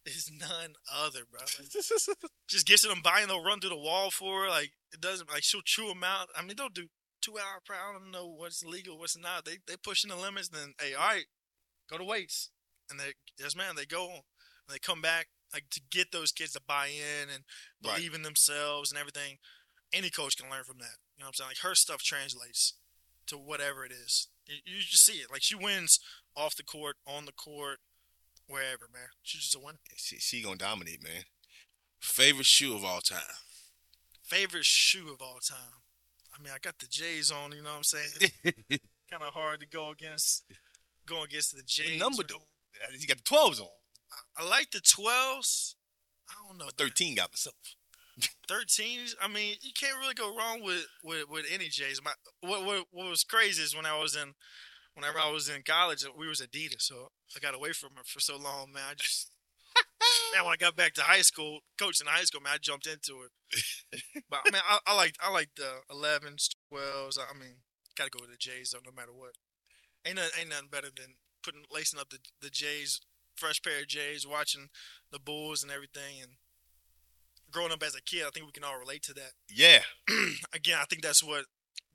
is 0.05 0.31
none 0.31 0.73
other, 0.93 1.21
bro. 1.29 1.41
Like, 1.59 1.69
just 2.47 2.67
gets 2.67 2.87
them 2.87 3.01
buying. 3.03 3.27
They'll 3.27 3.43
run 3.43 3.59
through 3.59 3.71
the 3.71 3.77
wall 3.77 4.11
for 4.11 4.43
her. 4.43 4.49
Like 4.49 4.71
it 4.93 5.01
doesn't 5.01 5.29
like 5.31 5.43
she'll 5.43 5.61
chew 5.61 5.87
them 5.87 6.03
out. 6.03 6.27
I 6.35 6.41
mean, 6.43 6.55
they'll 6.57 6.69
do 6.69 6.87
two 7.21 7.37
hour 7.37 7.61
per. 7.65 7.73
I 7.73 7.91
don't 7.93 8.11
know 8.11 8.27
what's 8.27 8.63
legal, 8.63 8.97
what's 8.97 9.17
not. 9.17 9.45
They 9.45 9.57
they 9.67 9.75
pushing 9.81 10.09
the 10.09 10.15
limits. 10.15 10.49
Then 10.49 10.73
hey, 10.79 10.93
all 10.93 11.07
right, 11.07 11.25
go 11.89 11.97
to 11.97 12.03
weights, 12.03 12.51
and 12.89 12.99
they 12.99 13.13
yes, 13.39 13.55
man, 13.55 13.75
they 13.75 13.85
go. 13.85 14.05
And 14.09 14.73
they 14.73 14.79
come 14.79 15.01
back 15.01 15.27
like 15.53 15.69
to 15.71 15.81
get 15.91 16.11
those 16.11 16.31
kids 16.31 16.51
to 16.53 16.61
buy 16.65 16.87
in 16.87 17.29
and 17.29 17.43
Right. 17.83 17.95
believe 17.95 18.13
in 18.13 18.21
themselves 18.23 18.91
and 18.91 18.99
everything. 18.99 19.37
Any 19.93 20.09
coach 20.09 20.35
can 20.37 20.49
learn 20.49 20.65
from 20.65 20.79
that. 20.79 20.97
You 21.17 21.23
know 21.23 21.27
what 21.27 21.29
I'm 21.29 21.33
saying? 21.33 21.49
Like 21.49 21.57
her 21.59 21.75
stuff 21.75 22.03
translates 22.03 22.73
to 23.27 23.37
whatever 23.37 23.85
it 23.85 23.91
is. 23.91 24.27
You, 24.45 24.55
you 24.65 24.79
just 24.81 25.05
see 25.05 25.17
it. 25.17 25.31
Like 25.31 25.41
she 25.41 25.55
wins 25.55 25.99
off 26.35 26.55
the 26.55 26.63
court, 26.63 26.97
on 27.07 27.25
the 27.25 27.31
court, 27.31 27.79
wherever, 28.47 28.87
man. 28.93 29.09
She's 29.23 29.41
just 29.41 29.55
a 29.55 29.59
winner. 29.59 29.79
She, 29.95 30.17
she 30.17 30.41
gonna 30.41 30.57
dominate, 30.57 31.03
man. 31.03 31.23
Favorite 31.99 32.45
shoe 32.45 32.75
of 32.75 32.85
all 32.85 33.01
time. 33.01 33.19
Favorite 34.23 34.65
shoe 34.65 35.11
of 35.11 35.21
all 35.21 35.39
time. 35.39 35.81
I 36.37 36.43
mean, 36.43 36.53
I 36.53 36.59
got 36.59 36.77
the 36.79 36.87
J's 36.87 37.31
on. 37.31 37.51
You 37.51 37.63
know 37.63 37.69
what 37.69 37.77
I'm 37.77 37.83
saying? 37.83 38.31
kind 39.09 39.23
of 39.23 39.33
hard 39.33 39.59
to 39.61 39.67
go 39.67 39.89
against. 39.89 40.43
Going 41.05 41.23
against 41.23 41.55
the 41.55 41.63
J's. 41.63 41.99
number 41.99 42.23
man. 42.23 42.27
though? 42.29 42.97
You 42.99 43.07
got 43.07 43.17
the 43.17 43.23
twelves 43.23 43.59
on. 43.59 43.67
I 44.37 44.47
like 44.47 44.71
the 44.71 44.79
12s. 44.79 45.75
I 46.29 46.47
don't 46.47 46.57
know. 46.57 46.69
Thirteen 46.77 47.15
got 47.15 47.31
myself. 47.31 47.55
13s. 48.49 49.15
I 49.21 49.27
mean, 49.27 49.55
you 49.61 49.71
can't 49.79 49.97
really 49.99 50.13
go 50.13 50.35
wrong 50.35 50.61
with 50.63 50.85
with, 51.03 51.29
with 51.29 51.45
any 51.51 51.67
J's. 51.67 52.01
My 52.03 52.11
what, 52.41 52.65
what 52.65 52.85
what 52.91 53.09
was 53.09 53.23
crazy 53.23 53.63
is 53.63 53.75
when 53.75 53.85
I 53.85 53.99
was 53.99 54.15
in 54.15 54.33
whenever 54.95 55.19
I 55.19 55.31
was 55.31 55.47
in 55.49 55.61
college, 55.63 56.05
we 56.17 56.27
was 56.27 56.41
Adidas, 56.41 56.81
so 56.81 57.11
I 57.35 57.39
got 57.39 57.55
away 57.55 57.71
from 57.71 57.91
it 57.99 58.07
for 58.07 58.19
so 58.19 58.35
long, 58.37 58.71
man. 58.73 58.83
I 58.91 58.93
just 58.95 59.31
man, 60.33 60.45
when 60.45 60.53
I 60.53 60.57
got 60.57 60.75
back 60.75 60.93
to 60.95 61.01
high 61.01 61.21
school, 61.21 61.59
coaching 61.77 62.07
high 62.07 62.23
school, 62.23 62.41
man, 62.41 62.53
I 62.55 62.57
jumped 62.57 62.87
into 62.87 63.23
it. 63.23 64.01
but 64.29 64.39
I 64.45 64.51
mean, 64.51 64.61
I, 64.67 64.79
I 64.87 64.95
like 64.95 65.15
I 65.21 65.31
like 65.31 65.49
the 65.55 65.81
11s, 65.91 66.49
12s. 66.73 67.17
I 67.19 67.37
mean, 67.37 67.57
gotta 67.95 68.09
go 68.09 68.19
with 68.21 68.31
the 68.31 68.37
J's 68.37 68.71
though, 68.71 68.79
no 68.85 68.91
matter 68.95 69.13
what. 69.13 69.31
Ain't 70.05 70.15
nothing, 70.15 70.31
ain't 70.39 70.49
nothing 70.49 70.69
better 70.71 70.89
than 70.95 71.15
putting 71.43 71.63
lacing 71.71 71.99
up 71.99 72.09
the 72.09 72.19
the 72.41 72.49
J's, 72.49 73.01
fresh 73.35 73.61
pair 73.61 73.81
of 73.81 73.87
J's, 73.87 74.25
watching 74.25 74.69
the 75.11 75.19
Bulls 75.19 75.61
and 75.63 75.71
everything, 75.71 76.21
and 76.21 76.31
growing 77.51 77.71
up 77.71 77.83
as 77.83 77.95
a 77.95 78.01
kid, 78.01 78.23
I 78.25 78.29
think 78.29 78.45
we 78.45 78.51
can 78.51 78.63
all 78.63 78.77
relate 78.79 79.03
to 79.03 79.13
that. 79.13 79.31
Yeah. 79.53 79.79
Again, 80.53 80.77
I 80.81 80.85
think 80.85 81.01
that's 81.01 81.23
what 81.23 81.45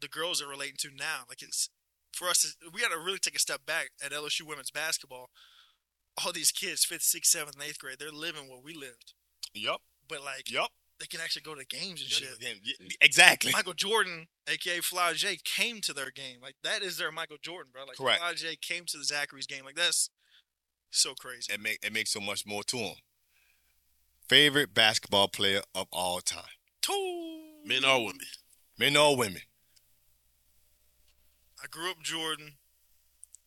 the 0.01 0.09
girls 0.09 0.43
are 0.43 0.49
relating 0.49 0.77
to 0.81 0.89
now. 0.95 1.23
Like 1.29 1.43
it's 1.43 1.69
for 2.13 2.29
us, 2.29 2.41
to, 2.43 2.71
we 2.73 2.81
got 2.81 2.91
to 2.91 2.99
really 2.99 3.19
take 3.19 3.37
a 3.37 3.39
step 3.39 3.65
back 3.67 3.91
at 4.05 4.13
LSU 4.13 4.43
women's 4.43 4.71
basketball. 4.71 5.31
All 6.23 6.33
these 6.33 6.51
kids, 6.53 6.85
fifth, 6.85 7.03
sixth, 7.03 7.31
seventh, 7.33 7.55
and 7.57 7.65
eighth 7.65 7.79
grade, 7.79 7.97
they're 7.99 8.11
living 8.13 8.49
what 8.49 8.63
we 8.63 8.75
lived, 8.75 9.15
Yup. 9.55 9.81
but 10.09 10.23
like 10.23 10.51
Yup. 10.51 10.71
they 11.01 11.07
can 11.07 11.21
actually 11.21 11.41
go 11.43 11.55
to 11.55 11.65
games 11.65 12.03
and 12.03 12.11
shit. 12.11 12.29
Exactly. 13.01 13.51
Michael 13.53 13.73
Jordan, 13.73 14.27
aka 14.47 14.79
Flau'jae, 14.81 15.43
came 15.43 15.81
to 15.81 15.95
their 15.95 16.11
game. 16.11 16.37
Like 16.43 16.57
that 16.65 16.83
is 16.83 16.99
their 16.99 17.11
Michael 17.11 17.39
Jordan, 17.43 17.71
bro. 17.73 17.85
Like 17.87 17.97
Correct. 17.97 18.21
Flau'jae 18.21 18.61
came 18.61 18.85
to 18.89 18.99
the 18.99 19.05
Zachary's 19.05 19.47
game. 19.47 19.65
Like 19.65 19.77
that's 19.77 20.11
so 20.91 21.15
crazy. 21.15 21.51
It 21.51 21.61
make 21.61 21.79
it 21.83 21.93
makes 21.95 22.11
so 22.11 22.21
much 22.21 22.45
more 22.47 22.63
to 22.65 22.77
him. 22.77 22.97
Favorite 24.29 24.73
basketball 24.75 25.29
player 25.29 25.61
of 25.75 25.87
all 25.93 26.21
time, 26.21 26.45
Two. 26.81 27.41
Men 27.65 27.85
or 27.85 28.01
women. 28.07 28.27
men 28.79 28.97
or 28.97 29.17
women. 29.17 29.43
I 31.63 31.67
grew 31.71 31.91
up 31.91 32.01
Jordan, 32.03 32.55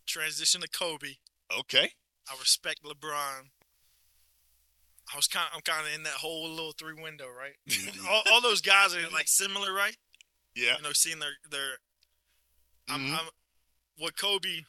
transitioned 0.07 0.61
to 0.61 0.69
Kobe. 0.69 1.15
Okay. 1.59 1.91
I 2.29 2.35
respect 2.39 2.81
LeBron. 2.83 3.49
I 5.13 5.15
was 5.15 5.27
kind, 5.27 5.47
I'm 5.53 5.61
kind 5.61 5.85
of 5.87 5.93
in 5.93 6.03
that 6.03 6.13
whole 6.13 6.49
little 6.49 6.73
three 6.77 6.93
window, 6.99 7.25
right? 7.27 7.53
all, 8.09 8.21
all 8.31 8.41
those 8.41 8.61
guys 8.61 8.95
are 8.95 9.09
like 9.11 9.27
similar, 9.27 9.73
right? 9.73 9.95
Yeah. 10.55 10.77
You 10.77 10.83
know, 10.83 10.93
seeing 10.93 11.19
their 11.19 11.31
their, 11.51 11.77
I'm, 12.89 13.01
Mhm. 13.01 13.13
I'm, 13.13 13.29
what 13.97 14.17
Kobe 14.17 14.61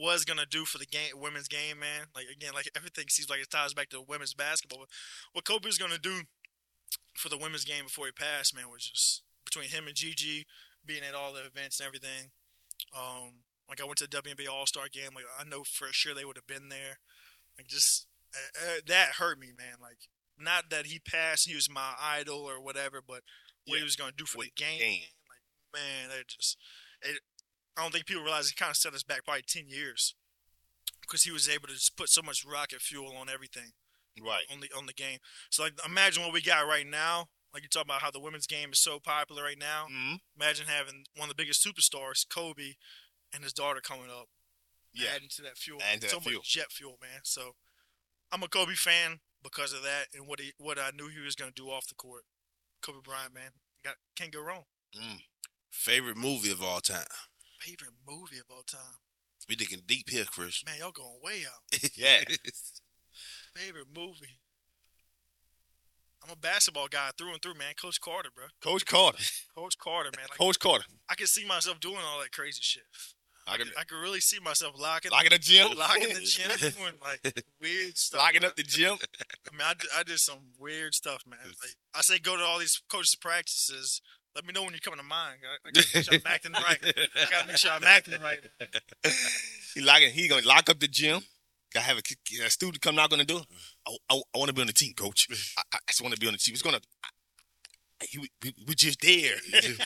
was 0.00 0.24
gonna 0.24 0.46
do 0.46 0.64
for 0.64 0.78
the 0.78 0.86
game, 0.86 1.12
women's 1.14 1.48
game, 1.48 1.78
man. 1.78 2.06
Like 2.14 2.26
again, 2.34 2.52
like 2.54 2.70
everything 2.76 3.06
seems 3.08 3.28
like 3.30 3.40
it 3.40 3.50
ties 3.50 3.74
back 3.74 3.90
to 3.90 4.00
women's 4.00 4.34
basketball. 4.34 4.80
But 4.80 4.88
what 5.32 5.44
Kobe 5.44 5.66
was 5.66 5.78
gonna 5.78 5.98
do 5.98 6.22
for 7.14 7.28
the 7.28 7.36
women's 7.38 7.64
game 7.64 7.84
before 7.84 8.06
he 8.06 8.12
passed, 8.12 8.54
man, 8.54 8.70
was 8.70 8.84
just 8.88 9.22
between 9.44 9.68
him 9.68 9.86
and 9.86 9.94
Gigi 9.96 10.46
being 10.84 11.02
at 11.06 11.14
all 11.14 11.32
the 11.32 11.44
events 11.44 11.80
and 11.80 11.86
everything. 11.86 12.30
Um, 12.96 13.44
like 13.68 13.80
I 13.80 13.84
went 13.84 13.98
to 13.98 14.06
the 14.06 14.16
WNBA 14.22 14.48
All 14.50 14.66
Star 14.66 14.86
game. 14.90 15.10
Like 15.14 15.24
I 15.38 15.44
know 15.44 15.62
for 15.64 15.88
sure 15.92 16.14
they 16.14 16.24
would 16.24 16.36
have 16.36 16.46
been 16.46 16.68
there. 16.68 16.98
Like 17.58 17.66
just 17.68 18.06
uh, 18.34 18.66
uh, 18.76 18.80
that 18.86 19.12
hurt 19.18 19.38
me, 19.38 19.48
man. 19.56 19.76
Like 19.80 20.08
not 20.38 20.70
that 20.70 20.86
he 20.86 20.98
passed, 20.98 21.48
he 21.48 21.54
was 21.54 21.68
my 21.70 21.92
idol 22.00 22.38
or 22.38 22.60
whatever, 22.62 23.00
but 23.06 23.22
what 23.66 23.74
Yeah. 23.74 23.78
he 23.78 23.84
was 23.84 23.96
gonna 23.96 24.12
do 24.16 24.24
for 24.24 24.42
the 24.42 24.52
game. 24.56 24.78
game. 24.78 25.02
Like 25.28 25.42
man, 25.82 26.08
they 26.08 26.22
just 26.26 26.56
I 27.80 27.82
don't 27.84 27.92
think 27.92 28.06
people 28.06 28.22
realize 28.22 28.48
he 28.48 28.54
kind 28.54 28.70
of 28.70 28.76
set 28.76 28.92
us 28.94 29.02
back 29.02 29.24
probably 29.24 29.42
ten 29.46 29.64
years 29.68 30.14
because 31.00 31.22
he 31.22 31.30
was 31.30 31.48
able 31.48 31.66
to 31.68 31.74
just 31.74 31.96
put 31.96 32.08
so 32.10 32.20
much 32.22 32.44
rocket 32.44 32.80
fuel 32.82 33.16
on 33.16 33.28
everything 33.30 33.72
Right. 34.22 34.44
on 34.50 34.60
the 34.60 34.68
on 34.76 34.86
the 34.86 34.92
game. 34.92 35.18
So 35.50 35.62
like, 35.62 35.72
imagine 35.86 36.22
what 36.22 36.32
we 36.32 36.42
got 36.42 36.66
right 36.66 36.86
now. 36.86 37.28
Like 37.54 37.62
you 37.62 37.68
talk 37.68 37.84
about 37.84 38.02
how 38.02 38.10
the 38.10 38.20
women's 38.20 38.46
game 38.46 38.70
is 38.72 38.80
so 38.80 38.98
popular 39.00 39.42
right 39.42 39.58
now. 39.58 39.86
Mm-hmm. 39.90 40.16
Imagine 40.40 40.66
having 40.66 41.04
one 41.16 41.30
of 41.30 41.36
the 41.36 41.42
biggest 41.42 41.64
superstars, 41.66 42.26
Kobe, 42.28 42.74
and 43.34 43.42
his 43.42 43.52
daughter 43.52 43.80
coming 43.80 44.10
up, 44.10 44.28
Yeah. 44.92 45.10
adding 45.16 45.28
to 45.36 45.42
that 45.42 45.56
fuel, 45.56 45.80
Adding 45.82 46.00
to 46.00 46.08
so 46.10 46.16
that 46.16 46.22
fuel. 46.24 46.38
much 46.40 46.52
jet 46.52 46.70
fuel, 46.70 46.98
man. 47.00 47.20
So 47.24 47.56
I'm 48.30 48.42
a 48.42 48.48
Kobe 48.48 48.74
fan 48.74 49.20
because 49.42 49.72
of 49.72 49.82
that 49.82 50.08
and 50.14 50.26
what 50.28 50.38
he 50.38 50.52
what 50.58 50.78
I 50.78 50.90
knew 50.94 51.08
he 51.08 51.20
was 51.20 51.34
going 51.34 51.50
to 51.50 51.62
do 51.62 51.70
off 51.70 51.86
the 51.88 51.94
court. 51.94 52.24
Kobe 52.82 52.98
Bryant, 53.02 53.32
man, 53.34 53.50
got 53.82 53.94
can't 54.16 54.32
go 54.32 54.42
wrong. 54.42 54.64
Favorite 55.70 56.16
movie 56.16 56.50
of 56.50 56.62
all 56.62 56.80
time. 56.80 57.06
Favorite 57.60 57.92
movie 58.08 58.38
of 58.38 58.44
all 58.50 58.62
time, 58.62 58.98
We 59.48 59.56
digging 59.56 59.82
deep 59.86 60.08
here, 60.10 60.24
Kris. 60.24 60.62
man. 60.64 60.76
Y'all 60.78 60.92
going 60.92 61.18
way 61.22 61.42
out. 61.46 61.80
Yeah. 61.96 62.20
Favorite 63.54 63.86
movie. 63.94 64.38
I'm 66.24 66.30
a 66.32 66.36
basketball 66.36 66.88
guy 66.88 67.10
through 67.16 67.32
and 67.32 67.42
through, 67.42 67.54
man. 67.54 67.74
Coach 67.80 68.00
Carter, 68.00 68.28
bro. 68.34 68.44
Coach 68.62 68.84
Carter. 68.86 69.18
Coach 69.56 69.78
Carter, 69.78 70.10
man. 70.16 70.26
Like, 70.30 70.38
Coach 70.38 70.58
Carter. 70.58 70.84
I 71.08 71.14
can 71.14 71.26
see 71.26 71.46
myself 71.46 71.80
doing 71.80 71.96
all 71.96 72.20
that 72.20 72.32
crazy 72.32 72.60
shit. 72.62 72.82
I 73.46 73.56
can, 73.56 73.68
I 73.76 73.84
can 73.84 73.98
really 73.98 74.20
see 74.20 74.38
myself 74.38 74.74
locking, 74.78 75.10
locking 75.10 75.30
the 75.30 75.38
gym. 75.38 75.72
locking 75.76 76.08
the 76.10 76.20
gym, 76.20 76.50
doing 76.78 76.92
like 77.02 77.44
weird 77.60 77.96
stuff. 77.98 78.20
locking 78.20 78.42
man. 78.42 78.50
up 78.50 78.56
the 78.56 78.62
gym. 78.62 78.96
I 79.50 79.56
mean, 79.56 79.62
I 79.66 79.74
did, 79.74 79.88
I 79.98 80.02
did 80.04 80.18
some 80.20 80.38
weird 80.58 80.94
stuff, 80.94 81.24
man. 81.26 81.38
Like 81.44 81.74
I 81.94 82.02
say, 82.02 82.18
go 82.20 82.36
to 82.36 82.42
all 82.44 82.58
these 82.58 82.80
coaches' 82.88 83.16
practices. 83.16 84.02
Let 84.34 84.46
me 84.46 84.52
know 84.52 84.62
when 84.62 84.70
you're 84.70 84.80
coming 84.80 84.98
to 84.98 85.04
mine. 85.04 85.38
I, 85.42 85.68
I 85.68 85.72
gotta 85.72 85.86
make 85.86 86.04
sure 86.04 86.14
I'm 86.14 86.22
acting 86.26 86.52
right. 86.52 86.78
I 87.16 87.30
gotta 87.30 87.46
make 87.48 87.56
sure 87.56 87.70
I'm 87.72 87.84
acting 87.84 88.20
right. 88.22 88.40
He 89.74 89.80
locking. 89.80 90.10
He 90.10 90.28
gonna 90.28 90.46
lock 90.46 90.68
up 90.68 90.80
the 90.80 90.88
gym. 90.88 91.20
Gotta 91.72 91.86
have 91.86 91.98
a, 91.98 92.44
a 92.44 92.50
student 92.50 92.80
come 92.80 92.96
knock 92.96 93.12
on 93.12 93.18
the 93.18 93.24
door. 93.24 93.42
I, 93.86 93.96
I, 94.10 94.20
I 94.34 94.38
want 94.38 94.48
to 94.48 94.54
be 94.54 94.60
on 94.60 94.66
the 94.66 94.72
team, 94.72 94.94
coach. 94.94 95.28
I, 95.56 95.62
I 95.72 95.78
just 95.88 96.02
want 96.02 96.14
to 96.14 96.20
be 96.20 96.26
on 96.26 96.32
the 96.32 96.38
team. 96.38 96.54
It's 96.54 96.62
gonna. 96.62 96.80
I, 97.04 97.08
he, 98.08 98.18
we, 98.18 98.54
we 98.66 98.74
just 98.74 99.00
there. 99.00 99.36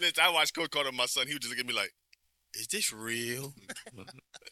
Listen, 0.00 0.22
I 0.22 0.30
watched 0.30 0.54
Coach 0.54 0.70
Carter 0.70 0.92
my 0.92 1.06
son. 1.06 1.26
He 1.26 1.34
would 1.34 1.42
just 1.42 1.52
look 1.52 1.60
at 1.60 1.66
me 1.66 1.74
like, 1.74 1.92
"Is 2.54 2.66
this 2.68 2.92
real?" 2.92 3.52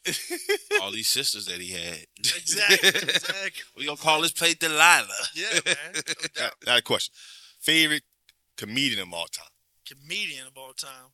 all 0.82 0.92
these 0.92 1.08
sisters 1.08 1.46
that 1.46 1.60
he 1.60 1.72
had. 1.72 2.04
Exactly. 2.18 2.88
Exactly. 2.88 3.62
we 3.76 3.86
gonna 3.86 3.96
call 3.96 4.20
this 4.20 4.32
play 4.32 4.54
Delilah. 4.54 5.06
Yeah, 5.34 5.60
man. 5.64 5.76
No 5.94 6.02
doubt. 6.34 6.52
Not 6.66 6.78
a 6.80 6.82
question. 6.82 7.14
Favorite 7.60 8.02
comedian 8.56 9.00
of 9.00 9.12
all 9.12 9.26
time. 9.26 9.46
Comedian 9.86 10.46
of 10.46 10.56
all 10.56 10.72
time. 10.72 11.12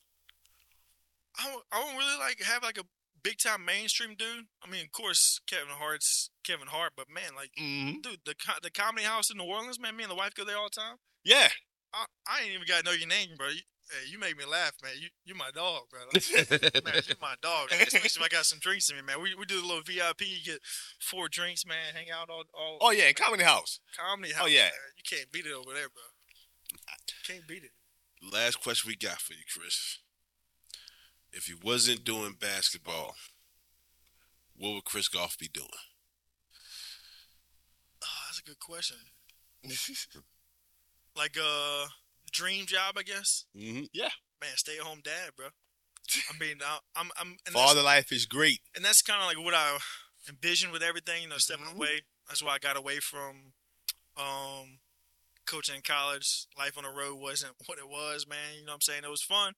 I 1.39 1.51
don't, 1.51 1.63
I 1.73 1.81
don't 1.81 1.97
really 1.97 2.19
like 2.19 2.43
have 2.43 2.63
like 2.63 2.79
a 2.79 2.85
big 3.23 3.39
time 3.39 3.65
mainstream 3.65 4.15
dude. 4.19 4.47
I 4.63 4.71
mean, 4.71 4.85
of 4.85 4.93
course, 4.93 5.41
Kevin 5.49 5.69
Hart's 5.79 6.31
Kevin 6.45 6.67
Hart, 6.69 6.93
but 6.97 7.07
man, 7.09 7.31
like, 7.37 7.51
Mm-hmm. 7.61 8.01
dude, 8.03 8.21
the 8.25 8.35
the 8.63 8.71
comedy 8.71 9.05
house 9.05 9.31
in 9.31 9.37
New 9.39 9.45
Orleans, 9.45 9.79
man. 9.81 9.97
Me 9.97 10.05
and 10.05 10.11
the 10.11 10.17
wife 10.17 10.35
go 10.35 10.45
there 10.45 10.57
all 10.57 10.69
the 10.73 10.81
time. 10.81 10.97
Yeah. 11.25 11.49
I, 11.95 12.05
I 12.27 12.43
ain't 12.43 12.53
even 12.55 12.67
got 12.69 12.79
to 12.81 12.85
know 12.85 12.93
your 12.93 13.09
name, 13.09 13.29
bro. 13.39 13.49
You, 13.49 13.63
hey, 13.91 14.11
you 14.11 14.19
make 14.19 14.37
me 14.37 14.45
laugh, 14.45 14.73
man. 14.83 14.93
You 15.01 15.09
you 15.25 15.35
my 15.35 15.51
dog, 15.55 15.85
bro. 15.91 16.01
Like, 16.13 16.85
man, 16.85 17.01
you're 17.07 17.17
my 17.23 17.35
dog. 17.41 17.71
man. 17.71 17.81
Especially 17.81 18.21
if 18.21 18.27
I 18.27 18.29
got 18.29 18.45
some 18.45 18.59
drinks 18.59 18.91
in 18.91 18.97
me, 18.97 19.03
man. 19.03 19.23
We 19.23 19.35
we 19.35 19.47
do 19.47 19.61
a 19.61 19.65
little 19.65 19.83
VIP. 19.83 20.23
You 20.23 20.45
get 20.45 20.61
four 21.01 21.29
drinks, 21.29 21.65
man. 21.65 21.95
Hang 21.95 22.11
out 22.11 22.29
all 22.31 22.45
all. 22.53 22.79
Oh 22.81 22.91
yeah, 22.91 23.13
comedy 23.13 23.45
house. 23.45 23.81
comedy 23.97 24.33
house. 24.33 24.45
oh, 24.45 24.49
yeah. 24.49 24.69
man. 24.75 24.93
You 24.99 25.05
can't 25.17 25.31
beat 25.33 25.47
it 25.47 25.53
over 25.55 25.73
there, 25.73 25.89
bro. 25.89 26.03
Can't 27.27 27.47
beat 27.47 27.65
it. 27.65 27.71
Last 28.23 28.63
question 28.63 28.89
we 28.89 28.97
got 28.97 29.21
for 29.21 29.35
you, 29.35 29.45
Kris. 29.55 29.99
If 31.33 31.45
he 31.45 31.55
wasn't 31.55 32.05
doing 32.05 32.35
basketball, 32.41 33.15
what 34.57 34.75
would 34.75 34.85
Kris 34.85 35.09
Goff 35.09 35.37
be 35.39 35.49
doing? 35.49 35.69
Oh, 38.03 38.07
that's 38.29 38.41
a 38.41 38.43
good 38.45 38.61
question. 38.61 38.97
Like 41.17 41.37
uh, 41.37 41.87
dream 42.31 42.67
job, 42.67 42.95
I 42.97 43.03
guess. 43.03 43.45
Mm-hmm. 43.57 43.85
Yeah, 43.93 44.11
man, 44.41 44.51
stay 44.55 44.77
at 44.79 44.85
home 44.85 45.01
dad, 45.03 45.31
bro. 45.37 45.47
I 46.31 46.39
mean, 46.39 46.59
I, 46.65 46.79
I'm 46.95 47.11
I'm 47.19 47.37
and 47.45 47.53
Father 47.53 47.83
life 47.83 48.13
is 48.13 48.25
great. 48.25 48.61
and 48.77 48.85
that's 48.85 49.03
kind 49.03 49.21
of 49.21 49.27
like 49.27 49.45
what 49.45 49.53
I 49.53 49.79
envisioned 50.29 50.73
with 50.73 50.83
everything. 50.83 51.23
You 51.25 51.29
know, 51.29 51.39
stepping 51.39 51.67
Mhm. 51.67 51.75
away. 51.75 52.03
That's 52.29 52.41
why 52.41 52.53
I 52.55 52.59
got 52.59 52.77
away 52.77 53.01
from 53.01 53.53
um, 54.17 54.79
coaching 55.49 55.77
in 55.77 55.83
college. 55.83 56.47
Life 56.59 56.77
on 56.77 56.85
the 56.85 56.91
road 56.91 57.17
wasn't 57.17 57.55
what 57.67 57.79
it 57.79 57.89
was, 57.89 58.27
man. 58.29 58.59
You 58.59 58.65
know 58.65 58.73
what 58.73 58.77
I'm 58.77 58.81
saying? 58.83 59.03
It 59.05 59.11
was 59.11 59.23
fun, 59.23 59.55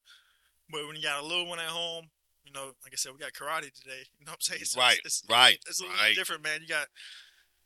but 0.71 0.87
when 0.87 0.97
you 0.97 1.03
got 1.03 1.23
a 1.23 1.27
little 1.27 1.47
one 1.47 1.59
at 1.59 1.67
home, 1.67 2.07
you 2.45 2.53
know, 2.53 2.73
like 2.83 2.93
I 2.93 2.97
said, 2.97 3.13
we 3.13 3.19
got 3.19 3.33
karate 3.33 3.73
today. 3.73 4.07
You 4.19 4.27
know 4.27 4.33
what 4.33 4.41
I'm 4.49 4.55
saying? 4.57 4.65
So 4.65 4.81
Right, 4.81 4.99
It's, 5.05 5.23
it's, 5.23 5.31
right, 5.31 5.59
It's 5.67 5.81
a 5.81 5.85
little 5.85 5.99
right. 5.99 6.15
different, 6.15 6.43
man. 6.43 6.61
You 6.63 6.69
got 6.69 6.87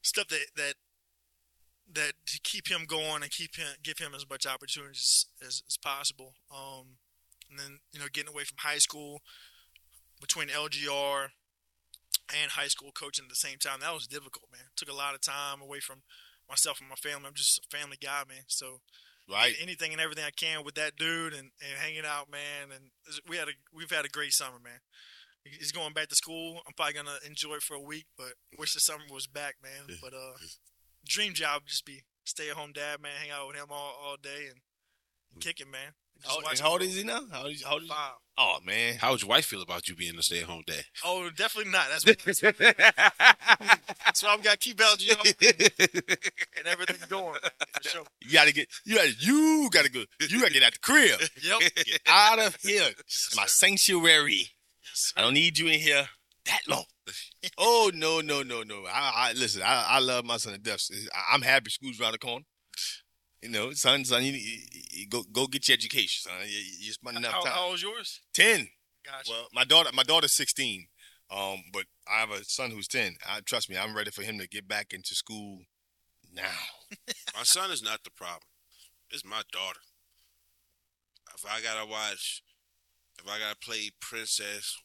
stuff 0.02 0.28
that 0.28 0.46
that 0.56 0.74
that 1.92 2.12
to 2.26 2.40
keep 2.42 2.68
him 2.68 2.86
going 2.86 3.22
and 3.22 3.30
keep 3.30 3.56
him 3.56 3.66
give 3.82 3.98
him 3.98 4.12
as 4.14 4.28
much 4.28 4.46
opportunities 4.46 5.26
as, 5.46 5.62
as 5.68 5.76
possible. 5.76 6.34
Um, 6.50 6.98
and 7.50 7.58
then 7.58 7.78
you 7.92 8.00
know, 8.00 8.06
getting 8.12 8.32
away 8.32 8.44
from 8.44 8.56
high 8.58 8.78
school 8.78 9.20
between 10.20 10.48
LGR 10.48 11.28
and 12.34 12.52
high 12.52 12.68
school 12.68 12.90
coaching 12.92 13.24
at 13.24 13.28
the 13.28 13.36
same 13.36 13.58
time. 13.58 13.80
That 13.80 13.94
was 13.94 14.06
difficult, 14.06 14.46
man. 14.50 14.68
Took 14.76 14.88
a 14.88 14.94
lot 14.94 15.14
of 15.14 15.20
time 15.20 15.60
away 15.60 15.80
from 15.80 16.02
myself 16.48 16.80
and 16.80 16.88
my 16.88 16.96
family. 16.96 17.26
I'm 17.26 17.34
just 17.34 17.60
a 17.64 17.76
family 17.76 17.96
guy, 18.00 18.22
man. 18.28 18.44
So 18.48 18.80
Right. 19.28 19.54
anything 19.60 19.92
and 19.92 20.00
everything 20.00 20.24
I 20.24 20.30
can 20.30 20.64
with 20.64 20.74
that 20.74 20.96
dude 20.96 21.32
and, 21.32 21.50
and 21.60 21.78
hanging 21.80 22.04
out, 22.04 22.30
man. 22.30 22.70
And 22.74 22.90
we 23.28 23.36
had 23.36 23.48
a 23.48 23.52
we've 23.72 23.90
had 23.90 24.04
a 24.04 24.08
great 24.10 24.32
summer, 24.32 24.58
man. 24.62 24.80
He's 25.44 25.72
going 25.72 25.92
back 25.92 26.08
to 26.08 26.14
school. 26.14 26.60
I'm 26.66 26.74
probably 26.74 26.94
gonna 26.94 27.18
enjoy 27.26 27.54
it 27.54 27.62
for 27.62 27.74
a 27.74 27.80
week, 27.80 28.06
but 28.16 28.34
wish 28.58 28.74
the 28.74 28.80
summer 28.80 29.04
was 29.10 29.26
back, 29.26 29.56
man. 29.62 29.96
But 30.02 30.12
uh, 30.14 30.36
dream 31.06 31.34
job 31.34 31.62
just 31.66 31.84
be 31.84 32.02
stay 32.24 32.50
at 32.50 32.56
home 32.56 32.72
dad, 32.72 33.00
man. 33.00 33.12
Hang 33.20 33.30
out 33.30 33.48
with 33.48 33.56
him 33.56 33.66
all, 33.70 33.94
all 34.02 34.16
day 34.20 34.48
and 34.50 34.60
kick 35.40 35.60
it, 35.60 35.68
man. 35.70 35.92
Just 36.18 36.28
How, 36.30 36.36
watch 36.42 36.50
and 36.52 36.58
him 36.60 36.64
how 36.64 36.72
old 36.72 36.82
is 36.82 36.96
he 36.96 37.04
now? 37.04 37.20
How 37.30 37.42
old 37.44 37.52
is, 37.52 37.62
how 37.62 37.72
old 37.74 37.82
is? 37.82 37.88
Five. 37.88 38.12
Oh 38.36 38.58
man. 38.64 38.96
How 38.96 39.12
would 39.12 39.22
your 39.22 39.28
wife 39.28 39.44
feel 39.46 39.62
about 39.62 39.88
you 39.88 39.94
being 39.94 40.16
a 40.18 40.22
stay-at-home 40.22 40.64
dad? 40.66 40.84
Oh, 41.04 41.30
definitely 41.36 41.70
not. 41.70 41.86
That's 41.88 42.04
what, 42.04 42.18
that's 42.58 44.22
why 44.22 44.32
I'm 44.34 44.40
got 44.40 44.52
to 44.52 44.58
keep 44.58 44.76
LG 44.78 45.10
and 46.58 46.66
everything 46.66 46.96
going, 47.08 47.38
for 47.74 47.88
sure. 47.88 48.02
You 48.22 48.32
gotta 48.32 48.52
get 48.52 48.68
you 48.84 48.96
gotta 48.96 49.12
you 49.20 49.68
gotta 49.70 49.90
go 49.90 50.04
you 50.28 50.40
gotta 50.40 50.52
get 50.52 50.62
out 50.62 50.72
the 50.72 50.78
crib. 50.80 51.20
Yep. 51.42 51.60
Get 51.84 52.00
out 52.08 52.38
of 52.40 52.56
here. 52.62 52.82
Yes, 52.96 53.34
My 53.36 53.44
sir. 53.46 53.66
sanctuary. 53.66 54.50
Yes, 54.82 55.12
I 55.16 55.20
don't 55.22 55.34
need 55.34 55.58
you 55.58 55.68
in 55.68 55.78
here 55.80 56.08
that 56.46 56.60
long. 56.68 56.84
oh 57.58 57.90
no 57.94 58.20
no 58.20 58.42
no 58.42 58.62
no! 58.62 58.84
I, 58.86 59.30
I 59.30 59.32
listen. 59.34 59.62
I, 59.62 59.84
I 59.90 59.98
love 60.00 60.24
my 60.24 60.38
son 60.38 60.54
to 60.54 60.58
death. 60.58 60.88
I'm 61.32 61.42
happy 61.42 61.70
school's 61.70 62.00
around 62.00 62.12
the 62.12 62.18
corner. 62.18 62.44
You 63.44 63.50
know, 63.50 63.72
son, 63.72 64.06
son, 64.06 64.24
you, 64.24 64.32
you, 64.32 64.58
you 64.90 65.06
go 65.06 65.22
go 65.30 65.46
get 65.46 65.68
your 65.68 65.74
education, 65.74 66.30
son. 66.30 66.32
You, 66.46 66.62
you 66.80 66.92
spend 66.92 67.18
enough 67.18 67.32
How, 67.34 67.40
time. 67.42 67.52
how 67.52 67.66
old's 67.66 67.82
yours? 67.82 68.20
Ten. 68.32 68.66
Gotcha. 69.04 69.30
Well, 69.30 69.48
my 69.52 69.64
daughter, 69.64 69.90
my 69.92 70.02
daughter's 70.02 70.32
16. 70.32 70.86
Um, 71.30 71.58
but 71.70 71.84
I 72.10 72.20
have 72.20 72.30
a 72.30 72.42
son 72.44 72.70
who's 72.70 72.88
10. 72.88 73.16
I 73.28 73.40
trust 73.40 73.68
me, 73.68 73.76
I'm 73.76 73.94
ready 73.94 74.10
for 74.10 74.22
him 74.22 74.38
to 74.38 74.48
get 74.48 74.66
back 74.66 74.94
into 74.94 75.14
school 75.14 75.58
now. 76.32 76.42
My 77.36 77.42
son 77.42 77.70
is 77.70 77.82
not 77.82 78.02
the 78.04 78.10
problem. 78.10 78.44
It's 79.10 79.24
my 79.24 79.42
daughter. 79.52 79.80
If 81.34 81.44
I 81.44 81.60
gotta 81.60 81.86
watch, 81.90 82.42
if 83.18 83.28
I 83.28 83.38
gotta 83.38 83.56
play 83.56 83.90
princess, 84.00 84.76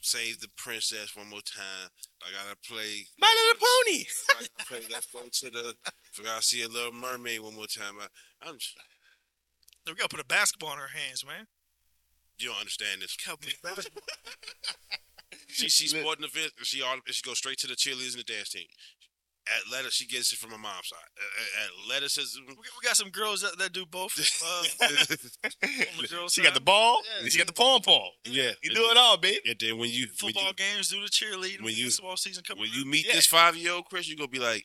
save 0.00 0.40
the 0.40 0.48
princess 0.56 1.16
one 1.16 1.30
more 1.30 1.40
time. 1.40 1.90
I 2.22 2.28
gotta 2.32 2.56
play. 2.66 3.06
My 3.18 3.34
Little 3.46 3.66
Pony. 3.66 4.00
if 4.02 4.26
I 4.30 4.34
gotta 4.40 4.68
play 4.68 4.80
let's 4.92 5.06
go 5.06 5.20
to 5.30 5.50
the. 5.50 5.74
If 6.12 6.20
I 6.20 6.24
gotta 6.24 6.42
see 6.42 6.62
a 6.62 6.68
Little 6.68 6.92
Mermaid 6.92 7.40
one 7.40 7.54
more 7.54 7.66
time. 7.66 7.94
I, 8.00 8.48
I'm. 8.48 8.58
just- 8.58 8.76
we 9.86 9.94
got 9.94 10.08
to 10.10 10.16
put 10.16 10.24
a 10.24 10.28
basketball 10.28 10.72
in 10.74 10.78
her 10.78 10.86
hands, 10.94 11.24
man. 11.26 11.46
You 12.38 12.48
don't 12.50 12.58
understand 12.60 13.02
this. 13.02 13.16
Gotta 13.26 13.38
put 13.38 13.78
a. 13.78 13.90
She 15.48 15.68
sees 15.68 15.90
sporting 15.90 16.24
events. 16.24 16.52
and 16.56 16.66
She 16.66 16.82
all 16.82 16.96
she 17.06 17.22
goes 17.22 17.38
straight 17.38 17.58
to 17.58 17.66
the 17.66 17.74
cheerleaders 17.74 18.14
and 18.14 18.20
the 18.24 18.32
dance 18.32 18.50
team. 18.50 18.66
Athletics, 19.66 19.94
she 19.96 20.06
gets 20.06 20.32
it 20.32 20.38
from 20.38 20.50
her 20.52 20.58
mom's 20.58 20.88
side. 20.88 20.98
A- 21.18 21.62
a- 21.64 21.84
Athleticism. 21.84 22.42
We, 22.46 22.54
we 22.54 22.84
got 22.86 22.96
some 22.96 23.08
girls 23.10 23.42
that, 23.42 23.58
that 23.58 23.72
do 23.72 23.84
both. 23.84 24.12
Uh, 24.16 24.84
on 24.86 26.02
the 26.02 26.08
girls' 26.08 26.32
She 26.32 26.42
got 26.42 26.54
the 26.54 26.60
ball. 26.60 27.00
Yeah. 27.04 27.22
and 27.24 27.32
She 27.32 27.38
got 27.38 27.48
the 27.48 27.52
pom 27.52 27.80
pom. 27.82 28.02
yeah, 28.24 28.52
You 28.62 28.72
do 28.72 28.82
it 28.90 28.96
all, 28.96 29.16
babe. 29.16 29.40
And 29.46 29.56
then 29.58 29.78
when 29.78 29.90
you 29.90 30.06
when 30.22 30.32
football 30.32 30.48
you, 30.48 30.54
games, 30.54 30.88
do 30.90 31.00
the 31.02 31.08
cheerleading. 31.08 31.62
when 31.64 31.74
you- 31.74 31.86
basketball 31.86 32.16
season 32.16 32.44
coming. 32.46 32.62
when 32.62 32.70
you 32.72 32.84
meet 32.84 33.06
Yeah. 33.08 33.14
this 33.14 33.26
five 33.26 33.56
year 33.56 33.72
old 33.72 33.86
Kris, 33.86 34.06
you 34.08 34.14
are 34.14 34.18
gonna 34.18 34.28
be 34.28 34.38
like, 34.38 34.64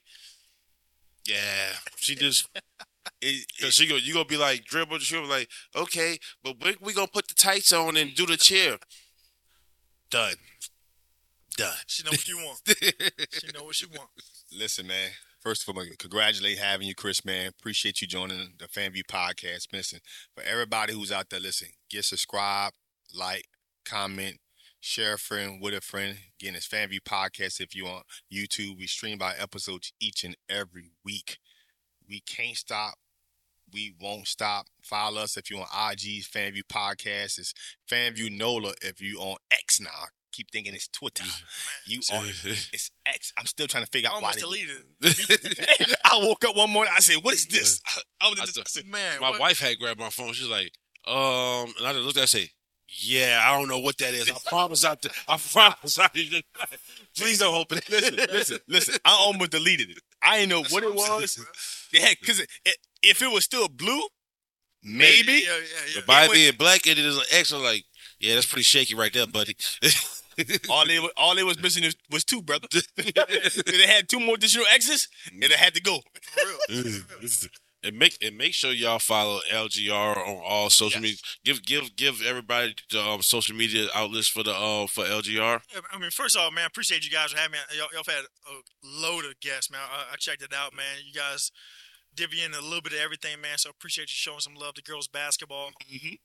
yeah, 1.28 1.74
she 1.98 2.16
just. 2.26 2.48
It- 3.22 3.46
Cause 3.62 3.74
she 3.74 3.88
go, 3.88 3.96
you 3.96 4.14
gonna 4.14 4.26
be 4.26 4.38
like 4.38 4.66
dribble, 4.66 4.98
dribble, 5.00 5.28
like 5.30 5.50
okay, 5.76 6.18
but 6.44 6.56
we 6.64 6.76
we 6.82 6.94
gonna 6.94 7.08
put 7.08 7.28
the 7.28 7.34
tights 7.34 7.72
on 7.74 7.96
and 7.98 8.14
do 8.14 8.26
the 8.26 8.38
chair. 8.38 8.78
Done, 10.12 10.36
done. 11.58 11.74
she 11.88 12.04
know 12.04 12.12
what 12.12 12.28
you 12.28 12.38
want. 12.38 12.60
She 13.32 13.48
know 13.54 13.64
what 13.64 13.76
she 13.76 13.86
want. 13.88 14.10
listen, 14.58 14.88
man. 14.88 15.12
First 15.40 15.68
of 15.68 15.78
all, 15.78 15.84
congratulate 15.98 16.58
having 16.58 16.88
you, 16.88 16.96
Kris. 16.96 17.24
Man, 17.24 17.48
appreciate 17.60 18.02
you 18.02 18.08
joining 18.08 18.54
the 18.60 18.66
FanView 18.68 19.04
podcast. 19.10 19.68
Listen, 19.72 20.00
for 20.36 20.44
everybody 20.44 20.94
who's 20.94 21.12
out 21.12 21.30
there, 21.30 21.40
listen, 21.40 21.70
get 21.90 22.04
subscribed, 22.06 22.76
like, 23.18 23.46
comment, 23.86 24.38
share 24.80 25.14
a 25.14 25.18
friend 25.20 25.60
with 25.62 25.74
a 25.74 25.82
friend. 25.82 26.18
Again, 26.40 26.56
it's 26.56 26.68
FanView 26.68 27.00
podcast. 27.02 27.60
If 27.62 27.76
you 27.76 27.88
on 27.88 28.04
YouTube, 28.32 28.78
we 28.78 28.88
stream 28.88 29.18
by 29.18 29.34
episodes 29.38 29.94
each 30.00 30.24
and 30.24 30.36
every 30.50 30.92
week. 31.04 31.38
We 32.08 32.22
can't 32.22 32.56
stop. 32.56 32.96
We 33.74 33.94
won't 34.00 34.28
stop. 34.28 34.68
Follow 34.82 35.22
us 35.22 35.36
if 35.36 35.50
you 35.52 35.58
on 35.58 35.64
IG, 35.92 36.24
FanView 36.24 36.64
Podcast. 36.72 37.38
It's 37.38 37.54
FanView 37.92 38.32
NOLA 38.38 38.74
if 38.82 39.02
you 39.02 39.20
on 39.20 39.36
X 39.52 39.82
now. 39.82 39.90
Keep 40.32 40.52
thinking 40.52 40.74
it's 40.74 40.88
Twitter. 40.88 41.24
You 41.86 42.00
on 42.14 42.26
it's 42.46 42.92
X. 43.06 43.34
I'm 43.38 43.46
still 43.46 43.68
trying 43.68 43.84
to 43.84 43.90
figure 43.90 44.10
I 44.10 44.16
out 44.16 44.22
why. 44.22 44.34
almost 44.42 44.70
They, 45.02 45.10
deleted. 45.10 45.96
I 46.06 46.18
woke 46.22 46.46
up 46.46 46.56
one 46.56 46.70
morning. 46.70 46.94
I 46.96 47.00
said, 47.00 47.18
"What 47.24 47.34
is 47.34 47.46
this?" 47.48 47.82
I 48.22 48.30
was 48.30 48.40
I 48.40 48.44
I 48.44 48.64
said, 48.68 48.86
Man, 48.88 49.20
My 49.22 49.32
what- 49.32 49.40
wife 49.40 49.60
had 49.60 49.78
grabbed 49.80 50.00
my 50.00 50.10
phone. 50.10 50.34
She's 50.34 50.48
like, 50.50 50.72
um, 51.08 51.74
and 51.78 51.88
I 51.88 51.94
just 51.94 52.04
looked 52.06 52.18
at 52.18 52.22
her 52.22 52.22
and 52.22 52.30
say, 52.30 52.50
yeah, 52.90 53.44
I 53.46 53.58
don't 53.58 53.68
know 53.68 53.80
what 53.80 53.98
that 53.98 54.14
is. 54.14 54.30
I 54.30 54.38
promise 54.50 54.86
I, 54.86 54.96
I 55.28 55.38
promise 55.38 56.00
I 56.00 56.10
didn't. 56.14 56.46
Please 57.16 57.40
don't 57.40 57.56
open 57.56 57.80
it. 57.80 57.90
listen, 57.90 58.16
listen, 58.32 58.60
listen. 58.68 58.96
I 59.04 59.12
almost 59.12 59.52
deleted 59.52 59.92
it. 59.92 60.00
I 60.22 60.40
didn't 60.40 60.50
know 60.50 60.64
what 60.70 60.84
it 60.84 60.94
was. 60.94 61.46
Yeah, 61.92 62.10
because 62.20 62.46
if 63.04 63.22
it 63.22 63.32
was 63.32 63.44
still 63.44 63.68
blue, 63.68 64.02
maybe. 64.84 65.34
Yeah, 65.34 65.40
yeah, 65.40 65.96
yeah. 65.96 66.02
But 66.06 66.08
by 66.08 66.26
It 66.26 66.34
being 66.34 66.54
black, 66.58 66.88
it 66.88 66.98
is 66.98 67.18
an 67.18 67.24
X. 67.32 67.52
I'm 67.52 67.62
like, 67.62 67.84
yeah, 68.20 68.36
that's 68.36 68.48
pretty 68.48 68.64
shaky 68.64 68.96
right 68.96 69.14
there, 69.14 69.28
buddy. 69.28 69.56
All 70.70 70.86
they 70.86 71.00
all 71.18 71.34
they 71.34 71.44
was 71.44 71.60
missing 71.60 71.84
was, 72.12 72.24
two, 72.24 72.44
brother. 72.44 72.68
they 72.96 73.88
had 73.88 74.08
two 74.08 74.20
more 74.20 74.36
additional 74.36 74.68
X's, 74.72 75.08
and 75.32 75.44
it 75.44 75.52
had 75.54 75.74
to 75.74 75.82
go. 75.82 76.02
For 77.82 77.88
and 77.90 77.98
make 78.00 78.18
and 78.22 78.38
make 78.38 78.54
sure 78.54 78.72
y'all 78.72 79.00
follow 79.00 79.40
LGR 79.52 80.18
on 80.18 80.42
all 80.44 80.70
social 80.70 81.02
Yes. 81.02 81.04
media. 81.04 81.18
Give 81.46 81.64
give 81.64 81.96
give 81.96 82.22
everybody 82.26 82.76
the 82.92 83.02
um, 83.02 83.22
social 83.22 83.56
media 83.56 83.88
outlets 83.94 84.28
for 84.28 84.44
the 84.44 84.52
uh 84.54 84.88
for 84.88 85.04
LGR. 85.06 85.62
I 85.92 85.98
mean, 86.00 86.12
first 86.12 86.36
off, 86.38 86.54
man, 86.54 86.66
appreciate 86.66 87.04
you 87.06 87.12
guys 87.12 87.32
for 87.32 87.38
having 87.38 87.54
me. 87.54 87.58
Y'all, 87.78 87.88
y'all 87.94 88.04
have 88.06 88.16
had 88.16 88.26
a 88.48 88.62
load 88.84 89.26
of 89.26 89.40
guests, 89.40 89.70
man. 89.72 89.82
I, 89.84 90.14
I 90.14 90.16
checked 90.18 90.42
it 90.42 90.54
out, 90.54 90.76
man. 90.76 90.86
You 91.06 91.14
guys 91.14 91.52
divvy 92.16 92.42
in 92.42 92.54
a 92.54 92.62
little 92.62 92.82
bit 92.82 92.94
of 92.94 93.00
everything, 93.00 93.40
man. 93.42 93.58
So 93.60 93.70
appreciate 93.70 94.04
you 94.10 94.16
showing 94.16 94.40
some 94.40 94.56
love 94.56 94.74
to 94.76 94.82
girls 94.82 95.08
basketball. 95.08 95.70
Mhm. 95.92 96.18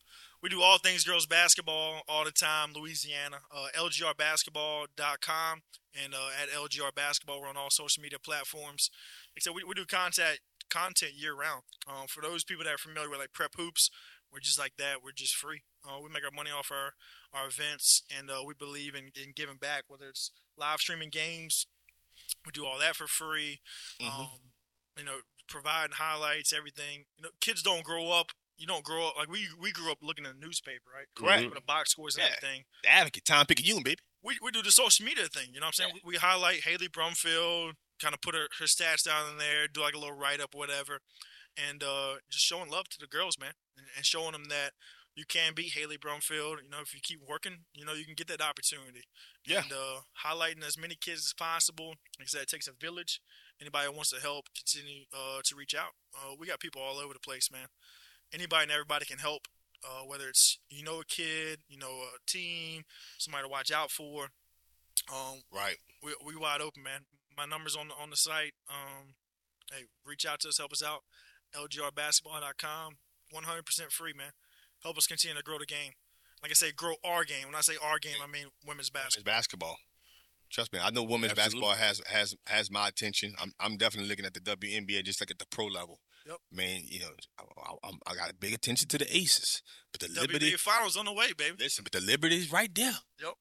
We 0.43 0.49
do 0.49 0.63
all 0.63 0.79
things 0.79 1.05
girls 1.05 1.27
basketball 1.27 2.01
all 2.09 2.25
the 2.25 2.33
time, 2.33 2.73
Louisiana. 2.75 3.37
Uh, 3.55 3.69
LGRbasketball.com 3.77 5.63
and 6.03 6.15
uh, 6.15 6.29
at 6.43 6.49
LGR 6.51 6.95
Basketball. 6.95 7.41
We're 7.41 7.49
on 7.49 7.57
all 7.57 7.71
social 7.71 8.03
media 8.03 8.19
platforms. 8.19 8.91
Except 9.37 9.55
we, 9.55 9.63
we 9.65 9.75
do 9.75 9.85
content 9.85 10.39
content 10.73 11.13
year 11.17 11.35
round. 11.35 11.63
Um, 11.87 12.07
for 12.09 12.21
those 12.23 12.45
people 12.45 12.65
that 12.65 12.75
are 12.75 12.79
familiar 12.79 13.11
with 13.11 13.19
like 13.21 13.33
prep 13.33 13.53
hoops, 13.57 13.91
we're 14.33 14.41
just 14.41 14.59
like 14.59 14.73
that. 14.79 14.97
We're 15.05 15.13
just 15.13 15.35
free. 15.35 15.63
Uh, 15.85 16.01
we 16.03 16.09
make 16.09 16.25
our 16.25 16.31
money 16.35 16.51
off 16.51 16.71
our 16.73 16.93
our 17.33 17.49
events, 17.49 18.03
and 18.17 18.31
uh, 18.31 18.43
we 18.47 18.55
believe 18.55 18.95
in, 18.95 19.11
in 19.15 19.33
giving 19.35 19.57
back. 19.57 19.85
Whether 19.89 20.09
it's 20.09 20.31
live 20.57 20.81
streaming 20.81 21.11
games, 21.11 21.67
we 22.47 22.53
do 22.53 22.65
all 22.65 22.79
that 22.79 22.97
for 22.97 23.07
free. 23.07 23.61
Mhm. 24.01 24.09
Um, 24.21 24.29
you 24.99 25.05
know, 25.05 25.19
providing 25.49 25.97
highlights, 25.97 26.53
everything. 26.53 27.05
You 27.17 27.25
know, 27.25 27.31
kids 27.41 27.63
don't 27.63 27.85
grow 27.85 28.11
up. 28.11 28.33
You 28.59 28.67
don't 28.67 28.85
grow 28.85 29.09
up 29.09 29.17
like 29.17 29.29
we 29.29 29.49
we 29.59 29.73
grew 29.73 29.91
up 29.91 29.99
looking 30.03 30.25
at 30.27 30.35
the 30.39 30.47
newspaper, 30.47 30.91
right? 30.95 31.07
Correct. 31.15 31.45
With 31.45 31.55
the 31.55 31.61
box 31.61 31.91
scores 31.93 32.17
and 32.17 32.25
Yeah. 32.25 32.35
everything. 32.37 32.65
The 32.85 32.91
advocate, 32.91 33.25
Times-Picayune, 33.25 33.83
baby. 33.83 34.01
We 34.23 34.39
we 34.41 34.51
do 34.51 34.63
the 34.63 34.71
social 34.73 35.05
media 35.05 35.27
thing. 35.29 35.49
You 35.53 35.61
know 35.61 35.67
what 35.67 35.79
I'm 35.81 35.85
saying? 35.85 35.95
We, 36.05 36.13
we 36.13 36.17
highlight 36.17 36.63
Haley 36.65 36.89
Brumfield, 36.89 37.73
kind 38.03 38.15
of 38.15 38.21
put 38.21 38.35
her, 38.35 38.49
her 38.59 38.67
stats 38.67 39.05
down 39.05 39.31
in 39.31 39.39
there, 39.39 39.69
do 39.73 39.81
like 39.81 39.95
a 39.95 39.99
little 39.99 40.17
write 40.17 40.41
up, 40.41 40.55
whatever, 40.55 40.99
and 41.57 41.83
uh, 41.83 42.15
just 42.31 42.45
showing 42.45 42.71
love 42.71 42.89
to 42.91 42.99
the 42.99 43.07
girls, 43.07 43.39
man, 43.39 43.53
and, 43.77 43.87
and 43.97 44.05
showing 44.05 44.33
them 44.33 44.45
that 44.49 44.73
you 45.15 45.25
can 45.29 45.53
beat 45.55 45.75
Haley 45.75 45.99
Brumfield. 45.99 46.63
You 46.65 46.71
know, 46.71 46.81
if 46.83 46.95
you 46.95 47.01
keep 47.03 47.21
working, 47.27 47.59
you 47.75 47.85
know 47.85 47.93
you 47.93 48.05
can 48.05 48.15
get 48.15 48.29
that 48.29 48.41
opportunity. 48.41 49.03
Yeah. 49.47 49.63
And 49.63 49.73
uh, 49.73 50.01
highlighting 50.27 50.67
as 50.67 50.79
many 50.79 50.97
kids 50.99 51.27
as 51.27 51.35
possible. 51.35 51.89
Like 52.19 52.23
I 52.23 52.27
said, 52.27 52.43
it 52.43 52.49
takes 52.49 52.69
a 52.69 52.73
village. 52.73 53.21
Anybody 53.61 53.87
that 53.87 53.95
wants 53.95 54.11
to 54.11 54.21
help, 54.21 54.47
continue 54.57 55.05
uh, 55.13 55.41
to 55.45 55.55
reach 55.55 55.75
out. 55.75 55.91
Uh, 56.15 56.35
we 56.39 56.47
got 56.47 56.61
people 56.61 56.83
all 56.83 56.99
over 56.99 57.13
the 57.13 57.21
place, 57.21 57.51
man. 57.53 57.67
Anybody 58.33 58.65
and 58.65 58.73
everybody 58.73 59.05
can 59.05 59.19
help. 59.19 59.43
Uh, 59.85 60.05
whether 60.07 60.29
it's 60.29 60.59
you 60.71 60.85
know 60.85 61.01
a 61.01 61.05
kid, 61.05 61.59
you 61.69 61.77
know 61.77 61.91
a 61.91 62.19
team, 62.27 62.83
somebody 63.19 63.45
to 63.45 63.49
watch 63.49 63.71
out 63.73 63.91
for. 63.91 64.29
Um, 65.13 65.43
Right. 65.53 65.77
we 66.03 66.15
we 66.25 66.37
wide 66.37 66.61
open, 66.61 66.83
man. 66.83 67.01
My 67.37 67.47
number's 67.47 67.77
on 67.77 67.89
the 67.89 67.95
on 67.95 68.11
the 68.11 68.17
site. 68.17 68.53
Um, 68.69 69.15
hey, 69.71 69.85
reach 70.05 70.27
out 70.27 70.41
to 70.41 70.49
us, 70.49 70.59
help 70.59 70.73
us 70.73 70.83
out. 70.83 71.01
LGRbasketball.com, 71.55 72.95
100% 73.35 73.93
free, 73.93 74.13
man. 74.17 74.33
Help 74.83 74.99
us 74.99 75.07
continue 75.07 75.37
to 75.37 75.43
grow 75.43 75.59
the 75.59 75.67
game. 75.67 75.93
Like 76.43 76.51
I 76.51 76.55
say, 76.55 76.73
grow 76.73 76.95
our 77.05 77.25
game. 77.25 77.47
When 77.47 77.55
I 77.55 77.61
say 77.61 77.75
our 77.83 77.99
game, 77.99 78.17
I 78.23 78.27
mean 78.27 78.47
women's 78.67 78.89
It's 78.89 78.91
basketball. 78.91 79.33
basketball. 79.33 79.77
Trust 80.51 80.73
me, 80.73 80.81
I 80.83 80.91
know 80.91 81.03
women's 81.03 81.33
Absolutely. 81.33 81.61
basketball 81.71 81.87
has 81.87 82.03
has 82.09 82.35
has 82.47 82.71
my 82.71 82.89
attention. 82.89 83.35
I'm 83.41 83.53
I'm 83.61 83.77
definitely 83.77 84.09
looking 84.11 84.27
at 84.27 84.35
the 84.35 84.41
WNBA 84.41 85.05
just 85.05 85.21
like 85.23 85.31
at 85.31 85.39
the 85.39 85.47
pro 85.47 85.67
level. 85.67 86.01
Yep. 86.27 86.37
Man, 86.53 86.83
you 86.85 87.01
know, 87.01 87.09
I, 87.39 87.89
I, 87.89 87.91
I 88.07 88.15
got 88.15 88.31
a 88.31 88.35
big 88.35 88.53
attention 88.55 88.87
to 88.89 88.99
the 88.99 89.17
Aces, 89.17 89.63
but 89.93 90.01
the 90.01 90.09
Liberty, 90.21 90.51
finals 90.53 90.97
on 90.97 91.07
the 91.07 91.13
way, 91.13 91.33
baby. 91.37 91.57
listen, 91.59 91.83
but 91.85 91.93
the 91.93 92.01
Liberty 92.01 92.37
is 92.37 92.53
right 92.53 92.73
there. 92.75 92.95
Yep. 93.21 93.33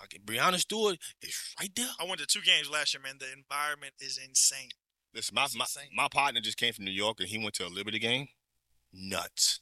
I 0.00 0.06
get 0.08 0.24
Breanna 0.26 0.58
Stewart 0.58 0.98
is 1.20 1.54
right 1.60 1.70
there. 1.76 1.88
I 2.00 2.04
went 2.04 2.20
to 2.20 2.26
two 2.26 2.40
games 2.40 2.70
last 2.70 2.94
year, 2.94 3.02
man. 3.02 3.16
The 3.18 3.32
environment 3.32 3.94
is 4.00 4.18
insane. 4.18 4.70
Listen, 5.14 5.34
my, 5.34 5.46
my 5.56 5.66
my 5.94 6.08
partner 6.08 6.40
just 6.40 6.56
came 6.56 6.72
from 6.72 6.84
New 6.86 6.90
York 6.90 7.20
and 7.20 7.28
he 7.28 7.38
went 7.38 7.54
to 7.56 7.66
a 7.66 7.68
Liberty 7.68 7.98
game. 7.98 8.28
Nuts, 8.92 9.60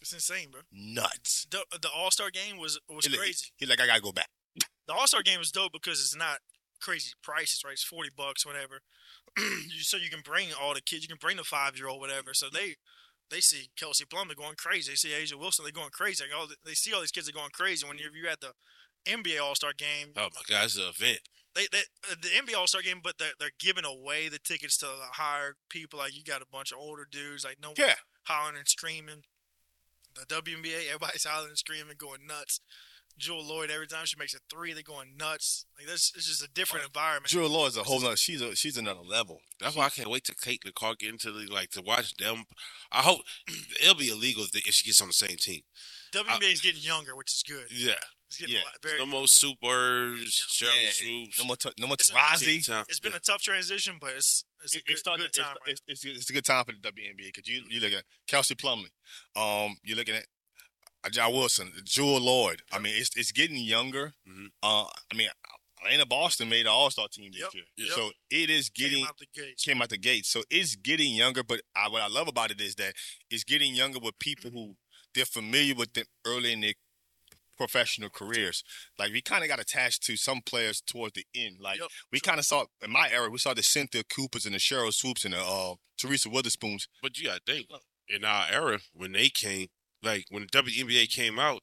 It's 0.00 0.12
insane, 0.12 0.50
bro. 0.50 0.62
nuts. 0.72 1.46
The, 1.50 1.64
the 1.80 1.88
All 1.94 2.10
Star 2.10 2.30
game 2.30 2.58
was 2.58 2.78
was 2.88 3.04
He 3.06 3.10
like- 3.10 3.20
crazy. 3.20 3.46
He 3.56 3.66
like 3.66 3.80
I 3.80 3.86
gotta 3.86 4.00
go 4.02 4.12
back. 4.12 4.28
The 4.86 4.94
All 4.94 5.06
Star 5.06 5.22
game 5.22 5.40
is 5.40 5.52
dope 5.52 5.72
because 5.72 6.00
it's 6.00 6.16
not 6.16 6.38
crazy 6.80 7.12
prices, 7.22 7.62
right? 7.64 7.72
It's 7.74 7.84
forty 7.84 8.08
bucks, 8.16 8.46
whatever. 8.46 8.80
so 9.80 9.96
you 9.98 10.08
can 10.10 10.22
bring 10.24 10.48
all 10.58 10.72
the 10.74 10.80
kids. 10.80 11.02
You 11.02 11.08
can 11.08 11.18
bring 11.20 11.36
the 11.36 11.44
five 11.44 11.76
year 11.76 11.88
old, 11.88 12.00
whatever. 12.00 12.32
So 12.32 12.46
they 12.52 12.76
they 13.30 13.40
see 13.40 13.68
Kelsey 13.76 14.06
Plum, 14.06 14.28
they're 14.28 14.34
going 14.34 14.54
crazy. 14.56 14.90
They 14.90 14.96
see 14.96 15.10
A'ja 15.10 15.38
Wilson, 15.38 15.64
they're 15.64 15.72
going 15.72 15.90
crazy. 15.92 16.24
Like 16.24 16.32
all 16.40 16.46
the, 16.46 16.56
they 16.64 16.72
see 16.74 16.94
all 16.94 17.00
these 17.00 17.10
kids 17.12 17.28
are 17.28 17.32
going 17.32 17.50
crazy. 17.52 17.86
When 17.86 17.98
you're, 17.98 18.14
you're 18.16 18.30
at 18.30 18.40
the 18.40 18.52
NBA 19.08 19.40
All 19.42 19.54
Star 19.54 19.72
game, 19.76 20.08
Oh 20.16 20.28
my 20.34 20.42
God, 20.48 20.64
it's 20.64 20.76
an 20.76 20.84
event. 20.88 21.20
they, 21.54 21.66
they 21.72 21.78
uh, 22.10 22.14
the 22.20 22.28
NBA 22.28 22.56
All 22.58 22.66
Star 22.66 22.82
game, 22.82 23.00
but 23.02 23.14
they're, 23.18 23.32
they're 23.40 23.50
giving 23.58 23.84
away 23.84 24.28
the 24.28 24.38
tickets 24.38 24.76
to 24.78 24.86
the 24.86 24.92
higher 25.12 25.56
people. 25.70 25.98
Like 25.98 26.16
you 26.16 26.22
got 26.24 26.42
a 26.42 26.46
bunch 26.50 26.72
of 26.72 26.78
older 26.78 27.06
dudes, 27.10 27.44
like 27.44 27.58
no 27.62 27.72
Yeah. 27.76 27.94
hollering 28.24 28.56
and 28.58 28.68
screaming. 28.68 29.22
The 30.14 30.26
WNBA, 30.34 30.86
everybody's 30.88 31.24
hollering 31.28 31.50
and 31.50 31.58
screaming, 31.58 31.94
going 31.98 32.26
nuts. 32.26 32.60
Jewell 33.16 33.42
Loyd, 33.42 33.68
every 33.70 33.88
time 33.88 34.04
she 34.04 34.16
makes 34.16 34.32
a 34.32 34.38
three, 34.48 34.72
they're 34.72 34.82
going 34.84 35.16
nuts. 35.16 35.66
Like 35.76 35.88
this, 35.88 36.12
it's 36.14 36.26
just 36.28 36.44
a 36.44 36.48
different 36.54 36.86
environment. 36.86 37.34
Law 37.34 37.66
is 37.66 37.76
a 37.76 37.82
whole 37.82 38.00
nother. 38.00 38.16
She's 38.16 38.40
a 38.40 38.54
she's 38.54 38.76
another 38.76 39.00
level. 39.00 39.40
That's 39.58 39.74
why 39.74 39.86
I 39.86 39.88
can't 39.88 40.08
wait 40.08 40.22
to 40.26 40.34
take 40.40 40.62
the 40.62 40.70
car 40.70 40.94
get 40.96 41.10
into 41.10 41.32
the 41.32 41.52
like 41.52 41.70
to 41.70 41.82
watch 41.82 42.16
them. 42.16 42.44
I 42.92 42.98
hope 43.02 43.22
it'll 43.82 43.96
be 43.96 44.10
illegal 44.10 44.44
if, 44.44 44.52
they, 44.52 44.60
if 44.60 44.72
she 44.74 44.86
gets 44.86 45.00
on 45.02 45.08
the 45.08 45.14
same 45.14 45.36
team. 45.36 45.62
WNBA 46.14 46.52
is 46.52 46.60
getting 46.60 46.80
younger, 46.80 47.16
which 47.16 47.32
is 47.32 47.42
good. 47.42 47.66
Yeah, 47.72 47.94
Yeah. 48.46 48.60
very. 48.82 48.98
no 48.98 49.06
more 49.06 49.26
supers, 49.28 50.46
Cheryl 50.50 51.02
Yeah. 51.02 51.26
No 51.38 51.44
more 51.46 51.56
t- 51.56 51.70
no 51.78 51.86
more 51.86 51.94
It's 51.98 52.10
Taurasi. 52.10 52.44
T-Time. 52.44 52.84
It's 52.88 53.00
been 53.00 53.14
a 53.14 53.20
tough 53.20 53.42
transition, 53.42 53.96
but 54.00 54.10
it's 54.16 54.44
it's 54.62 54.74
a 54.74 54.78
good, 54.78 54.90
it's, 54.92 55.00
starting 55.00 55.24
good 55.26 55.32
to- 55.34 55.40
time. 55.40 55.56
right 55.66 55.72
it's, 55.72 55.82
it's, 55.86 56.04
it's, 56.04 56.18
it's 56.20 56.30
a 56.30 56.32
good 56.32 56.44
time 56.44 56.64
for 56.64 56.72
the 56.72 56.78
WNBA 56.78 57.26
because 57.34 57.48
you 57.48 57.62
you 57.68 57.80
look 57.80 57.92
at 57.92 58.04
Kelsey 58.26 58.54
Plumley, 58.54 58.90
um, 59.36 59.76
you're 59.82 59.96
looking 59.96 60.14
at 60.16 60.26
John 61.12 61.32
Wilson, 61.32 61.72
Jewell 61.84 62.20
Loyd. 62.20 62.60
I 62.72 62.78
mean, 62.78 62.94
it's 62.96 63.16
it's 63.16 63.32
getting 63.32 63.56
younger. 63.56 64.12
Mhm. 64.28 64.48
Uh, 64.62 64.84
I 65.10 65.16
mean, 65.16 65.28
Aliyah 65.86 66.08
Boston 66.08 66.48
made 66.48 66.62
an 66.66 66.72
All 66.72 66.90
Star 66.90 67.08
team 67.08 67.30
this 67.32 67.40
Yep. 67.40 67.54
year, 67.54 67.64
Yep. 67.78 67.88
so 67.94 68.12
it 68.30 68.50
is 68.50 68.68
Came 68.68 68.88
getting 68.90 69.04
out 69.06 69.16
the 69.18 69.26
gates. 69.34 69.64
came 69.64 69.80
out 69.80 69.88
the 69.88 69.96
gate. 69.96 70.26
So 70.26 70.42
it's 70.50 70.74
getting 70.76 71.14
younger. 71.14 71.42
But 71.44 71.62
I, 71.74 71.88
what 71.88 72.02
I 72.02 72.08
love 72.08 72.28
about 72.28 72.50
it 72.50 72.60
is 72.60 72.74
that 72.74 72.94
it's 73.30 73.44
getting 73.44 73.74
younger 73.74 74.00
with 74.00 74.18
people 74.18 74.50
who 74.50 74.76
they're 75.14 75.24
familiar 75.24 75.74
with 75.74 75.92
them 75.94 76.04
early 76.26 76.52
in 76.52 76.60
their 76.60 76.74
professional 77.58 78.08
careers. 78.08 78.62
Like 78.98 79.12
we 79.12 79.20
kind 79.20 79.42
of 79.42 79.48
got 79.50 79.60
attached 79.60 80.02
to 80.04 80.16
some 80.16 80.40
players 80.40 80.80
towards 80.80 81.12
the 81.14 81.26
end. 81.34 81.56
Like 81.60 81.80
Yep. 81.80 81.88
we 82.12 82.20
kind 82.20 82.38
of 82.38 82.44
saw 82.46 82.64
in 82.82 82.90
my 82.90 83.10
era, 83.10 83.28
we 83.28 83.38
saw 83.38 83.52
the 83.52 83.62
Cynthia 83.62 84.04
Coopers 84.04 84.46
and 84.46 84.54
the 84.54 84.58
Sheryl 84.58 84.92
Swoopes 84.94 85.24
and 85.24 85.34
the 85.34 85.40
uh, 85.40 85.74
Teresa 85.98 86.28
Weatherspoons. 86.28 86.86
But 87.02 87.18
you 87.18 87.26
gotta 87.26 87.40
think 87.44 87.66
in 88.08 88.24
our 88.24 88.46
era 88.50 88.78
when 88.94 89.12
they 89.12 89.28
came, 89.28 89.66
like 90.02 90.24
when 90.30 90.46
the 90.50 90.62
WNBA 90.62 91.10
came 91.10 91.38
out, 91.38 91.60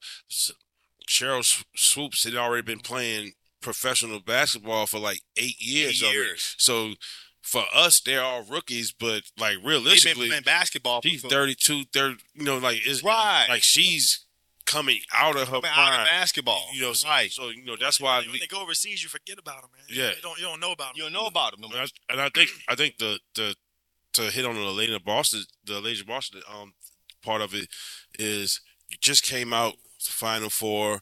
Sheryl 1.08 1.64
Swoopes 1.74 2.24
had 2.24 2.34
already 2.36 2.62
been 2.62 2.80
playing 2.80 3.32
professional 3.62 4.20
basketball 4.20 4.86
for 4.86 4.98
like 4.98 5.20
eight 5.36 5.60
years. 5.60 6.02
Eight 6.02 6.12
years. 6.12 6.54
So 6.58 6.94
for 7.42 7.64
us, 7.74 8.00
they're 8.00 8.22
all 8.22 8.42
rookies, 8.42 8.92
but 8.92 9.22
like 9.38 9.56
realistically, 9.64 10.28
playing 10.28 10.42
basketball. 10.42 11.00
she's 11.02 11.20
for- 11.22 11.28
32, 11.28 11.84
30, 11.92 12.16
you 12.34 12.44
know, 12.44 12.58
like 12.58 12.80
it's 12.84 13.02
Right. 13.02 13.46
like 13.48 13.62
she's 13.62 14.25
coming 14.66 14.98
out 15.14 15.36
of 15.36 15.48
her 15.48 15.60
Coming 15.60 15.70
out 15.74 16.00
of 16.00 16.06
basketball. 16.06 16.66
You 16.74 16.82
know, 16.82 16.92
so, 16.92 17.08
right. 17.08 17.30
so 17.30 17.48
you 17.48 17.64
know 17.64 17.76
that's 17.80 18.00
why. 18.00 18.20
when 18.20 18.38
they 18.40 18.46
go 18.46 18.60
overseas, 18.62 19.02
you 19.02 19.08
forget 19.08 19.38
about 19.38 19.62
them, 19.62 19.70
man. 19.74 19.84
Yeah. 19.88 20.10
you 20.16 20.22
don't 20.22 20.38
you 20.38 20.44
don't 20.44 20.60
know 20.60 20.72
about 20.72 20.88
them. 20.88 20.96
You 20.96 21.02
don't 21.04 21.12
know 21.12 21.26
about 21.26 21.52
them. 21.52 21.64
And 21.70 21.74
I, 21.80 21.86
and 22.12 22.20
I 22.20 22.28
think 22.28 22.50
I 22.68 22.74
think 22.74 22.98
the 22.98 23.18
the 23.34 23.54
to 24.14 24.22
hit 24.30 24.44
on 24.44 24.54
the 24.54 24.60
Aliyah 24.60 25.04
Boston 25.04 25.42
the 25.64 25.74
Aliyah 25.74 26.06
Boston 26.06 26.42
um 26.52 26.74
part 27.22 27.40
of 27.42 27.54
it 27.54 27.68
is 28.18 28.60
you 28.88 28.96
just 29.00 29.22
came 29.24 29.52
out 29.52 29.74
the 30.04 30.10
Final 30.12 30.50
Four 30.50 31.00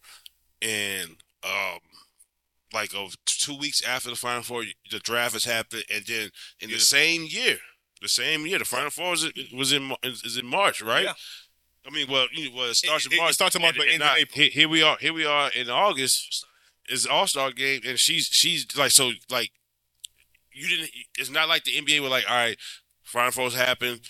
and 0.63 1.11
um 1.45 1.79
like 2.73 2.91
oh, 2.95 3.09
two 3.27 3.57
weeks 3.57 3.83
after 3.85 4.11
the 4.11 4.17
Final 4.17 4.43
Four 4.43 4.65
the 4.91 4.99
draft 4.99 5.35
has 5.35 5.45
happened 5.45 5.85
and 5.93 6.05
then 6.07 6.31
in 6.61 6.71
Yeah. 6.71 6.77
the 6.77 6.81
same 6.81 7.25
year 7.29 7.59
the 8.03 8.09
same 8.09 8.47
year 8.47 8.59
the 8.59 8.65
Final 8.65 8.91
Four 8.91 9.11
was, 9.13 9.31
was 9.53 9.73
in 9.73 9.93
is 10.03 10.23
is 10.25 10.37
in 10.37 10.47
March 10.47 10.83
right. 10.83 11.05
Yeah. 11.05 11.13
I 11.87 11.91
mean, 11.91 12.07
well, 12.11 12.27
you 12.33 12.51
know, 12.51 12.57
well, 12.57 12.71
it 12.71 12.75
starts 12.75 13.07
It- 13.07 13.13
in 13.13 13.19
it 13.19 13.21
March. 13.23 13.35
starts 13.35 13.57
in 13.57 13.63
March, 13.63 13.77
and- 13.77 13.79
but 13.85 13.89
and 13.93 14.03
ends 14.03 14.15
in 14.17 14.23
April. 14.23 14.43
Here, 14.43 14.51
here 14.51 14.69
we 14.69 14.83
are. 14.83 14.97
Here 15.01 15.13
we 15.13 15.25
are 15.27 15.51
in 15.51 15.69
August. 15.71 16.45
It's 16.89 17.07
All 17.07 17.27
Star 17.27 17.51
game, 17.53 17.81
and 17.87 17.99
she's 17.99 18.27
she's 18.33 18.67
like 18.77 18.91
so 18.91 19.13
like 19.31 19.51
you 20.53 20.69
didn't. 20.69 20.91
It's 21.19 21.31
not 21.31 21.49
like 21.49 21.65
the 21.65 21.77
NBA 21.77 22.01
were 22.01 22.09
like, 22.09 22.25
all 22.29 22.37
right, 22.37 22.59
Final 23.03 23.31
Fours 23.33 23.55
happen, 23.55 24.01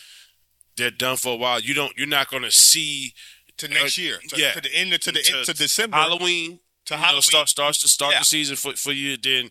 they're 0.76 0.90
done 0.90 1.16
for 1.16 1.34
a 1.34 1.36
while. 1.36 1.60
You 1.60 1.74
don't. 1.74 1.96
You're 1.96 2.06
not 2.06 2.28
going 2.28 2.42
to 2.42 2.50
see 2.52 3.14
to 3.58 3.68
next 3.68 3.98
uh, 3.98 4.02
year. 4.02 4.18
To, 4.28 4.36
yeah. 4.40 4.52
to 4.52 4.60
the 4.60 4.74
end 4.74 4.92
of 4.92 5.00
to 5.00 5.12
the 5.12 5.22
To 5.22 5.36
end 5.36 5.46
to 5.46 5.54
December. 5.54 5.96
Halloween. 5.96 6.60
to 6.86 6.94
you 6.94 7.00
know, 7.00 7.04
Halloween. 7.06 7.22
start, 7.22 7.48
starts 7.48 7.78
to 7.78 7.88
start 7.88 8.12
Yeah. 8.12 8.18
the 8.20 8.24
season 8.24 8.56
for 8.56 8.74
for 8.74 8.92
you. 8.92 9.16
Then 9.16 9.50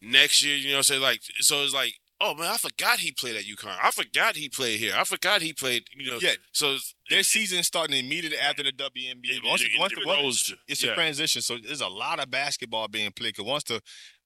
next 0.00 0.42
year, 0.42 0.56
you 0.56 0.72
know, 0.72 0.82
say 0.82 0.98
like 0.98 1.20
so 1.40 1.62
it's 1.62 1.74
like. 1.74 1.94
Oh 2.24 2.34
man, 2.36 2.52
I 2.52 2.56
forgot 2.56 3.00
he 3.00 3.10
played 3.10 3.34
at 3.36 3.42
UConn. 3.44 3.76
I 3.82 3.90
forgot 3.90 4.36
he 4.36 4.48
played 4.48 4.78
here. 4.78 4.94
I 4.96 5.02
forgot 5.04 5.42
he 5.42 5.52
played. 5.52 5.84
You 5.96 6.12
know, 6.12 6.18
Yeah. 6.22 6.34
So 6.52 6.76
Their 7.10 7.22
season 7.24 7.62
starting 7.64 7.96
immediately 7.98 8.38
after 8.38 8.62
the 8.62 8.70
WNBA. 8.72 9.38
It- 9.38 9.44
Once, 9.44 9.62
it- 9.62 9.70
once, 9.78 9.92
it 9.92 10.06
once- 10.06 10.20
goes- 10.48 10.54
it's 10.68 10.82
yeah. 10.84 10.92
a 10.92 10.94
transition, 10.94 11.42
so 11.42 11.58
there's 11.58 11.80
a 11.80 11.88
lot 11.88 12.20
of 12.20 12.30
basketball 12.30 12.86
being 12.88 13.10
played. 13.10 13.34
Cause 13.36 13.44
once 13.44 13.64
the 13.64 13.80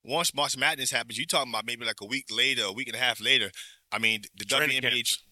once 0.05 0.35
March 0.35 0.57
Madness 0.57 0.91
happens, 0.91 1.19
you 1.19 1.27
talking 1.27 1.51
about 1.51 1.65
maybe 1.67 1.85
like 1.85 2.01
a 2.03 2.07
week 2.07 2.27
later, 2.31 2.65
a 2.65 2.73
week 2.73 2.87
and 2.89 2.97
a 2.97 3.01
half 3.01 3.21
later. 3.21 3.51
I 3.91 3.99
mean, 3.99 4.23
the 4.37 4.45
Training 4.45 4.83
WNBA, 4.83 4.91
camps. 4.95 5.23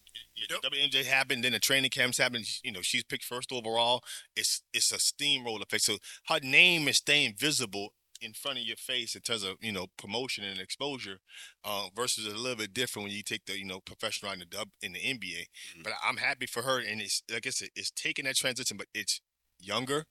the 0.49 0.55
WNJ 0.69 1.05
happened, 1.05 1.43
then 1.43 1.51
the 1.53 1.59
training 1.59 1.91
camps 1.91 2.17
happened. 2.17 2.45
You 2.63 2.71
know, 2.71 2.81
she's 2.81 3.03
picked 3.03 3.23
first 3.25 3.51
overall. 3.51 4.01
It's 4.35 4.61
it's 4.73 4.91
a 4.91 4.99
steamroller 4.99 5.61
effect. 5.61 5.83
So 5.83 5.97
her 6.29 6.39
name 6.41 6.87
is 6.87 6.97
staying 6.97 7.35
visible 7.37 7.93
in 8.21 8.33
front 8.33 8.57
of 8.57 8.63
your 8.63 8.77
face 8.77 9.15
in 9.15 9.21
terms 9.21 9.43
of 9.43 9.55
you 9.61 9.71
know 9.71 9.87
promotion 9.97 10.43
and 10.43 10.59
exposure, 10.59 11.19
uh, 11.63 11.87
versus 11.95 12.25
a 12.25 12.37
little 12.37 12.57
bit 12.57 12.73
different 12.73 13.07
when 13.07 13.15
you 13.15 13.23
take 13.23 13.45
the 13.45 13.57
you 13.57 13.65
know 13.65 13.79
professional 13.79 14.31
in 14.31 14.39
the 14.39 14.45
dub 14.45 14.69
in 14.81 14.93
the 14.93 14.99
NBA. 14.99 15.45
But 15.83 15.93
I'm 16.03 16.17
happy 16.17 16.45
for 16.45 16.63
her, 16.63 16.79
and 16.79 17.01
it's 17.01 17.23
like 17.31 17.47
I 17.47 17.49
said, 17.49 17.69
it's 17.75 17.91
taking 17.91 18.25
that 18.25 18.35
transition, 18.35 18.77
but 18.77 18.87
it's 18.93 19.21
younger, 19.59 20.05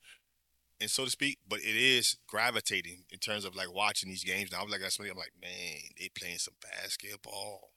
and 0.81 0.90
so 0.90 1.05
to 1.05 1.10
speak. 1.10 1.39
But 1.48 1.60
it 1.60 1.76
is 1.76 2.16
gravitating 2.26 3.05
in 3.10 3.18
terms 3.18 3.44
of 3.44 3.55
like 3.55 3.72
watching 3.72 4.09
these 4.09 4.24
games. 4.24 4.52
Now 4.52 4.62
I'm 4.62 4.70
like, 4.70 4.81
that's 4.81 4.98
I'm 4.98 5.06
like, 5.06 5.32
man, 5.40 5.81
they 5.98 6.09
playing 6.18 6.39
some 6.39 6.55
basketball. 6.60 7.70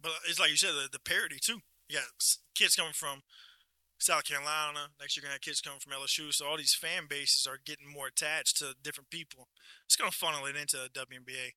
But 0.00 0.12
it's 0.28 0.40
like 0.40 0.50
you 0.50 0.56
said, 0.56 0.72
the, 0.74 0.88
the 0.90 1.00
parity 1.00 1.38
too. 1.40 1.60
You 1.88 1.98
got 1.98 2.04
kids 2.54 2.76
coming 2.76 2.92
from 2.94 3.22
South 4.02 4.24
Carolina. 4.24 4.88
Next, 5.00 5.16
you're 5.16 5.22
gonna 5.22 5.32
have 5.34 5.40
kids 5.40 5.60
coming 5.60 5.80
from 5.80 5.92
LSU. 5.92 6.32
So 6.32 6.46
all 6.46 6.56
these 6.56 6.74
fan 6.74 7.06
bases 7.08 7.46
are 7.46 7.58
getting 7.64 7.86
more 7.88 8.08
attached 8.08 8.56
to 8.58 8.74
different 8.82 9.10
people. 9.10 9.48
It's 9.86 9.96
gonna 9.96 10.10
funnel 10.10 10.46
it 10.46 10.56
into 10.56 10.76
the 10.76 10.88
WNBA. 10.88 11.52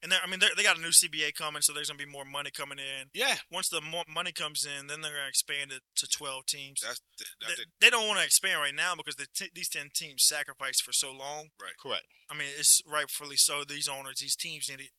And 0.00 0.14
I 0.14 0.26
mean, 0.28 0.38
they're- 0.38 0.54
got 0.62 0.76
a 0.78 0.80
new 0.80 0.92
CBA 0.92 1.32
coming, 1.32 1.60
so 1.60 1.72
there's 1.72 1.88
gonna 1.88 1.98
be 1.98 2.04
more 2.04 2.24
money 2.24 2.50
coming 2.52 2.78
in. 2.78 3.10
Yeah, 3.14 3.38
Once 3.50 3.68
the 3.68 3.80
more 3.80 4.04
money 4.06 4.30
comes 4.30 4.64
in, 4.64 4.86
then 4.86 5.00
they're 5.00 5.12
gonna 5.16 5.26
expand 5.28 5.72
it 5.72 5.82
to 5.96 6.06
12 6.06 6.46
teams. 6.46 6.80
that's 6.82 7.00
They, 7.18 7.24
that's 7.40 7.58
it. 7.60 7.68
they 7.80 7.90
don't 7.90 8.06
want 8.06 8.20
to 8.20 8.24
expand 8.24 8.60
right 8.60 8.74
now 8.74 8.94
because 8.94 9.16
the 9.16 9.26
t- 9.26 9.50
these 9.54 9.68
10 9.68 9.90
teams 9.90 10.22
sacrificed 10.24 10.82
for 10.84 10.92
so 10.92 11.10
long. 11.10 11.50
Right. 11.58 11.76
Correct. 11.78 12.06
I 12.30 12.34
mean, 12.34 12.48
it's 12.56 12.80
rightfully 12.86 13.36
so. 13.36 13.64
These 13.64 13.88
owners, 13.88 14.20
these 14.20 14.36
teams 14.36 14.68
need 14.68 14.78
to 14.78 14.90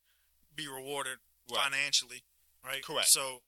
be 0.54 0.68
rewarded 0.68 1.20
Right. 1.50 1.64
financially, 1.64 2.26
right? 2.62 2.84
Correct. 2.84 3.08
So 3.08 3.44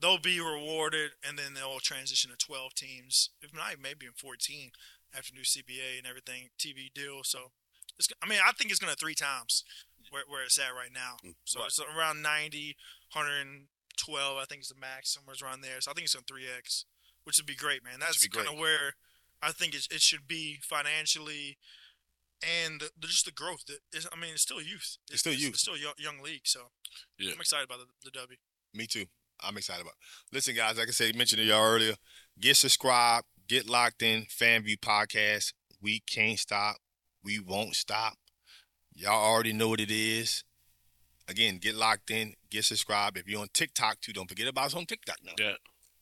they'll 0.00 0.18
be 0.18 0.40
rewarded, 0.40 1.12
and 1.26 1.38
then 1.38 1.54
they'll 1.54 1.78
transition 1.80 2.30
to 2.30 2.36
12 2.36 2.74
teams, 2.74 3.30
if 3.42 3.54
not 3.54 3.76
maybe 3.82 4.06
in 4.06 4.12
14 4.12 4.70
after 5.16 5.34
new 5.34 5.42
CBA 5.42 5.98
and 5.98 6.06
everything, 6.06 6.48
TV 6.58 6.92
deal. 6.92 7.20
So, 7.24 7.52
it's, 7.98 8.08
I 8.22 8.26
mean, 8.28 8.40
I 8.44 8.52
think 8.52 8.70
it's 8.70 8.80
going 8.80 8.92
to 8.92 8.98
three 8.98 9.14
times 9.14 9.62
where, 10.10 10.24
where 10.28 10.42
it's 10.44 10.58
at 10.58 10.74
right 10.74 10.90
now. 10.92 11.16
Mm, 11.24 11.34
so 11.44 11.60
Right. 11.60 11.66
it's 11.66 11.78
around 11.78 12.22
90, 12.22 12.76
112, 13.12 14.36
I 14.36 14.44
think 14.44 14.62
is 14.62 14.68
the 14.68 14.74
max, 14.80 15.10
somewhere 15.14 15.36
around 15.42 15.60
there. 15.62 15.80
So 15.80 15.90
I 15.90 15.94
think 15.94 16.06
it's 16.06 16.16
on 16.16 16.22
3X, 16.22 16.84
which 17.24 17.38
would 17.38 17.46
be 17.46 17.54
great, 17.54 17.84
man. 17.84 18.00
That's 18.00 18.26
kind 18.28 18.48
of 18.48 18.58
where 18.58 18.94
I 19.42 19.52
think 19.52 19.74
it, 19.74 19.86
it 19.90 20.00
should 20.00 20.26
be 20.26 20.58
financially 20.62 21.58
and 22.42 22.80
the, 22.80 22.90
the- 23.00 23.06
just 23.06 23.24
the 23.26 23.32
growth. 23.32 23.64
That 23.66 23.78
is, 23.92 24.06
I 24.12 24.16
mean, 24.16 24.32
it's 24.32 24.42
still 24.42 24.60
youth. 24.60 24.96
It's 25.10 25.20
still 25.20 25.32
youth. 25.32 25.50
It's 25.54 25.62
still 25.62 25.74
a 25.74 25.78
young, 25.78 25.94
young 25.98 26.20
league. 26.22 26.42
So 26.46 26.60
Yeah. 27.18 27.32
I'm 27.32 27.40
excited 27.40 27.64
about 27.64 27.78
the, 27.78 27.86
the 28.04 28.10
W. 28.18 28.36
Me 28.74 28.86
too. 28.86 29.06
I'm 29.44 29.56
excited 29.56 29.82
about. 29.82 29.94
It. 29.94 30.34
Listen, 30.34 30.54
guys, 30.54 30.78
like 30.78 30.88
I 30.88 30.92
said, 30.92 31.14
mentioned 31.16 31.40
to 31.40 31.44
y'all 31.44 31.64
earlier. 31.64 31.94
Get 32.40 32.56
subscribed. 32.56 33.26
Get 33.48 33.68
locked 33.68 34.02
in. 34.02 34.22
FanView 34.22 34.78
podcast. 34.78 35.52
We 35.80 36.00
can't 36.06 36.38
stop. 36.38 36.76
We 37.22 37.38
won't 37.38 37.74
stop. 37.74 38.14
Y'all 38.94 39.12
already 39.12 39.52
know 39.52 39.68
what 39.68 39.80
it 39.80 39.90
is. 39.90 40.44
Again, 41.28 41.58
get 41.58 41.74
locked 41.74 42.10
in. 42.10 42.34
Get 42.50 42.64
subscribed. 42.64 43.16
If 43.16 43.28
you're 43.28 43.40
on 43.40 43.48
TikTok 43.52 44.00
too, 44.00 44.12
don't 44.12 44.28
forget 44.28 44.46
about 44.46 44.66
us 44.66 44.74
on 44.74 44.86
TikTok 44.86 45.16
now. 45.24 45.32
Yeah. 45.38 45.54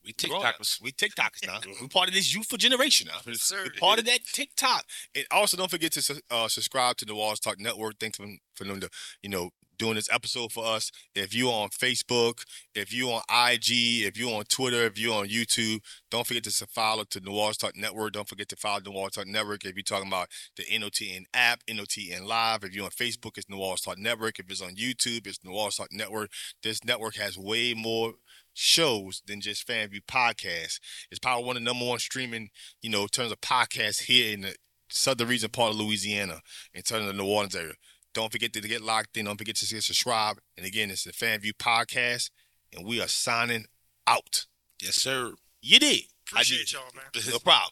We 0.05 0.11
TikTokers. 0.11 0.81
We 0.81 0.91
TikTokers 0.91 1.47
now. 1.47 1.59
we 1.81 1.87
part 1.87 2.09
of 2.09 2.13
this 2.13 2.33
youthful 2.33 2.57
generation 2.57 3.07
now. 3.07 3.19
Yes, 3.25 3.41
sir. 3.41 3.63
We 3.63 3.79
part 3.79 3.99
of 3.99 4.05
that 4.05 4.19
TikTok. 4.25 4.85
And 5.15 5.25
also, 5.31 5.55
don't 5.55 5.71
forget 5.71 5.93
to 5.93 6.21
uh, 6.29 6.47
subscribe 6.49 6.97
to 6.97 7.05
the 7.05 7.15
Walls 7.15 7.39
Talk 7.39 7.59
Network. 7.59 7.95
Thanks 7.99 8.17
for, 8.17 8.27
for 8.53 8.65
them 8.65 8.81
to, 8.81 8.89
you 9.21 9.29
know, 9.29 9.51
doing 9.77 9.95
this 9.95 10.11
episode 10.11 10.51
for 10.51 10.65
us. 10.65 10.91
If 11.15 11.33
you're 11.33 11.51
on 11.51 11.69
Facebook, 11.69 12.43
if 12.75 12.93
you're 12.93 13.13
on 13.13 13.21
IG, 13.29 14.05
if 14.05 14.17
you're 14.17 14.35
on 14.35 14.45
Twitter, 14.45 14.83
if 14.85 14.97
you're 14.97 15.15
on 15.15 15.27
YouTube, 15.27 15.79
don't 16.09 16.25
forget 16.25 16.43
to 16.43 16.67
follow 16.67 17.03
to 17.03 17.21
Walls 17.25 17.57
Talk 17.57 17.75
Network. 17.75 18.13
Don't 18.13 18.27
forget 18.27 18.49
to 18.49 18.55
follow 18.55 18.81
Walls 18.87 19.13
Talk 19.13 19.27
Network. 19.27 19.65
If 19.65 19.75
you're 19.75 19.83
talking 19.83 20.07
about 20.07 20.29
the 20.55 20.63
NOTN 20.63 21.23
app, 21.33 21.61
NOTN 21.69 22.25
Live. 22.25 22.63
If 22.63 22.73
you're 22.73 22.85
on 22.85 22.91
Facebook, 22.91 23.37
it's 23.37 23.47
Walls 23.49 23.81
Talk 23.81 23.97
Network. 23.97 24.39
If 24.39 24.49
it's 24.49 24.61
on 24.61 24.75
YouTube, 24.75 25.27
it's 25.27 25.39
Walls 25.43 25.77
Talk 25.77 25.89
Network. 25.91 26.31
This 26.61 26.83
network 26.83 27.15
has 27.15 27.37
way 27.37 27.73
more 27.73 28.13
shows 28.53 29.21
than 29.25 29.41
just 29.41 29.67
FanView 29.67 30.01
Podcast. 30.07 30.79
It's 31.09 31.19
probably 31.21 31.45
one 31.45 31.57
of 31.57 31.63
the 31.63 31.65
number 31.65 31.85
one 31.85 31.99
streaming, 31.99 32.49
you 32.81 32.89
know, 32.89 33.03
in 33.03 33.07
terms 33.07 33.31
of 33.31 33.41
podcasts 33.41 34.03
here 34.03 34.33
in 34.33 34.41
the 34.41 34.55
southern 34.89 35.27
region 35.27 35.49
part 35.49 35.71
of 35.71 35.77
Louisiana, 35.77 36.41
in 36.73 36.83
terms 36.83 37.01
of 37.01 37.07
the 37.07 37.21
New 37.21 37.27
Orleans 37.29 37.55
area. 37.55 37.73
Don't 38.13 38.31
forget 38.31 38.53
to 38.53 38.61
get 38.61 38.81
locked 38.81 39.17
in. 39.17 39.25
Don't 39.25 39.37
forget 39.37 39.55
to 39.55 39.65
subscribe. 39.65 40.37
And 40.57 40.65
again, 40.65 40.91
it's 40.91 41.03
the 41.03 41.11
FanView 41.11 41.53
Podcast, 41.53 42.29
and 42.75 42.85
we 42.85 43.01
are 43.01 43.07
signing 43.07 43.65
out. 44.07 44.45
Yes, 44.81 44.95
sir. 44.95 45.33
You 45.61 45.79
did. 45.79 46.01
I 46.33 46.41
Appreciate 46.41 46.67
did. 46.67 46.73
y'all, 46.73 46.83
man. 46.95 47.05
No 47.31 47.39
problem. 47.39 47.71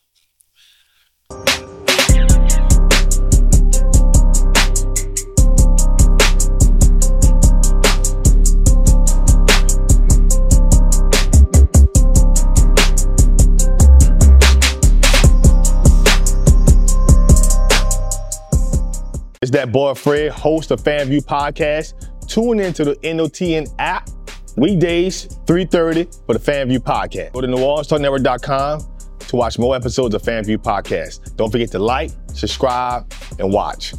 It's 19.43 19.49
that 19.53 19.72
boy 19.72 19.95
Fred, 19.95 20.31
host 20.31 20.69
of 20.69 20.84
FanView 20.84 21.26
Podcast. 21.26 21.95
Tune 22.27 22.59
into 22.59 22.85
the 22.85 22.93
NOTN 22.97 23.73
app 23.80 24.07
weekdays, 24.55 25.30
3.30 25.45 26.27
for 26.27 26.38
the 26.38 26.39
FanView 26.39 26.77
Podcast. 26.77 27.34
Go 27.34 27.41
to 27.41 27.47
NewOrleansTalkNetwork.com 27.47 28.85
to 29.18 29.35
watch 29.35 29.57
more 29.57 29.76
episodes 29.76 30.13
of 30.13 30.22
FanView 30.22 30.59
Podcast. 30.59 31.35
Don't 31.38 31.49
forget 31.49 31.72
to 31.72 31.80
like, 31.80 32.11
subscribe, 32.35 33.11
and 33.39 33.51
watch. 33.51 33.95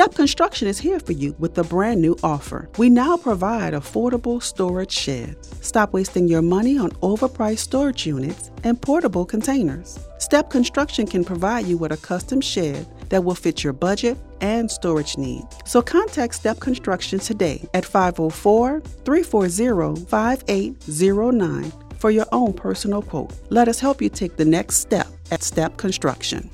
Step 0.00 0.14
Construction 0.14 0.66
is 0.66 0.78
here 0.78 0.98
for 0.98 1.12
you 1.12 1.36
with 1.38 1.58
a 1.58 1.62
brand 1.62 2.00
new 2.00 2.16
offer. 2.22 2.70
We 2.78 2.88
now 2.88 3.18
provide 3.18 3.74
affordable 3.74 4.42
storage 4.42 4.92
sheds. 4.92 5.54
Stop 5.60 5.92
wasting 5.92 6.26
your 6.26 6.40
money 6.40 6.78
on 6.78 6.92
overpriced 7.02 7.58
storage 7.58 8.06
units 8.06 8.50
and 8.64 8.80
portable 8.80 9.26
containers. 9.26 9.98
Step 10.16 10.48
Construction 10.48 11.06
can 11.06 11.22
provide 11.22 11.66
you 11.66 11.76
with 11.76 11.92
a 11.92 11.98
custom 11.98 12.40
shed 12.40 12.86
that 13.10 13.24
will 13.24 13.34
fit 13.34 13.62
your 13.62 13.74
budget 13.74 14.16
and 14.40 14.70
storage 14.70 15.18
needs. 15.18 15.54
So 15.66 15.82
contact 15.82 16.34
Step 16.34 16.60
Construction 16.60 17.18
today 17.18 17.68
at 17.74 17.84
504 17.84 18.80
340 18.80 20.06
5809 20.06 21.72
for 21.98 22.10
your 22.10 22.26
own 22.32 22.54
personal 22.54 23.02
quote. 23.02 23.34
Let 23.50 23.68
us 23.68 23.78
help 23.78 24.00
you 24.00 24.08
take 24.08 24.38
the 24.38 24.46
next 24.46 24.78
step 24.78 25.08
at 25.30 25.42
Step 25.42 25.76
Construction. 25.76 26.48